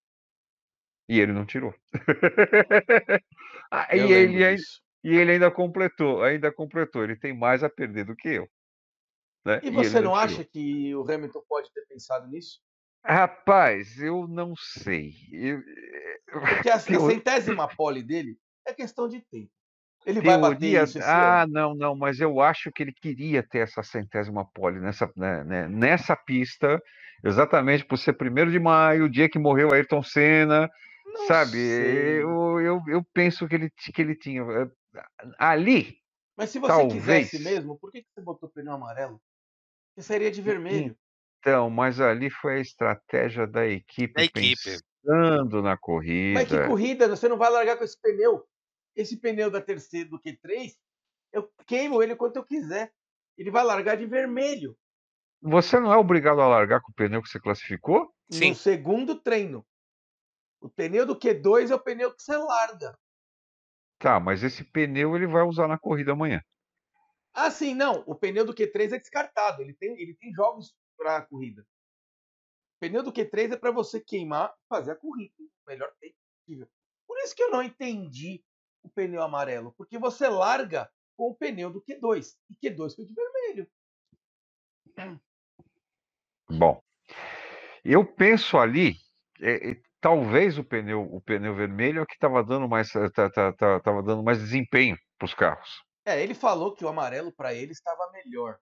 E 1.11 1.19
ele 1.21 1.33
não 1.33 1.45
tirou. 1.45 1.75
Ah, 3.73 3.89
e, 3.97 4.01
ele, 4.01 4.45
ai- 4.45 4.57
disso. 4.57 4.83
e 5.05 5.17
ele 5.17 5.33
ainda 5.33 5.51
completou, 5.51 6.25
ainda 6.25 6.53
completou. 6.53 7.05
Ele 7.05 7.15
tem 7.17 7.37
mais 7.37 7.63
a 7.63 7.71
perder 7.71 8.05
do 8.05 8.17
que 8.17 8.29
eu. 8.29 8.49
Né? 9.45 9.61
E 9.63 9.67
ele 9.67 9.75
você 9.77 10.01
não 10.01 10.13
tirou. 10.13 10.17
acha 10.17 10.45
que 10.45 10.95
o 10.95 11.03
Hamilton 11.03 11.43
pode 11.49 11.73
ter 11.73 11.87
pensado 11.87 12.27
nisso? 12.29 12.61
Rapaz, 13.05 13.99
eu 14.01 14.27
não 14.29 14.55
sei. 14.57 15.13
Eu- 15.33 15.63
Porque 16.33 16.69
a, 16.71 16.79
centésima 16.81 17.69
pole 17.69 18.03
dele 18.03 18.37
é 18.67 18.75
questão 18.75 19.09
de 19.09 19.21
tempo. 19.31 19.51
Ele 20.07 20.21
vai 20.21 20.39
bater 20.41 20.61
Teoria. 20.61 20.83
isso 20.83 20.99
Ah, 21.01 21.45
ano? 21.45 21.53
não, 21.53 21.75
não, 21.75 21.97
mas 21.97 22.21
eu 22.21 22.41
acho 22.41 22.73
que 22.73 22.83
ele 22.83 22.93
queria 22.93 23.43
ter 23.43 23.59
essa 23.61 23.83
centésima 23.83 24.45
pole 24.53 24.81
nessa, 24.81 25.11
né, 25.17 25.45
né, 25.45 25.69
nessa 25.69 26.17
pista, 26.17 26.81
exatamente 27.25 27.85
por 27.85 27.99
ser 27.99 28.15
primeiro 28.15 28.51
de 28.51 28.59
maio, 28.59 29.05
o 29.05 29.11
dia 29.11 29.29
que 29.29 29.39
morreu 29.39 29.73
Ayrton 29.73 30.03
Senna, 30.03 30.69
Não 31.13 31.27
sabe? 31.27 31.53
sei. 31.53 32.23
Eu, 32.23 32.61
eu, 32.61 32.83
eu 32.89 33.05
penso 33.13 33.47
que 33.49 33.55
ele, 33.55 33.71
que 33.71 34.01
ele 34.03 34.17
tinha. 34.17 34.43
eh, 34.43 34.71
Ali, 35.39 35.99
Mas 36.37 36.51
se 36.51 36.59
você 36.59 36.69
talvez. 36.69 37.31
quisesse 37.31 37.39
mesmo, 37.45 37.79
por 37.79 37.91
que 37.91 38.05
você 38.15 38.21
botou 38.21 38.49
pneu 38.49 38.73
amarelo? 38.73 39.21
Você 39.95 40.03
sairia 40.03 40.31
de 40.31 40.41
vermelho. 40.43 40.97
Então, 41.41 41.71
mas 41.71 42.01
ali 42.01 42.31
foi 42.31 42.59
a 42.59 42.61
estratégia 42.61 43.47
da 43.47 43.67
equipe 43.67 44.13
Da 44.15 44.23
equipe. 44.23 44.79
pensando 45.03 45.63
na 45.63 45.71
Mas 45.71 45.79
que 45.79 45.79
corrida. 45.81 46.69
corrida? 46.69 47.09
Você 47.09 47.29
não 47.29 47.39
vai 47.39 47.51
largar 47.51 47.77
com 47.77 47.85
esse 47.85 47.99
pneu. 48.01 48.45
Esse 48.95 49.17
pneu 49.17 49.51
da 49.51 49.61
terceira 49.61 50.09
do 50.09 50.19
Q3, 50.21 50.73
eu 51.33 51.51
queimo 51.67 52.03
ele 52.03 52.17
quanto 52.17 52.37
eu 52.37 52.45
quiser. 52.45 52.93
Ele 53.39 53.51
vai 53.51 53.65
largar 53.65 53.97
de 53.97 54.05
vermelho 54.05 54.77
Você 55.43 55.81
não 55.81 55.93
é 55.93 55.97
obrigado 55.97 56.41
a 56.41 56.49
largar 56.49 56.81
com 56.83 56.93
o 56.93 56.95
pneu 56.95 57.23
que 57.23 57.29
você 57.29 57.41
classificou? 57.41 58.13
Sim. 58.31 58.51
no 58.51 58.55
segundo 58.55 59.15
treino. 59.17 59.65
O 60.61 60.69
pneu 60.69 61.07
do 61.07 61.19
Q2 61.19 61.71
é 61.71 61.75
o 61.75 61.81
pneu 61.81 62.15
que 62.15 62.23
você 62.23 62.37
larga. 62.37 62.99
Tá, 63.99 64.21
mas 64.21 64.43
esse 64.43 64.65
pneu 64.65 65.17
ele 65.17 65.27
vai 65.27 65.43
usar 65.43 65.67
na 65.69 65.79
corrida 65.79 66.13
amanhã. 66.13 66.43
Ah, 67.33 67.51
sim, 67.51 67.75
não. 67.75 68.03
O 68.07 68.15
pneu 68.15 68.45
do 68.45 68.55
Q3 68.55 68.93
é 68.93 68.99
descartado. 68.99 69.63
Ele 69.63 69.75
tem, 69.75 69.99
ele 70.01 70.15
tem 70.15 70.33
jogos 70.33 70.75
para 70.97 71.19
a 71.19 71.23
corrida. 71.23 71.63
O 71.63 72.81
pneu 72.81 73.03
do 73.03 73.13
Q3 73.13 73.53
é 73.53 73.57
para 73.57 73.71
você 73.71 74.01
queimar 74.01 74.51
e 74.51 74.69
fazer 74.69 74.93
a 74.93 74.97
corrida. 74.97 75.35
O 75.39 75.71
melhor 75.71 75.93
tempo 76.01 76.17
possível. 76.39 76.69
Por 77.07 77.19
isso 77.19 77.35
que 77.35 77.43
eu 77.43 77.51
não 77.51 77.63
entendi 77.63 78.43
o 78.83 78.89
pneu 78.89 79.23
amarelo. 79.23 79.73
Porque 79.77 79.99
você 79.99 80.29
larga 80.29 80.91
com 81.17 81.31
o 81.31 81.35
pneu 81.35 81.71
do 81.71 81.83
Q2. 81.83 82.37
E 82.51 82.69
Q2 82.69 82.97
foi 82.97 83.05
de 83.05 83.15
vermelho. 83.15 83.71
Bom, 86.49 86.83
eu 87.85 88.05
penso 88.05 88.59
ali, 88.59 88.97
é, 89.41 89.71
é, 89.71 89.83
talvez 90.01 90.59
o 90.59 90.65
pneu, 90.65 91.03
o 91.03 91.21
pneu 91.21 91.55
vermelho 91.55 92.01
é 92.01 92.03
o 92.03 92.07
que 92.07 92.15
estava 92.15 92.43
dando 92.43 92.69
mais, 92.69 92.91
tá- 92.91 93.31
tá- 93.31 93.53
tá- 93.53 93.81
tava 93.81 94.03
dando 94.03 94.23
mais 94.23 94.39
desempenho 94.39 94.97
para 95.19 95.27
os 95.27 95.35
carros. 95.35 95.69
É, 96.05 96.23
ele 96.23 96.35
falou 96.35 96.75
que 96.75 96.85
o 96.85 96.89
amarelo 96.89 97.33
para 97.33 97.53
ele 97.55 97.73
estava 97.73 98.11
melhor. 98.13 98.57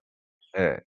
É, 0.55 0.83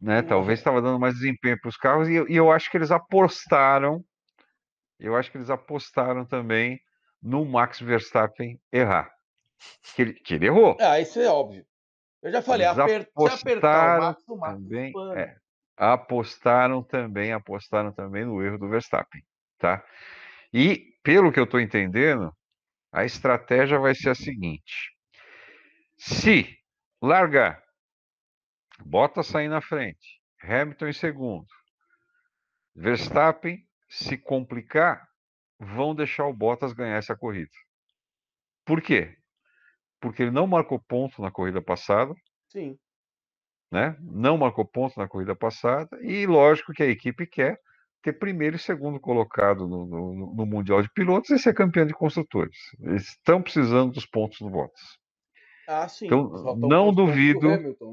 né? 0.00 0.20
Não 0.22 0.28
Talvez 0.28 0.58
é. 0.58 0.60
estava 0.60 0.82
dando 0.82 0.98
mais 0.98 1.14
desempenho 1.14 1.58
para 1.60 1.68
os 1.68 1.76
carros 1.76 2.08
e, 2.08 2.14
eu- 2.14 2.28
e 2.28 2.36
eu 2.36 2.50
acho 2.50 2.70
que 2.70 2.76
eles 2.76 2.90
apostaram, 2.90 4.04
eu 4.98 5.14
acho 5.16 5.30
que 5.30 5.38
eles 5.38 5.50
apostaram 5.50 6.26
também 6.26 6.80
no 7.22 7.44
Max 7.44 7.80
Verstappen 7.80 8.58
errar, 8.72 9.10
que 9.94 10.02
ele, 10.02 10.12
que 10.14 10.34
ele 10.34 10.46
errou. 10.46 10.76
Ah, 10.80 10.98
isso 10.98 11.20
é 11.20 11.28
óbvio. 11.28 11.64
Eu 12.22 12.32
já 12.32 12.42
falei, 12.42 12.66
aper- 12.66 13.08
se 13.16 13.28
apertar 13.28 13.98
o 13.98 14.02
Max, 14.02 14.22
o 14.28 14.36
Max 14.36 14.54
também, 14.54 14.92
é, 15.16 15.36
apostaram 15.76 16.82
também, 16.82 17.32
apostaram 17.32 17.92
também 17.92 18.24
no 18.24 18.42
erro 18.42 18.58
do 18.58 18.68
Verstappen, 18.68 19.22
tá? 19.60 19.84
E 20.52 20.96
pelo 21.04 21.30
que 21.30 21.38
eu 21.38 21.44
estou 21.44 21.60
entendendo, 21.60 22.34
a 22.90 23.04
estratégia 23.04 23.78
vai 23.78 23.94
ser 23.94 24.10
a 24.10 24.14
seguinte: 24.14 24.92
se 25.96 26.58
largar, 27.00 27.62
Bottas 28.84 29.26
sair 29.26 29.48
na 29.48 29.60
frente, 29.60 30.20
Hamilton 30.42 30.88
em 30.88 30.92
segundo, 30.92 31.46
Verstappen 32.74 33.62
se 33.88 34.16
complicar, 34.16 35.06
vão 35.58 35.94
deixar 35.94 36.26
o 36.26 36.32
Bottas 36.32 36.72
ganhar 36.72 36.96
essa 36.96 37.14
corrida. 37.14 37.50
Por 38.64 38.80
quê? 38.80 39.16
Porque 40.00 40.22
ele 40.22 40.30
não 40.30 40.46
marcou 40.46 40.80
ponto 40.80 41.20
na 41.20 41.30
corrida 41.30 41.60
passada, 41.60 42.14
Sim. 42.48 42.78
né? 43.70 43.96
Não 44.00 44.38
marcou 44.38 44.64
ponto 44.64 44.98
na 44.98 45.06
corrida 45.06 45.36
passada 45.36 45.98
e 46.02 46.26
lógico 46.26 46.72
que 46.72 46.82
a 46.82 46.86
equipe 46.86 47.26
quer 47.26 47.60
ter 48.02 48.14
primeiro 48.14 48.56
e 48.56 48.58
segundo 48.58 48.98
colocado 49.00 49.66
no, 49.68 49.86
no- 49.86 50.34
no 50.34 50.46
Mundial 50.46 50.82
de 50.82 50.90
Pilotos 50.92 51.30
e 51.30 51.38
ser 51.38 51.54
campeão 51.54 51.86
de 51.86 51.92
construtores. 51.92 52.56
Eles 52.80 53.08
estão 53.08 53.42
precisando 53.42 53.92
dos 53.92 54.06
pontos 54.06 54.38
do 54.40 54.48
Bottas. 54.50 54.80
Ah, 55.68 55.86
sim. 55.88 56.06
Então, 56.06 56.28
não 56.56 56.86
pontos 56.86 56.96
duvido- 57.06 57.50
Hamilton, 57.50 57.92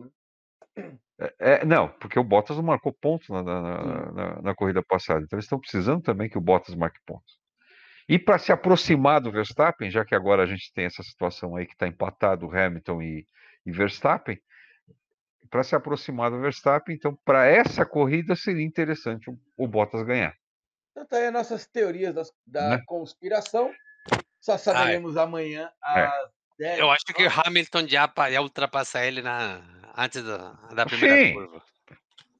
né? 0.75 0.97
É, 1.39 1.65
não, 1.65 1.87
porque 1.99 2.19
o 2.19 2.23
Bottas 2.23 2.57
não 2.57 2.63
marcou 2.63 2.93
ponto 2.93 3.33
na, 3.33 3.41
na- 3.41 4.11
na- 4.11 4.41
na 4.41 4.55
corrida 4.55 4.83
passada. 4.83 5.21
Então 5.23 5.35
eles 5.37 5.45
estão 5.45 5.59
precisando 5.59 6.01
também 6.01 6.29
que 6.29 6.37
o 6.37 6.41
Bottas 6.41 6.75
marque 6.75 6.99
pontos. 7.05 7.37
E 8.07 8.17
para 8.19 8.37
se 8.37 8.51
aproximar 8.51 9.19
do 9.19 9.31
Verstappen, 9.31 9.89
já 9.91 10.05
que 10.05 10.15
agora 10.15 10.43
a 10.43 10.45
gente 10.45 10.71
tem 10.73 10.85
essa 10.85 11.03
situação 11.03 11.55
aí 11.55 11.65
que 11.65 11.73
está 11.73 11.87
empatado 11.87 12.49
Hamilton 12.55 13.01
e, 13.01 13.25
e 13.65 13.71
Verstappen, 13.71 14.37
para 15.49 15.63
se 15.63 15.75
aproximar 15.75 16.29
do 16.31 16.39
Verstappen, 16.39 16.95
então 16.95 17.17
para 17.25 17.45
essa 17.45 17.85
corrida 17.85 18.35
seria 18.35 18.65
interessante 18.65 19.29
o, 19.29 19.37
o 19.57 19.67
Bottas 19.67 20.03
ganhar. 20.03 20.33
Então 20.91 21.05
tá 21.05 21.17
aí 21.17 21.27
as 21.27 21.33
nossas 21.33 21.65
teorias 21.67 22.13
das- 22.13 22.31
da 22.45 22.69
Né? 22.77 22.83
conspiração. 22.85 23.71
Só 24.41 24.57
saberemos 24.57 25.17
amanhã 25.17 25.69
É. 25.95 26.01
às 26.05 26.29
10. 26.57 26.79
Eu 26.79 26.89
acho 26.91 27.05
que 27.05 27.23
o 27.25 27.29
Hamilton 27.45 27.87
já 27.87 28.11
ia 28.31 28.41
ultrapassar 28.41 29.05
ele 29.05 29.21
na, 29.21 29.61
antes 29.95 30.23
da, 30.23 30.53
da 30.73 30.85
primeira 30.85 31.17
Sim. 31.17 31.33
curva. 31.33 31.61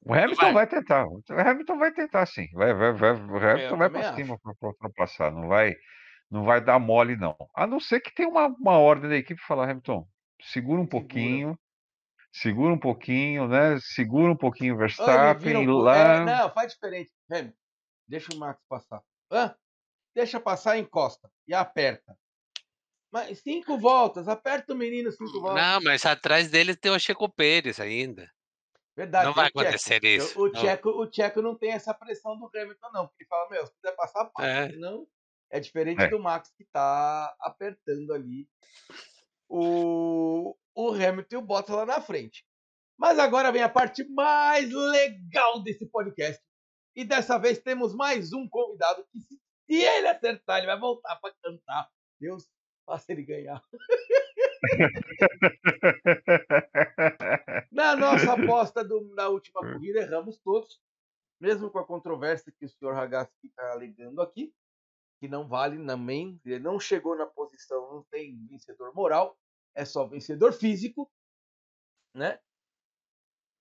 O 0.04 0.14
Hamilton 0.14 0.36
Vai. 0.36 0.52
vai. 0.54 0.66
tentar. 0.66 1.04
O 1.06 1.22
Hamilton 1.28 1.78
vai 1.78 1.92
tentar, 1.92 2.24
sim. 2.26 2.48
Vai, 2.54 2.72
vai, 2.72 2.92
vai, 2.92 3.12
o 3.12 3.36
Hamilton 3.36 3.76
vai 3.76 3.90
para 3.90 4.14
cima 4.14 4.38
para 4.38 4.54
ultrapassar. 4.68 5.30
Não 5.30 5.48
vai, 5.48 5.74
não 6.30 6.44
vai 6.44 6.60
dar 6.62 6.78
mole, 6.78 7.14
não. 7.16 7.36
A 7.54 7.66
não 7.66 7.78
ser 7.78 8.00
que 8.00 8.14
tenha 8.14 8.28
uma, 8.28 8.46
uma 8.46 8.78
ordem 8.78 9.10
da 9.10 9.16
equipe 9.16 9.40
falar, 9.42 9.64
Hamilton, 9.68 10.08
segura 10.40 10.80
um 10.80 10.84
Segura. 10.84 10.90
pouquinho, 11.00 11.58
segura 12.32 12.72
um 12.72 12.78
pouquinho, 12.78 13.48
né? 13.48 13.78
Segura 13.80 14.32
um 14.32 14.36
pouquinho 14.36 14.74
o 14.74 14.78
Verstappen 14.78 15.42
viram 15.42 15.64
lá. 15.78 15.96
é, 15.96 16.24
não, 16.24 16.50
faz 16.52 16.72
diferente. 16.72 17.10
Hamilton, 17.30 17.56
deixa 18.06 18.34
o 18.34 18.38
Max 18.38 18.62
passar. 18.68 19.02
Hã? 19.30 19.54
Deixa 20.14 20.40
passar, 20.40 20.78
encosta 20.78 21.30
e 21.46 21.54
aperta. 21.54 22.16
Mas 23.10 23.38
cinco 23.40 23.78
voltas, 23.78 24.28
aperta 24.28 24.74
o 24.74 24.76
menino 24.76 25.10
cinco 25.12 25.40
voltas. 25.40 25.62
Não, 25.62 25.80
mas 25.82 26.04
atrás 26.04 26.50
dele 26.50 26.76
tem 26.76 26.92
o 26.92 26.98
Checo 26.98 27.28
Pérez 27.28 27.80
ainda. 27.80 28.30
Verdade. 28.94 29.26
não 29.26 29.32
vai 29.32 29.46
acontecer 29.46 30.04
isso. 30.04 30.36
O, 30.38 30.46
o, 30.46 30.46
Não. 30.48 30.60
Tcheco, 30.60 30.88
o 30.90 31.06
Tcheco 31.06 31.40
não 31.40 31.54
tem 31.56 31.70
essa 31.70 31.94
pressão 31.94 32.36
do 32.36 32.50
Hamilton, 32.52 32.90
não. 32.92 33.06
Porque 33.06 33.22
ele 33.22 33.28
fala, 33.28 33.48
meu, 33.48 33.64
se 33.64 33.72
quiser 33.74 33.94
passar, 33.94 34.24
passa. 34.26 34.48
É. 34.48 34.72
Não. 34.76 35.06
É 35.50 35.60
diferente 35.60 36.02
É. 36.02 36.08
do 36.08 36.18
Max 36.18 36.50
que 36.58 36.64
tá 36.64 37.32
apertando 37.40 38.12
ali 38.12 38.48
o, 39.48 40.56
o 40.74 40.90
Hamilton 40.92 41.34
e 41.34 41.36
o 41.36 41.42
Bottas 41.42 41.74
lá 41.74 41.86
na 41.86 42.00
frente. 42.00 42.44
Mas 42.98 43.18
agora 43.18 43.52
vem 43.52 43.62
a 43.62 43.68
parte 43.68 44.04
mais 44.08 44.70
legal 44.72 45.62
desse 45.62 45.86
podcast. 45.86 46.42
E 46.96 47.04
dessa 47.04 47.38
vez 47.38 47.58
temos 47.60 47.94
mais 47.94 48.32
um 48.32 48.48
convidado 48.48 49.06
que, 49.12 49.20
se, 49.20 49.38
ele 49.68 50.08
acertar, 50.08 50.58
ele 50.58 50.66
vai 50.66 50.78
voltar 50.78 51.14
para 51.16 51.32
cantar. 51.42 51.88
Deus, 52.20 52.48
faça 52.84 53.12
ele 53.12 53.22
ganhar. 53.22 53.62
Na 57.70 57.96
nossa 57.96 58.32
aposta 58.32 58.84
do- 58.84 59.14
na 59.14 59.28
última 59.28 59.60
corrida, 59.60 60.00
erramos 60.00 60.38
todos. 60.38 60.80
Mesmo 61.40 61.70
com 61.70 61.78
a 61.78 61.86
controvérsia 61.86 62.52
que 62.58 62.64
o 62.64 62.68
senhor 62.68 62.94
Ragazzi 62.94 63.30
fica 63.40 63.62
alegando 63.70 64.20
aqui, 64.20 64.52
que 65.18 65.28
não 65.28 65.48
vale 65.48 65.84
também, 65.84 66.40
ele 66.44 66.60
não 66.60 66.78
chegou 66.78 67.16
na 67.16 67.26
posição, 67.26 67.92
não 67.92 68.04
tem 68.04 68.46
vencedor 68.46 68.94
moral, 68.94 69.38
é 69.74 69.84
só 69.84 70.06
vencedor 70.06 70.52
físico, 70.52 71.10
né? 72.14 72.40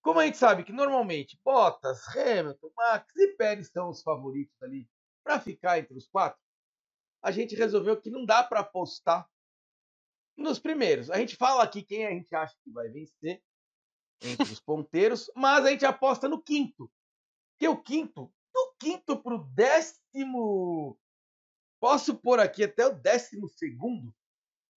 Como 0.02 0.20
a 0.20 0.26
gente 0.26 0.38
sabe 0.38 0.64
que 0.64 0.72
normalmente 0.72 1.40
Bottas, 1.44 2.08
Hamilton, 2.16 2.72
Max 2.76 3.16
e 3.16 3.36
Pérez 3.36 3.70
são 3.70 3.90
os 3.90 4.02
favoritos 4.02 4.56
ali 4.62 4.88
para 5.24 5.40
ficar 5.40 5.80
entre 5.80 5.98
os 5.98 6.08
quatro, 6.08 6.40
a 7.22 7.32
gente 7.32 7.56
resolveu 7.56 8.00
que 8.00 8.10
não 8.10 8.26
dá 8.26 8.44
para 8.44 8.62
apostar 8.62 9.30
nos 10.38 10.60
primeiros. 10.60 11.10
A 11.10 11.18
gente 11.18 11.36
fala 11.36 11.64
aqui 11.64 11.84
quem 11.84 12.06
a 12.06 12.12
gente 12.12 12.34
acha 12.34 12.56
que 12.64 12.72
vai 12.72 12.88
vencer 12.90 13.44
entre 14.22 14.52
os 14.52 14.60
ponteiros, 14.60 15.30
mas 15.36 15.66
a 15.66 15.72
gente 15.72 15.86
aposta 15.86 16.30
no 16.30 16.42
quinto. 16.42 16.90
Que 17.60 17.68
o 17.68 17.82
quinto, 17.82 18.32
do 18.54 18.76
quinto 18.80 19.22
para 19.22 19.36
o 19.36 19.44
décimo, 19.54 20.98
posso 21.80 22.18
pôr 22.18 22.40
aqui 22.40 22.64
até 22.64 22.86
o 22.86 22.94
décimo 22.94 23.48
segundo, 23.50 24.14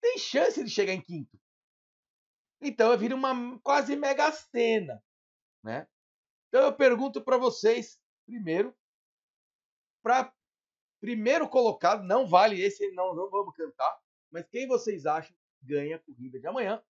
tem 0.00 0.18
chance 0.18 0.62
de 0.62 0.70
chegar 0.70 0.92
em 0.92 1.00
quinto. 1.00 1.38
Então 2.60 2.96
vira 2.96 3.14
uma 3.14 3.58
quase 3.60 3.96
mega 3.96 4.30
cena, 4.32 5.02
né? 5.62 5.88
Então 6.48 6.62
eu 6.62 6.74
pergunto 6.74 7.22
para 7.22 7.38
vocês 7.38 8.00
primeiro, 8.26 8.76
para 10.02 10.32
primeiro 11.00 11.48
colocado, 11.48 12.04
não 12.04 12.26
vale 12.26 12.60
esse, 12.60 12.90
não, 12.92 13.14
não 13.14 13.30
vamos 13.30 13.54
cantar, 13.54 13.98
mas 14.30 14.46
quem 14.48 14.66
vocês 14.66 15.06
acham 15.06 15.34
ganha 15.62 15.96
a 15.96 15.98
corrida 15.98 16.38
de 16.38 16.46
amanhã? 16.46 16.82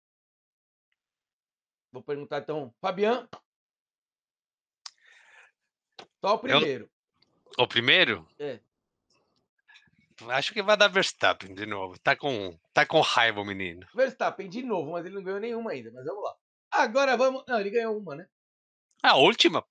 Vou 1.91 2.03
perguntar 2.03 2.39
então, 2.39 2.73
Fabian. 2.79 3.27
Só 6.21 6.35
o 6.35 6.39
primeiro. 6.39 6.89
Eu, 7.57 7.63
o 7.63 7.67
primeiro? 7.67 8.27
É. 8.37 8.59
Acho 10.29 10.53
que 10.53 10.61
vai 10.61 10.75
dar 10.75 10.87
Verstappen 10.87 11.53
de 11.53 11.65
novo. 11.65 11.97
Tá 11.99 12.15
com, 12.15 12.57
tá 12.73 12.85
com 12.85 12.99
raiva 13.01 13.41
o 13.41 13.45
menino. 13.45 13.85
Verstappen 13.93 14.49
de 14.49 14.61
novo, 14.63 14.91
mas 14.91 15.05
ele 15.05 15.15
não 15.15 15.23
ganhou 15.23 15.39
nenhuma 15.39 15.71
ainda. 15.71 15.91
Mas 15.91 16.05
vamos 16.05 16.23
lá. 16.23 16.35
Agora 16.71 17.17
vamos. 17.17 17.43
Não, 17.47 17.59
ele 17.59 17.69
ganhou 17.69 17.97
uma, 17.97 18.15
né? 18.15 18.27
A 19.03 19.15
última? 19.15 19.63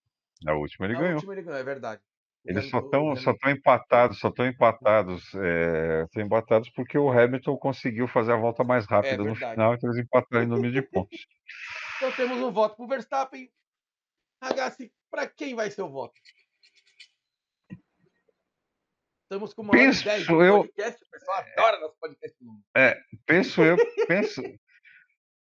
A 0.47 0.55
última 0.55 0.87
ele 0.87 0.97
a 0.97 0.99
ganhou. 0.99 1.13
A 1.13 1.15
última 1.17 1.33
ele 1.35 1.43
ganhou, 1.43 1.61
é 1.61 1.65
verdade. 1.65 2.03
Eles 2.45 2.71
só 2.71 2.79
estão 2.79 3.15
só 3.17 3.35
tão 3.35 3.51
empatados, 3.51 4.19
só 4.21 4.29
estão 4.29 4.47
empatados, 4.47 5.35
é, 5.35 6.05
estão 6.05 6.23
empatados 6.23 6.71
porque 6.71 6.97
o 6.97 7.11
Hamilton 7.11 7.57
conseguiu 7.59 8.09
fazer 8.09 8.33
a 8.33 8.37
volta 8.37 8.65
mais 8.65 8.85
É 8.85 8.95
rápida 8.95 9.19
no 9.19 9.25
verdade. 9.25 9.53
final, 9.53 9.75
então 9.75 9.91
eles 9.91 10.03
empataram 10.03 10.45
em 10.45 10.47
número 10.47 10.73
de 10.73 10.83
pontos. 10.83 11.27
Então 11.97 12.13
temos 12.13 12.39
um 12.39 12.51
voto 12.51 12.77
pro 12.77 12.87
Verstappen. 12.87 13.51
Ragazzi, 14.43 14.93
para 15.11 15.27
quem 15.27 15.55
vai 15.55 15.71
ser 15.71 15.83
o 15.83 15.91
voto? 15.91 16.15
Estamos 19.31 19.53
com 19.53 19.61
uma 19.63 19.73
hora 19.73 19.79
Penso 19.81 20.03
de 20.05 20.33
eu- 20.33 20.57
podcast. 20.63 21.05
O 21.05 21.11
pessoal 21.11 21.39
adora 21.39 21.81
nosso 21.81 21.97
podcast 22.01 22.37
longo. 22.45 22.65
Penso 23.27 23.63
eu, 23.63 23.77
penso, 24.07 24.43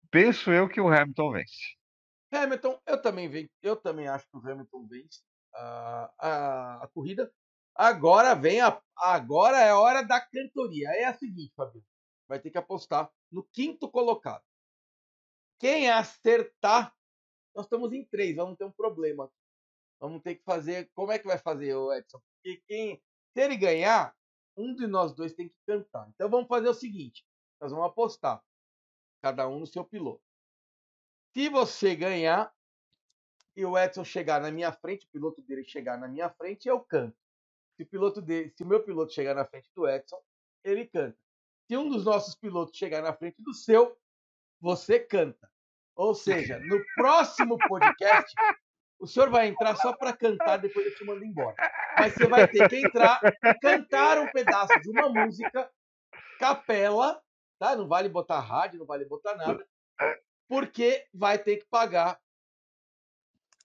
penso 0.09 0.53
eu 0.53 0.69
que 0.69 0.81
o 0.81 0.87
Hamilton 0.89 1.33
vence. 1.33 1.77
Hamilton, 2.33 2.81
eu 2.87 3.03
também, 3.03 3.29
ven- 3.29 3.51
eu 3.61 3.75
também 3.77 4.07
acho 4.07 4.25
que 4.31 4.37
o 4.37 4.41
Hamilton 4.49 4.87
vence 4.87 5.21
a, 5.55 6.13
a, 6.19 6.85
a 6.85 6.89
corrida. 6.95 7.33
Agora 7.75 8.35
vem 8.35 8.61
a. 8.61 8.81
Agora 8.97 9.59
é 9.59 9.71
a 9.71 9.79
hora 9.79 10.03
da 10.03 10.21
cantoria. 10.21 10.89
É 10.91 11.05
a 11.07 11.15
seguinte, 11.15 11.53
Fabio. 11.57 11.83
Vai 12.29 12.39
ter 12.39 12.51
que 12.53 12.59
apostar 12.59 13.11
no 13.33 13.43
quinto 13.53 13.91
colocado. 13.91 14.45
Quem 15.59 15.91
acertar. 15.91 16.95
Nós 17.55 17.67
estamos 17.67 17.93
em 17.93 18.05
três, 18.07 18.37
vamos 18.37 18.57
ter 18.57 18.65
um 18.65 18.71
problema. 18.73 19.29
Vamos 20.01 20.23
ter 20.23 20.37
que 20.37 20.45
fazer. 20.45 20.89
Como 20.95 21.11
é 21.11 21.19
que 21.19 21.27
vai 21.27 21.37
fazer, 21.39 21.75
o 21.75 21.93
Edson? 21.93 22.21
Porque 22.37 22.63
quem. 22.69 23.03
Se 23.35 23.43
ele 23.43 23.57
ganhar, 23.57 24.15
um 24.57 24.75
de 24.75 24.87
nós 24.87 25.15
dois 25.15 25.33
tem 25.33 25.49
que 25.49 25.57
cantar. 25.67 26.09
Então 26.15 26.29
vamos 26.29 26.49
fazer 26.49 26.69
o 26.69 26.75
seguinte: 26.75 27.25
nós 27.61 27.71
vamos 27.71 27.87
apostar. 27.87 28.43
Cada 29.23 29.49
um 29.49 29.61
no 29.61 29.67
seu 29.67 29.85
piloto. 29.85 30.23
Se 31.35 31.49
você 31.49 31.95
ganhar 31.95 32.53
e 33.57 33.65
o 33.65 33.79
Edson 33.79 34.05
chegar 34.05 34.41
na 34.41 34.51
minha 34.51 34.73
frente, 34.73 35.07
o 35.07 35.11
piloto 35.11 35.41
dele 35.43 35.65
chegar 35.65 35.99
na 35.99 36.09
minha 36.09 36.29
frente, 36.31 36.69
eu 36.69 36.81
canto. 36.81 37.17
Se 37.77 37.85
o 37.85 37.87
piloto 37.87 38.21
dele, 38.21 38.51
se 38.51 38.63
o 38.63 38.67
meu 38.67 38.83
piloto 38.83 39.13
chegar 39.13 39.35
na 39.35 39.45
frente 39.45 39.71
do 39.75 39.89
Edson, 39.89 40.21
ele 40.65 40.87
canta. 40.87 41.19
Se 41.67 41.77
um 41.77 41.89
dos 41.89 42.05
nossos 42.05 42.35
pilotos 42.35 42.77
chegar 42.77 43.03
na 43.03 43.15
frente 43.15 43.41
do 43.43 43.55
seu, 43.55 43.97
você 44.61 44.99
canta. 45.01 45.51
Ou 45.95 46.15
seja, 46.15 46.59
no 46.59 46.83
próximo 46.95 47.59
podcast, 47.69 48.35
o 49.03 49.07
senhor 49.09 49.29
vai 49.31 49.49
entrar 49.49 49.75
só 49.75 49.93
para 49.93 50.17
cantar, 50.17 50.59
depois 50.59 50.87
eu 50.87 50.95
te 50.95 51.05
mando 51.05 51.25
embora. 51.25 51.57
Mas 51.99 52.15
você 52.15 52.27
vai 52.29 52.47
ter 52.47 52.69
que 52.69 52.77
entrar 52.77 53.21
cantar 53.61 54.19
um 54.19 54.31
pedaço 54.31 54.81
de 54.81 54.89
uma 54.91 55.09
música, 55.09 55.69
capela, 56.39 57.21
tá? 57.59 57.75
Não 57.75 57.89
vale 57.89 58.09
botar 58.09 58.39
rádio, 58.39 58.79
não 58.79 58.87
vale 58.87 59.05
botar 59.05 59.35
nada, 59.35 59.67
porque 60.49 61.05
vai 61.13 61.37
ter 61.37 61.57
que 61.57 61.67
pagar 61.67 62.21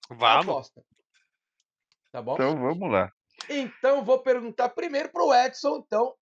a 0.10 0.16
Vamos. 0.16 0.48
aposta. 0.48 0.84
Tá 2.12 2.20
bom? 2.20 2.34
Então 2.34 2.60
vamos 2.60 2.92
lá. 2.92 3.14
Então, 3.48 4.04
vou 4.04 4.20
perguntar 4.24 4.70
primeiro 4.70 5.10
pro 5.10 5.32
Edson, 5.32 5.84
então. 5.86 6.16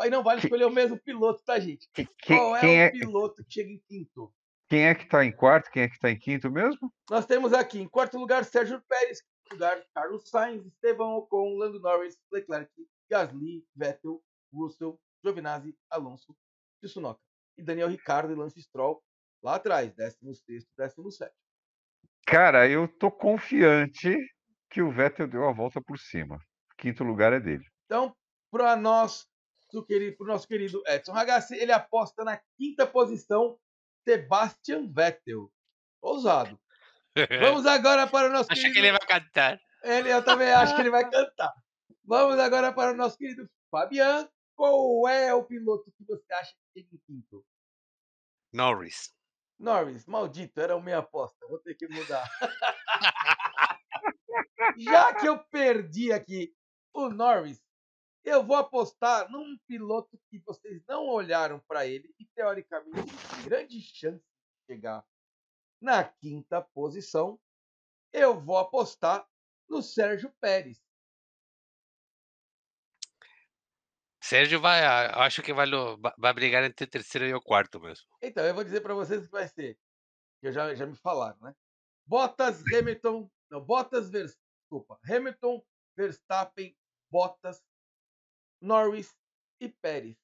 Aí 0.00 0.10
não 0.10 0.24
vale 0.24 0.40
escolher 0.40 0.64
o 0.64 0.70
mesmo 0.70 0.98
piloto, 0.98 1.44
tá, 1.44 1.60
gente? 1.60 1.88
Qual 2.26 2.56
é 2.56 2.60
quem, 2.60 2.70
o 2.70 2.82
é, 2.82 2.90
piloto 2.90 3.44
que 3.44 3.52
chega 3.52 3.70
em 3.70 3.80
quinto? 3.86 4.34
Quem 4.68 4.86
é 4.86 4.94
que 4.94 5.04
está 5.04 5.24
em 5.24 5.32
quarto? 5.32 5.70
Quem 5.70 5.84
é 5.84 5.88
que 5.88 5.94
está 5.94 6.10
em 6.10 6.18
quinto 6.18 6.50
mesmo? 6.50 6.92
Nós 7.10 7.26
temos 7.26 7.52
aqui, 7.52 7.80
em 7.80 7.88
quarto 7.88 8.18
lugar, 8.18 8.44
Sérgio 8.44 8.82
Pérez. 8.88 9.20
Quinto 9.20 9.54
lugar, 9.54 9.84
Carlos 9.94 10.28
Sainz, 10.28 10.66
Esteban 10.66 11.14
Ocon, 11.16 11.56
Lando 11.56 11.80
Norris, 11.80 12.18
Leclerc, 12.32 12.70
Gasly, 13.08 13.64
Vettel, 13.74 14.22
Russell, 14.52 15.00
Giovinazzi, 15.24 15.76
Alonso, 15.90 16.36
Tsunoka. 16.82 17.20
E 17.56 17.62
Daniel 17.62 17.88
Ricciardo 17.88 18.32
e 18.32 18.36
Lance 18.36 18.60
Stroll 18.60 19.02
lá 19.42 19.54
atrás, 19.54 19.92
16º, 19.94 20.66
17º. 20.78 21.30
Cara, 22.26 22.68
eu 22.68 22.88
tô 22.88 23.10
confiante 23.10 24.16
que 24.68 24.82
o 24.82 24.90
Vettel 24.90 25.28
deu 25.28 25.48
a 25.48 25.52
volta 25.52 25.80
por 25.80 25.98
cima. 25.98 26.38
Quinto 26.76 27.04
lugar 27.04 27.32
é 27.32 27.40
dele. 27.40 27.64
Então, 27.84 28.14
para 28.50 28.74
nós, 28.74 29.26
querido, 29.86 30.16
pro 30.16 30.26
nosso 30.26 30.46
querido 30.46 30.82
Edson 30.86 31.12
Ragazzi, 31.12 31.54
ele 31.54 31.72
aposta 31.72 32.24
na 32.24 32.40
quinta 32.58 32.86
posição, 32.86 33.58
Sebastian 34.06 34.92
Vettel. 34.92 35.50
Ousado. 36.00 36.60
Vamos 37.40 37.66
agora 37.66 38.06
para 38.06 38.28
o 38.28 38.32
nosso 38.32 38.52
Acho 38.52 38.62
querido... 38.62 38.74
que 38.74 38.78
ele 38.78 38.92
vai 38.92 39.06
cantar. 39.06 39.60
Ele, 39.82 40.12
eu 40.12 40.24
também 40.24 40.52
acho 40.52 40.76
que 40.76 40.82
ele 40.82 40.90
vai 40.90 41.02
cantar. 41.10 41.52
Vamos 42.04 42.38
agora 42.38 42.72
para 42.72 42.92
o 42.92 42.96
nosso 42.96 43.18
querido 43.18 43.50
Fabian. 43.70 44.28
Qual 44.54 45.08
é 45.08 45.34
o 45.34 45.44
piloto 45.44 45.92
que 45.96 46.04
você 46.04 46.32
acha 46.34 46.52
que 46.52 46.80
chega 46.80 46.94
em 46.94 47.00
quinto? 47.06 47.44
Norris. 48.52 49.12
Norris, 49.58 50.06
maldito, 50.06 50.60
era 50.60 50.80
minha 50.80 50.98
aposta. 50.98 51.46
Vou 51.48 51.58
ter 51.58 51.74
que 51.74 51.88
mudar. 51.88 52.24
Já 54.78 55.14
que 55.14 55.26
eu 55.26 55.38
perdi 55.38 56.12
aqui 56.12 56.54
o 56.94 57.08
Norris, 57.08 57.65
eu 58.26 58.44
vou 58.44 58.56
apostar 58.56 59.30
num 59.30 59.56
piloto 59.68 60.20
que 60.28 60.40
vocês 60.40 60.82
não 60.88 61.06
olharam 61.06 61.60
para 61.60 61.86
ele 61.86 62.12
e 62.18 62.26
teoricamente 62.34 63.16
tem 63.30 63.44
grande 63.44 63.80
chance 63.80 64.18
de 64.18 64.74
chegar 64.74 65.06
na 65.80 66.02
quinta 66.02 66.60
posição. 66.60 67.40
Eu 68.12 68.40
vou 68.40 68.58
apostar 68.58 69.24
no 69.68 69.80
Sérgio 69.80 70.34
Pérez. 70.40 70.84
Sérgio 74.20 74.60
vai, 74.60 74.84
acho 74.84 75.40
que 75.40 75.54
vai, 75.54 75.68
vai 76.18 76.34
brigar 76.34 76.64
entre 76.64 76.84
o 76.84 76.90
terceiro 76.90 77.26
e 77.28 77.34
o 77.34 77.40
quarto 77.40 77.78
mesmo. 77.80 78.08
Então, 78.20 78.44
eu 78.44 78.52
vou 78.52 78.64
dizer 78.64 78.80
para 78.80 78.92
vocês 78.92 79.22
o 79.22 79.26
que 79.26 79.30
vai 79.30 79.46
ser. 79.46 79.78
Que 80.40 80.50
já, 80.50 80.74
já 80.74 80.84
me 80.84 80.96
falaram, 80.96 81.38
né? 81.40 81.54
Bottas, 82.04 82.60
Hamilton. 82.74 83.30
Não, 83.48 83.64
Bottas, 83.64 84.10
Ver, 84.10 84.26
desculpa. 84.26 84.98
Hamilton, 85.08 85.64
Verstappen, 85.96 86.76
Bottas, 87.08 87.62
Norris 88.60 89.14
e 89.60 89.68
Pérez. 89.68 90.16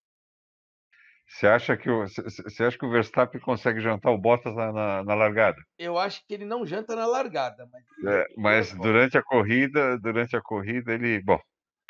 Você 1.26 1.46
acha 1.46 1.76
que 1.76 1.88
o, 1.88 2.00
você- 2.06 2.64
acha 2.64 2.76
que 2.78 2.84
o 2.84 2.90
Verstappen 2.90 3.40
consegue 3.40 3.80
jantar 3.80 4.10
o 4.10 4.18
Bottas 4.18 4.54
na, 4.54 4.70
na- 4.72 5.04
na 5.04 5.14
largada? 5.14 5.56
Eu 5.78 5.96
acho 5.98 6.22
que 6.26 6.34
ele 6.34 6.44
não 6.44 6.66
janta 6.66 6.94
na 6.94 7.06
largada, 7.06 7.66
mas. 7.72 7.84
É, 8.06 8.26
mas 8.36 8.72
durante 8.74 9.16
a 9.16 9.22
corrida, 9.22 9.98
durante 9.98 10.36
a 10.36 10.42
corrida 10.42 10.92
ele, 10.92 11.22
bom, 11.22 11.40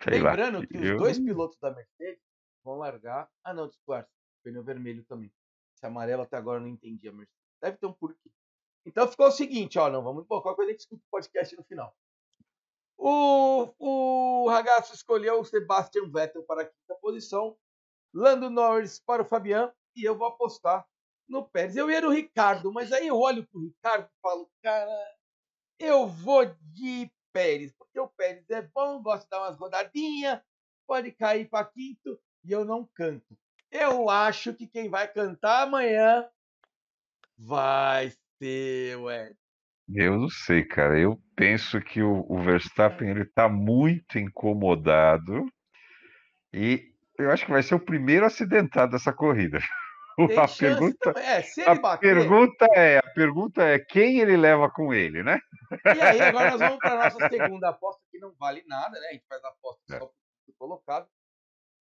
sei 0.04 0.20
lá. 0.20 0.30
Lembrando 0.30 0.66
que 0.66 0.76
os 0.76 0.84
eu- 0.84 0.98
dois 0.98 1.18
pilotos 1.18 1.58
da 1.58 1.72
Mercedes 1.72 2.22
vão 2.64 2.76
largar. 2.76 3.28
Ah, 3.42 3.52
não, 3.52 3.66
desculpa. 3.66 4.06
Pneu 4.44 4.62
vermelho 4.62 5.02
também. 5.04 5.32
Esse 5.76 5.86
amarelo 5.86 6.22
até 6.22 6.36
agora 6.36 6.58
eu 6.58 6.62
não 6.62 6.68
entendi 6.68 7.08
a 7.08 7.12
Mercedes. 7.12 7.42
Deve 7.60 7.76
ter 7.78 7.86
um 7.86 7.92
porquê. 7.92 8.30
Então 8.86 9.08
ficou 9.08 9.26
o 9.26 9.32
seguinte, 9.32 9.78
ó, 9.78 9.88
não 9.90 10.02
vamos. 10.02 10.24
Bom, 10.26 10.40
qualquer 10.40 10.56
coisa 10.56 10.70
a 10.70 10.72
gente 10.72 10.80
escuta 10.80 11.02
o 11.04 11.10
podcast 11.10 11.56
no 11.56 11.64
final. 11.64 11.96
O, 13.04 13.74
o 13.80 14.48
Ragazzo 14.48 14.94
escolheu 14.94 15.40
o 15.40 15.44
Sebastian 15.44 16.08
Vettel 16.08 16.44
para 16.44 16.62
a 16.62 16.64
quinta 16.64 16.94
posição, 17.00 17.58
Lando 18.14 18.48
Norris 18.48 19.00
para 19.00 19.22
o 19.22 19.24
Fabian 19.24 19.72
e 19.96 20.04
eu 20.04 20.16
vou 20.16 20.28
apostar 20.28 20.86
no 21.28 21.44
Pérez. 21.44 21.74
Eu 21.74 21.90
ia 21.90 22.00
no 22.00 22.10
Ricardo, 22.10 22.72
mas 22.72 22.92
aí 22.92 23.08
eu 23.08 23.18
olho 23.18 23.44
pro 23.48 23.60
Ricardo 23.60 24.04
e 24.04 24.20
falo, 24.22 24.48
cara, 24.62 25.16
eu 25.80 26.06
vou 26.06 26.44
de 26.60 27.10
Pérez, 27.32 27.72
porque 27.72 27.98
o 27.98 28.06
Pérez 28.06 28.48
é 28.50 28.62
bom, 28.62 29.02
gosta 29.02 29.24
de 29.24 29.30
dar 29.30 29.40
umas 29.40 29.58
rodadinhas, 29.58 30.40
pode 30.86 31.10
cair 31.10 31.50
para 31.50 31.64
quinto 31.64 32.20
e 32.44 32.52
eu 32.52 32.64
não 32.64 32.86
canto. 32.94 33.36
Eu 33.68 34.08
acho 34.08 34.54
que 34.54 34.68
quem 34.68 34.88
vai 34.88 35.12
cantar 35.12 35.62
amanhã 35.62 36.30
vai 37.36 38.12
ser 38.38 38.96
o 38.96 39.10
Ed. 39.10 39.41
Eu 39.94 40.18
não 40.18 40.28
sei, 40.28 40.64
cara. 40.64 40.98
Eu 40.98 41.20
penso 41.36 41.80
que 41.80 42.02
o, 42.02 42.24
o 42.28 42.42
Verstappen 42.42 43.08
ele 43.10 43.24
tá 43.24 43.48
muito 43.48 44.18
incomodado 44.18 45.44
e 46.52 46.92
eu 47.18 47.30
acho 47.30 47.44
que 47.44 47.50
vai 47.50 47.62
ser 47.62 47.74
o 47.74 47.80
primeiro 47.84 48.24
acidentado 48.26 48.92
dessa 48.92 49.12
corrida. 49.12 49.58
Tem 50.28 50.38
A 50.38 50.46
pergunta. 50.46 51.14
É, 51.16 51.42
se 51.42 51.62
a 51.62 51.74
bater. 51.74 52.14
pergunta 52.14 52.66
é, 52.74 52.98
a 52.98 53.14
pergunta 53.14 53.62
é 53.62 53.78
quem 53.78 54.20
ele 54.20 54.36
leva 54.36 54.70
com 54.70 54.92
ele, 54.92 55.22
né? 55.22 55.40
E 55.86 56.00
aí, 56.00 56.20
agora 56.20 56.50
nós 56.50 56.60
vamos 56.60 56.78
para 56.78 57.04
nossa 57.04 57.28
segunda 57.30 57.70
aposta, 57.70 58.02
que 58.10 58.18
não 58.18 58.34
vale 58.38 58.62
nada, 58.68 59.00
né? 59.00 59.06
A 59.08 59.12
gente 59.14 59.24
faz 59.26 59.42
a 59.42 59.48
aposta 59.48 59.82
É. 59.90 59.98
só 59.98 60.10
colocado. 60.58 61.08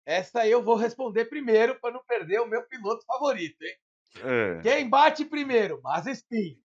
Essa 0.06 0.46
eu 0.46 0.62
vou 0.62 0.76
responder 0.76 1.26
primeiro 1.26 1.78
para 1.78 1.92
não 1.92 2.02
perder 2.06 2.40
o 2.40 2.46
meu 2.46 2.62
piloto 2.62 3.04
favorito, 3.04 3.60
hein? 3.62 3.76
É. 4.24 4.60
Quem 4.62 4.88
bate 4.88 5.24
primeiro? 5.26 5.80
Mazespin. 5.82 6.58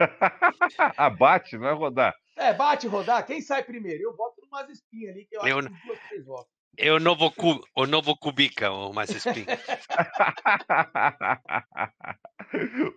Abate, 0.96 1.58
não 1.58 1.68
é 1.68 1.72
rodar. 1.72 2.14
É, 2.36 2.54
bate 2.54 2.86
rodar, 2.88 3.26
quem 3.26 3.40
sai 3.40 3.62
primeiro? 3.62 4.02
Eu 4.02 4.16
voto 4.16 4.40
no 4.40 4.48
Mazespin 4.50 5.08
ali, 5.08 5.26
que 5.26 5.36
eu 5.36 5.40
acho 5.42 5.48
Eu 5.50 5.56
que 5.56 5.62
não- 5.62 5.70
tem 5.70 5.80
duas, 5.86 5.98
três 6.08 6.24
votos. 6.24 6.50
É 6.78 6.90
o 6.92 6.98
novo, 7.00 7.30
cu, 7.32 7.60
o 7.76 7.84
novo 7.86 8.16
Kubica, 8.16 8.70
o 8.70 8.92
Mazespin. 8.92 9.44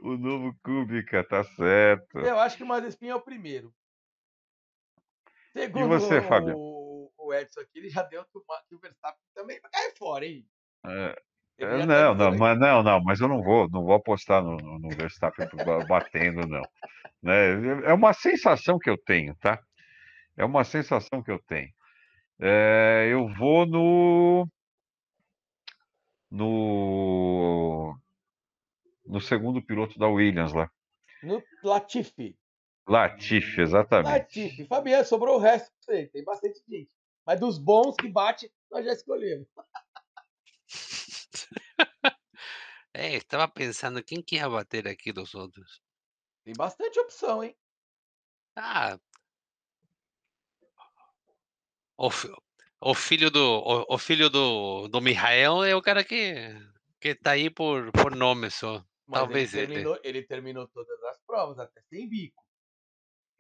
o 0.02 0.18
novo 0.18 0.56
Kubica, 0.64 1.24
tá 1.24 1.44
certo. 1.44 2.20
Eu 2.20 2.40
acho 2.40 2.56
que 2.58 2.64
o 2.64 2.68
Mazespin 2.68 3.08
é 3.10 3.16
o 3.16 3.22
primeiro. 3.22 3.74
Segundo 5.52 5.88
você, 5.88 6.22
Fábio? 6.22 6.56
o, 6.58 7.12
o 7.18 7.34
Edson 7.34 7.60
aqui, 7.62 7.80
ele 7.80 7.90
já 7.90 8.04
deu 8.04 8.24
que 8.26 8.38
o, 8.38 8.42
que 8.70 8.78
Verstappen 8.78 9.22
também 9.36 9.60
vai 9.60 9.70
cair 9.72 9.94
fora, 9.98 10.26
hein? 10.26 10.48
É, 10.86 11.22
é, 11.60 11.86
não, 11.86 12.16
não, 12.16 12.36
mas 12.38 12.60
não, 12.60 12.84
não, 12.84 13.04
mas 13.04 13.20
eu 13.20 13.28
não 13.28 13.42
vou, 13.42 13.70
não 13.70 13.84
vou 13.84 13.94
apostar 13.96 14.44
no, 14.44 14.58
no- 14.58 14.90
Verstappen 14.96 15.48
ba- 15.66 15.86
batendo, 15.86 16.48
não. 16.48 16.62
Né? 17.22 17.86
É 17.86 17.94
uma 17.94 18.14
sensação 18.14 18.78
que 18.80 18.90
eu 18.90 18.98
tenho, 18.98 19.36
tá? 19.38 19.60
É 20.36 20.44
uma 20.44 20.64
sensação 20.64 21.22
que 21.24 21.32
eu 21.32 21.40
tenho. 21.48 21.70
É, 22.40 23.08
eu 23.12 23.28
vou 23.36 23.66
no 23.66 24.48
no 26.32 27.96
no 29.06 29.22
segundo 29.22 29.62
piloto 29.62 30.00
da 30.00 30.08
Williams 30.08 30.54
lá, 30.54 30.70
No 31.22 31.44
Latifi. 31.64 32.36
Latifi, 32.88 33.62
exatamente. 33.62 34.12
Latifi. 34.12 34.66
Fabiano, 34.66 35.06
sobrou 35.06 35.36
o 35.38 35.40
resto 35.40 35.72
pra 35.86 35.96
você. 35.96 36.08
Tem 36.08 36.24
bastante 36.24 36.62
gente. 36.68 36.90
Mas 37.26 37.40
dos 37.40 37.58
bons 37.58 37.96
que 37.96 38.10
bate, 38.10 38.52
nós 38.72 38.84
já 38.86 38.92
escolhemos. 38.92 39.48
É, 42.94 43.16
estava 43.16 43.48
pensando 43.48 44.04
quem 44.04 44.22
que 44.22 44.36
ia 44.38 44.50
bater 44.50 44.88
aqui 44.88 45.12
dos 45.12 45.34
outros. 45.36 45.82
Tem 46.46 46.54
bastante 46.56 47.00
opção, 47.00 47.44
hein? 47.44 47.58
Ah. 48.56 49.00
O, 51.98 52.10
fi- 52.12 52.32
o 52.82 52.94
filho 52.94 53.30
do 53.32 53.46
o, 53.74 53.96
o 53.96 53.98
filho 53.98 54.30
do, 54.30 54.88
do 54.88 55.02
Mihael 55.02 55.64
é 55.64 55.76
o 55.76 55.82
cara 55.82 56.04
que 56.04 56.24
que 57.02 57.16
tá 57.16 57.32
aí 57.32 57.50
por 57.50 57.92
por 57.92 58.16
nome 58.16 58.50
só. 58.50 58.84
Mas 59.08 59.20
Talvez 59.20 59.54
ele 59.54 59.64
ele. 59.64 59.74
terminou, 59.74 60.00
ele 60.04 60.24
terminou 60.24 60.68
todas 60.70 61.02
as 61.04 61.18
provas, 61.26 61.60
até 61.60 61.82
sem 61.90 62.08
bico. 62.08 62.42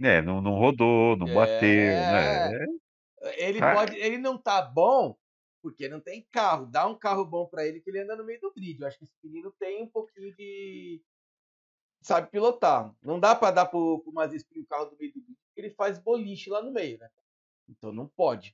É, 0.02 0.22
não, 0.22 0.42
não 0.42 0.54
rodou, 0.60 1.16
não 1.16 1.28
bateu, 1.34 2.06
né? 2.06 2.50
Ele 3.38 3.60
Ah. 3.62 3.74
pode, 3.76 3.96
ele 3.98 4.18
não 4.18 4.38
tá 4.38 4.62
bom 4.62 5.16
porque 5.64 5.88
não 5.88 6.02
tem 6.02 6.28
carro. 6.30 6.66
Dá 6.66 6.86
um 6.86 6.94
carro 6.94 7.24
bom 7.24 7.48
pra 7.48 7.66
ele 7.66 7.80
que 7.80 7.90
ele 7.90 8.02
anda 8.02 8.18
no 8.18 8.26
meio 8.26 8.42
do 8.42 8.54
grid. 8.54 8.82
Eu 8.82 8.88
acho 8.88 9.00
que 9.00 9.06
esse 9.06 9.16
menino 9.24 9.50
tem 9.54 9.82
um 9.82 9.88
pouquinho 9.88 10.36
de 10.36 11.02
sabe 12.02 12.30
pilotar. 12.30 12.94
Não 13.02 13.18
dá 13.18 13.34
pra 13.34 13.50
dar 13.50 13.66
pro, 13.66 14.00
pro 14.04 14.12
Mazespin 14.12 14.60
o 14.60 14.66
carro 14.68 14.88
do 14.88 14.98
meio 14.98 15.14
do 15.14 15.22
grid, 15.22 15.38
porque 15.46 15.62
ele 15.62 15.70
faz 15.70 15.98
boliche 15.98 16.50
lá 16.50 16.62
no 16.62 16.74
meio, 16.74 17.00
né? 17.00 17.10
Então 17.70 17.94
não 17.94 18.10
pode. 18.10 18.54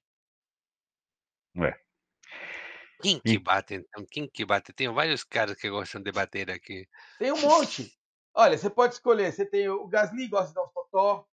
Quem 3.02 3.20
que 3.20 3.40
bate 3.40 3.74
então? 3.74 4.06
Quem 4.06 4.30
que 4.30 4.46
bate? 4.46 4.72
Tem 4.72 4.88
vários 4.88 5.24
caras 5.24 5.58
que 5.58 5.68
gostam 5.68 6.04
de 6.04 6.12
bater 6.12 6.52
aqui. 6.52 6.88
Tem 7.18 7.32
um 7.32 7.42
monte. 7.42 7.92
Olha, 8.36 8.56
você 8.56 8.70
pode 8.70 8.94
escolher. 8.94 9.34
Você 9.34 9.48
tem 9.48 9.68
o 9.68 9.88
Gasly, 9.88 10.28
gosta 10.28 10.50
de 10.50 10.54
dar 10.54 10.64
um 10.64 10.70
totó. 10.70 11.28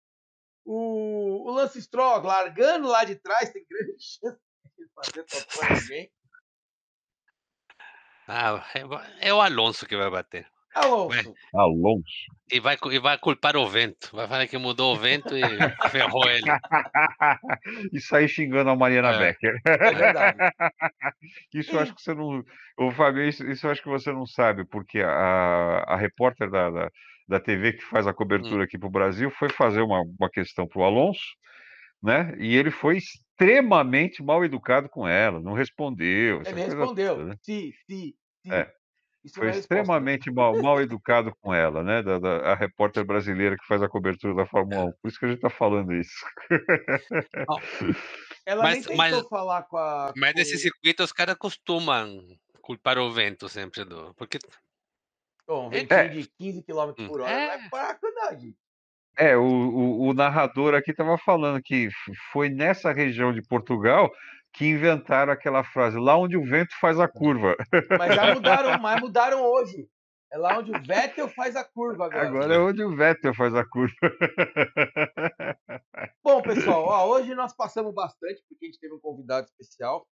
O, 0.65 1.49
o 1.49 1.51
Lance 1.51 1.79
Stroll, 1.81 2.23
largando 2.23 2.87
lá 2.87 3.03
de 3.03 3.15
trás, 3.15 3.51
tem 3.51 3.63
grande 3.69 3.95
chance 4.01 4.46
de 4.77 4.85
fazer 4.93 5.25
ninguém. 5.73 6.09
Ah, 8.29 8.61
é, 8.75 9.29
é 9.29 9.33
o 9.33 9.39
Alonso 9.39 9.85
que 9.87 9.95
vai 9.95 10.09
bater. 10.09 10.45
Alonso, 10.75 11.33
Alonso. 11.55 12.03
E 12.51 12.59
vai, 12.59 12.77
e 12.91 12.99
vai 12.99 13.17
culpar 13.17 13.55
o 13.55 13.67
vento. 13.67 14.09
Vai 14.13 14.27
falar 14.27 14.47
que 14.47 14.57
mudou 14.57 14.93
o 14.93 14.97
vento 14.97 15.35
e 15.35 15.41
ferrou 15.89 16.29
ele. 16.29 16.45
e 17.93 17.99
sair 17.99 18.27
xingando 18.27 18.69
a 18.69 18.75
Mariana 18.75 19.13
É. 19.13 19.19
Becker. 19.19 19.59
é 19.65 19.91
verdade. 19.93 20.37
Isso 21.53 21.75
eu 21.75 21.79
acho 21.79 21.95
que 21.95 22.01
você 22.01 22.13
não. 22.13 22.43
Ô, 22.77 22.91
Fábio, 22.91 23.27
isso, 23.27 23.45
isso 23.49 23.65
eu 23.65 23.71
acho 23.71 23.81
que 23.81 23.89
você 23.89 24.11
não 24.11 24.25
sabe, 24.25 24.65
porque 24.65 24.99
a, 24.99 25.83
a 25.87 25.95
repórter 25.95 26.49
da, 26.51 26.69
da, 26.69 26.89
da 27.27 27.39
TV 27.39 27.73
que 27.73 27.83
faz 27.83 28.05
a 28.05 28.13
cobertura 28.13 28.65
aqui 28.65 28.77
para 28.77 28.87
o 28.87 28.91
Brasil 28.91 29.31
foi 29.31 29.49
fazer 29.49 29.81
uma, 29.81 30.01
uma 30.19 30.29
questão 30.29 30.67
para 30.67 30.79
o 30.81 30.83
Alonso, 30.83 31.25
né? 32.01 32.35
E 32.39 32.55
ele 32.55 32.71
foi 32.71 32.97
extremamente 32.97 34.21
mal 34.23 34.43
educado 34.45 34.87
com 34.89 35.07
ela, 35.07 35.39
não 35.39 35.53
respondeu. 35.53 36.41
Ele 36.45 36.61
respondeu. 36.63 37.15
toda, 37.15 37.25
né? 37.29 37.35
Sim, 37.43 37.71
sim, 37.89 38.13
sim. 38.45 38.51
É. 38.51 38.71
Foi 39.35 39.47
é 39.47 39.51
extremamente 39.51 40.31
mal, 40.31 40.55
mal 40.61 40.79
educado 40.81 41.35
com 41.41 41.53
ela, 41.53 41.83
né? 41.83 42.01
Da, 42.01 42.17
da- 42.17 42.51
a 42.53 42.55
repórter 42.55 43.03
brasileira 43.03 43.57
que 43.57 43.65
faz 43.67 43.83
a 43.83 43.89
cobertura 43.89 44.33
da 44.33 44.45
Fórmula 44.45 44.85
1. 44.85 44.91
Por 45.01 45.07
isso 45.09 45.19
que 45.19 45.25
a 45.25 45.27
gente 45.27 45.37
está 45.39 45.49
falando 45.49 45.93
isso. 45.93 46.15
Ela 48.45 48.63
Mas- 48.63 48.73
nem 48.73 48.81
tentou 48.83 48.95
mas- 48.97 49.27
falar 49.27 49.63
com 49.63 49.77
a. 49.77 50.13
Mas 50.15 50.31
com- 50.31 50.39
nesse 50.39 50.57
circuito 50.57 51.03
os 51.03 51.11
caras 51.11 51.35
costumam 51.35 52.21
culpar 52.61 52.97
o 52.97 53.11
vento 53.11 53.49
sempre 53.49 53.83
do. 53.83 54.13
Porque 54.15 54.39
Bom, 55.45 55.69
um 55.69 55.73
É. 55.73 55.83
ventinho 55.85 56.23
de 56.23 56.29
15 56.37 56.61
km 56.63 56.93
por 57.07 57.21
hora 57.21 57.31
É. 57.31 57.47
não 57.57 57.65
é 57.65 57.69
fraco, 57.69 58.05
não, 58.13 58.31
gente. 58.39 58.57
É, 59.17 59.35
o, 59.35 59.43
o, 59.43 60.07
o 60.09 60.13
narrador 60.13 60.75
aqui 60.75 60.91
estava 60.91 61.17
falando 61.17 61.61
que 61.61 61.89
foi 62.31 62.49
nessa 62.49 62.91
região 62.91 63.33
de 63.33 63.41
Portugal 63.41 64.11
que 64.53 64.65
inventaram 64.65 65.31
aquela 65.31 65.63
frase, 65.63 65.97
lá 65.97 66.17
onde 66.17 66.37
o 66.37 66.43
vento 66.43 66.73
faz 66.79 66.99
a 66.99 67.07
curva. 67.07 67.55
Mas 67.97 68.15
já 68.15 68.33
mudaram, 68.33 68.77
mas 68.81 69.01
mudaram 69.01 69.43
hoje. 69.43 69.87
É 70.31 70.37
lá 70.37 70.59
onde 70.59 70.71
o 70.71 70.83
Vettel 70.83 71.29
faz 71.29 71.55
a 71.55 71.63
curva 71.63 72.05
agora. 72.05 72.27
Agora 72.27 72.55
é 72.55 72.59
onde 72.59 72.83
o 72.83 72.95
Vettel 72.95 73.33
faz 73.33 73.55
a 73.55 73.65
curva. 73.65 73.95
Bom, 76.21 76.41
pessoal, 76.41 76.83
ó, 76.83 77.07
hoje 77.07 77.33
nós 77.33 77.55
passamos 77.55 77.93
bastante, 77.93 78.43
porque 78.47 78.65
a 78.65 78.67
gente 78.67 78.79
teve 78.79 78.93
um 78.93 78.99
convidado 78.99 79.47
especial 79.47 80.05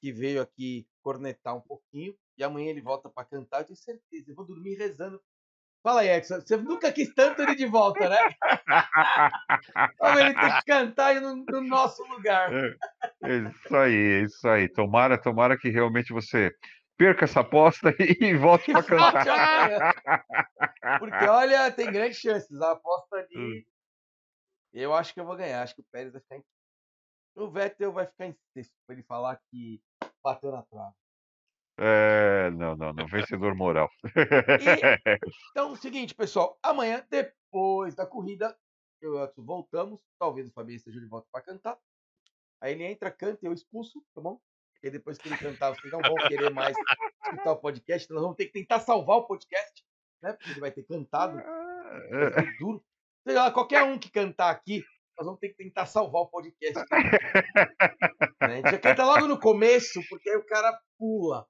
que 0.00 0.12
veio 0.12 0.40
aqui 0.40 0.86
cornetar 1.02 1.56
um 1.56 1.60
pouquinho. 1.60 2.14
E 2.36 2.44
amanhã 2.44 2.70
ele 2.70 2.80
volta 2.80 3.10
para 3.10 3.26
cantar, 3.26 3.60
eu 3.60 3.66
tenho 3.66 3.76
certeza. 3.76 4.30
Eu 4.30 4.36
vou 4.36 4.46
dormir 4.46 4.76
rezando. 4.76 5.20
Fala 5.82 6.00
aí, 6.00 6.08
Edson. 6.08 6.40
Você 6.40 6.56
nunca 6.56 6.92
quis 6.92 7.12
tanto 7.14 7.42
ele 7.42 7.54
de 7.54 7.66
volta, 7.66 8.08
né? 8.08 8.18
Olha, 10.00 10.20
ele 10.20 10.34
tem 10.34 10.56
que 10.56 10.64
cantar 10.64 11.20
no, 11.20 11.36
no 11.36 11.60
nosso 11.62 12.02
lugar. 12.08 12.52
É 12.52 13.36
isso 13.36 13.76
aí, 13.76 13.94
é 13.94 14.20
isso 14.22 14.48
aí. 14.48 14.68
Tomara, 14.68 15.16
tomara 15.16 15.56
que 15.56 15.70
realmente 15.70 16.12
você 16.12 16.52
perca 16.96 17.24
essa 17.24 17.40
aposta 17.40 17.94
e 18.20 18.36
volte 18.36 18.72
para 18.72 18.82
cantar. 18.82 19.94
Porque, 20.98 21.24
olha, 21.24 21.70
tem 21.70 21.90
grandes 21.90 22.18
chances. 22.18 22.60
A 22.60 22.72
aposta 22.72 23.16
ali. 23.16 23.66
Eu 24.72 24.92
acho 24.92 25.14
que 25.14 25.20
eu 25.20 25.24
vou 25.24 25.36
ganhar. 25.36 25.62
Acho 25.62 25.74
que 25.74 25.80
o 25.80 25.86
Pérez 25.90 26.12
vai 26.12 26.20
ficar 26.20 26.36
em. 26.36 26.44
O 27.36 27.48
Vettel 27.48 27.92
vai 27.92 28.04
ficar 28.04 28.26
em 28.26 28.36
sexto, 28.52 28.74
pra 28.84 28.96
ele 28.96 29.04
falar 29.04 29.40
que 29.48 29.80
bateu 30.22 30.50
na 30.50 30.62
trave. 30.62 30.94
É, 31.80 32.50
não, 32.50 32.76
não, 32.76 32.92
não. 32.92 33.06
Vencedor 33.06 33.54
moral. 33.54 33.88
Então, 35.52 35.70
é 35.70 35.72
o 35.72 35.76
seguinte, 35.76 36.14
pessoal. 36.14 36.58
Amanhã, 36.62 37.04
depois 37.08 37.94
da 37.94 38.04
corrida, 38.04 38.56
eu 39.00 39.16
e 39.16 39.32
o 39.36 39.44
voltamos. 39.44 40.00
Talvez 40.18 40.48
o 40.48 40.52
Fabinho 40.52 40.76
esteja 40.76 41.00
de 41.00 41.06
volta 41.06 41.28
para 41.30 41.42
cantar. 41.42 41.78
Aí 42.60 42.72
ele 42.72 42.84
entra, 42.84 43.10
canta 43.10 43.38
e 43.42 43.46
eu 43.46 43.52
expulso, 43.52 44.04
tá 44.14 44.20
bom? 44.20 44.40
E 44.82 44.90
depois 44.90 45.18
que 45.18 45.28
ele 45.28 45.36
cantar, 45.36 45.74
vocês 45.74 45.92
não 45.92 46.00
vão 46.00 46.14
querer 46.28 46.50
mais 46.50 46.76
escutar 47.24 47.52
o 47.52 47.56
podcast. 47.56 48.04
Então 48.04 48.16
nós 48.16 48.22
vamos 48.22 48.36
ter 48.36 48.46
que 48.46 48.52
tentar 48.52 48.80
salvar 48.80 49.18
o 49.18 49.26
podcast, 49.26 49.84
né? 50.22 50.32
Porque 50.32 50.50
ele 50.50 50.60
vai 50.60 50.70
ter 50.70 50.82
cantado. 50.84 51.36
Vai 51.36 52.56
duro. 52.58 52.84
Sei 53.24 53.34
lá, 53.34 53.50
qualquer 53.50 53.82
um 53.82 53.98
que 53.98 54.10
cantar 54.10 54.50
aqui, 54.50 54.82
nós 55.16 55.26
vamos 55.26 55.40
ter 55.40 55.50
que 55.50 55.56
tentar 55.56 55.86
salvar 55.86 56.22
o 56.22 56.28
podcast. 56.28 56.84
Né? 56.90 57.04
A 58.40 58.48
gente 58.56 58.70
já 58.70 58.78
canta 58.78 59.04
logo 59.04 59.26
no 59.26 59.38
começo, 59.38 60.00
porque 60.08 60.30
aí 60.30 60.36
o 60.36 60.46
cara 60.46 60.78
pula. 60.96 61.46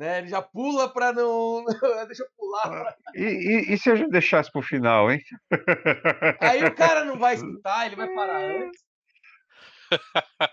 Né? 0.00 0.20
Ele 0.20 0.28
já 0.28 0.40
pula 0.40 0.90
pra 0.90 1.12
não. 1.12 1.62
Deixa 2.08 2.22
eu 2.22 2.28
pular. 2.34 2.70
pra- 2.70 2.96
E, 3.14 3.22
e- 3.22 3.74
e 3.74 3.78
se 3.78 3.90
a 3.90 3.94
gente 3.94 4.08
deixasse 4.08 4.50
pro 4.50 4.62
final, 4.62 5.12
hein? 5.12 5.20
Aí 6.40 6.64
o 6.64 6.74
cara 6.74 7.04
não 7.04 7.18
vai 7.18 7.34
escutar, 7.34 7.84
ele 7.84 7.96
vai 7.96 8.08
parar 8.14 8.42
antes. 8.42 8.80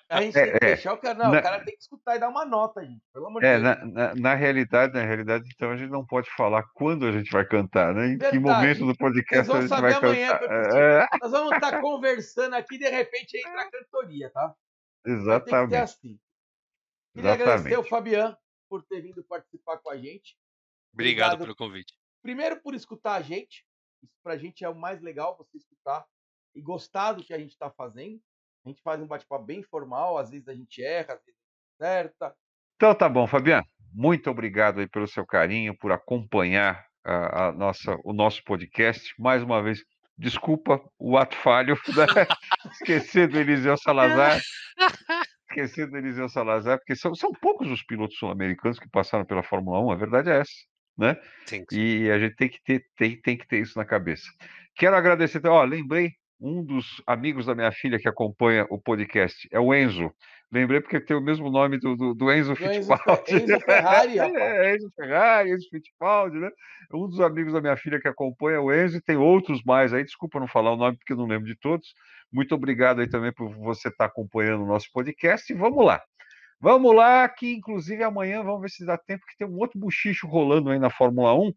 A 0.09 0.21
gente 0.21 0.33
tem 0.33 0.43
que 0.51 0.57
é, 0.57 0.59
deixar 0.59 0.91
o 0.91 0.97
cara. 0.97 1.17
Não, 1.17 1.31
na, 1.31 1.39
o 1.39 1.41
cara 1.41 1.63
tem 1.63 1.73
que 1.77 1.81
escutar 1.81 2.17
e 2.17 2.19
dar 2.19 2.27
uma 2.27 2.43
nota, 2.43 2.83
gente. 2.83 2.99
Pelo 3.13 3.27
amor 3.27 3.39
de 3.39 3.47
é, 3.47 3.51
Deus. 3.51 3.63
Na, 3.63 3.85
na, 3.85 4.15
na, 4.15 4.33
realidade, 4.33 4.93
na 4.93 5.05
realidade, 5.05 5.49
então 5.55 5.71
a 5.71 5.77
gente 5.77 5.91
não 5.91 6.05
pode 6.05 6.29
falar 6.35 6.63
quando 6.73 7.05
a 7.05 7.11
gente 7.13 7.31
vai 7.31 7.45
cantar, 7.45 7.93
né? 7.93 8.07
Em 8.07 8.17
Verdade. 8.17 8.31
que 8.31 8.39
momento 8.39 8.85
do 8.85 8.97
podcast 8.97 9.49
a 9.49 9.61
gente 9.61 9.69
vai 9.69 9.93
amanhã, 9.93 10.37
cantar. 10.37 10.75
É. 10.75 11.07
Nós 11.23 11.31
vamos 11.31 11.53
estar 11.53 11.79
conversando 11.79 12.53
aqui 12.53 12.75
e 12.75 12.79
de 12.79 12.89
repente 12.89 13.37
entra 13.37 13.61
a 13.61 13.71
cantoria, 13.71 14.29
tá? 14.29 14.53
Exatamente. 15.05 15.75
Assim. 15.75 16.19
Queria 17.15 17.29
Exatamente. 17.29 17.41
agradecer 17.43 17.77
o 17.77 17.83
Fabiano 17.83 18.35
por 18.69 18.83
ter 18.83 19.01
vindo 19.01 19.23
participar 19.23 19.77
com 19.77 19.89
a 19.89 19.97
gente. 19.97 20.37
Obrigado, 20.93 21.33
Obrigado 21.33 21.39
pelo 21.39 21.55
convite. 21.55 21.93
Primeiro 22.21 22.61
por 22.61 22.73
escutar 22.73 23.15
a 23.15 23.21
gente. 23.21 23.65
Isso 24.03 24.17
pra 24.23 24.37
gente 24.37 24.63
é 24.63 24.69
o 24.69 24.75
mais 24.75 25.01
legal, 25.01 25.35
você 25.37 25.57
escutar 25.57 26.05
e 26.55 26.61
gostar 26.61 27.13
do 27.13 27.23
que 27.23 27.33
a 27.33 27.39
gente 27.39 27.51
está 27.51 27.69
fazendo. 27.71 28.19
A 28.65 28.69
gente 28.69 28.81
faz 28.81 29.01
um 29.01 29.07
bate-papo 29.07 29.45
bem 29.45 29.63
formal, 29.63 30.17
às 30.17 30.29
vezes 30.29 30.47
a 30.47 30.53
gente 30.53 30.83
erra, 30.83 31.13
às 31.13 31.23
vezes 31.23 31.39
acerta. 31.79 32.35
Então 32.75 32.93
tá 32.93 33.07
bom, 33.07 33.25
Fabiano. 33.27 33.65
Muito 33.93 34.29
obrigado 34.29 34.79
aí 34.79 34.87
pelo 34.87 35.07
seu 35.07 35.25
carinho, 35.25 35.77
por 35.77 35.91
acompanhar 35.91 36.85
a, 37.03 37.47
a 37.47 37.51
nossa, 37.51 37.97
o 38.03 38.13
nosso 38.13 38.43
podcast. 38.43 39.13
Mais 39.17 39.41
uma 39.41 39.63
vez, 39.63 39.83
desculpa 40.17 40.83
o 40.99 41.17
ato 41.17 41.35
falho, 41.37 41.75
né? 41.95 42.27
esquecer 42.71 43.27
do 43.27 43.39
Eliseu 43.39 43.77
Salazar. 43.77 44.39
Esquecer 45.57 45.87
do 45.87 45.97
Eliseu 45.97 46.29
Salazar, 46.29 46.77
porque 46.77 46.95
são, 46.95 47.15
são 47.15 47.31
poucos 47.31 47.71
os 47.71 47.81
pilotos 47.81 48.17
sul-americanos 48.17 48.79
que 48.79 48.89
passaram 48.89 49.25
pela 49.25 49.41
Fórmula 49.41 49.79
1, 49.79 49.91
a 49.91 49.95
verdade 49.95 50.29
é 50.29 50.39
essa. 50.39 50.51
Né? 50.97 51.15
Sim, 51.45 51.65
sim. 51.69 51.77
E 51.79 52.11
a 52.11 52.19
gente 52.19 52.35
tem 52.35 52.49
que 52.49 52.61
ter, 52.63 52.85
tem, 52.95 53.21
tem 53.21 53.37
que 53.37 53.47
ter 53.47 53.59
isso 53.59 53.77
na 53.77 53.85
cabeça. 53.85 54.29
Quero 54.75 54.95
agradecer, 54.95 55.45
ó, 55.47 55.63
lembrei 55.63 56.11
um 56.39 56.63
dos 56.63 57.01
amigos 57.07 57.47
da 57.47 57.55
minha 57.55 57.71
filha 57.71 57.99
que 57.99 58.07
acompanha 58.07 58.65
o 58.69 58.79
podcast, 58.79 59.47
é 59.51 59.59
o 59.59 59.73
Enzo. 59.73 60.11
Lembrei 60.51 60.79
porque 60.79 60.99
tem 60.99 61.15
o 61.15 61.21
mesmo 61.21 61.49
nome 61.49 61.77
do, 61.77 61.95
do, 61.95 62.13
do 62.13 62.31
Enzo 62.31 62.55
Fittipaldi. 62.55 63.35
Enzo, 63.35 63.43
Enzo 63.43 63.59
Ferrari, 63.59 64.17
É, 64.19 64.75
Enzo 64.75 64.91
Ferrari, 64.95 65.51
Enzo 65.51 65.67
Fittipaldi, 65.69 66.37
né? 66.37 66.49
Um 66.93 67.07
dos 67.07 67.19
amigos 67.19 67.51
da 67.51 67.59
minha 67.59 67.75
filha 67.75 67.99
que 67.99 68.07
acompanha 68.07 68.61
o 68.61 68.73
Enzo, 68.73 68.97
e 68.97 69.01
tem 69.01 69.17
outros 69.17 69.61
mais 69.63 69.93
aí, 69.93 70.03
desculpa 70.03 70.39
não 70.39 70.47
falar 70.47 70.71
o 70.71 70.77
nome 70.77 70.97
porque 70.97 71.13
eu 71.13 71.17
não 71.17 71.27
lembro 71.27 71.45
de 71.45 71.55
todos. 71.55 71.93
Muito 72.31 72.55
obrigado 72.55 73.01
aí 73.01 73.09
também 73.09 73.33
por 73.33 73.53
você 73.55 73.89
estar 73.89 74.05
acompanhando 74.05 74.63
o 74.63 74.67
nosso 74.67 74.87
podcast, 74.93 75.51
e 75.51 75.55
vamos 75.55 75.85
lá. 75.85 76.01
Vamos 76.59 76.95
lá, 76.95 77.27
que 77.27 77.53
inclusive 77.53 78.03
amanhã 78.03 78.41
vamos 78.41 78.61
ver 78.61 78.69
se 78.69 78.85
dá 78.85 78.97
tempo, 78.97 79.25
que 79.27 79.37
tem 79.37 79.47
um 79.47 79.57
outro 79.57 79.79
buchicho 79.79 80.27
rolando 80.27 80.69
aí 80.69 80.79
na 80.79 80.89
Fórmula 80.89 81.33
1, 81.33 81.53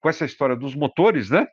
com 0.00 0.08
essa 0.08 0.24
história 0.24 0.56
dos 0.56 0.74
motores, 0.74 1.30
né? 1.30 1.46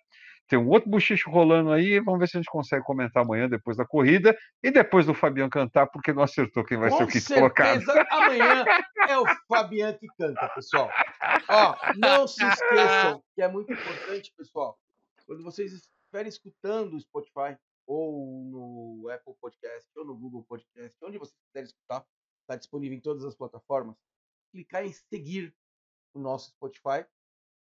Tem 0.47 0.57
um 0.57 0.69
outro 0.69 0.89
bochicho 0.89 1.29
rolando 1.29 1.71
aí, 1.71 1.99
vamos 1.99 2.19
ver 2.19 2.27
se 2.27 2.37
a 2.37 2.39
gente 2.39 2.49
consegue 2.49 2.83
comentar 2.83 3.23
amanhã, 3.23 3.49
depois 3.49 3.75
da 3.75 3.85
corrida, 3.85 4.37
e 4.63 4.71
depois 4.71 5.05
do 5.05 5.13
Fabiano 5.13 5.49
cantar, 5.49 5.87
porque 5.87 6.13
não 6.13 6.23
acertou 6.23 6.63
quem 6.63 6.77
vai 6.77 6.89
Com 6.89 6.97
ser 6.97 7.03
o 7.03 7.07
quinto 7.07 7.33
colocado. 7.33 7.83
amanhã 8.09 8.65
é 9.07 9.17
o 9.17 9.25
Fabiano 9.47 9.97
que 9.97 10.07
canta, 10.17 10.49
pessoal. 10.49 10.89
Ó, 11.49 11.75
não 11.97 12.27
se 12.27 12.43
esqueçam, 12.45 13.23
que 13.35 13.41
é 13.41 13.47
muito 13.47 13.71
importante, 13.73 14.33
pessoal, 14.37 14.79
quando 15.25 15.43
vocês 15.43 15.73
estiverem 15.73 16.29
escutando 16.29 16.93
o 16.95 16.99
Spotify, 16.99 17.57
ou 17.85 18.43
no 18.43 19.09
Apple 19.09 19.33
Podcast, 19.39 19.87
ou 19.95 20.05
no 20.05 20.15
Google 20.15 20.43
Podcast, 20.43 20.97
onde 21.03 21.17
vocês 21.17 21.39
quiserem 21.47 21.65
escutar, 21.67 22.05
está 22.41 22.55
disponível 22.55 22.97
em 22.97 23.01
todas 23.01 23.23
as 23.23 23.35
plataformas, 23.35 23.95
clicar 24.51 24.85
em 24.85 24.91
seguir 24.91 25.53
o 26.13 26.19
nosso 26.19 26.49
Spotify. 26.51 27.05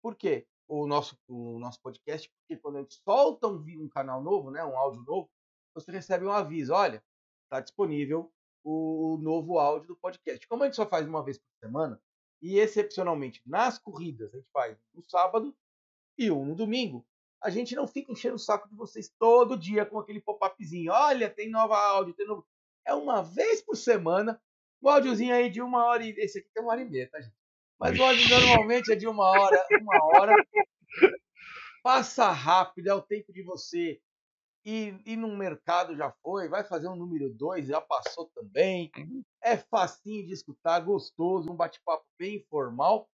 Por 0.01 0.15
quê? 0.15 0.45
O 0.67 0.85
nosso, 0.85 1.17
o 1.27 1.59
nosso 1.59 1.81
podcast, 1.81 2.29
porque 2.29 2.61
quando 2.61 2.77
a 2.77 2.81
gente 2.81 2.95
solta 3.03 3.47
um, 3.47 3.63
um 3.79 3.87
canal 3.87 4.21
novo, 4.21 4.51
né, 4.51 4.63
um 4.63 4.77
áudio 4.77 5.01
novo, 5.03 5.29
você 5.73 5.91
recebe 5.91 6.25
um 6.25 6.31
aviso, 6.31 6.73
olha, 6.73 7.03
está 7.43 7.61
disponível 7.61 8.31
o, 8.63 9.17
novo 9.21 9.59
áudio 9.59 9.89
do 9.89 9.95
podcast. 9.95 10.45
Como 10.47 10.63
a 10.63 10.65
gente 10.65 10.75
só 10.75 10.85
faz 10.85 11.07
uma 11.07 11.23
vez 11.23 11.37
por 11.37 11.47
semana, 11.59 12.01
e 12.41 12.59
excepcionalmente 12.59 13.41
nas 13.45 13.79
corridas 13.79 14.33
a 14.33 14.37
gente 14.37 14.49
faz 14.51 14.77
no 14.93 15.03
sábado 15.09 15.55
e 16.17 16.29
um 16.29 16.45
no 16.45 16.55
domingo, 16.55 17.05
a 17.41 17.49
gente 17.49 17.75
não 17.75 17.87
fica 17.87 18.11
enchendo 18.11 18.35
o 18.35 18.39
saco 18.39 18.67
de 18.67 18.75
vocês 18.75 19.09
todo 19.17 19.57
dia 19.57 19.85
com 19.85 19.99
aquele 19.99 20.19
pop-upzinho. 20.19 20.91
Olha, 20.91 21.29
tem 21.29 21.49
nova 21.49 21.77
áudio, 21.77 22.13
tem 22.13 22.27
novo. 22.27 22.45
É 22.85 22.93
uma 22.93 23.21
vez 23.21 23.61
por 23.61 23.75
semana, 23.75 24.41
um 24.81 24.89
áudiozinho 24.89 25.33
aí 25.33 25.49
de 25.49 25.61
uma 25.61 25.85
hora 25.85 26.03
e. 26.03 26.09
Esse 26.17 26.39
aqui 26.39 26.49
tem 26.53 26.63
uma 26.63 26.71
hora 26.71 26.81
e 26.81 26.89
meia, 26.89 27.09
tá, 27.09 27.21
gente? 27.21 27.36
Mas 27.79 27.97
o 27.97 28.03
áudio 28.03 28.27
normalmente 28.29 28.91
é 28.91 28.95
de 28.95 29.07
uma 29.07 29.23
hora, 29.23 29.65
uma 29.81 30.05
hora. 30.05 30.35
Passa 31.83 32.31
rápido, 32.31 32.87
é 32.87 32.93
o 32.93 33.01
tempo 33.01 33.31
de 33.31 33.43
você 33.43 34.01
ir, 34.65 35.01
ir 35.05 35.15
no 35.15 35.35
mercado, 35.37 35.95
já 35.95 36.11
foi, 36.21 36.49
vai 36.49 36.63
fazer 36.63 36.89
um 36.89 36.95
número 36.95 37.29
2, 37.29 37.67
já 37.67 37.79
passou 37.79 38.29
também. 38.35 38.91
É 39.41 39.55
facinho 39.55 40.25
de 40.25 40.33
escutar, 40.33 40.79
gostoso, 40.79 41.51
um 41.51 41.55
bate-papo 41.55 42.05
bem 42.19 42.37
informal. 42.37 43.09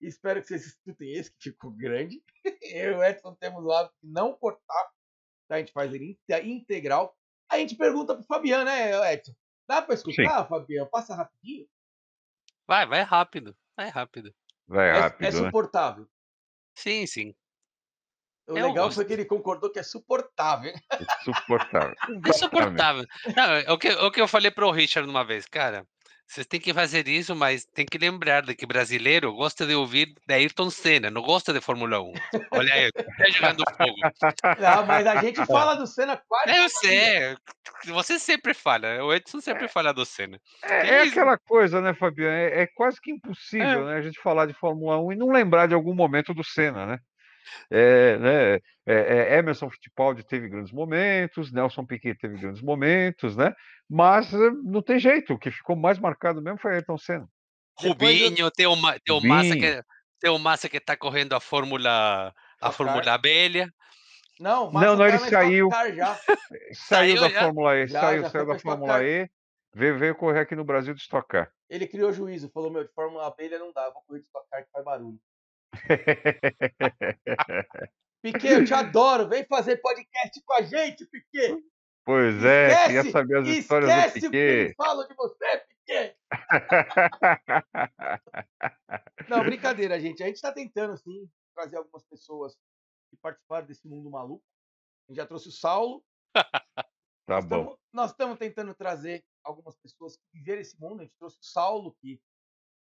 Espero 0.00 0.40
que 0.40 0.48
vocês 0.48 0.66
escutem 0.66 1.12
esse, 1.12 1.30
que 1.32 1.50
ficou 1.50 1.70
grande. 1.70 2.22
Eu 2.62 2.92
e 2.92 2.94
o 2.96 3.04
Edson 3.04 3.34
temos 3.34 3.64
o 3.64 3.72
hábito 3.72 3.94
de 4.02 4.10
não 4.10 4.34
cortar, 4.34 4.90
tá? 5.48 5.56
a 5.56 5.58
gente 5.58 5.72
faz 5.72 5.92
ele 5.92 6.18
integral. 6.44 7.14
A 7.50 7.58
gente 7.58 7.76
pergunta 7.76 8.14
pro 8.14 8.24
Fabiano, 8.24 8.64
né, 8.64 9.14
Edson? 9.14 9.32
Dá 9.68 9.82
para 9.82 9.94
escutar, 9.94 10.42
Sim. 10.42 10.48
Fabiano? 10.48 10.88
Passa 10.90 11.14
rapidinho? 11.14 11.66
Vai, 12.66 12.86
vai 12.86 13.02
rápido. 13.02 13.56
Vai 13.76 13.88
rápido. 13.88 14.34
Vai 14.66 14.88
é, 14.88 14.92
rápido. 14.92 15.26
É, 15.26 15.30
suportável. 15.30 16.08
Sim, 16.74 17.06
sim. 17.06 17.34
O 18.48 18.56
eu 18.56 18.68
legal 18.68 18.86
gosto. 18.86 18.96
foi 18.96 19.04
que 19.04 19.12
ele 19.12 19.24
concordou 19.24 19.70
que 19.70 19.78
é 19.78 19.82
suportável. 19.82 20.72
É 20.90 21.24
suportável. 21.24 21.94
É 22.28 22.32
suportável. 22.32 23.04
Não, 23.36 23.44
é 23.44 23.72
o, 23.72 23.78
que, 23.78 23.88
o 23.88 24.10
que 24.10 24.20
eu 24.20 24.28
falei 24.28 24.50
pro 24.50 24.70
Richard 24.70 25.08
uma 25.08 25.24
vez, 25.24 25.46
cara. 25.46 25.86
Vocês 26.26 26.46
têm 26.46 26.60
que 26.60 26.74
fazer 26.74 27.06
isso, 27.06 27.36
mas 27.36 27.64
tem 27.64 27.86
que 27.86 27.96
lembrar 27.96 28.42
de 28.42 28.54
que 28.54 28.66
brasileiro 28.66 29.32
gosta 29.32 29.64
de 29.64 29.74
ouvir 29.74 30.12
de 30.26 30.34
Ayrton 30.34 30.68
Senna, 30.70 31.08
não 31.08 31.22
gosta 31.22 31.52
de 31.52 31.60
Fórmula 31.60 32.00
1. 32.00 32.12
Olha 32.50 32.74
aí, 32.74 32.92
tá 32.92 33.30
jogando 33.30 33.64
fogo. 33.76 33.94
Não, 34.60 34.86
mas 34.86 35.06
a 35.06 35.22
gente 35.22 35.46
fala 35.46 35.74
do 35.74 35.86
Senna 35.86 36.20
quase. 36.28 36.58
Eu 36.58 36.68
sei, 36.68 37.36
você 37.86 38.18
sempre 38.18 38.54
fala, 38.54 39.04
o 39.04 39.14
Edson 39.14 39.40
sempre 39.40 39.68
fala 39.68 39.94
do 39.94 40.04
Senna. 40.04 40.40
É, 40.62 40.88
é 40.88 41.02
aquela 41.02 41.38
coisa, 41.38 41.80
né, 41.80 41.94
Fabiano? 41.94 42.34
É, 42.34 42.62
é 42.62 42.66
quase 42.66 43.00
que 43.00 43.12
impossível 43.12 43.88
é. 43.88 43.92
né, 43.92 43.98
a 43.98 44.02
gente 44.02 44.20
falar 44.20 44.46
de 44.46 44.52
Fórmula 44.52 45.00
1 45.00 45.12
e 45.12 45.16
não 45.16 45.30
lembrar 45.30 45.68
de 45.68 45.74
algum 45.74 45.94
momento 45.94 46.34
do 46.34 46.42
Senna, 46.42 46.86
né? 46.86 46.98
É, 47.70 48.18
né, 48.18 48.54
é, 48.54 48.60
é, 48.86 49.38
Emerson 49.38 49.70
Fittipaldi 49.70 50.24
teve 50.24 50.48
grandes 50.48 50.72
momentos, 50.72 51.52
Nelson 51.52 51.84
Piquet 51.84 52.14
teve 52.14 52.38
grandes 52.38 52.62
momentos, 52.62 53.36
né? 53.36 53.54
Mas 53.88 54.32
eh, 54.32 54.50
não 54.64 54.82
tem 54.82 54.98
jeito, 54.98 55.34
o 55.34 55.38
que 55.38 55.50
ficou 55.50 55.76
mais 55.76 55.98
marcado 55.98 56.42
mesmo 56.42 56.58
foi 56.58 56.74
Ayrton 56.74 56.98
Senna. 56.98 57.28
Rubinho, 57.78 58.38
eu... 58.38 58.50
tem, 58.50 58.66
o, 58.66 58.76
tem, 59.04 59.14
o 59.14 59.20
Massa 59.20 59.54
que, 59.54 59.82
tem 60.20 60.30
o 60.30 60.38
Massa 60.38 60.68
que 60.68 60.76
está 60.78 60.96
correndo 60.96 61.34
a 61.34 61.40
Fórmula 61.40 62.34
a 62.60 62.72
Fórmula 62.72 63.12
Abelha. 63.12 63.72
Não, 64.38 64.70
não, 64.70 64.96
não, 64.96 65.06
ele 65.06 65.18
saiu. 65.18 65.68
Saiu 66.72 67.20
da 67.20 67.28
já? 67.28 67.40
Fórmula 67.40 67.76
E, 67.76 67.88
saiu, 67.88 68.28
saiu 68.28 68.46
da 68.46 68.58
Fórmula 68.58 69.02
E, 69.02 69.28
veio, 69.74 69.98
veio 69.98 70.14
correr 70.14 70.40
aqui 70.40 70.54
no 70.54 70.64
Brasil 70.64 70.94
de 70.94 71.00
Stock 71.00 71.26
Car. 71.26 71.50
Ele 71.68 71.86
criou 71.86 72.12
juízo, 72.12 72.50
falou: 72.50 72.70
meu, 72.70 72.84
de 72.84 72.92
Fórmula 72.92 73.26
Abelha 73.26 73.58
não 73.58 73.72
dá, 73.72 73.88
vou 73.90 74.02
correr 74.06 74.20
de 74.20 74.26
Stock 74.26 74.46
Car 74.50 74.64
que 74.64 74.70
faz 74.70 74.84
barulho. 74.84 75.18
Piquet, 78.22 78.52
eu 78.52 78.64
te 78.64 78.74
adoro. 78.74 79.28
Vem 79.28 79.44
fazer 79.46 79.76
podcast 79.76 80.42
com 80.44 80.54
a 80.54 80.62
gente, 80.62 81.06
Piquet. 81.06 81.62
Pois 82.04 82.44
é, 82.44 82.68
esquece, 82.68 82.86
queria 82.86 83.10
saber 83.10 83.38
as 83.38 83.48
histórias 83.48 83.90
do 83.90 83.94
Piquet. 84.12 84.16
Esquece 84.16 84.26
o 84.26 84.30
que 84.30 85.08
de 85.08 85.14
você, 85.16 85.64
Piquet. 85.68 86.16
Não, 89.28 89.44
brincadeira, 89.44 90.00
gente. 90.00 90.22
A 90.22 90.26
gente 90.26 90.36
está 90.36 90.52
tentando, 90.52 90.96
sim, 90.96 91.28
trazer 91.54 91.76
algumas 91.76 92.04
pessoas 92.04 92.56
que 93.10 93.16
participaram 93.20 93.66
desse 93.66 93.86
mundo 93.88 94.10
maluco. 94.10 94.44
A 95.08 95.12
gente 95.12 95.16
já 95.16 95.26
trouxe 95.26 95.48
o 95.48 95.52
Saulo. 95.52 96.04
Tá 97.26 97.40
nós 97.40 97.44
bom. 97.44 97.64
Tamo, 97.64 97.78
nós 97.92 98.10
estamos 98.12 98.38
tentando 98.38 98.72
trazer 98.72 99.24
algumas 99.42 99.76
pessoas 99.78 100.16
que 100.16 100.22
viveram 100.32 100.60
esse 100.60 100.80
mundo. 100.80 101.00
A 101.00 101.04
gente 101.04 101.16
trouxe 101.18 101.36
o 101.40 101.44
Saulo, 101.44 101.96
que 102.00 102.20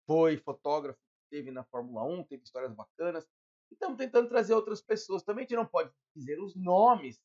foi 0.05 0.37
fotógrafo, 0.37 0.99
teve 1.33 1.51
na 1.51 1.65
Fórmula 1.65 2.05
1, 2.05 2.25
teve 2.25 2.43
histórias 2.43 2.75
bacanas. 2.75 3.25
E 3.71 3.75
estamos 3.75 3.97
tentando 3.97 4.29
trazer 4.29 4.53
outras 4.53 4.83
pessoas. 4.83 5.23
Também 5.23 5.45
a 5.45 5.49
gente 5.49 5.57
não 5.57 5.65
pode 5.65 5.91
dizer 6.15 6.39
os 6.39 6.55
nomes 6.55 7.19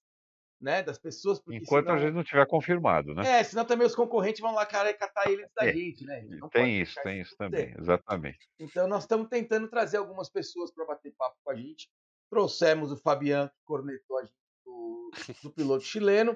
né, 0.61 0.81
das 0.81 0.97
pessoas. 0.97 1.41
Enquanto 1.49 1.85
senão... 1.85 1.97
a 1.97 1.99
gente 1.99 2.13
não 2.13 2.23
tiver 2.23 2.47
confirmado, 2.47 3.13
né? 3.13 3.39
É, 3.39 3.43
senão 3.43 3.65
também 3.65 3.85
os 3.85 3.93
concorrentes 3.93 4.39
vão 4.39 4.53
lá 4.53 4.65
catar 4.65 5.29
eles 5.29 5.49
da 5.53 5.67
é, 5.67 5.73
gente, 5.73 6.05
né? 6.05 6.21
Gente 6.21 6.49
tem 6.49 6.81
isso, 6.81 6.95
tem 7.03 7.21
isso 7.21 7.35
também, 7.37 7.75
exatamente. 7.77 8.39
Então 8.57 8.87
nós 8.87 9.03
estamos 9.03 9.27
tentando 9.27 9.67
trazer 9.67 9.97
algumas 9.97 10.29
pessoas 10.29 10.71
para 10.71 10.85
bater 10.85 11.13
papo 11.17 11.35
com 11.43 11.51
a 11.51 11.55
gente. 11.55 11.89
Trouxemos 12.31 12.91
o 12.91 12.97
Fabiano, 12.97 13.49
que 13.49 13.63
cornetou 13.65 14.17
a 14.17 14.21
gente 14.21 14.33
do, 14.65 15.11
do 15.43 15.51
piloto 15.51 15.83
chileno. 15.83 16.35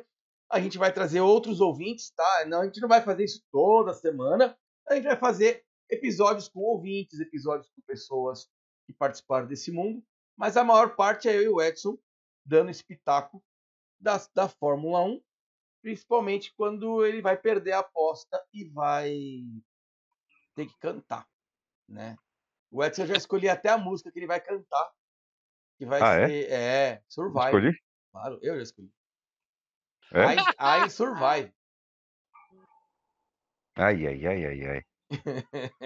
A 0.51 0.59
gente 0.59 0.77
vai 0.77 0.91
trazer 0.91 1.21
outros 1.21 1.61
ouvintes, 1.61 2.11
tá? 2.11 2.45
Não, 2.47 2.61
a 2.61 2.65
gente 2.65 2.81
não 2.81 2.89
vai 2.89 3.01
fazer 3.01 3.23
isso 3.23 3.41
toda 3.49 3.93
semana. 3.93 4.57
A 4.89 4.95
gente 4.95 5.05
vai 5.05 5.15
fazer 5.15 5.63
episódios 5.91 6.47
com 6.47 6.61
ouvintes, 6.61 7.19
episódios 7.19 7.69
com 7.69 7.81
pessoas 7.81 8.49
que 8.85 8.93
participaram 8.93 9.45
desse 9.47 9.71
mundo, 9.71 10.03
mas 10.35 10.57
a 10.57 10.63
maior 10.63 10.95
parte 10.95 11.27
é 11.27 11.35
eu 11.35 11.41
e 11.43 11.47
o 11.49 11.61
Edson 11.61 11.97
dando 12.43 12.71
pitaco 12.83 13.43
da, 13.99 14.19
da 14.33 14.47
Fórmula 14.49 15.03
1. 15.03 15.21
principalmente 15.81 16.53
quando 16.55 17.05
ele 17.05 17.21
vai 17.21 17.37
perder 17.37 17.73
a 17.73 17.79
aposta 17.79 18.43
e 18.53 18.65
vai 18.65 19.13
ter 20.55 20.65
que 20.65 20.77
cantar, 20.79 21.27
né? 21.87 22.17
O 22.71 22.83
Edson 22.83 23.05
já 23.05 23.15
escolhi 23.15 23.49
até 23.49 23.69
a 23.69 23.77
música 23.77 24.11
que 24.11 24.17
ele 24.17 24.27
vai 24.27 24.39
cantar, 24.39 24.91
que 25.77 25.85
vai 25.85 26.01
Ah, 26.01 26.15
é? 26.15 26.27
ser 26.27 26.51
é, 26.51 27.03
Survive. 27.07 27.45
Escolhi? 27.45 27.83
Claro, 28.11 28.39
eu 28.41 28.55
já 28.55 28.63
escolhi. 28.63 28.91
É? 30.13 30.35
I, 30.35 30.85
I 30.85 30.89
Survive. 30.89 31.53
Ai, 33.75 34.07
ai, 34.07 34.27
ai, 34.27 34.45
ai, 34.45 34.65
ai. 34.65 34.85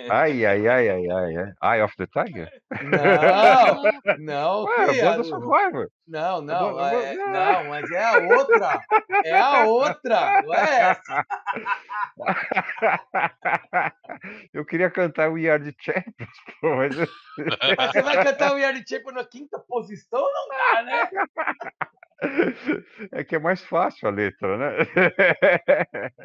Ai, 0.10 0.46
ai, 0.46 0.68
ai, 0.68 0.90
ai, 0.90 1.10
ai, 1.10 1.38
ai. 1.38 1.78
Eye 1.78 1.84
of 1.84 1.96
the 1.98 2.06
Tiger? 2.08 2.50
Não, 2.82 3.84
não, 4.20 4.64
Ué, 4.66 4.98
é- 5.00 5.24
Survivor. 5.24 5.90
não, 6.08 6.42
não, 6.42 6.80
é- 6.88 7.16
Banda- 7.16 7.32
não, 7.32 7.64
mas 7.70 7.92
é 7.92 8.04
a 8.04 8.18
outra. 8.38 8.82
É 9.24 9.40
a 9.40 9.64
outra, 9.66 10.42
não 10.44 10.54
é 10.54 10.80
essa. 10.92 11.26
Eu 14.54 14.66
queria 14.66 14.90
cantar 14.90 15.32
We 15.32 15.50
Are 15.50 15.64
the 15.64 15.74
Champions, 15.80 16.30
pô, 16.62 16.76
mas 16.76 16.96
você 16.96 18.02
vai 18.02 18.24
cantar 18.24 18.54
o 18.54 18.58
Yard 18.58 18.84
Champion 18.88 19.12
na 19.14 19.26
quinta 19.26 19.60
posição? 19.60 20.22
Não 20.22 20.48
dá, 20.50 20.84
né? 20.84 21.10
É 23.12 23.24
que 23.24 23.36
é 23.36 23.40
mais 23.40 23.62
fácil 23.62 24.08
a 24.08 24.12
letra, 24.12 24.58
né? 24.58 24.78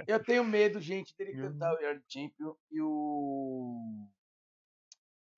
Eu 0.07 0.23
tenho 0.23 0.45
medo, 0.45 0.81
gente, 0.81 1.15
dele 1.17 1.33
cantar 1.33 1.75
o 1.75 1.81
Yard 1.81 2.03
Champion 2.09 2.55
e 2.71 2.81
o. 2.81 4.09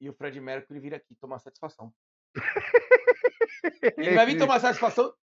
E 0.01 0.09
o 0.11 0.13
Fred 0.13 0.41
Mercury 0.41 0.81
vir 0.81 0.95
aqui 0.95 1.15
tomar 1.15 1.39
satisfação. 1.39 1.93
Ele 3.97 4.15
vai 4.15 4.27
vir 4.27 4.39
tomar 4.39 4.59
satisfação 4.61 5.15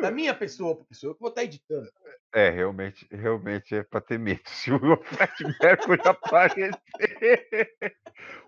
da 0.00 0.10
minha 0.10 0.34
pessoa, 0.34 0.76
porque 0.76 0.94
sou 0.94 1.10
eu 1.10 1.14
que 1.14 1.20
vou 1.20 1.28
estar 1.30 1.44
editando. 1.44 1.88
É, 2.34 2.50
realmente, 2.50 3.06
realmente 3.12 3.76
é 3.76 3.82
para 3.82 4.00
ter 4.00 4.18
medo. 4.18 4.40
Se 4.48 4.72
o 4.72 4.78
Fred 5.02 5.56
Mercury 5.62 6.00
aparecer. 6.04 6.70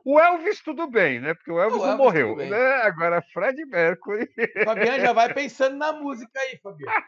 O 0.04 0.18
Elvis, 0.20 0.60
tudo 0.62 0.88
bem, 0.90 1.20
né? 1.20 1.34
Porque 1.34 1.50
o 1.52 1.60
Elvis, 1.60 1.78
não 1.78 1.84
Elvis, 1.86 1.98
morreu. 2.04 2.28
tudo 2.28 2.38
bem. 2.38 2.50
Né? 2.50 2.74
Agora, 2.82 3.22
Fred 3.32 3.64
Mercury. 3.66 4.28
Fabiano 4.64 5.00
já 5.00 5.12
vai 5.12 5.32
pensando 5.32 5.76
na 5.76 5.92
música 5.92 6.40
aí, 6.40 6.58
Fabiano. 6.62 7.04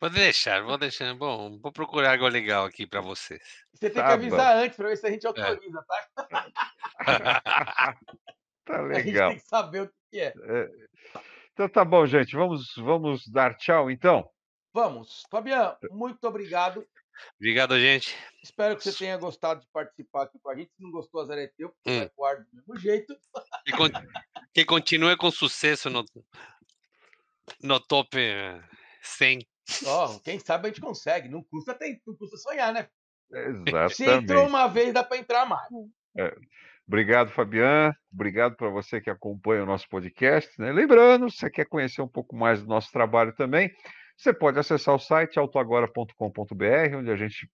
Pode 0.00 0.14
deixar, 0.14 0.62
vou 0.62 0.76
deixar. 0.76 1.14
Bom, 1.14 1.58
vou 1.60 1.72
procurar 1.72 2.12
algo 2.12 2.28
legal 2.28 2.64
aqui 2.66 2.86
para 2.86 3.00
vocês. 3.00 3.40
Você 3.72 3.88
tem 3.88 4.02
Tá 4.02 4.08
que 4.08 4.12
avisar 4.14 4.56
antes 4.56 4.76
pra 4.76 4.88
ver 4.88 4.96
se 4.96 5.06
a 5.06 5.10
gente 5.10 5.26
autoriza, 5.26 5.84
tá? 5.86 6.46
Tá 8.66 8.80
A 8.80 8.94
gente 8.94 9.06
legal. 9.06 9.30
tem 9.30 9.38
que 9.38 9.46
saber 9.46 9.82
o 9.82 9.86
que 9.86 9.94
que 10.10 10.20
é. 10.20 10.34
Então 11.56 11.70
tá 11.70 11.82
bom, 11.86 12.04
gente. 12.04 12.36
Vamos, 12.36 12.74
vamos 12.76 13.26
dar 13.28 13.56
tchau, 13.56 13.90
então. 13.90 14.28
Vamos. 14.74 15.22
Fabiano, 15.30 15.74
muito 15.90 16.22
obrigado. 16.28 16.86
Obrigado, 17.40 17.80
gente. 17.80 18.14
Espero 18.44 18.76
que 18.76 18.84
você 18.84 18.92
tenha 18.92 19.16
gostado 19.16 19.62
de 19.62 19.66
participar 19.72 20.24
aqui 20.24 20.38
com 20.38 20.50
a 20.50 20.54
gente. 20.54 20.70
Se 20.76 20.82
não 20.82 20.90
gostou, 20.90 21.22
azar 21.22 21.38
é 21.38 21.46
teu, 21.56 21.70
porque 21.70 21.90
Hum. 21.90 22.10
vai 22.18 22.32
ar 22.34 22.44
do 22.44 22.46
mesmo 22.52 22.76
jeito. 22.76 23.16
Que, 23.64 23.72
con- 23.72 23.88
que 24.52 24.64
continue 24.66 25.16
com 25.16 25.30
sucesso 25.30 25.88
no, 25.88 26.04
no 27.62 27.80
top 27.80 28.18
eh, 28.18 28.62
100. 29.02 29.46
Ó, 29.86 30.18
quem 30.18 30.38
sabe 30.38 30.66
a 30.66 30.70
gente 30.70 30.82
consegue. 30.82 31.30
Não 31.30 31.42
custa, 31.42 31.72
tem, 31.72 31.98
não 32.06 32.14
custa 32.14 32.36
sonhar, 32.36 32.70
né? 32.74 32.86
Se 33.90 34.02
entrou 34.04 34.18
Exatamente. 34.18 34.34
uma 34.50 34.66
vez, 34.68 34.92
dá 34.92 35.02
pra 35.02 35.16
entrar 35.16 35.46
mais. 35.46 35.66
Obrigado, 36.86 37.30
Fabian. 37.30 37.92
Obrigado 38.12 38.56
para 38.56 38.68
você 38.68 39.00
que 39.00 39.10
acompanha 39.10 39.62
o 39.62 39.66
nosso 39.66 39.88
podcast. 39.88 40.50
né? 40.60 40.70
Lembrando, 40.72 41.28
se 41.30 41.38
você 41.38 41.50
quer 41.50 41.66
conhecer 41.66 42.00
um 42.00 42.08
pouco 42.08 42.36
mais 42.36 42.62
do 42.62 42.68
nosso 42.68 42.90
trabalho 42.92 43.32
também, 43.34 43.70
você 44.16 44.32
pode 44.32 44.58
acessar 44.58 44.94
o 44.94 44.98
site 44.98 45.38
autoagora.com.br, 45.38 46.96
onde 46.96 47.10
a 47.10 47.16
gente, 47.16 47.50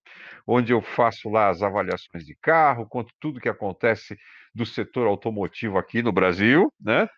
onde 0.46 0.72
eu 0.72 0.80
faço 0.82 1.28
lá 1.30 1.48
as 1.48 1.62
avaliações 1.62 2.24
de 2.24 2.36
carro, 2.40 2.86
conto 2.88 3.12
tudo 3.18 3.40
que 3.40 3.48
acontece 3.48 4.16
do 4.54 4.66
setor 4.66 5.06
automotivo 5.06 5.78
aqui 5.78 6.02
no 6.02 6.12
Brasil, 6.12 6.72
né? 6.80 7.08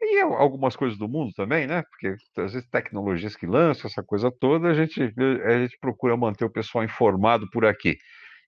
E 0.00 0.20
al- 0.20 0.34
algumas 0.34 0.76
coisas 0.76 0.98
do 0.98 1.08
mundo 1.08 1.32
também, 1.34 1.66
né? 1.66 1.82
Porque 1.90 2.08
às 2.38 2.52
vezes 2.52 2.68
tecnologias 2.70 3.36
que 3.36 3.46
lançam, 3.46 3.88
essa 3.88 4.02
coisa 4.02 4.30
toda, 4.30 4.68
a 4.68 4.74
gente, 4.74 5.00
a 5.46 5.58
gente 5.58 5.78
procura 5.80 6.16
manter 6.16 6.44
o 6.44 6.50
pessoal 6.50 6.84
informado 6.84 7.48
por 7.50 7.64
aqui. 7.64 7.96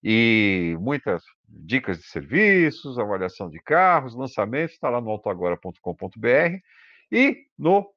E 0.08 0.76
muitas 0.78 1.24
dicas 1.48 1.98
de 1.98 2.06
serviços, 2.06 2.96
avaliação 2.96 3.50
de 3.50 3.58
carros, 3.60 4.14
lançamentos, 4.14 4.74
está 4.74 4.88
lá 4.88 5.00
no 5.00 5.10
autoagora.com.br 5.10 6.60
e 7.10 7.44
no, 7.58 7.92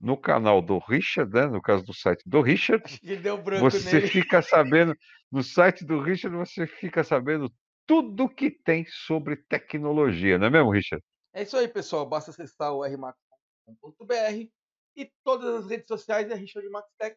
no 0.00 0.16
canal 0.16 0.60
do 0.60 0.78
Richard, 0.78 1.32
né? 1.32 1.46
no 1.46 1.62
caso 1.62 1.84
do 1.84 1.94
site 1.94 2.28
do 2.28 2.40
Richard, 2.40 2.82
você 3.60 3.92
nele. 3.92 4.08
fica 4.08 4.42
sabendo, 4.42 4.92
no 5.30 5.40
site 5.40 5.84
do 5.84 6.00
Richard, 6.00 6.36
você 6.36 6.66
fica 6.66 7.04
sabendo 7.04 7.48
tudo 7.86 8.28
que 8.28 8.50
tem 8.50 8.84
sobre 8.88 9.36
tecnologia, 9.36 10.36
não 10.36 10.48
é 10.48 10.50
mesmo, 10.50 10.72
Richard? 10.72 11.04
É 11.32 11.44
isso 11.44 11.56
aí, 11.56 11.68
pessoal. 11.68 12.08
Basta 12.08 12.32
acessar 12.32 12.72
o 12.72 12.82
rmax.com.br 12.82 14.48
e 14.96 15.12
todas 15.22 15.62
as 15.62 15.70
redes 15.70 15.86
sociais 15.86 16.28
é 16.28 16.34
Richard 16.34 16.68
Max 16.70 16.88
Tech 16.98 17.16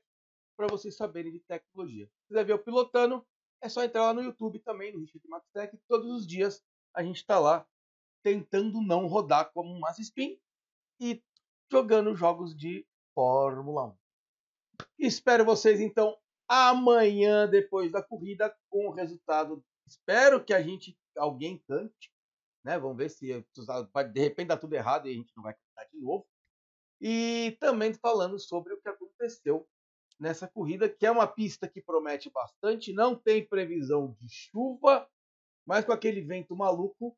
para 0.56 0.68
vocês 0.68 0.96
saberem 0.96 1.32
de 1.32 1.40
tecnologia. 1.40 2.06
Se 2.06 2.28
quiser 2.28 2.46
ver 2.46 2.54
o 2.54 2.60
pilotando, 2.60 3.26
é 3.62 3.70
só 3.70 3.84
entrar 3.84 4.02
lá 4.02 4.14
no 4.14 4.24
YouTube 4.24 4.60
também, 4.60 4.92
no 4.92 5.00
Richard 5.00 5.28
Max 5.28 5.48
Tech. 5.54 5.78
Todos 5.88 6.12
os 6.12 6.28
dias 6.28 6.64
a 6.94 7.04
gente 7.04 7.18
está 7.18 7.40
lá 7.40 7.66
tentando 8.24 8.82
não 8.82 9.08
rodar 9.08 9.52
como 9.54 9.74
um 9.74 9.80
Massa 9.80 10.02
Spin 10.02 10.40
e 11.00 11.24
jogando 11.72 12.16
jogos 12.16 12.56
de 12.56 12.86
Fórmula 13.14 13.86
1. 13.86 13.98
Espero 15.00 15.46
vocês 15.46 15.80
então 15.80 16.18
amanhã 16.48 17.48
depois 17.48 17.92
da 17.92 18.04
corrida 18.04 18.56
com 18.70 18.88
o 18.88 18.92
resultado. 18.92 19.64
Espero 19.88 20.44
que 20.44 20.54
a 20.54 20.62
gente 20.62 20.98
alguém 21.18 21.58
cante, 21.68 22.12
né? 22.64 22.78
Vamos 22.78 22.98
ver 22.98 23.10
se 23.10 23.46
de 24.14 24.20
repente 24.20 24.48
dá 24.48 24.58
tudo 24.58 24.74
errado 24.74 25.08
e 25.08 25.12
a 25.12 25.16
gente 25.16 25.32
não 25.36 25.44
vai 25.44 25.54
cantar 25.54 25.90
de 25.90 26.00
novo. 26.00 26.28
E 27.00 27.58
também 27.60 27.94
falando 27.94 28.40
sobre 28.40 28.74
o 28.74 28.82
que 28.82 28.90
aconteceu 28.90 29.68
nessa 30.22 30.48
corrida, 30.48 30.90
que 30.90 31.06
é 31.06 31.12
uma 31.12 31.28
pista 31.28 31.68
que 31.68 31.82
promete 31.82 32.30
bastante, 32.32 32.94
não 32.94 33.16
tem 33.16 33.46
previsão 33.46 34.16
de 34.20 34.30
chuva, 34.30 35.10
mas 35.66 35.86
com 35.86 35.94
aquele 35.94 36.22
vento 36.22 36.56
maluco, 36.56 37.18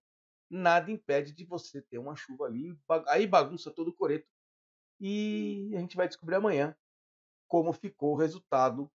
nada 0.50 0.92
impede 0.92 1.34
de 1.34 1.46
você 1.46 1.82
ter 1.82 1.98
uma 2.00 2.16
chuva 2.16 2.46
ali, 2.46 2.78
aí 3.08 3.28
bagunça 3.28 3.72
todo 3.72 3.90
o 3.90 3.96
coreto. 3.96 4.28
E 5.02 5.72
a 5.76 5.80
gente 5.80 5.98
vai 5.98 6.08
descobrir 6.08 6.36
amanhã 6.36 6.76
como 7.48 7.74
ficou 7.74 8.14
o 8.14 8.18
resultado. 8.18 8.92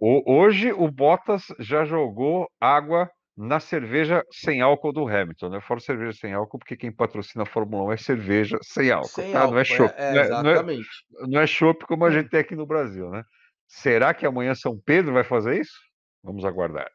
O- 0.00 0.22
hoje 0.32 0.72
o 0.72 0.90
Bottas 0.90 1.46
já 1.60 1.84
jogou 1.84 2.48
água 2.60 3.10
na 3.38 3.60
cerveja 3.60 4.24
sem 4.32 4.60
álcool 4.60 4.92
do 4.92 5.06
Hamilton, 5.06 5.48
né? 5.48 5.60
Fora 5.60 5.78
cerveja 5.78 6.12
sem 6.18 6.32
álcool, 6.34 6.58
porque 6.58 6.76
quem 6.76 6.90
patrocina 6.90 7.44
a 7.44 7.46
Fórmula 7.46 7.84
1 7.84 7.92
é 7.92 7.96
cerveja 7.96 8.58
sem 8.62 8.90
álcool, 8.90 9.08
Sem 9.08 9.32
tá? 9.32 9.42
álcool, 9.42 9.52
Não 9.54 9.60
é 9.60 9.64
chopp, 9.64 9.94
é, 9.96 10.12
não 10.12 10.20
é- 10.20 10.28
não 10.28 10.50
é- 10.50 10.54
exatamente. 10.54 10.88
não 11.28 11.40
é 11.40 11.46
chopp 11.46 11.86
como 11.86 12.04
a 12.04 12.10
gente 12.10 12.28
tem 12.30 12.40
aqui 12.40 12.56
no 12.56 12.66
Brasil, 12.66 13.08
né? 13.10 13.22
Será 13.68 14.12
que 14.12 14.26
amanhã 14.26 14.56
São 14.56 14.76
Pedro 14.84 15.12
vai 15.14 15.22
fazer 15.22 15.60
isso? 15.60 15.78
Vamos 16.20 16.44
aguardar. 16.44 16.90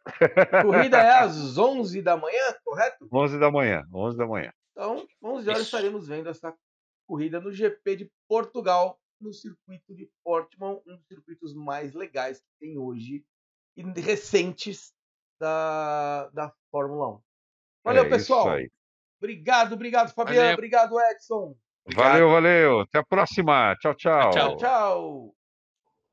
Corrida 0.62 0.98
é 0.98 1.12
às 1.12 1.34
11 1.58 2.02
da 2.02 2.18
manhã, 2.18 2.54
correto? 2.66 3.08
11 3.12 3.40
da 3.40 3.50
manhã, 3.50 3.84
11 3.94 4.18
da 4.18 4.28
manhã. 4.28 4.52
Então, 4.74 5.08
11 5.24 5.48
horas 5.50 5.62
Isso. 5.62 5.68
estaremos 5.76 6.08
vendo 6.08 6.28
essa 6.28 6.54
corrida 7.08 7.40
no 7.40 7.54
GP 7.54 7.96
de 7.96 8.12
Portugal, 8.28 9.00
no 9.22 9.32
circuito 9.32 9.96
de 9.96 10.10
Portimão, 10.26 10.82
um 10.86 10.98
dos 10.98 11.08
circuitos 11.08 11.54
mais 11.54 11.94
legais 11.94 12.40
que 12.40 12.48
tem 12.60 12.78
hoje 12.78 13.24
e 13.78 13.84
recentes 14.02 14.92
da, 15.44 16.30
da 16.34 16.54
Fórmula 16.72 17.16
1. 17.16 17.20
Valeu, 17.84 18.04
É 18.06 18.10
pessoal. 18.10 18.48
Obrigado, 19.20 19.74
obrigado, 19.74 20.14
Fabiano. 20.14 20.40
Valeu. 20.40 20.54
Obrigado, 20.54 21.00
Edson. 21.12 21.56
Obrigado. 21.86 22.12
Valeu, 22.12 22.30
valeu. 22.30 22.80
Até 22.82 23.00
a 23.00 23.04
próxima. 23.04 23.76
Tchau, 23.80 23.94
tchau. 23.94 24.30
Tchau. 24.32 24.58
Tchau. 24.58 25.43